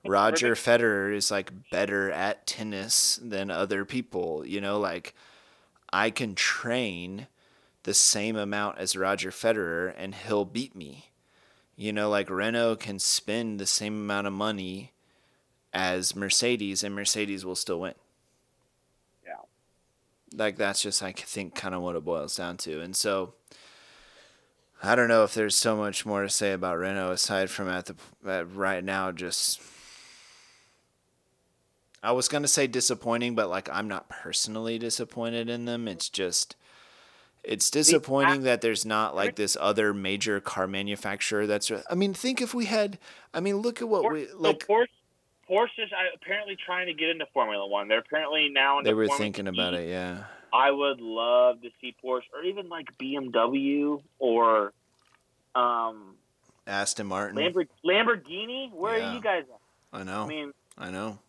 Roger 0.05 0.53
Federer 0.53 1.13
is 1.13 1.31
like 1.31 1.51
better 1.69 2.11
at 2.11 2.45
tennis 2.45 3.19
than 3.21 3.49
other 3.49 3.85
people, 3.85 4.45
you 4.45 4.59
know, 4.59 4.79
like 4.79 5.15
I 5.91 6.09
can 6.09 6.35
train 6.35 7.27
the 7.83 7.93
same 7.93 8.35
amount 8.35 8.77
as 8.79 8.97
Roger 8.97 9.31
Federer 9.31 9.93
and 9.97 10.13
he'll 10.13 10.45
beat 10.45 10.75
me. 10.75 11.11
You 11.77 11.93
know, 11.93 12.09
like 12.09 12.29
Renault 12.29 12.77
can 12.77 12.99
spend 12.99 13.59
the 13.59 13.65
same 13.65 13.93
amount 13.93 14.27
of 14.27 14.33
money 14.33 14.91
as 15.73 16.15
Mercedes 16.15 16.83
and 16.83 16.93
Mercedes 16.93 17.45
will 17.45 17.55
still 17.55 17.79
win 17.79 17.93
like 20.33 20.57
that's 20.57 20.81
just 20.81 21.01
I 21.03 21.11
think 21.11 21.55
kind 21.55 21.75
of 21.75 21.81
what 21.81 21.95
it 21.95 22.03
boils 22.05 22.35
down 22.35 22.57
to. 22.57 22.81
And 22.81 22.95
so 22.95 23.33
I 24.83 24.95
don't 24.95 25.07
know 25.07 25.23
if 25.23 25.33
there's 25.33 25.55
so 25.55 25.75
much 25.75 26.05
more 26.05 26.23
to 26.23 26.29
say 26.29 26.51
about 26.51 26.77
Renault 26.77 27.11
aside 27.11 27.49
from 27.49 27.67
at 27.69 27.85
the 27.85 27.95
at 28.27 28.53
right 28.53 28.83
now 28.83 29.11
just 29.11 29.61
I 32.03 32.11
was 32.11 32.27
going 32.27 32.43
to 32.43 32.47
say 32.47 32.67
disappointing, 32.67 33.35
but 33.35 33.49
like 33.49 33.69
I'm 33.71 33.87
not 33.87 34.09
personally 34.09 34.77
disappointed 34.77 35.49
in 35.49 35.65
them. 35.65 35.87
It's 35.87 36.09
just 36.09 36.55
it's 37.43 37.69
disappointing 37.69 38.43
that 38.43 38.61
there's 38.61 38.85
not 38.85 39.15
like 39.15 39.35
this 39.35 39.57
other 39.59 39.93
major 39.93 40.39
car 40.39 40.67
manufacturer 40.67 41.47
that's 41.47 41.71
I 41.89 41.95
mean, 41.95 42.13
think 42.13 42.41
if 42.41 42.53
we 42.53 42.65
had 42.65 42.99
I 43.33 43.39
mean, 43.39 43.57
look 43.57 43.81
at 43.81 43.87
what 43.89 44.11
we 44.11 44.27
like 44.33 44.67
Porsche 44.67 44.87
is 45.49 45.89
apparently 46.15 46.55
trying 46.55 46.87
to 46.87 46.93
get 46.93 47.09
into 47.09 47.25
Formula 47.33 47.65
One. 47.67 47.87
They're 47.87 47.99
apparently 47.99 48.49
now. 48.49 48.81
They 48.81 48.93
were 48.93 49.05
Formula 49.07 49.17
thinking 49.17 49.47
about 49.47 49.73
it, 49.73 49.89
yeah. 49.89 50.23
I 50.53 50.71
would 50.71 51.01
love 51.01 51.61
to 51.61 51.69
see 51.81 51.95
Porsche, 52.03 52.23
or 52.33 52.43
even 52.43 52.69
like 52.69 52.87
BMW 52.97 54.01
or 54.19 54.73
um, 55.55 56.15
Aston 56.65 57.07
Martin, 57.07 57.37
Lamborghini. 57.85 58.71
Where 58.71 58.97
yeah. 58.97 59.11
are 59.11 59.15
you 59.15 59.21
guys 59.21 59.43
at? 59.53 59.99
I 59.99 60.03
know. 60.03 60.23
I 60.23 60.27
mean, 60.27 60.53
I 60.77 60.91
know. 60.91 61.19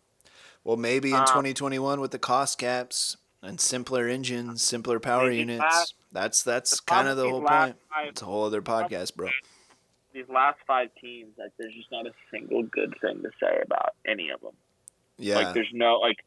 Well, 0.63 0.77
maybe 0.77 1.09
in 1.09 1.15
um, 1.15 1.25
2021 1.25 1.99
with 1.99 2.11
the 2.11 2.19
cost 2.19 2.57
caps 2.59 3.17
and 3.41 3.59
simpler 3.59 4.07
engines, 4.07 4.63
simpler 4.63 4.99
power 4.99 5.31
units. 5.31 5.61
Last, 5.61 5.93
that's 6.11 6.43
that's 6.43 6.79
kind 6.79 7.07
of 7.07 7.17
the 7.17 7.29
whole 7.29 7.41
point. 7.41 7.75
Five, 7.93 8.09
it's 8.09 8.21
a 8.21 8.25
whole 8.25 8.45
other 8.45 8.61
podcast, 8.61 9.15
bro 9.15 9.29
these 10.19 10.33
last 10.33 10.59
five 10.67 10.89
teams, 10.99 11.33
like 11.37 11.51
there's 11.57 11.73
just 11.73 11.91
not 11.91 12.05
a 12.05 12.11
single 12.31 12.63
good 12.63 12.93
thing 13.01 13.21
to 13.23 13.29
say 13.41 13.61
about 13.63 13.93
any 14.05 14.29
of 14.29 14.41
them. 14.41 14.53
Yeah, 15.17 15.35
like 15.35 15.53
there's 15.53 15.71
no 15.73 15.95
like. 15.95 16.17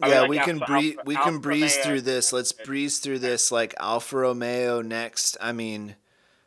I 0.00 0.08
yeah, 0.08 0.20
mean, 0.20 0.20
like 0.20 0.30
we, 0.30 0.38
can 0.38 0.58
breeze, 0.58 0.96
Alfa, 0.96 1.02
we 1.06 1.14
can 1.14 1.24
Alfa 1.24 1.38
breeze 1.38 1.76
Romeo, 1.76 1.84
through 1.84 2.00
this. 2.02 2.32
Let's 2.32 2.52
breeze 2.52 2.98
through 2.98 3.18
this. 3.20 3.50
Like 3.50 3.74
Alfa 3.80 4.16
Romeo 4.16 4.82
next. 4.82 5.38
I 5.40 5.52
mean, 5.52 5.96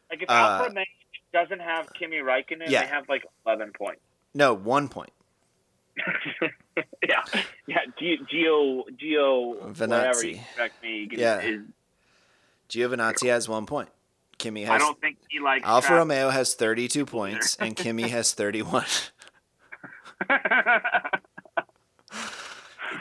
like 0.10 0.22
if 0.22 0.30
uh, 0.30 0.34
Alfa 0.34 0.70
Romeo 0.70 0.86
doesn't 1.34 1.62
have 1.62 1.92
Kimi 1.94 2.18
Räikkönen, 2.18 2.70
yeah. 2.70 2.82
they 2.82 2.88
have 2.88 3.10
like 3.10 3.24
eleven 3.46 3.72
points. 3.72 4.02
No, 4.34 4.54
one 4.54 4.88
point. 4.88 5.12
yeah, 7.08 7.24
yeah. 7.68 7.78
Gio 8.00 8.84
Gio 9.02 9.74
Venazzi. 9.74 10.40
Me, 10.84 11.10
yeah. 11.12 11.42
Is, 11.42 11.62
Giovinazzi 12.70 13.30
has 13.30 13.50
one 13.50 13.66
point. 13.66 13.90
Kimi 14.40 14.64
has. 14.64 14.72
I 14.72 14.78
don't 14.80 15.00
think 15.00 15.18
he 15.30 15.40
likes. 15.40 15.68
Alfa 15.68 15.94
Romeo 15.94 16.30
has 16.30 16.56
32 16.56 17.06
points 17.06 17.56
and 17.58 17.76
Kimi 17.76 18.08
has 18.10 18.34
31. 18.34 18.86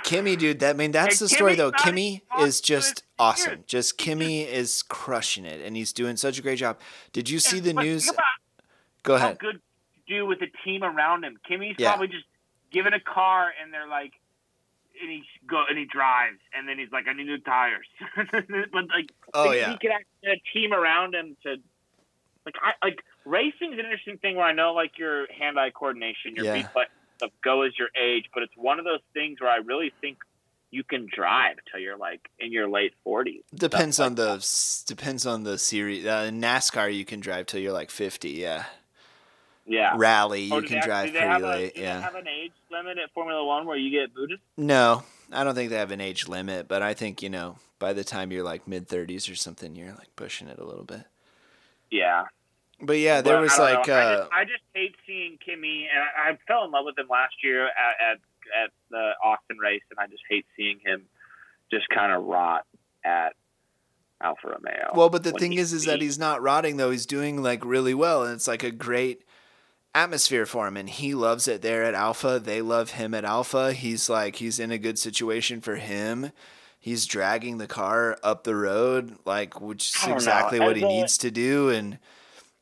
Kimi, 0.05 0.37
dude, 0.37 0.61
that 0.61 0.75
I 0.75 0.79
mean 0.79 0.93
that's 0.93 1.21
and 1.21 1.29
the 1.29 1.35
story 1.35 1.55
though. 1.55 1.73
Kimi 1.73 2.23
is 2.41 2.61
just 2.61 3.03
awesome. 3.19 3.65
Just 3.67 3.99
Kimi 3.99 4.43
is 4.43 4.83
crushing 4.83 5.45
it, 5.45 5.61
and 5.65 5.77
he's 5.77 5.93
doing 5.93 6.17
such 6.17 6.39
a 6.39 6.43
great 6.43 6.59
job. 6.59 6.79
Did 7.13 7.29
you 7.29 7.39
see 7.39 7.61
the 7.61 7.73
news? 7.73 8.11
Go 9.03 9.15
ahead. 9.15 9.39
How 9.41 9.51
good 9.51 9.61
to 9.61 10.15
do 10.15 10.27
with 10.27 10.41
the 10.41 10.49
team 10.65 10.83
around 10.83 11.25
him. 11.25 11.39
Kimi's 11.47 11.77
yeah. 11.79 11.91
probably 11.91 12.09
just 12.09 12.25
given 12.71 12.93
a 12.95 13.01
car, 13.01 13.53
and 13.63 13.73
they're 13.73 13.89
like, 13.89 14.13
and 15.01 15.11
he 15.11 15.23
go 15.49 15.65
and 15.69 15.79
he 15.79 15.85
drives, 15.85 16.39
and 16.57 16.69
then 16.69 16.79
he's 16.79 16.91
like, 16.93 17.07
I 17.09 17.13
need 17.13 17.27
new 17.27 17.39
tires. 17.39 17.87
but 18.33 18.89
like, 18.89 19.11
oh 19.35 19.53
yeah, 19.53 19.71
he 19.71 19.79
could 19.79 19.91
actually 19.91 20.33
a 20.33 20.59
team 20.59 20.73
around 20.73 21.15
him 21.15 21.37
to 21.45 21.57
like, 22.47 22.55
I 22.63 22.87
like 22.87 23.03
racing 23.25 23.73
is 23.73 23.79
an 23.79 23.85
interesting 23.85 24.19
thing 24.19 24.37
where 24.37 24.47
I 24.47 24.53
know 24.53 24.73
like 24.73 24.99
your 24.99 25.27
hand-eye 25.33 25.71
coordination, 25.71 26.35
your 26.35 26.47
yeah. 26.47 26.55
feet 26.55 26.67
stuff 27.19 27.31
go 27.45 27.63
as 27.63 27.73
your 27.79 27.89
age, 28.01 28.25
but 28.33 28.43
it's 28.43 28.53
one 28.57 28.79
of 28.79 28.85
those 28.85 29.01
things 29.13 29.41
where 29.41 29.51
I 29.51 29.57
really 29.57 29.93
think 30.01 30.19
you 30.71 30.85
can 30.85 31.09
drive 31.15 31.57
till 31.71 31.81
you're 31.81 31.97
like 31.97 32.29
in 32.39 32.53
your 32.53 32.69
late 32.69 32.95
40s. 33.07 33.43
Depends 33.55 33.99
on 34.01 34.15
the 34.15 34.37
depends 34.87 35.27
on 35.27 35.45
the 35.45 35.59
series. 35.59 36.07
Uh, 36.07 36.27
in 36.29 36.41
NASCAR, 36.41 36.95
you 36.95 37.05
can 37.05 37.21
drive 37.21 37.47
till 37.47 37.61
you're 37.61 37.73
like 37.73 37.91
50. 37.91 38.31
Yeah. 38.31 38.65
Yeah. 39.69 39.95
Rally, 39.97 40.49
oh, 40.51 40.61
you 40.61 40.67
can 40.67 40.83
drive 40.83 41.13
pretty 41.13 41.43
late. 41.43 41.77
A, 41.77 41.81
yeah. 41.81 41.97
They 41.97 42.03
have 42.03 42.15
an 42.15 42.27
age 42.27 42.53
limit 42.73 42.99
at 42.99 43.13
Formula 43.13 43.45
One 43.45 43.67
where 43.67 43.77
you 43.77 43.91
get 43.91 44.15
booted? 44.15 44.41
No, 44.57 45.05
I 45.31 45.45
don't 45.45 45.55
think 45.55 45.71
they 45.71 45.77
have 45.77 45.91
an 45.91 46.01
age 46.01 46.27
limit, 46.27 46.69
but 46.69 46.83
I 46.83 46.95
think 46.95 47.23
you 47.23 47.29
know 47.29 47.57
by 47.79 47.93
the 47.93 48.05
time 48.05 48.33
you're 48.33 48.43
like 48.43 48.67
mid 48.67 48.89
30s 48.89 49.31
or 49.31 49.37
something, 49.37 49.77
you're 49.77 49.93
like 49.93 50.15
pushing 50.17 50.49
it 50.49 50.59
a 50.59 50.65
little 50.65 50.85
bit. 50.85 51.05
Yeah. 51.91 52.25
But 52.81 52.99
yeah, 52.99 53.21
there 53.21 53.37
but 53.37 53.43
was 53.43 53.59
like 53.59 53.89
uh, 53.89 53.93
I, 53.93 54.17
just, 54.17 54.33
I, 54.33 54.45
just, 54.45 54.63
hate 54.73 54.95
seeing 55.07 55.39
Kimi, 55.45 55.89
and 55.93 56.03
I, 56.03 56.31
I, 56.31 56.39
fell 56.47 56.65
in 56.65 56.71
love 56.71 56.85
with 56.85 56.97
him 56.97 57.09
last 57.11 57.35
year 57.43 57.67
at, 57.67 58.13
at 58.13 58.19
at 58.65 58.71
the 58.91 59.13
Austin 59.23 59.59
race, 59.59 59.83
and 59.91 59.99
I 59.99 60.07
just 60.07 60.23
hate 60.31 60.47
seeing 60.57 60.79
him 60.85 61.03
just 61.73 61.89
kind 61.89 62.13
of 62.13 62.25
rot 62.25 62.65
at 63.05 63.35
Alfa 64.21 64.49
Romeo. 64.49 64.93
Well, 64.95 65.11
but 65.11 65.25
the 65.25 65.33
thing 65.33 65.55
is, 65.55 65.73
is 65.73 65.85
that 65.87 66.01
he's 66.01 66.19
not 66.19 66.41
rotting 66.41 66.77
though. 66.77 66.91
He's 66.91 67.07
doing 67.07 67.43
like 67.43 67.65
really 67.65 67.95
well, 67.95 68.25
and 68.25 68.35
it's 68.35 68.49
like 68.49 68.63
a 68.63 68.71
great 68.71 69.25
atmosphere 69.99 70.47
for 70.47 70.67
him 70.69 70.77
and 70.77 70.89
he 70.89 71.15
loves 71.15 71.49
it 71.49 71.61
there 71.61 71.83
at 71.83 71.95
Alfa. 71.95 72.41
They 72.43 72.63
love 72.63 72.93
him 72.93 73.15
at 73.15 73.25
Alfa. 73.25 73.73
He's 73.73 74.09
like 74.09 74.37
he's 74.37 74.61
in 74.61 74.71
a 74.71 74.79
good 74.79 74.99
situation 74.99 75.61
for 75.61 75.77
him. 75.77 76.31
He's 76.79 77.07
dragging 77.07 77.59
the 77.59 77.67
car 77.67 78.17
up 78.23 78.45
the 78.45 78.55
road 78.55 79.17
like 79.25 79.61
which 79.61 79.97
is 79.97 80.07
exactly 80.07 80.61
what 80.61 80.77
he 80.77 80.85
needs 80.85 81.19
to 81.19 81.31
do 81.31 81.71
and 81.71 81.99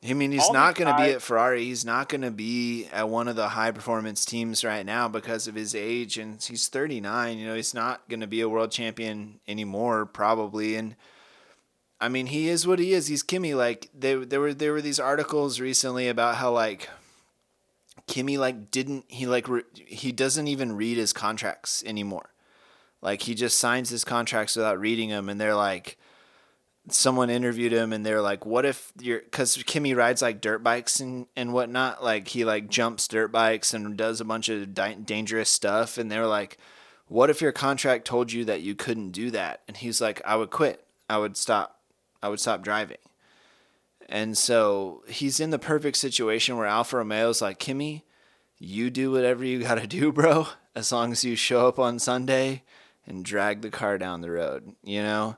I 0.08 0.14
mean 0.14 0.32
he's 0.32 0.50
not 0.50 0.76
going 0.76 0.94
to 0.94 1.02
be 1.02 1.12
at 1.12 1.22
Ferrari. 1.22 1.64
He's 1.64 1.84
not 1.84 2.08
going 2.08 2.22
to 2.22 2.30
be 2.30 2.86
at 2.92 3.08
one 3.08 3.28
of 3.28 3.36
the 3.36 3.48
high 3.48 3.72
performance 3.72 4.24
teams 4.24 4.64
right 4.64 4.86
now 4.86 5.08
because 5.08 5.46
of 5.46 5.54
his 5.54 5.74
age 5.74 6.16
and 6.16 6.42
he's 6.42 6.68
39, 6.68 7.38
you 7.38 7.46
know, 7.46 7.54
he's 7.54 7.74
not 7.74 8.08
going 8.08 8.20
to 8.20 8.26
be 8.26 8.40
a 8.40 8.48
world 8.48 8.70
champion 8.70 9.40
anymore 9.46 10.06
probably 10.06 10.76
and 10.76 10.96
I 12.00 12.08
mean, 12.08 12.26
he 12.26 12.48
is 12.48 12.66
what 12.66 12.78
he 12.78 12.92
is. 12.92 13.06
He's 13.06 13.22
Kimi. 13.22 13.54
Like 13.54 13.88
they, 13.98 14.14
there 14.14 14.40
were 14.40 14.52
there 14.52 14.72
were 14.72 14.82
these 14.82 15.00
articles 15.00 15.60
recently 15.60 16.08
about 16.08 16.36
how 16.36 16.52
like 16.52 16.90
Kimi 18.06 18.38
like 18.38 18.70
didn't 18.70 19.04
he 19.08 19.26
like 19.26 19.48
re- 19.48 19.62
he 19.74 20.12
doesn't 20.12 20.48
even 20.48 20.76
read 20.76 20.96
his 20.96 21.12
contracts 21.12 21.82
anymore. 21.84 22.30
Like 23.02 23.22
he 23.22 23.34
just 23.34 23.58
signs 23.58 23.90
his 23.90 24.04
contracts 24.04 24.56
without 24.56 24.80
reading 24.80 25.10
them, 25.10 25.28
and 25.28 25.40
they're 25.40 25.54
like, 25.54 25.98
someone 26.88 27.30
interviewed 27.30 27.72
him, 27.72 27.92
and 27.92 28.04
they're 28.04 28.22
like, 28.22 28.46
"What 28.46 28.64
if 28.64 28.92
you're?" 29.00 29.20
Because 29.20 29.62
Kimi 29.66 29.94
rides 29.94 30.22
like 30.22 30.40
dirt 30.40 30.62
bikes 30.62 31.00
and 31.00 31.26
and 31.36 31.52
whatnot. 31.52 32.02
Like 32.02 32.28
he 32.28 32.44
like 32.44 32.68
jumps 32.68 33.08
dirt 33.08 33.32
bikes 33.32 33.74
and 33.74 33.96
does 33.96 34.20
a 34.20 34.24
bunch 34.24 34.48
of 34.48 34.74
di- 34.74 34.94
dangerous 34.94 35.50
stuff, 35.50 35.98
and 35.98 36.10
they're 36.10 36.26
like, 36.26 36.58
"What 37.08 37.30
if 37.30 37.40
your 37.40 37.52
contract 37.52 38.06
told 38.06 38.32
you 38.32 38.44
that 38.44 38.62
you 38.62 38.74
couldn't 38.74 39.10
do 39.10 39.30
that?" 39.32 39.62
And 39.68 39.76
he's 39.76 40.00
like, 40.00 40.20
"I 40.24 40.36
would 40.36 40.50
quit. 40.50 40.84
I 41.08 41.18
would 41.18 41.36
stop. 41.36 41.80
I 42.22 42.28
would 42.28 42.40
stop 42.40 42.62
driving." 42.62 42.98
And 44.08 44.38
so 44.38 45.02
he's 45.08 45.40
in 45.40 45.50
the 45.50 45.58
perfect 45.58 45.96
situation 45.96 46.56
where 46.56 46.66
Alfa 46.66 46.96
Romeo's 46.96 47.42
like, 47.42 47.58
Kimi, 47.58 48.04
you 48.58 48.88
do 48.90 49.10
whatever 49.10 49.44
you 49.44 49.60
got 49.60 49.76
to 49.76 49.86
do, 49.86 50.12
bro, 50.12 50.46
as 50.74 50.92
long 50.92 51.12
as 51.12 51.24
you 51.24 51.36
show 51.36 51.68
up 51.68 51.78
on 51.78 51.98
Sunday 51.98 52.62
and 53.06 53.24
drag 53.24 53.62
the 53.62 53.70
car 53.70 53.98
down 53.98 54.20
the 54.20 54.30
road, 54.30 54.74
you 54.82 55.02
know? 55.02 55.36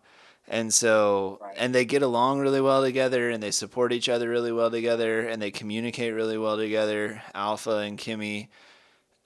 And 0.51 0.73
so, 0.73 1.39
right. 1.43 1.55
and 1.59 1.75
they 1.75 1.85
get 1.85 2.03
along 2.03 2.41
really 2.41 2.61
well 2.61 2.83
together 2.83 3.29
and 3.29 3.43
they 3.43 3.51
support 3.51 3.93
each 3.93 4.09
other 4.09 4.31
really 4.31 4.53
well 4.53 4.71
together 4.71 5.21
and 5.21 5.43
they 5.43 5.51
communicate 5.51 6.15
really 6.15 6.39
well 6.39 6.57
together, 6.57 7.23
Alfa 7.35 7.79
and 7.79 7.99
Kimi. 7.99 8.49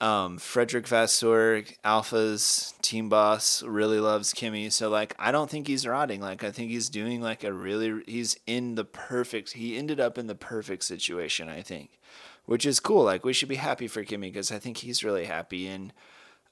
Um, 0.03 0.37
Frédéric 0.37 0.85
Vasseur, 0.85 1.63
Alfa's 1.85 2.73
team 2.81 3.07
boss, 3.07 3.63
really 3.63 4.01
loves 4.01 4.33
Kimi. 4.33 4.69
So 4.69 4.89
like, 4.89 5.15
I 5.17 5.31
don't 5.31 5.49
think 5.49 5.65
he's 5.67 5.87
rotting. 5.87 6.19
Like, 6.19 6.43
I 6.43 6.51
think 6.51 6.71
he's 6.71 6.89
doing 6.89 7.21
like 7.21 7.45
a 7.45 7.53
really. 7.53 8.03
He's 8.05 8.37
in 8.45 8.75
the 8.75 8.83
perfect. 8.83 9.53
He 9.53 9.77
ended 9.77 10.01
up 10.01 10.17
in 10.17 10.27
the 10.27 10.35
perfect 10.35 10.83
situation. 10.83 11.47
I 11.47 11.61
think, 11.61 11.99
which 12.45 12.65
is 12.65 12.81
cool. 12.81 13.05
Like, 13.05 13.23
we 13.23 13.31
should 13.31 13.47
be 13.47 13.55
happy 13.55 13.87
for 13.87 14.03
Kimi 14.03 14.29
because 14.29 14.51
I 14.51 14.59
think 14.59 14.77
he's 14.77 15.05
really 15.05 15.23
happy 15.23 15.67
and. 15.67 15.93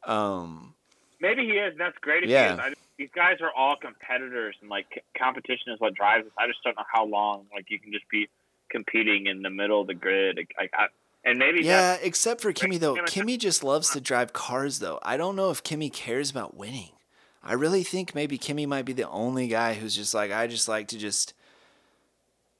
Um, 0.05 0.75
Maybe 1.19 1.43
he 1.43 1.51
is. 1.51 1.71
And 1.71 1.79
That's 1.81 1.97
great. 1.97 2.23
If 2.23 2.29
Yeah. 2.29 2.47
He 2.47 2.53
is. 2.53 2.59
I, 2.59 2.73
these 2.97 3.09
guys 3.13 3.41
are 3.41 3.51
all 3.53 3.75
competitors, 3.75 4.55
and 4.61 4.69
like 4.69 4.85
c- 4.93 5.01
competition 5.17 5.73
is 5.73 5.79
what 5.81 5.93
drives 5.93 6.25
us. 6.25 6.31
I 6.39 6.47
just 6.47 6.63
don't 6.63 6.77
know 6.77 6.85
how 6.89 7.03
long 7.03 7.47
like 7.53 7.65
you 7.69 7.79
can 7.79 7.91
just 7.91 8.07
be 8.09 8.29
competing 8.69 9.25
in 9.27 9.41
the 9.41 9.49
middle 9.49 9.81
of 9.81 9.87
the 9.87 9.93
grid. 9.93 10.37
Like, 10.37 10.71
I, 10.73 10.87
and 11.23 11.37
maybe 11.37 11.61
Yeah, 11.61 11.97
except 12.01 12.41
for 12.41 12.51
Kimi 12.51 12.77
though. 12.77 12.97
Kimi 13.05 13.37
just 13.37 13.63
loves 13.63 13.89
to 13.91 14.01
drive 14.01 14.33
cars 14.33 14.79
though. 14.79 14.99
I 15.03 15.17
don't 15.17 15.35
know 15.35 15.51
if 15.51 15.63
Kimi 15.63 15.89
cares 15.89 16.31
about 16.31 16.55
winning. 16.55 16.89
I 17.43 17.53
really 17.53 17.83
think 17.83 18.13
maybe 18.13 18.37
Kimi 18.37 18.65
might 18.65 18.85
be 18.85 18.93
the 18.93 19.09
only 19.09 19.47
guy 19.47 19.73
who's 19.73 19.95
just 19.95 20.13
like 20.13 20.31
I 20.31 20.47
just 20.47 20.67
like 20.67 20.87
to 20.89 20.97
just 20.97 21.33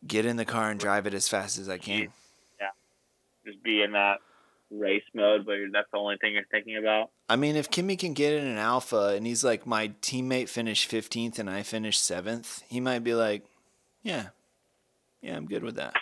get 0.05 0.25
in 0.25 0.37
the 0.37 0.45
car 0.45 0.71
and 0.71 0.79
drive 0.79 1.05
it 1.05 1.13
as 1.13 1.27
fast 1.27 1.59
as 1.59 1.69
I 1.69 1.77
can. 1.77 2.11
Yeah, 2.59 2.69
just 3.45 3.63
be 3.63 3.81
in 3.81 3.91
that 3.91 4.17
race 4.71 5.03
mode, 5.13 5.45
but 5.45 5.55
that's 5.71 5.89
the 5.91 5.97
only 5.97 6.17
thing 6.17 6.33
you're 6.33 6.45
thinking 6.49 6.77
about. 6.77 7.11
I 7.29 7.35
mean, 7.35 7.55
if 7.55 7.69
Kimi 7.69 7.95
can 7.95 8.13
get 8.13 8.33
in 8.33 8.47
an 8.47 8.57
Alfa 8.57 9.13
and 9.15 9.27
he's 9.27 9.43
like 9.43 9.67
my 9.67 9.89
teammate 10.01 10.49
finished 10.49 10.89
15th 10.89 11.37
and 11.39 11.49
I 11.49 11.63
finished 11.63 12.01
7th, 12.01 12.63
he 12.67 12.79
might 12.79 13.03
be 13.03 13.13
like, 13.13 13.43
"Yeah. 14.01 14.29
Yeah, 15.21 15.35
I'm 15.35 15.45
good 15.45 15.63
with 15.63 15.75
that. 15.75 15.93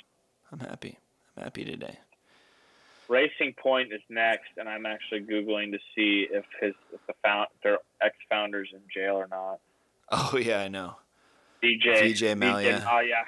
I'm 0.52 0.60
happy. 0.60 0.98
I'm 1.36 1.44
happy 1.44 1.66
today." 1.66 2.00
Racing 3.10 3.56
Point 3.62 3.92
is 3.92 4.02
next, 4.08 4.50
and 4.58 4.70
I'm 4.70 4.86
actually 4.86 5.22
googling 5.22 5.72
to 5.72 5.80
see 5.96 6.28
if 6.32 6.46
his 6.62 6.74
if 6.94 7.00
the 7.08 7.14
found 7.24 7.48
their 7.64 7.80
ex 8.02 8.16
founders 8.30 8.70
in 8.72 8.82
jail 8.94 9.16
or 9.16 9.28
not. 9.28 9.60
Oh 10.12 10.38
yeah, 10.38 10.62
I 10.62 10.68
know. 10.68 10.96
DJ 11.62 12.02
Vijay 12.02 12.38
Mallya. 12.38 12.86
Oh 12.90 13.00
yeah, 13.00 13.24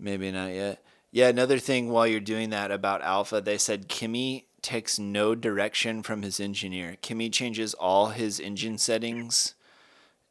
Maybe 0.00 0.32
not 0.32 0.52
yet. 0.52 0.82
Yeah, 1.12 1.28
another 1.28 1.58
thing 1.58 1.90
while 1.90 2.06
you're 2.06 2.20
doing 2.20 2.50
that 2.50 2.70
about 2.70 3.02
Alfa, 3.02 3.40
they 3.40 3.58
said 3.58 3.88
Kimi 3.88 4.46
takes 4.62 4.98
no 4.98 5.34
direction 5.34 6.02
from 6.02 6.22
his 6.22 6.40
engineer. 6.40 6.96
Kimi 7.02 7.28
changes 7.30 7.74
all 7.74 8.08
his 8.08 8.40
engine 8.40 8.78
settings 8.78 9.54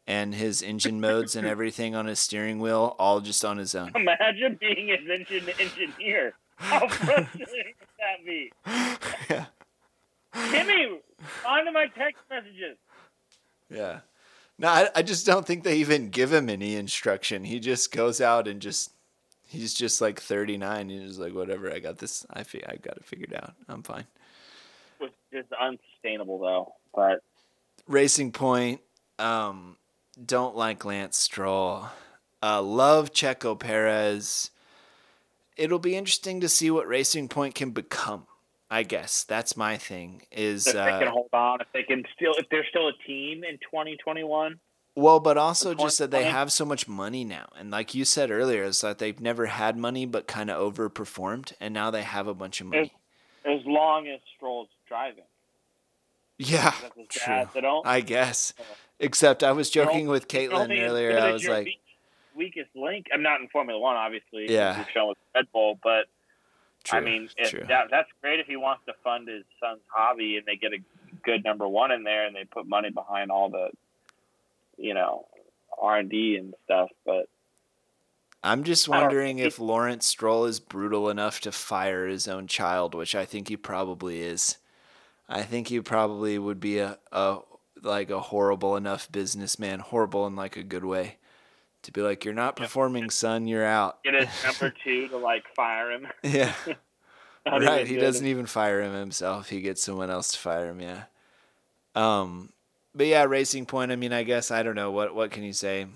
and 0.07 0.33
his 0.33 0.61
engine 0.61 0.99
modes 0.99 1.35
and 1.35 1.45
everything 1.47 1.95
on 1.95 2.07
his 2.07 2.19
steering 2.19 2.59
wheel, 2.59 2.95
all 2.97 3.21
just 3.21 3.45
on 3.45 3.57
his 3.57 3.75
own. 3.75 3.91
imagine 3.95 4.57
being 4.59 4.87
his 4.87 5.07
engine 5.09 5.47
engineer. 5.59 6.33
How 6.59 6.87
frustrating 6.89 7.73
would 7.79 7.89
that 7.99 8.25
be? 8.25 8.51
yeah. 9.29 9.45
Timmy, 10.51 10.99
respond 11.19 11.67
to 11.67 11.71
my 11.71 11.87
text 11.97 12.21
messages. 12.29 12.77
Yeah. 13.69 14.01
No, 14.57 14.67
I, 14.67 14.89
I 14.93 15.01
just 15.01 15.25
don't 15.25 15.45
think 15.47 15.63
they 15.63 15.77
even 15.77 16.09
give 16.09 16.33
him 16.33 16.49
any 16.49 16.75
instruction. 16.75 17.45
He 17.45 17.59
just 17.59 17.93
goes 17.93 18.19
out 18.19 18.47
and 18.47 18.61
just 18.61 18.91
he's 19.47 19.73
just 19.73 20.01
like 20.01 20.19
39 20.19 20.91
and 20.91 20.91
he's 20.91 21.17
like 21.17 21.33
whatever, 21.33 21.71
I 21.73 21.79
got 21.79 21.97
this. 21.99 22.25
I 22.29 22.43
fi- 22.43 22.65
I 22.67 22.75
got 22.75 22.97
it 22.97 23.05
figured 23.05 23.33
out. 23.33 23.53
I'm 23.69 23.83
fine. 23.83 24.05
Was 24.99 25.11
just 25.31 25.47
unsustainable 25.53 26.39
though. 26.39 26.73
But 26.93 27.23
Racing 27.87 28.33
Point, 28.33 28.81
um, 29.17 29.77
don't 30.23 30.57
like 30.57 30.83
Lance 30.83 31.17
Stroll. 31.17 31.87
Uh, 32.43 32.61
love 32.61 33.11
Checo 33.13 33.57
Perez. 33.57 34.51
It'll 35.59 35.77
be 35.77 35.95
interesting 35.95 36.39
to 36.39 36.49
see 36.49 36.71
what 36.71 36.87
Racing 36.87 37.27
Point 37.27 37.53
can 37.53 37.71
become. 37.71 38.27
I 38.71 38.83
guess 38.83 39.23
that's 39.23 39.57
my 39.57 39.77
thing. 39.77 40.21
Is 40.31 40.67
if 40.67 40.73
they 40.73 40.79
can 40.79 41.07
uh, 41.07 41.11
hold 41.11 41.29
on, 41.33 41.59
if 41.59 41.67
they 41.73 41.83
can 41.83 42.05
still, 42.15 42.33
if 42.37 42.47
they're 42.49 42.65
still 42.69 42.87
a 42.87 42.93
team 43.05 43.43
in 43.43 43.57
2021, 43.57 44.59
well, 44.95 45.19
but 45.19 45.37
also 45.37 45.73
just 45.73 45.97
that 45.99 46.11
they 46.11 46.25
have 46.25 46.51
so 46.51 46.65
much 46.65 46.87
money 46.87 47.23
now, 47.23 47.49
and 47.57 47.71
like 47.71 47.93
you 47.95 48.05
said 48.05 48.31
earlier, 48.31 48.63
is 48.63 48.81
that 48.81 48.99
they've 48.99 49.19
never 49.19 49.47
had 49.47 49.77
money 49.77 50.05
but 50.05 50.27
kind 50.27 50.49
of 50.49 50.73
overperformed, 50.73 51.53
and 51.59 51.73
now 51.73 51.91
they 51.91 52.03
have 52.03 52.27
a 52.27 52.33
bunch 52.33 52.61
of 52.61 52.67
money. 52.67 52.93
as 53.45 53.61
long 53.65 54.07
as 54.07 54.19
Stroll's 54.35 54.69
driving. 54.87 55.23
Yeah, 56.37 56.73
true. 57.09 57.81
I 57.83 58.01
guess. 58.01 58.53
Except 58.99 59.43
I 59.43 59.51
was 59.51 59.69
joking 59.69 60.07
with 60.07 60.27
Caitlin 60.27 60.81
earlier. 60.81 61.17
I 61.17 61.31
was 61.31 61.47
like, 61.47 61.67
weakest 62.39 62.69
link. 62.75 63.07
I'm 63.13 63.21
not 63.21 63.41
in 63.41 63.49
Formula 63.49 63.79
One, 63.79 63.97
obviously. 63.97 64.51
Yeah. 64.51 64.77
We've 64.77 65.07
with 65.07 65.17
Red 65.35 65.45
Bull, 65.51 65.77
but 65.83 66.05
true, 66.85 66.97
I 66.97 67.01
mean, 67.01 67.29
if 67.37 67.51
that, 67.67 67.89
that's 67.91 68.09
great 68.21 68.39
if 68.39 68.47
he 68.47 68.55
wants 68.55 68.83
to 68.87 68.93
fund 69.03 69.27
his 69.27 69.43
son's 69.59 69.81
hobby 69.87 70.37
and 70.37 70.45
they 70.45 70.55
get 70.55 70.71
a 70.73 70.79
good 71.23 71.43
number 71.43 71.67
one 71.67 71.91
in 71.91 72.03
there 72.03 72.25
and 72.25 72.35
they 72.35 72.45
put 72.45 72.65
money 72.65 72.89
behind 72.89 73.29
all 73.29 73.49
the, 73.49 73.69
you 74.77 74.93
know, 74.93 75.25
R 75.79 75.97
and 75.97 76.09
D 76.09 76.37
and 76.37 76.55
stuff. 76.65 76.89
But 77.05 77.27
I'm 78.43 78.63
just 78.63 78.87
wondering 78.87 79.39
if 79.39 79.59
Lawrence 79.59 80.05
Stroll 80.05 80.45
is 80.45 80.61
brutal 80.61 81.09
enough 81.09 81.41
to 81.41 81.51
fire 81.51 82.07
his 82.07 82.27
own 82.27 82.47
child, 82.47 82.95
which 82.95 83.13
I 83.13 83.25
think 83.25 83.49
he 83.49 83.57
probably 83.57 84.21
is. 84.21 84.57
I 85.27 85.43
think 85.43 85.67
he 85.67 85.79
probably 85.81 86.39
would 86.39 86.59
be 86.59 86.79
a, 86.79 86.97
a 87.11 87.39
like 87.81 88.09
a 88.09 88.19
horrible 88.19 88.75
enough 88.75 89.11
businessman, 89.11 89.79
horrible 89.79 90.25
in 90.25 90.35
like 90.35 90.57
a 90.57 90.63
good 90.63 90.85
way, 90.85 91.17
to 91.83 91.91
be 91.91 92.01
like, 92.01 92.25
"You're 92.25 92.33
not 92.33 92.55
performing, 92.55 93.09
son. 93.09 93.47
You're 93.47 93.65
out." 93.65 94.03
get 94.03 94.13
his 94.13 94.29
number 94.45 94.73
two 94.83 95.07
to 95.09 95.17
like 95.17 95.43
fire 95.55 95.91
him. 95.91 96.07
yeah, 96.23 96.53
right. 97.45 97.87
He 97.87 97.97
doesn't 97.97 98.25
even 98.25 98.45
fire 98.45 98.81
him 98.81 98.93
himself. 98.93 99.49
He 99.49 99.61
gets 99.61 99.81
someone 99.83 100.09
else 100.09 100.31
to 100.33 100.37
fire 100.39 100.69
him. 100.69 100.79
Yeah. 100.81 101.03
Um, 101.95 102.51
but 102.93 103.07
yeah, 103.07 103.23
Racing 103.23 103.65
Point. 103.65 103.91
I 103.91 103.95
mean, 103.95 104.13
I 104.13 104.23
guess 104.23 104.51
I 104.51 104.63
don't 104.63 104.75
know 104.75 104.91
what 104.91 105.13
what 105.15 105.31
can 105.31 105.43
you 105.43 105.53
say 105.53 105.87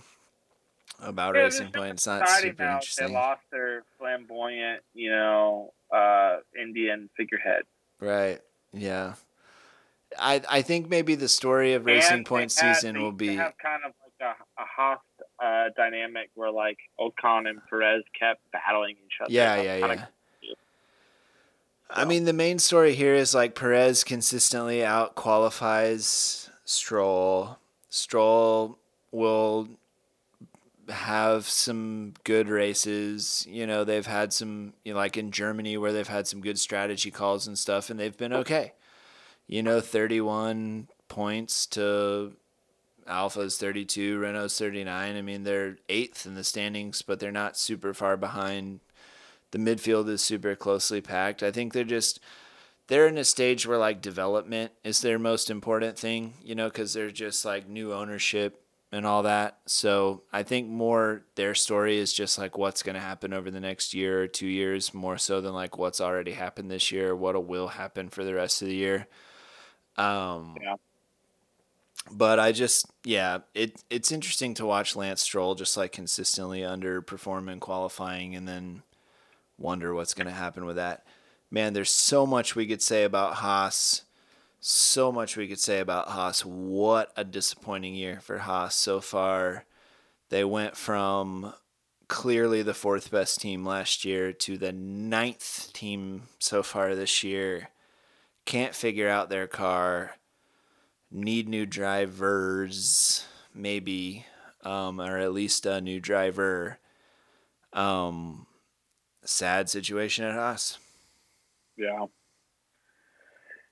about 1.01 1.35
Yeah, 1.35 1.41
Racing 1.41 1.72
Point. 1.72 1.93
It's 1.93 2.07
not 2.07 2.27
super 2.30 2.64
now. 2.64 2.80
They 2.97 3.07
lost 3.07 3.41
their 3.51 3.84
flamboyant, 3.99 4.81
you 4.93 5.10
know, 5.11 5.73
uh, 5.93 6.38
Indian 6.60 7.10
figurehead. 7.18 7.64
right? 7.99 8.39
Yeah. 8.72 9.14
I 10.19 10.41
I 10.49 10.61
think 10.61 10.89
maybe 10.89 11.15
the 11.15 11.27
story 11.27 11.73
of 11.73 11.85
Racing 11.85 12.18
And 12.18 12.26
Point 12.26 12.53
had- 12.53 12.76
season 12.76 13.01
will 13.01 13.11
be 13.11 13.35
have 13.35 13.57
kind 13.57 13.81
of 13.85 13.93
like 14.03 14.35
a, 14.57 14.61
a 14.61 14.65
Haas 14.65 14.99
uh, 15.44 15.70
dynamic 15.76 16.30
where 16.36 16.52
like 16.52 16.78
Ocon 16.99 17.49
and 17.49 17.60
Perez 17.70 18.03
kept 18.18 18.41
battling 18.52 18.95
each 19.06 19.20
other. 19.22 19.32
Yeah, 19.32 19.53
I'm 19.53 19.65
yeah, 19.65 19.80
kinda- 19.80 20.10
yeah. 20.41 20.53
I 21.90 22.06
mean, 22.06 22.26
the 22.26 22.34
main 22.34 22.60
story 22.60 22.95
here 22.95 23.14
is 23.14 23.36
like 23.36 23.56
Perez 23.56 24.03
consistently 24.03 24.84
out 24.84 25.15
qualifies 25.15 26.49
Stroll. 26.65 27.57
Stroll 27.90 28.80
will 29.11 29.68
have 30.90 31.48
some 31.48 32.14
good 32.24 32.49
races. 32.49 33.45
You 33.49 33.68
know, 33.68 33.84
they've 33.84 34.06
had 34.06 34.34
some, 34.34 34.74
you 34.84 34.94
know, 34.94 34.98
like 34.99 35.18
in 35.18 35.32
Germany 35.32 35.78
where 35.78 35.91
they've 35.94 36.07
had 36.07 36.28
some 36.28 36.41
good 36.41 36.60
strategy 36.60 37.11
calls 37.11 37.48
and 37.48 37.57
stuff, 37.60 37.90
and 37.90 37.99
they've 37.99 38.18
been 38.18 38.34
okay. 38.34 38.74
You 39.45 39.61
know, 39.61 39.82
31 39.82 40.88
points 41.10 41.65
to 41.68 42.34
Alfa's 43.07 43.57
32, 43.57 44.17
Renault's 44.19 44.57
39. 44.57 45.15
I 45.15 45.21
mean, 45.21 45.43
they're 45.43 45.77
eighth 45.89 46.25
in 46.25 46.35
the 46.35 46.43
standings, 46.43 47.01
but 47.01 47.19
they're 47.19 47.31
not 47.31 47.57
super 47.57 47.93
far 47.93 48.17
behind 48.17 48.80
the 49.51 49.59
midfield 49.59 50.09
is 50.09 50.21
super 50.21 50.55
closely 50.55 51.01
packed. 51.01 51.43
I 51.43 51.51
think 51.51 51.73
they're 51.73 51.84
just 51.84 52.19
they're 52.88 53.07
in 53.07 53.17
a 53.17 53.23
stage 53.23 53.65
where 53.65 53.77
like 53.77 54.01
development 54.01 54.71
is 54.84 55.01
their 55.01 55.19
most 55.19 55.49
important 55.49 55.97
thing, 55.97 56.34
you 56.43 56.55
know, 56.55 56.69
because 56.69 56.93
they're 56.93 57.11
just 57.11 57.45
like 57.45 57.67
new 57.67 57.93
ownership 57.93 58.61
and 58.91 59.05
all 59.05 59.23
that. 59.23 59.59
So 59.65 60.23
I 60.31 60.43
think 60.43 60.69
more 60.69 61.23
their 61.35 61.55
story 61.55 61.97
is 61.97 62.13
just 62.13 62.38
like 62.38 62.57
what's 62.57 62.84
going 62.84 62.95
to 62.95 63.01
happen 63.01 63.34
over 63.34 63.49
the 63.49 63.59
next 63.59 63.93
year 63.93 64.23
or 64.23 64.27
two 64.27 64.47
years, 64.47 64.93
more 64.93 65.17
so 65.17 65.41
than 65.41 65.53
like 65.53 65.77
what's 65.77 66.01
already 66.01 66.34
happened 66.34 66.69
this 66.69 66.91
year, 66.91 67.15
what 67.15 67.41
will 67.45 67.69
happen 67.69 68.09
for 68.09 68.23
the 68.23 68.34
rest 68.34 68.61
of 68.61 68.67
the 68.67 68.75
year. 68.75 69.07
Um, 69.97 70.55
Yeah. 70.61 70.75
But 72.11 72.39
I 72.39 72.51
just, 72.51 72.88
yeah, 73.03 73.39
it 73.53 73.81
it's 73.89 74.11
interesting 74.11 74.53
to 74.55 74.65
watch 74.65 74.95
Lance 74.95 75.21
Stroll 75.21 75.55
just 75.55 75.77
like 75.77 75.91
consistently 75.91 76.61
underperform 76.61 77.51
in 77.51 77.59
qualifying 77.59 78.35
and 78.35 78.47
then 78.47 78.84
wonder 79.57 79.93
what's 79.93 80.13
going 80.13 80.27
to 80.27 80.34
happen 80.34 80.65
with 80.65 80.75
that. 80.75 81.05
Man, 81.49 81.73
there's 81.73 81.91
so 81.91 82.25
much 82.25 82.55
we 82.55 82.67
could 82.67 82.81
say 82.81 83.03
about 83.03 83.35
Haas. 83.35 84.03
So 84.59 85.11
much 85.11 85.38
we 85.38 85.47
could 85.47 85.59
say 85.59 85.80
about 85.80 86.09
Haas. 86.09 86.45
What 86.45 87.11
a 87.15 87.23
disappointing 87.23 87.95
year 87.95 88.19
for 88.21 88.39
Haas 88.39 88.75
so 88.75 88.99
far. 89.01 89.65
They 90.30 90.43
went 90.43 90.75
from 90.75 91.53
clearly 92.07 92.61
the 92.61 92.73
fourth 92.73 93.11
best 93.11 93.41
team 93.41 93.65
last 93.65 94.05
year 94.05 94.34
to 94.34 94.57
the 94.57 94.71
ninth 94.71 95.71
team 95.73 96.23
so 96.39 96.63
far 96.63 96.95
this 96.95 97.23
year. 97.23 97.69
Can't 98.45 98.75
figure 98.75 99.09
out 99.09 99.30
their 99.30 99.47
car. 99.47 100.15
Need 101.15 101.48
new 101.48 101.68
drivers, 101.68 103.27
maybe, 103.53 104.26
um, 104.64 104.99
or 104.99 105.19
at 105.19 105.31
least 105.31 105.68
a 105.68 105.80
new 105.80 105.99
driver. 105.99 106.80
Um, 107.72 108.48
sad 109.23 109.69
situation 109.69 110.26
at 110.26 110.34
Haas. 110.34 110.80
Yeah. 111.77 112.07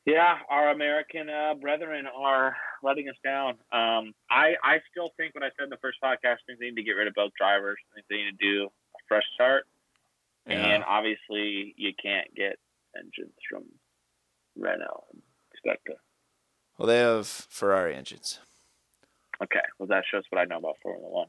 Yeah, 0.06 0.38
our 0.50 0.70
American 0.70 1.30
uh, 1.30 1.56
brethren 1.56 2.06
are 2.16 2.56
letting 2.84 3.10
us 3.10 3.16
down. 3.24 3.54
Um, 3.72 4.14
I 4.30 4.54
I 4.64 4.78
still 4.92 5.10
think 5.18 5.34
what 5.34 5.44
I 5.44 5.50
said 5.58 5.66
in 5.66 5.70
the 5.70 5.78
first 5.82 5.98
podcast, 6.04 6.38
I 6.50 6.54
they 6.60 6.66
need 6.68 6.76
to 6.76 6.84
get 6.84 6.92
rid 6.92 7.08
of 7.08 7.14
both 7.16 7.32
drivers. 7.38 7.78
I 7.92 7.96
think 7.96 8.08
they 8.08 8.18
need 8.18 8.38
to 8.40 8.52
do 8.54 8.66
a 8.66 9.00
fresh 9.08 9.24
start. 9.34 9.66
Yeah. 10.48 10.56
And 10.56 10.84
obviously, 10.84 11.74
you 11.78 11.92
can't 12.02 12.34
get 12.36 12.58
engines 12.96 13.34
from 13.50 13.64
Renault 14.56 15.06
and 15.14 15.22
expect 15.54 15.86
to. 15.86 15.94
Well, 16.78 16.88
they 16.88 16.98
have 17.00 17.28
Ferrari 17.28 17.96
engines. 17.96 18.40
Okay, 19.44 19.60
well 19.80 19.88
that 19.88 20.04
shows 20.10 20.24
what 20.30 20.40
I 20.40 20.46
know 20.46 20.58
about 20.58 20.78
Formula 20.82 21.08
One. 21.10 21.28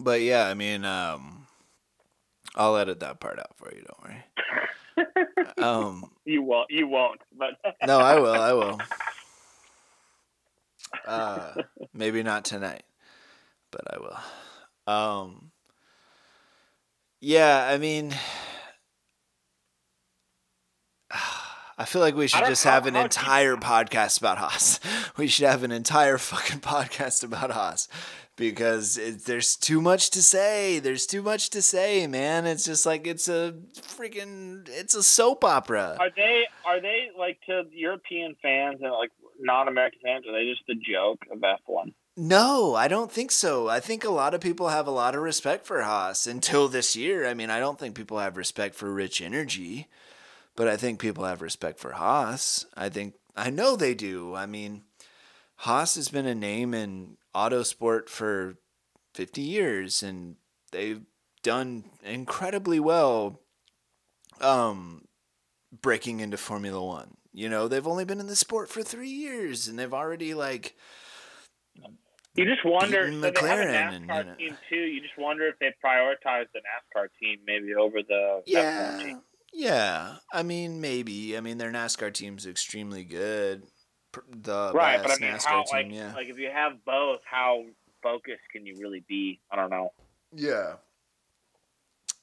But 0.00 0.22
yeah, 0.22 0.46
I 0.46 0.54
mean, 0.54 0.84
um, 0.84 1.46
I'll 2.54 2.76
edit 2.76 3.00
that 3.00 3.20
part 3.20 3.38
out 3.38 3.56
for 3.56 3.72
you. 3.74 3.82
Don't 3.82 4.02
worry. 4.02 4.24
Um, 5.58 6.10
You 6.24 6.42
won't. 6.42 6.70
You 6.70 6.86
won't. 6.88 7.20
But 7.36 7.50
no, 7.86 7.98
I 7.98 8.18
will. 8.18 8.32
I 8.32 8.52
will. 8.52 8.80
Uh, 11.06 11.54
maybe 11.92 12.22
not 12.22 12.44
tonight, 12.44 12.84
but 13.70 13.82
I 13.92 13.98
will. 13.98 14.92
Um, 14.92 15.50
yeah, 17.20 17.66
I 17.68 17.78
mean, 17.78 18.14
I 21.76 21.84
feel 21.84 22.00
like 22.00 22.14
we 22.14 22.28
should 22.28 22.46
just 22.46 22.64
have 22.64 22.86
an 22.86 22.96
entire 22.96 23.56
podcast 23.56 24.18
about 24.18 24.38
Haas. 24.38 24.80
We 25.16 25.28
should 25.28 25.46
have 25.46 25.62
an 25.62 25.70
entire 25.70 26.18
fucking 26.18 26.60
podcast 26.60 27.22
about 27.22 27.52
Haas 27.52 27.88
because 28.36 28.98
it, 28.98 29.24
there's 29.26 29.54
too 29.56 29.80
much 29.80 30.10
to 30.10 30.22
say. 30.22 30.78
There's 30.78 31.06
too 31.06 31.22
much 31.22 31.50
to 31.50 31.62
say, 31.62 32.06
man. 32.06 32.46
It's 32.46 32.64
just 32.64 32.84
like 32.84 33.06
it's 33.06 33.28
a 33.28 33.54
freaking 33.76 34.68
it's 34.68 34.94
a 34.94 35.02
soap 35.02 35.44
opera. 35.44 35.96
are 36.00 36.10
they 36.16 36.44
are 36.66 36.80
they 36.80 37.10
like 37.16 37.38
to 37.46 37.64
European 37.72 38.34
fans 38.42 38.78
and 38.82 38.92
like 38.92 39.10
non-American 39.40 40.00
fans? 40.02 40.26
Are 40.26 40.32
they 40.32 40.48
just 40.50 40.66
the 40.66 40.74
joke 40.74 41.24
of 41.30 41.42
F 41.42 41.60
one? 41.66 41.92
No, 42.16 42.74
I 42.74 42.86
don't 42.86 43.10
think 43.10 43.32
so. 43.32 43.68
I 43.68 43.80
think 43.80 44.04
a 44.04 44.10
lot 44.10 44.34
of 44.34 44.40
people 44.40 44.68
have 44.68 44.86
a 44.86 44.92
lot 44.92 45.16
of 45.16 45.22
respect 45.22 45.66
for 45.66 45.82
Haas 45.82 46.26
until 46.28 46.68
this 46.68 46.94
year. 46.94 47.26
I 47.26 47.34
mean, 47.34 47.50
I 47.50 47.58
don't 47.58 47.78
think 47.78 47.96
people 47.96 48.20
have 48.20 48.36
respect 48.36 48.76
for 48.76 48.92
Rich 48.92 49.20
Energy, 49.20 49.88
but 50.56 50.68
I 50.68 50.76
think 50.76 51.00
people 51.00 51.24
have 51.24 51.42
respect 51.42 51.78
for 51.78 51.92
Haas. 51.92 52.66
I 52.76 52.88
think 52.88 53.14
I 53.36 53.50
know 53.50 53.76
they 53.76 53.94
do. 53.94 54.34
I 54.34 54.46
mean, 54.46 54.82
Haas 55.56 55.94
has 55.96 56.08
been 56.08 56.26
a 56.26 56.34
name 56.34 56.74
in 56.74 57.16
autosport 57.34 58.08
for 58.08 58.56
50 59.14 59.40
years 59.42 60.02
and 60.02 60.36
they've 60.72 61.02
done 61.42 61.84
incredibly 62.02 62.80
well 62.80 63.40
um 64.40 65.04
breaking 65.82 66.20
into 66.20 66.36
Formula 66.36 66.82
1. 66.84 67.16
You 67.32 67.48
know, 67.48 67.66
they've 67.66 67.86
only 67.86 68.04
been 68.04 68.20
in 68.20 68.28
the 68.28 68.36
sport 68.36 68.68
for 68.68 68.82
3 68.82 69.08
years 69.08 69.66
and 69.66 69.78
they've 69.78 69.92
already 69.94 70.34
like 70.34 70.76
You 72.36 72.44
just 72.44 72.64
wonder. 72.64 73.10
So 73.12 73.30
they 73.30 73.40
have 73.40 73.58
a 73.60 73.64
NASCAR 73.64 73.94
and, 73.94 74.06
you 74.08 74.24
know. 74.24 74.34
team 74.36 74.58
too. 74.68 74.76
You 74.76 75.00
just 75.00 75.16
wonder 75.18 75.46
if 75.48 75.58
they 75.58 75.72
prioritize 75.84 76.46
the 76.52 76.60
NASCAR 76.60 77.08
team 77.20 77.38
maybe 77.46 77.74
over 77.74 77.98
the 78.02 78.42
F1 78.42 78.46
Yeah. 78.46 79.02
team. 79.02 79.20
Yeah. 79.54 80.16
I 80.32 80.42
mean, 80.42 80.80
maybe. 80.80 81.36
I 81.36 81.40
mean, 81.40 81.58
their 81.58 81.70
NASCAR 81.70 82.12
team's 82.12 82.46
extremely 82.46 83.04
good. 83.04 83.62
The 84.28 84.72
Right, 84.74 85.00
but 85.00 85.12
I 85.12 85.16
mean, 85.18 85.34
NASCAR 85.34 85.44
how 85.46 85.62
team, 85.62 85.72
like 85.72 85.86
yeah. 85.90 86.14
like 86.14 86.28
if 86.28 86.38
you 86.38 86.50
have 86.52 86.84
both, 86.84 87.20
how 87.24 87.64
focused 88.02 88.42
can 88.52 88.66
you 88.66 88.76
really 88.78 89.04
be? 89.08 89.40
I 89.50 89.56
don't 89.56 89.70
know. 89.70 89.92
yeah. 90.32 90.74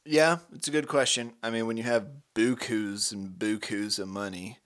Yeah, 0.04 0.40
it's 0.52 0.68
a 0.68 0.72
good 0.72 0.88
question. 0.88 1.34
I 1.44 1.52
mean, 1.52 1.68
when 1.68 1.78
you 1.78 1.84
have 1.84 2.08
bukus 2.34 3.12
and 3.12 3.30
bukus 3.38 4.00
of 4.00 4.08
money, 4.08 4.58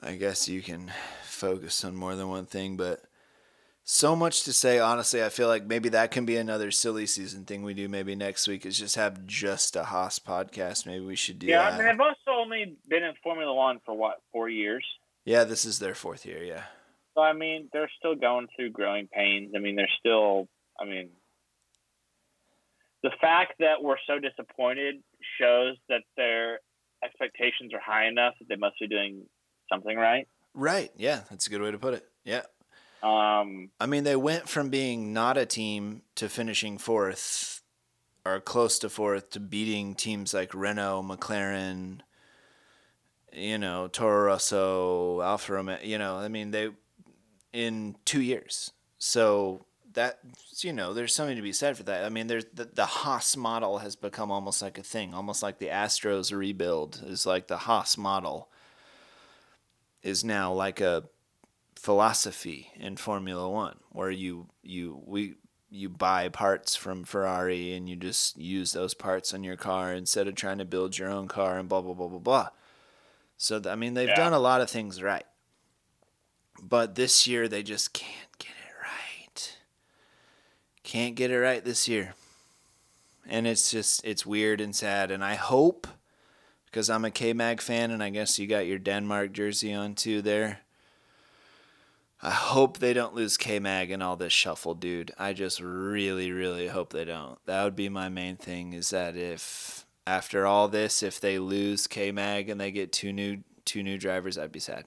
I 0.00 0.14
guess 0.14 0.48
you 0.48 0.62
can 0.62 0.92
focus 1.24 1.84
on 1.84 1.96
more 1.96 2.14
than 2.14 2.28
one 2.28 2.46
thing, 2.46 2.76
but 2.76 3.02
so 3.90 4.14
much 4.14 4.44
to 4.44 4.52
say. 4.52 4.78
Honestly, 4.78 5.22
I 5.22 5.28
feel 5.30 5.48
like 5.48 5.66
maybe 5.66 5.88
that 5.90 6.12
can 6.12 6.24
be 6.24 6.36
another 6.36 6.70
silly 6.70 7.06
season 7.06 7.44
thing 7.44 7.64
we 7.64 7.74
do 7.74 7.88
maybe 7.88 8.14
next 8.14 8.46
week 8.46 8.64
is 8.64 8.78
just 8.78 8.94
have 8.94 9.26
just 9.26 9.74
a 9.74 9.84
Haas 9.84 10.20
podcast. 10.20 10.86
Maybe 10.86 11.04
we 11.04 11.16
should 11.16 11.40
do 11.40 11.48
yeah, 11.48 11.70
that. 11.70 11.72
I 11.72 11.76
mean, 11.76 11.86
they've 11.86 12.00
also 12.00 12.40
only 12.40 12.76
been 12.88 13.02
in 13.02 13.14
Formula 13.22 13.52
One 13.52 13.80
for 13.84 13.94
what 13.94 14.22
four 14.32 14.48
years. 14.48 14.84
yeah, 15.24 15.44
this 15.44 15.64
is 15.64 15.80
their 15.80 15.94
fourth 15.94 16.24
year, 16.24 16.42
yeah. 16.42 16.62
So 17.14 17.22
I 17.22 17.32
mean, 17.32 17.68
they're 17.72 17.90
still 17.98 18.14
going 18.14 18.46
through 18.54 18.70
growing 18.70 19.08
pains. 19.08 19.52
I 19.56 19.58
mean, 19.58 19.74
they're 19.74 19.90
still. 19.98 20.48
I 20.80 20.84
mean, 20.84 21.10
the 23.02 23.10
fact 23.20 23.54
that 23.58 23.82
we're 23.82 23.96
so 24.06 24.18
disappointed 24.20 25.02
shows 25.38 25.76
that 25.88 26.02
their 26.16 26.60
expectations 27.04 27.74
are 27.74 27.80
high 27.80 28.06
enough 28.06 28.34
that 28.38 28.48
they 28.48 28.56
must 28.56 28.78
be 28.78 28.86
doing 28.86 29.24
something 29.70 29.96
right. 29.96 30.28
Right. 30.54 30.90
Yeah, 30.96 31.20
that's 31.28 31.48
a 31.48 31.50
good 31.50 31.60
way 31.60 31.72
to 31.72 31.78
put 31.78 31.94
it. 31.94 32.04
Yeah. 32.24 32.42
Um, 33.02 33.70
I 33.80 33.86
mean, 33.86 34.04
they 34.04 34.16
went 34.16 34.48
from 34.48 34.68
being 34.68 35.12
not 35.12 35.38
a 35.38 35.46
team 35.46 36.02
to 36.16 36.28
finishing 36.28 36.78
fourth 36.78 37.62
or 38.26 38.40
close 38.40 38.78
to 38.80 38.90
fourth 38.90 39.30
to 39.30 39.40
beating 39.40 39.94
teams 39.94 40.34
like 40.34 40.54
Renault, 40.54 41.04
McLaren, 41.04 42.00
you 43.32 43.58
know, 43.58 43.88
Toro 43.88 44.26
Rosso, 44.26 45.22
Alfa 45.22 45.54
Romeo, 45.54 45.78
you 45.82 45.98
know, 45.98 46.16
I 46.16 46.28
mean, 46.28 46.50
they 46.50 46.70
in 47.52 47.96
2 48.04 48.20
years. 48.20 48.72
So 48.98 49.64
that 49.94 50.18
you 50.62 50.72
know, 50.72 50.92
there's 50.92 51.14
something 51.14 51.36
to 51.36 51.42
be 51.42 51.52
said 51.52 51.76
for 51.76 51.84
that. 51.84 52.04
I 52.04 52.10
mean, 52.10 52.26
there's 52.26 52.44
the, 52.52 52.66
the 52.66 52.86
Haas 52.86 53.36
model 53.36 53.78
has 53.78 53.96
become 53.96 54.30
almost 54.30 54.62
like 54.62 54.78
a 54.78 54.82
thing, 54.82 55.14
almost 55.14 55.42
like 55.42 55.58
the 55.58 55.68
Astros 55.68 56.36
rebuild 56.36 57.02
is 57.06 57.26
like 57.26 57.48
the 57.48 57.56
Haas 57.56 57.96
model 57.96 58.50
is 60.02 60.24
now 60.24 60.52
like 60.52 60.80
a 60.80 61.04
philosophy 61.76 62.70
in 62.76 62.96
Formula 62.96 63.48
One, 63.48 63.78
where 63.90 64.10
you 64.10 64.48
you 64.62 65.00
we 65.06 65.34
you 65.70 65.88
buy 65.88 66.28
parts 66.28 66.74
from 66.76 67.04
Ferrari 67.04 67.72
and 67.74 67.88
you 67.88 67.94
just 67.96 68.36
use 68.36 68.72
those 68.72 68.92
parts 68.94 69.32
on 69.32 69.44
your 69.44 69.56
car 69.56 69.92
instead 69.94 70.26
of 70.28 70.34
trying 70.34 70.58
to 70.58 70.64
build 70.64 70.98
your 70.98 71.08
own 71.08 71.28
car 71.28 71.58
and 71.58 71.68
blah 71.68 71.80
blah 71.80 71.94
blah 71.94 72.08
blah 72.08 72.18
blah. 72.18 72.48
So 73.36 73.60
I 73.66 73.76
mean, 73.76 73.94
they've 73.94 74.08
Yeah. 74.08 74.16
done 74.16 74.32
a 74.32 74.38
lot 74.40 74.60
of 74.60 74.68
things 74.70 75.00
right, 75.02 75.24
but 76.62 76.94
this 76.94 77.26
year 77.26 77.48
they 77.48 77.62
just 77.62 77.92
can't 77.92 78.38
get 78.38 78.50
it 78.50 78.74
right. 78.82 79.56
Can't 80.82 81.14
get 81.14 81.30
it 81.30 81.38
right 81.38 81.64
this 81.64 81.88
year, 81.88 82.14
and 83.26 83.46
it's 83.46 83.70
just 83.70 84.04
it's 84.04 84.26
weird 84.26 84.60
and 84.60 84.74
sad. 84.74 85.10
And 85.10 85.24
I 85.24 85.36
hope 85.36 85.86
because 86.66 86.90
I'm 86.90 87.04
a 87.04 87.10
K 87.10 87.32
Mag 87.32 87.60
fan, 87.60 87.90
and 87.90 88.02
I 88.02 88.10
guess 88.10 88.38
you 88.38 88.46
got 88.46 88.66
your 88.66 88.78
Denmark 88.78 89.32
jersey 89.32 89.72
on 89.72 89.94
too 89.94 90.20
there. 90.20 90.60
I 92.22 92.30
hope 92.30 92.78
they 92.78 92.92
don't 92.92 93.14
lose 93.14 93.36
K 93.38 93.58
Mag 93.58 93.90
and 93.90 94.02
all 94.02 94.16
this 94.16 94.32
shuffle, 94.32 94.74
dude. 94.74 95.12
I 95.18 95.32
just 95.32 95.58
really, 95.60 96.30
really 96.32 96.68
hope 96.68 96.92
they 96.92 97.04
don't. 97.06 97.38
That 97.46 97.64
would 97.64 97.76
be 97.76 97.88
my 97.88 98.08
main 98.10 98.36
thing. 98.36 98.74
Is 98.74 98.90
that 98.90 99.16
if 99.16 99.86
after 100.06 100.46
all 100.46 100.68
this, 100.68 101.02
if 101.02 101.18
they 101.20 101.38
lose 101.38 101.86
K 101.86 102.12
Mag 102.12 102.50
and 102.50 102.60
they 102.60 102.70
get 102.72 102.92
two 102.92 103.12
new 103.12 103.42
two 103.64 103.82
new 103.82 103.96
drivers, 103.96 104.36
I'd 104.36 104.52
be 104.52 104.60
sad. 104.60 104.84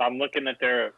I'm 0.00 0.18
looking 0.18 0.48
at 0.48 0.56
their 0.60 0.92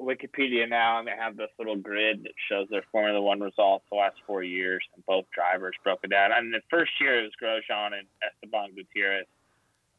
Wikipedia 0.00 0.68
now, 0.68 0.98
and 0.98 1.06
they 1.06 1.12
have 1.18 1.36
this 1.36 1.50
little 1.58 1.76
grid 1.76 2.24
that 2.24 2.32
shows 2.48 2.66
their 2.70 2.82
Formula 2.90 3.20
One 3.20 3.40
results 3.40 3.84
the 3.90 3.96
last 3.96 4.16
four 4.26 4.42
years, 4.42 4.82
and 4.94 5.04
both 5.06 5.26
drivers 5.34 5.74
broke 5.84 6.00
it 6.02 6.10
down. 6.10 6.32
And 6.32 6.52
the 6.52 6.60
first 6.68 6.92
year 7.00 7.20
it 7.20 7.22
was 7.22 7.32
Grosjean 7.42 7.98
and 7.98 8.06
Esteban 8.22 8.74
Gutierrez. 8.74 9.26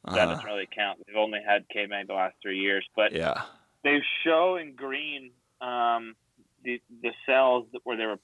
That 0.06 0.12
Uh-huh. 0.14 0.26
doesn't 0.34 0.46
really 0.46 0.68
count. 0.76 1.00
They've 1.08 1.16
only 1.16 1.40
had 1.46 1.66
K 1.70 1.86
Mag 1.88 2.08
the 2.08 2.14
last 2.14 2.36
three 2.42 2.60
years, 2.60 2.86
but 2.96 3.14
Yeah. 3.14 3.42
They 3.84 4.00
show 4.24 4.58
in 4.58 4.76
green 4.76 5.32
um, 5.62 6.16
the 6.64 6.82
the 7.02 7.12
cells 7.26 7.66
where 7.84 7.98
there 7.98 8.10
were 8.10 8.20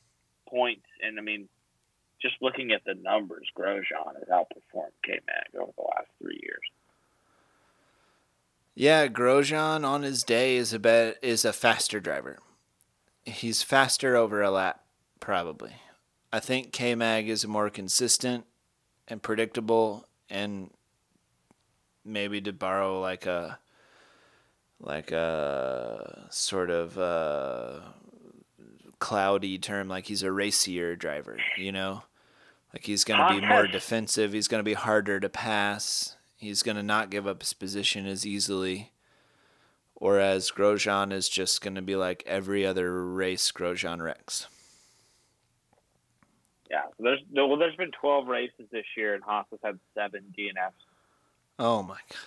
points, 0.47 0.85
and 1.01 1.19
I 1.19 1.21
mean, 1.21 1.47
just 2.21 2.35
looking 2.41 2.71
at 2.71 2.83
the 2.85 2.95
numbers, 2.95 3.47
Grosjean 3.57 4.15
has 4.15 4.27
outperformed 4.31 4.91
K 5.03 5.19
Mag 5.27 5.61
over 5.61 5.71
the 5.75 5.83
last 5.83 6.07
three 6.21 6.39
years. 6.41 6.61
Yeah, 8.75 9.07
Grosjean 9.07 9.83
on 9.83 10.03
his 10.03 10.23
day 10.23 10.55
is 10.55 10.73
a 10.73 10.79
bet 10.79 11.17
is 11.21 11.45
a 11.45 11.53
faster 11.53 11.99
driver. 11.99 12.37
He's 13.25 13.63
faster 13.63 14.15
over 14.15 14.41
a 14.41 14.51
lap, 14.51 14.83
probably. 15.19 15.73
I 16.31 16.39
think 16.39 16.71
K 16.71 16.95
Mag 16.95 17.27
is 17.27 17.47
more 17.47 17.69
consistent 17.69 18.45
and 19.07 19.21
predictable, 19.21 20.07
and 20.29 20.71
maybe 22.05 22.39
to 22.41 22.53
borrow 22.53 22.99
like 22.99 23.25
a 23.25 23.59
like 24.79 25.11
a 25.11 26.27
sort 26.29 26.69
of 26.69 26.97
uh 26.97 27.79
cloudy 28.99 29.57
term, 29.57 29.87
like 29.87 30.05
he's 30.05 30.23
a 30.23 30.31
racier 30.31 30.95
driver. 30.95 31.37
You 31.57 31.71
know, 31.71 32.03
like 32.73 32.85
he's 32.85 33.03
going 33.03 33.19
to 33.19 33.39
be 33.39 33.45
more 33.45 33.67
defensive. 33.67 34.33
He's 34.33 34.47
going 34.47 34.59
to 34.59 34.69
be 34.69 34.73
harder 34.73 35.19
to 35.19 35.29
pass. 35.29 36.15
He's 36.37 36.63
going 36.63 36.77
to 36.77 36.83
not 36.83 37.09
give 37.09 37.25
up 37.25 37.41
his 37.41 37.53
position 37.53 38.05
as 38.05 38.25
easily. 38.25 38.91
Whereas 39.95 40.51
Grosjean 40.51 41.11
is 41.11 41.27
just 41.27 41.61
going 41.61 41.73
to 41.73 41.81
be 41.81 41.95
like 41.95 42.23
every 42.27 42.65
other 42.65 43.03
race 43.03 43.51
Grosjean 43.51 43.99
wrecks. 44.01 44.47
Yeah, 46.69 46.83
there's 46.99 47.21
well, 47.33 47.57
there's 47.57 47.75
been 47.77 47.91
12 47.91 48.27
races 48.27 48.67
this 48.71 48.85
year, 48.95 49.15
and 49.15 49.23
Haas 49.23 49.47
has 49.51 49.59
had 49.63 49.79
seven 49.95 50.33
DNFs. 50.37 50.73
Oh 51.57 51.81
my 51.81 51.97
god. 52.09 52.19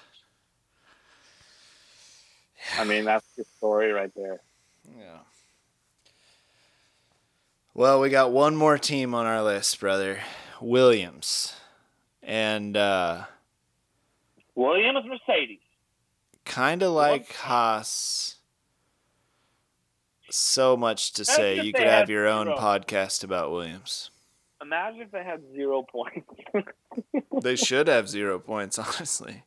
I 2.78 2.85
mean, 2.85 3.05
that's 3.05 3.27
the 3.37 3.45
story 3.45 3.93
right 3.93 4.12
there. 4.15 4.41
Yeah. 4.99 5.19
Well, 7.74 8.01
we 8.01 8.11
got 8.11 8.32
one 8.32 8.57
more 8.57 8.78
team 8.78 9.15
on 9.15 9.27
our 9.27 9.43
list, 9.43 9.78
brother. 9.81 10.20
Williams. 10.61 11.55
And 12.23 12.77
uh 12.77 13.24
Williams 14.55 15.07
Mercedes. 15.07 15.61
kind 16.45 16.82
of 16.82 16.93
like 16.93 17.32
Haas. 17.32 18.37
So 20.31 20.77
much 20.77 21.12
to 21.15 21.24
say. 21.24 21.61
You 21.62 21.73
could 21.73 21.85
have 21.87 22.01
had 22.01 22.09
your 22.09 22.28
own 22.28 22.49
podcast 22.49 23.24
about 23.24 23.51
Williams. 23.51 24.11
Imagine 24.62 25.01
if 25.01 25.11
they 25.11 25.24
had 25.24 25.41
zero 25.55 25.82
points. 25.82 26.28
they 27.43 27.57
should 27.57 27.89
have 27.89 28.09
zero 28.09 28.39
points, 28.39 28.78
honestly. 28.78 29.43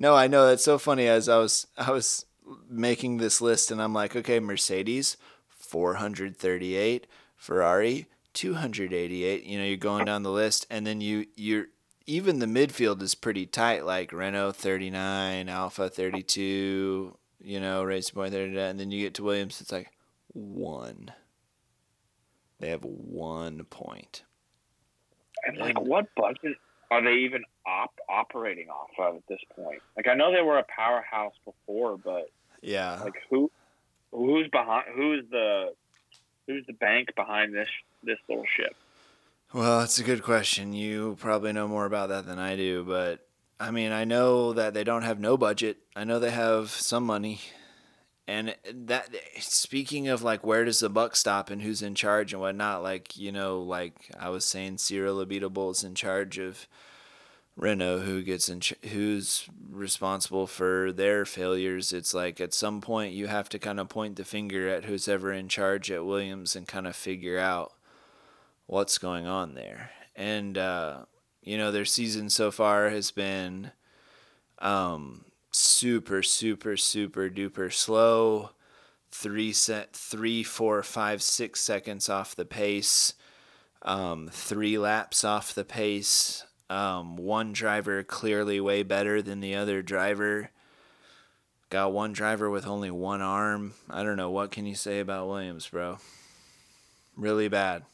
No, 0.00 0.16
I 0.16 0.28
know 0.28 0.46
that's 0.46 0.64
so 0.64 0.78
funny. 0.78 1.06
As 1.06 1.28
I 1.28 1.36
was, 1.36 1.66
I 1.76 1.90
was 1.90 2.24
making 2.68 3.18
this 3.18 3.42
list, 3.42 3.70
and 3.70 3.82
I'm 3.82 3.92
like, 3.92 4.16
okay, 4.16 4.40
Mercedes, 4.40 5.18
438, 5.50 7.06
Ferrari, 7.36 8.06
288. 8.32 9.44
You 9.44 9.58
know, 9.58 9.64
you're 9.64 9.76
going 9.76 10.06
down 10.06 10.22
the 10.22 10.30
list, 10.30 10.66
and 10.70 10.86
then 10.86 11.02
you, 11.02 11.26
you're 11.36 11.66
even 12.06 12.38
the 12.38 12.46
midfield 12.46 13.02
is 13.02 13.14
pretty 13.14 13.44
tight. 13.44 13.84
Like 13.84 14.10
Renault, 14.10 14.52
39, 14.52 15.50
Alfa, 15.50 15.90
32. 15.90 17.14
You 17.42 17.60
know, 17.60 17.84
Racing 17.84 18.14
Point, 18.14 18.32
39, 18.32 18.58
and 18.58 18.80
then 18.80 18.90
you 18.90 19.02
get 19.02 19.12
to 19.14 19.22
Williams, 19.22 19.60
it's 19.60 19.70
like 19.72 19.90
one. 20.32 21.12
They 22.58 22.70
have 22.70 22.84
one 22.84 23.64
point. 23.64 24.22
and 25.46 25.58
like, 25.58 25.78
what 25.78 26.06
budget 26.14 26.56
are 26.90 27.02
they 27.02 27.14
even 27.24 27.42
op- 27.66 27.98
operating 28.08 28.68
off 28.68 28.90
of 28.98 29.16
at 29.16 29.26
this 29.28 29.40
point? 29.56 29.80
Like, 29.96 30.08
I 30.08 30.14
know 30.14 30.32
they 30.32 30.42
were 30.42 30.58
a 30.58 30.64
powerhouse 30.74 31.34
before, 31.44 31.96
but 31.96 32.30
Yeah. 32.62 33.00
like, 33.02 33.14
who, 33.30 33.50
who's 34.12 34.48
behind? 34.48 34.86
Who's 34.94 35.24
the, 35.30 35.72
who's 36.46 36.64
the 36.66 36.72
bank 36.72 37.14
behind 37.16 37.54
this 37.54 37.68
this 38.02 38.18
little 38.28 38.46
ship? 38.56 38.74
Well, 39.52 39.82
it's 39.82 39.98
a 39.98 40.04
good 40.04 40.22
question. 40.22 40.72
You 40.72 41.16
probably 41.20 41.52
know 41.52 41.68
more 41.68 41.84
about 41.84 42.08
that 42.08 42.26
than 42.26 42.38
I 42.38 42.56
do, 42.56 42.82
but 42.84 43.26
I 43.58 43.70
mean, 43.70 43.92
I 43.92 44.04
know 44.04 44.52
that 44.54 44.74
they 44.74 44.84
don't 44.84 45.02
have 45.02 45.20
no 45.20 45.36
budget. 45.36 45.78
I 45.94 46.04
know 46.04 46.18
they 46.18 46.30
have 46.30 46.70
some 46.70 47.04
money. 47.04 47.40
And 48.30 48.54
that 48.86 49.08
speaking 49.40 50.06
of 50.06 50.22
like 50.22 50.46
where 50.46 50.64
does 50.64 50.78
the 50.78 50.88
buck 50.88 51.16
stop 51.16 51.50
and 51.50 51.62
who's 51.62 51.82
in 51.82 51.96
charge 51.96 52.32
and 52.32 52.40
whatnot, 52.40 52.80
like, 52.80 53.16
you 53.16 53.32
know, 53.32 53.60
like 53.60 54.08
I 54.16 54.28
was 54.28 54.44
saying 54.44 54.78
Cyril 54.78 55.16
Abiteboul 55.26 55.72
is 55.72 55.82
in 55.82 55.96
charge 55.96 56.38
of 56.38 56.68
Renault 57.56 58.02
who 58.02 58.22
gets 58.22 58.48
in 58.48 58.60
ch- 58.60 58.74
who's 58.92 59.48
responsible 59.68 60.46
for 60.46 60.92
their 60.92 61.24
failures. 61.24 61.92
It's 61.92 62.14
like 62.14 62.40
at 62.40 62.54
some 62.54 62.80
point 62.80 63.14
you 63.14 63.26
have 63.26 63.48
to 63.48 63.58
kind 63.58 63.80
of 63.80 63.88
point 63.88 64.14
the 64.14 64.24
finger 64.24 64.68
at 64.68 64.84
who's 64.84 65.08
ever 65.08 65.32
in 65.32 65.48
charge 65.48 65.90
at 65.90 66.06
Williams 66.06 66.54
and 66.54 66.68
kind 66.68 66.86
of 66.86 66.94
figure 66.94 67.36
out 67.36 67.72
what's 68.66 68.96
going 68.96 69.26
on 69.26 69.54
there. 69.54 69.90
And 70.14 70.56
uh, 70.56 70.98
you 71.42 71.58
know, 71.58 71.72
their 71.72 71.84
season 71.84 72.30
so 72.30 72.52
far 72.52 72.90
has 72.90 73.10
been 73.10 73.72
um, 74.60 75.24
super, 75.50 76.22
super, 76.22 76.76
super 76.76 77.28
duper 77.28 77.72
slow. 77.72 78.50
Three 79.10 79.52
set, 79.52 79.92
three, 79.92 80.42
four, 80.42 80.82
five, 80.82 81.22
six 81.22 81.60
seconds 81.60 82.08
off 82.08 82.36
the 82.36 82.44
pace. 82.44 83.14
Um, 83.82 84.28
three 84.30 84.78
laps 84.78 85.24
off 85.24 85.54
the 85.54 85.64
pace. 85.64 86.44
Um, 86.68 87.16
one 87.16 87.52
driver 87.52 88.04
clearly 88.04 88.60
way 88.60 88.84
better 88.84 89.20
than 89.20 89.40
the 89.40 89.56
other 89.56 89.82
driver. 89.82 90.50
Got 91.70 91.92
one 91.92 92.12
driver 92.12 92.48
with 92.50 92.66
only 92.66 92.90
one 92.90 93.20
arm. 93.20 93.74
I 93.88 94.02
don't 94.02 94.16
know. 94.16 94.30
What 94.30 94.52
can 94.52 94.66
you 94.66 94.74
say 94.74 95.00
about 95.00 95.28
Williams, 95.28 95.68
bro? 95.68 95.98
Really 97.16 97.48
bad. 97.48 97.84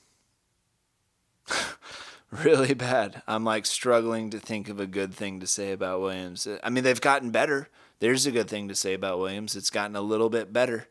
really 2.44 2.74
bad. 2.74 3.22
I'm 3.26 3.44
like 3.44 3.66
struggling 3.66 4.30
to 4.30 4.40
think 4.40 4.68
of 4.68 4.80
a 4.80 4.86
good 4.86 5.14
thing 5.14 5.40
to 5.40 5.46
say 5.46 5.72
about 5.72 6.00
Williams. 6.00 6.48
I 6.62 6.70
mean, 6.70 6.84
they've 6.84 7.00
gotten 7.00 7.30
better. 7.30 7.68
There's 8.00 8.26
a 8.26 8.32
good 8.32 8.48
thing 8.48 8.68
to 8.68 8.74
say 8.74 8.94
about 8.94 9.18
Williams. 9.18 9.56
It's 9.56 9.70
gotten 9.70 9.96
a 9.96 10.00
little 10.00 10.28
bit 10.28 10.52
better. 10.52 10.88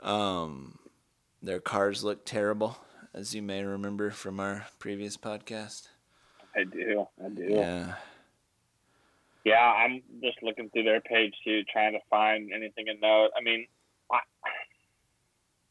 Um, 0.00 0.78
their 1.42 1.60
cars 1.60 2.02
look 2.02 2.24
terrible, 2.24 2.78
as 3.12 3.34
you 3.34 3.42
may 3.42 3.62
remember 3.62 4.10
from 4.10 4.40
our 4.40 4.66
previous 4.78 5.16
podcast. 5.16 5.88
I 6.56 6.64
do, 6.64 7.06
I 7.24 7.28
do. 7.28 7.46
Yeah. 7.48 7.94
Yeah, 9.44 9.60
I'm 9.60 10.02
just 10.22 10.42
looking 10.42 10.68
through 10.70 10.84
their 10.84 11.00
page 11.00 11.34
too, 11.44 11.62
trying 11.72 11.92
to 11.92 12.00
find 12.10 12.50
anything 12.52 12.86
to 12.86 12.94
note. 12.94 13.30
I 13.36 13.42
mean, 13.42 13.66
I, 14.10 14.18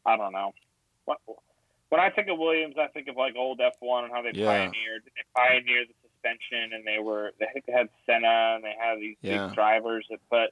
I 0.13 0.17
don't 0.17 0.31
know. 0.31 0.53
What, 1.05 1.19
when 1.89 1.99
I 2.01 2.09
think 2.09 2.27
of 2.29 2.37
Williams, 2.37 2.75
I 2.79 2.87
think 2.87 3.07
of 3.07 3.15
like 3.17 3.35
old 3.35 3.59
F1 3.59 4.03
and 4.05 4.11
how 4.13 4.21
they 4.21 4.31
Yeah. 4.33 4.45
pioneered. 4.47 5.03
They 5.05 5.23
pioneered 5.35 5.87
the 5.89 5.93
suspension, 6.09 6.73
and 6.73 6.85
they 6.85 6.99
were. 6.99 7.31
Think 7.39 7.65
they 7.65 7.73
had 7.73 7.89
Senna, 8.05 8.55
and 8.55 8.63
they 8.63 8.73
had 8.79 8.99
these 8.99 9.17
Yeah. 9.21 9.47
big 9.47 9.55
drivers. 9.55 10.05
That, 10.09 10.19
but 10.29 10.51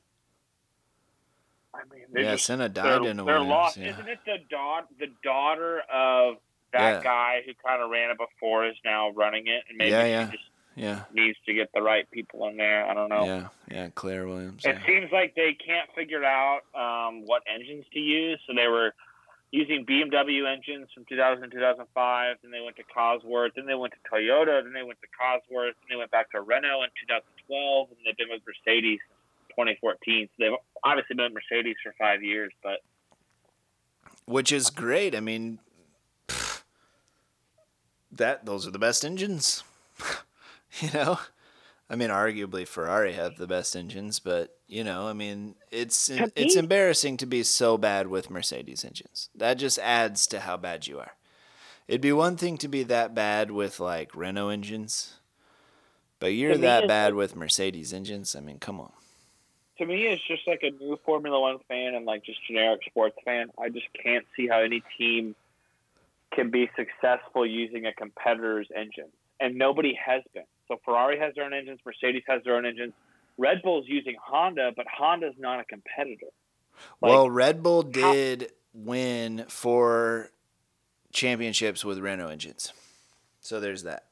I 1.73 1.79
mean, 1.93 2.05
Yeah, 2.25 2.31
just 2.33 2.45
Senna 2.45 2.69
died 2.69 3.03
in 3.05 3.19
a 3.19 3.23
they're 3.23 3.35
Williams. 3.35 3.49
lost. 3.49 3.77
yeah. 3.77 3.91
Isn't 3.91 4.07
it 4.09 4.19
the 4.25 4.37
daughter, 4.49 4.87
the 4.99 5.11
daughter 5.23 5.81
of 5.91 6.37
that 6.73 7.03
guy 7.03 7.41
who 7.45 7.53
kind 7.55 7.81
of 7.81 7.89
ran 7.89 8.09
it 8.09 8.17
before 8.17 8.65
is 8.65 8.75
now 8.83 9.09
running 9.11 9.47
it, 9.47 9.63
and 9.69 9.77
maybe 9.77 9.91
Yeah, 9.91 10.29
just 10.31 10.43
Yeah. 10.75 11.03
needs 11.13 11.37
to 11.45 11.53
get 11.53 11.71
the 11.73 11.81
right 11.81 12.09
people 12.11 12.47
in 12.47 12.57
there. 12.57 12.85
I 12.85 12.93
don't 12.93 13.09
know. 13.09 13.25
Yeah. 13.25 13.49
Yeah. 13.69 13.89
Claire 13.95 14.27
Williams. 14.27 14.65
It 14.65 14.77
seems 14.85 15.11
like 15.11 15.35
they 15.35 15.53
can't 15.53 15.91
figure 15.93 16.23
out 16.23 16.61
um, 16.75 17.25
what 17.25 17.43
engines 17.47 17.85
to 17.93 17.99
use, 17.99 18.39
so 18.47 18.53
they 18.53 18.67
were 18.67 18.93
using 19.51 19.85
BMW 19.85 20.51
engines 20.51 20.87
from 20.93 21.05
2000 21.05 21.43
to 21.43 21.49
2005. 21.49 22.37
Then 22.41 22.51
they 22.51 22.59
went 22.59 22.75
to 22.77 22.83
Cosworth. 22.83 23.51
Then 23.55 23.65
they 23.65 23.75
went 23.75 23.93
to 23.93 23.99
Toyota. 24.11 24.63
Then 24.63 24.73
they 24.73 24.83
went 24.83 24.99
to 25.01 25.07
Cosworth. 25.07 25.73
Then 25.79 25.87
they 25.89 25.95
went 25.95 26.11
back 26.11 26.31
to 26.31 26.41
Renault 26.41 26.83
in 26.83 26.89
2012, 27.07 27.87
and 27.89 27.97
they've 28.05 28.17
been 28.17 28.27
with 28.29 28.41
Mercedes 28.45 28.99
since 29.07 29.49
2014. 29.55 30.27
So 30.27 30.31
they've 30.39 30.57
obviously 30.83 31.15
been 31.15 31.33
with 31.33 31.43
Mercedes 31.43 31.77
for 31.83 31.93
five 31.97 32.21
years, 32.23 32.51
but 32.61 32.79
Which 34.25 34.51
is 34.51 34.69
great. 34.69 35.15
I 35.15 35.21
mean, 35.21 35.59
that 38.11 38.45
those 38.45 38.67
are 38.67 38.71
the 38.71 38.79
best 38.79 39.05
engines. 39.05 39.63
you 40.79 40.89
know, 40.93 41.19
I 41.89 41.95
mean, 41.95 42.09
arguably 42.09 42.67
Ferrari 42.67 43.13
have 43.13 43.37
the 43.37 43.47
best 43.47 43.75
engines, 43.75 44.19
but 44.19 44.56
you 44.67 44.83
know, 44.83 45.07
I 45.07 45.13
mean, 45.13 45.55
it's 45.71 46.09
it's 46.35 46.55
embarrassing 46.55 47.17
to 47.17 47.25
be 47.25 47.43
so 47.43 47.77
bad 47.77 48.07
with 48.07 48.29
Mercedes 48.29 48.83
engines. 48.83 49.29
That 49.35 49.55
just 49.55 49.79
adds 49.79 50.27
to 50.27 50.41
how 50.41 50.57
bad 50.57 50.87
you 50.87 50.99
are. 50.99 51.13
It'd 51.87 52.01
be 52.01 52.11
one 52.11 52.35
thing 52.35 52.57
to 52.59 52.67
be 52.67 52.83
that 52.83 53.15
bad 53.15 53.49
with 53.49 53.79
like 53.79 54.13
Renault 54.13 54.49
engines, 54.49 55.15
but 56.19 56.27
you're 56.27 56.57
that 56.57 56.87
bad 56.87 57.13
with 57.15 57.35
Mercedes 57.35 57.93
engines. 57.93 58.35
I 58.35 58.41
mean, 58.41 58.59
come 58.59 58.79
on. 58.81 58.91
to 59.77 59.85
me, 59.85 60.07
it's 60.07 60.21
just 60.27 60.45
like 60.47 60.63
a 60.63 60.71
new 60.71 60.99
Formula 61.05 61.39
One 61.39 61.59
fan 61.69 61.95
and 61.95 62.05
like 62.05 62.25
just 62.25 62.45
generic 62.45 62.81
sports 62.85 63.17
fan. 63.23 63.47
I 63.57 63.69
just 63.69 63.87
can't 64.03 64.25
see 64.35 64.47
how 64.47 64.59
any 64.59 64.83
team 64.97 65.35
can 66.33 66.51
be 66.51 66.69
successful 66.75 67.45
using 67.45 67.85
a 67.85 67.93
competitor's 67.93 68.67
engine, 68.75 69.07
and 69.39 69.55
nobody 69.55 69.93
has 69.93 70.23
been. 70.33 70.43
So 70.67 70.79
Ferrari 70.83 71.17
has 71.19 71.35
their 71.35 71.45
own 71.45 71.53
engines, 71.53 71.79
Mercedes 71.85 72.23
has 72.27 72.43
their 72.43 72.57
own 72.57 72.65
engines. 72.65 72.93
Red 73.37 73.61
Bull's 73.63 73.85
using 73.87 74.15
Honda, 74.23 74.71
but 74.75 74.85
Honda's 74.91 75.35
not 75.37 75.59
a 75.59 75.63
competitor. 75.65 76.27
Like, 77.01 77.11
well, 77.11 77.29
Red 77.29 77.61
Bull 77.63 77.83
how- 77.83 78.13
did 78.13 78.51
win 78.73 79.45
four 79.47 80.29
championships 81.11 81.83
with 81.83 81.99
Renault 81.99 82.29
engines. 82.29 82.73
So 83.41 83.59
there's 83.59 83.83
that. 83.83 84.05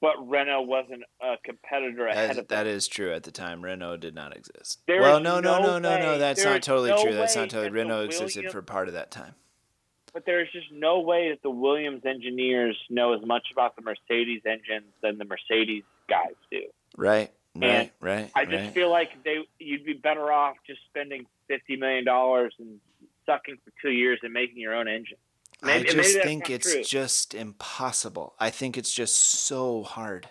But 0.00 0.28
Renault 0.28 0.62
wasn't 0.62 1.02
a 1.20 1.34
competitor 1.44 2.06
ahead 2.06 2.30
That, 2.30 2.38
of 2.38 2.48
that 2.48 2.64
them. 2.64 2.72
is 2.72 2.86
true 2.86 3.12
at 3.12 3.24
the 3.24 3.32
time. 3.32 3.62
Renault 3.64 3.96
did 3.96 4.14
not 4.14 4.36
exist. 4.36 4.78
There 4.86 5.00
well, 5.00 5.18
no, 5.18 5.40
no, 5.40 5.58
no 5.58 5.78
no, 5.78 5.78
no, 5.78 5.98
no. 5.98 6.18
That's 6.18 6.44
not 6.44 6.62
totally 6.62 6.90
no 6.90 7.02
true. 7.02 7.14
That's 7.14 7.34
not 7.34 7.50
totally. 7.50 7.70
that 7.70 7.74
Renault 7.74 8.02
existed 8.04 8.36
Williams- 8.36 8.52
for 8.52 8.62
part 8.62 8.86
of 8.88 8.94
that 8.94 9.10
time. 9.10 9.34
But 10.14 10.24
there's 10.24 10.50
just 10.52 10.70
no 10.72 11.00
way 11.00 11.30
that 11.30 11.42
the 11.42 11.50
Williams 11.50 12.04
engineers 12.06 12.76
know 12.88 13.12
as 13.12 13.24
much 13.26 13.48
about 13.52 13.76
the 13.76 13.82
Mercedes 13.82 14.42
engines 14.46 14.90
than 15.02 15.18
the 15.18 15.24
Mercedes 15.24 15.84
guys 16.08 16.34
do. 16.50 16.62
Right, 16.96 17.30
right, 17.54 17.64
And 17.64 17.90
right. 18.00 18.30
I 18.34 18.44
just 18.44 18.64
right. 18.64 18.74
feel 18.74 18.90
like 18.90 19.22
they 19.24 19.38
you'd 19.58 19.84
be 19.84 19.94
better 19.94 20.30
off 20.32 20.56
just 20.66 20.80
spending 20.88 21.26
fifty 21.48 21.76
million 21.76 22.04
dollars 22.04 22.54
and 22.58 22.78
sucking 23.26 23.56
for 23.64 23.72
two 23.82 23.90
years 23.90 24.18
and 24.22 24.32
making 24.32 24.58
your 24.58 24.74
own 24.74 24.88
engine. 24.88 25.18
Maybe- 25.62 25.88
I 25.88 25.92
just 25.92 26.20
think 26.22 26.50
it's 26.50 26.72
true. 26.72 26.84
just 26.84 27.34
impossible. 27.34 28.34
I 28.38 28.50
think 28.50 28.76
it's 28.78 28.92
just 28.94 29.16
so 29.16 29.82
hard. 29.82 30.28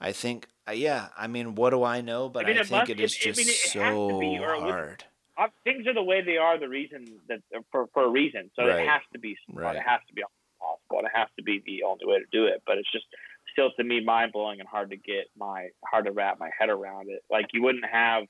I 0.00 0.12
think, 0.12 0.48
uh, 0.68 0.72
yeah. 0.72 1.08
I 1.16 1.26
mean, 1.26 1.54
what 1.54 1.70
do 1.70 1.82
I 1.84 2.00
know? 2.00 2.28
But 2.28 2.44
I 2.46 2.48
mean, 2.48 2.56
I 2.58 2.60
it 2.62 2.66
think 2.66 2.80
must- 2.80 2.90
it 2.90 3.00
is 3.00 3.14
it- 3.14 3.20
I 3.20 3.24
just 3.24 3.38
mean, 3.38 3.48
it 3.48 3.54
so 3.54 4.18
be, 4.20 4.34
it 4.36 4.40
would- 4.40 4.48
hard. 4.72 5.04
Uh, 5.36 5.48
things 5.64 5.86
are 5.88 5.92
the 5.94 6.02
way 6.02 6.20
they 6.22 6.36
are. 6.36 6.58
The 6.58 6.68
reason 6.68 7.20
that 7.28 7.40
for 7.72 7.88
for 7.88 8.04
a 8.04 8.08
reason, 8.08 8.50
so 8.54 8.66
Right. 8.66 8.80
it 8.84 8.88
has 8.88 9.02
to 9.12 9.18
be 9.18 9.36
smart. 9.46 9.64
Right. 9.64 9.76
It 9.76 9.82
has 9.82 10.00
to 10.06 10.14
be 10.14 10.22
possible. 10.60 11.00
It 11.04 11.10
has 11.12 11.28
to 11.36 11.42
be 11.42 11.58
the 11.66 11.82
only 11.82 12.06
way 12.06 12.20
to 12.20 12.26
do 12.30 12.46
it. 12.46 12.62
But 12.64 12.78
it's 12.78 12.90
just 12.92 13.06
still 13.54 13.70
to 13.78 13.84
me 13.84 14.04
mind 14.04 14.32
blowing 14.32 14.60
and 14.60 14.68
hard 14.68 14.90
to 14.90 14.96
get 14.96 15.26
my 15.38 15.68
hard 15.90 16.04
to 16.04 16.12
wrap 16.12 16.38
my 16.38 16.50
head 16.58 16.68
around 16.68 17.08
it. 17.08 17.22
Like 17.30 17.46
you 17.54 17.62
wouldn't 17.62 17.86
have 17.90 18.24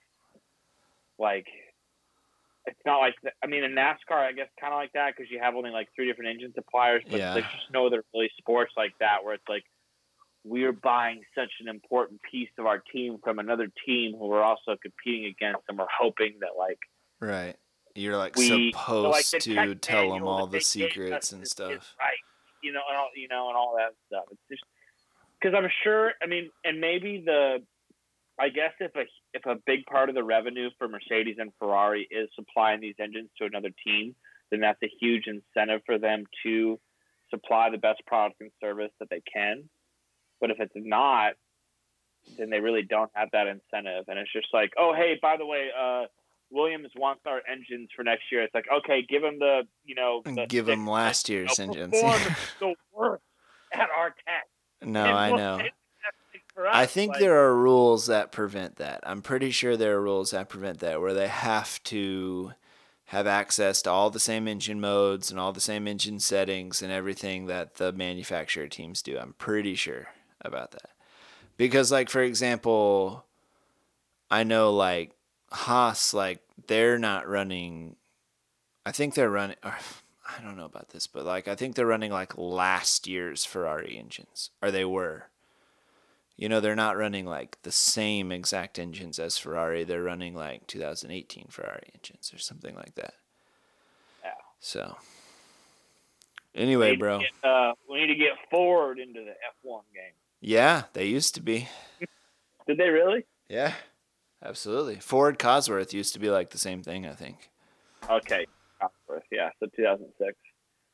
like 1.18 1.46
it's 2.66 2.78
not 2.86 2.98
like 2.98 3.14
I 3.42 3.46
mean 3.46 3.64
in 3.64 3.72
NASCAR 3.72 4.12
I 4.16 4.32
guess 4.32 4.48
kind 4.60 4.72
of 4.72 4.78
like 4.78 4.92
that 4.94 5.14
because 5.16 5.30
you 5.30 5.38
have 5.42 5.54
only 5.54 5.70
like 5.70 5.88
three 5.96 6.06
different 6.06 6.30
engine 6.30 6.52
suppliers, 6.54 7.02
but 7.10 7.18
Yeah. 7.18 7.34
there's 7.34 7.46
just 7.46 7.72
no 7.72 7.86
other 7.86 8.04
really 8.14 8.30
sports 8.38 8.72
like 8.76 8.92
that 9.00 9.24
where 9.24 9.34
it's 9.34 9.48
like 9.48 9.64
we're 10.46 10.72
buying 10.72 11.22
such 11.34 11.50
an 11.60 11.68
important 11.68 12.20
piece 12.30 12.50
of 12.58 12.66
our 12.66 12.78
team 12.92 13.16
from 13.24 13.38
another 13.38 13.66
team 13.86 14.12
who 14.18 14.26
we're 14.28 14.42
also 14.42 14.76
competing 14.82 15.24
against, 15.26 15.62
and 15.70 15.78
we're 15.78 15.86
hoping 15.90 16.34
that 16.40 16.50
like 16.58 16.78
Right. 17.20 17.56
You're 17.94 18.16
like 18.16 18.36
we 18.36 18.72
supposed 18.72 19.08
like 19.12 19.24
the 19.44 19.54
to 19.54 19.74
tell 19.76 20.10
them 20.12 20.26
all 20.26 20.46
the 20.46 20.60
secrets 20.60 21.32
and 21.32 21.42
is- 21.42 21.48
is 21.48 21.52
stuff. 21.52 21.94
right? 21.98 22.18
You 22.62 22.72
know, 22.72 22.80
and 22.88 22.96
all, 22.98 23.08
you 23.14 23.28
know, 23.28 23.48
and 23.48 23.56
all 23.56 23.74
that 23.76 23.92
stuff. 24.08 24.24
It's 24.32 24.40
just 24.50 24.64
because 25.44 25.56
I'm 25.56 25.70
sure. 25.82 26.12
I 26.22 26.26
mean, 26.26 26.50
and 26.64 26.80
maybe 26.80 27.22
the, 27.24 27.58
I 28.40 28.48
guess 28.48 28.72
if 28.80 28.94
a 28.96 29.04
if 29.32 29.46
a 29.46 29.56
big 29.66 29.84
part 29.86 30.08
of 30.08 30.14
the 30.14 30.24
revenue 30.24 30.70
for 30.78 30.88
Mercedes 30.88 31.36
and 31.38 31.52
Ferrari 31.58 32.08
is 32.10 32.28
supplying 32.34 32.80
these 32.80 32.94
engines 32.98 33.30
to 33.38 33.44
another 33.44 33.70
team, 33.84 34.14
then 34.50 34.60
that's 34.60 34.82
a 34.82 34.90
huge 35.00 35.24
incentive 35.26 35.82
for 35.86 35.98
them 35.98 36.24
to 36.44 36.80
supply 37.30 37.70
the 37.70 37.78
best 37.78 38.00
product 38.06 38.40
and 38.40 38.50
service 38.60 38.90
that 39.00 39.08
they 39.10 39.22
can. 39.32 39.68
But 40.40 40.50
if 40.50 40.58
it's 40.60 40.72
not, 40.74 41.34
then 42.38 42.50
they 42.50 42.60
really 42.60 42.82
don't 42.82 43.10
have 43.14 43.28
that 43.32 43.46
incentive, 43.46 44.04
and 44.08 44.18
it's 44.18 44.32
just 44.32 44.48
like, 44.52 44.72
oh, 44.78 44.94
hey, 44.96 45.18
by 45.20 45.36
the 45.36 45.46
way, 45.46 45.68
uh, 45.78 46.04
Williams 46.50 46.88
wants 46.96 47.22
our 47.26 47.40
engines 47.50 47.88
for 47.94 48.02
next 48.02 48.24
year. 48.32 48.42
It's 48.42 48.54
like, 48.54 48.66
okay, 48.78 49.04
give 49.08 49.22
them 49.22 49.38
the, 49.38 49.62
you 49.84 49.94
know, 49.94 50.22
the 50.24 50.46
Give 50.48 50.66
them 50.66 50.86
last 50.86 51.28
year's 51.28 51.58
engines. 51.58 51.92
the 51.92 52.74
worst 52.92 53.22
at 53.72 53.88
our 53.96 54.08
tech. 54.08 54.46
No, 54.86 55.04
I 55.04 55.30
know. 55.30 55.58
take 55.58 55.72
that 56.02 56.14
thing 56.32 56.40
for 56.54 56.68
I 56.68 56.86
think 56.86 57.12
like, 57.12 57.20
there 57.20 57.44
are 57.44 57.56
rules 57.56 58.06
that 58.06 58.32
prevent 58.32 58.76
that. 58.76 59.00
I'm 59.04 59.22
pretty 59.22 59.50
sure 59.50 59.76
there 59.76 59.96
are 59.96 60.02
rules 60.02 60.30
that 60.30 60.48
prevent 60.48 60.80
that 60.80 61.00
where 61.00 61.14
they 61.14 61.28
have 61.28 61.82
to 61.84 62.52
have 63.06 63.26
access 63.26 63.82
to 63.82 63.90
all 63.90 64.10
the 64.10 64.20
same 64.20 64.48
engine 64.48 64.80
modes 64.80 65.30
and 65.30 65.38
all 65.38 65.52
the 65.52 65.60
same 65.60 65.86
engine 65.86 66.18
settings 66.18 66.82
and 66.82 66.90
everything 66.90 67.46
that 67.46 67.74
the 67.74 67.92
manufacturer 67.92 68.66
teams 68.66 69.02
do. 69.02 69.18
I'm 69.18 69.34
pretty 69.34 69.74
sure 69.74 70.08
about 70.40 70.72
that. 70.72 70.90
Because 71.56 71.92
like 71.92 72.08
for 72.08 72.22
example, 72.22 73.24
I 74.30 74.42
know 74.42 74.72
like 74.72 75.12
Haas 75.52 76.14
like 76.14 76.40
they're 76.66 76.98
not 76.98 77.28
running 77.28 77.96
I 78.86 78.92
think 78.92 79.14
they're 79.14 79.30
running 79.30 79.56
I 80.26 80.42
don't 80.42 80.56
know 80.56 80.64
about 80.64 80.90
this, 80.90 81.06
but 81.06 81.24
like 81.24 81.48
I 81.48 81.54
think 81.54 81.74
they're 81.74 81.86
running 81.86 82.10
like 82.10 82.36
last 82.38 83.06
year's 83.06 83.44
Ferrari 83.44 83.96
engines 83.98 84.50
or 84.62 84.70
they 84.70 84.84
were. 84.84 85.26
You 86.36 86.48
know, 86.48 86.58
they're 86.60 86.74
not 86.74 86.96
running 86.96 87.26
like 87.26 87.58
the 87.62 87.70
same 87.70 88.32
exact 88.32 88.78
engines 88.78 89.20
as 89.20 89.38
Ferrari. 89.38 89.84
They're 89.84 90.02
running 90.02 90.34
like 90.34 90.66
2018 90.66 91.46
Ferrari 91.48 91.90
engines 91.94 92.32
or 92.34 92.38
something 92.38 92.74
like 92.74 92.96
that. 92.96 93.14
Yeah. 94.24 94.30
So, 94.58 94.96
anyway, 96.52 96.96
bro. 96.96 97.20
get, 97.20 97.48
uh, 97.48 97.74
we 97.88 98.00
need 98.00 98.08
to 98.08 98.16
get 98.16 98.32
Ford 98.50 98.98
into 98.98 99.20
the 99.20 99.34
F1 99.64 99.82
game. 99.94 100.12
Yeah, 100.40 100.84
they 100.92 101.06
used 101.06 101.36
to 101.36 101.40
be. 101.40 101.68
Did 102.66 102.78
they 102.78 102.88
really? 102.88 103.24
Yeah, 103.48 103.74
absolutely. 104.42 104.96
Ford 104.96 105.38
Cosworth 105.38 105.92
used 105.92 106.14
to 106.14 106.18
be 106.18 106.30
like 106.30 106.50
the 106.50 106.58
same 106.58 106.82
thing, 106.82 107.06
I 107.06 107.12
think. 107.12 107.50
Okay, 108.10 108.46
Yeah. 109.30 109.50
So 109.60 109.66
2006. 109.74 110.36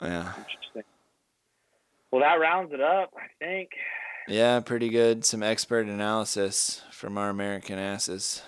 Yeah. 0.03 0.32
Interesting. 0.39 0.82
Well, 2.11 2.23
that 2.23 2.41
rounds 2.41 2.73
it 2.73 2.81
up, 2.81 3.12
I 3.16 3.28
think. 3.39 3.70
Yeah, 4.27 4.61
pretty 4.61 4.89
good. 4.89 5.24
Some 5.24 5.43
expert 5.43 5.87
analysis 5.87 6.82
from 6.91 7.16
our 7.19 7.31
American 7.31 7.78
asses. 7.78 8.43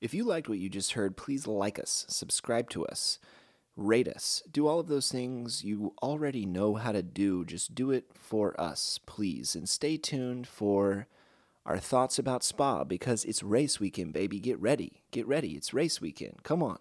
If 0.00 0.14
you 0.14 0.24
liked 0.24 0.48
what 0.48 0.58
you 0.58 0.68
just 0.68 0.92
heard, 0.92 1.16
please 1.16 1.46
like 1.46 1.78
us, 1.78 2.04
subscribe 2.08 2.70
to 2.70 2.86
us, 2.86 3.18
rate 3.76 4.06
us, 4.06 4.42
do 4.50 4.68
all 4.68 4.78
of 4.78 4.86
those 4.86 5.10
things 5.10 5.64
you 5.64 5.94
already 6.02 6.46
know 6.46 6.76
how 6.76 6.92
to 6.92 7.02
do. 7.02 7.44
Just 7.44 7.74
do 7.74 7.90
it 7.90 8.04
for 8.14 8.58
us, 8.60 9.00
please. 9.06 9.56
And 9.56 9.68
stay 9.68 9.96
tuned 9.96 10.46
for 10.46 11.08
our 11.66 11.78
thoughts 11.78 12.18
about 12.18 12.44
Spa 12.44 12.84
because 12.84 13.24
it's 13.24 13.42
race 13.42 13.80
weekend, 13.80 14.12
baby. 14.12 14.38
Get 14.38 14.60
ready. 14.60 15.02
Get 15.10 15.26
ready. 15.26 15.50
It's 15.52 15.74
race 15.74 16.00
weekend. 16.00 16.44
Come 16.44 16.62
on. 16.62 16.78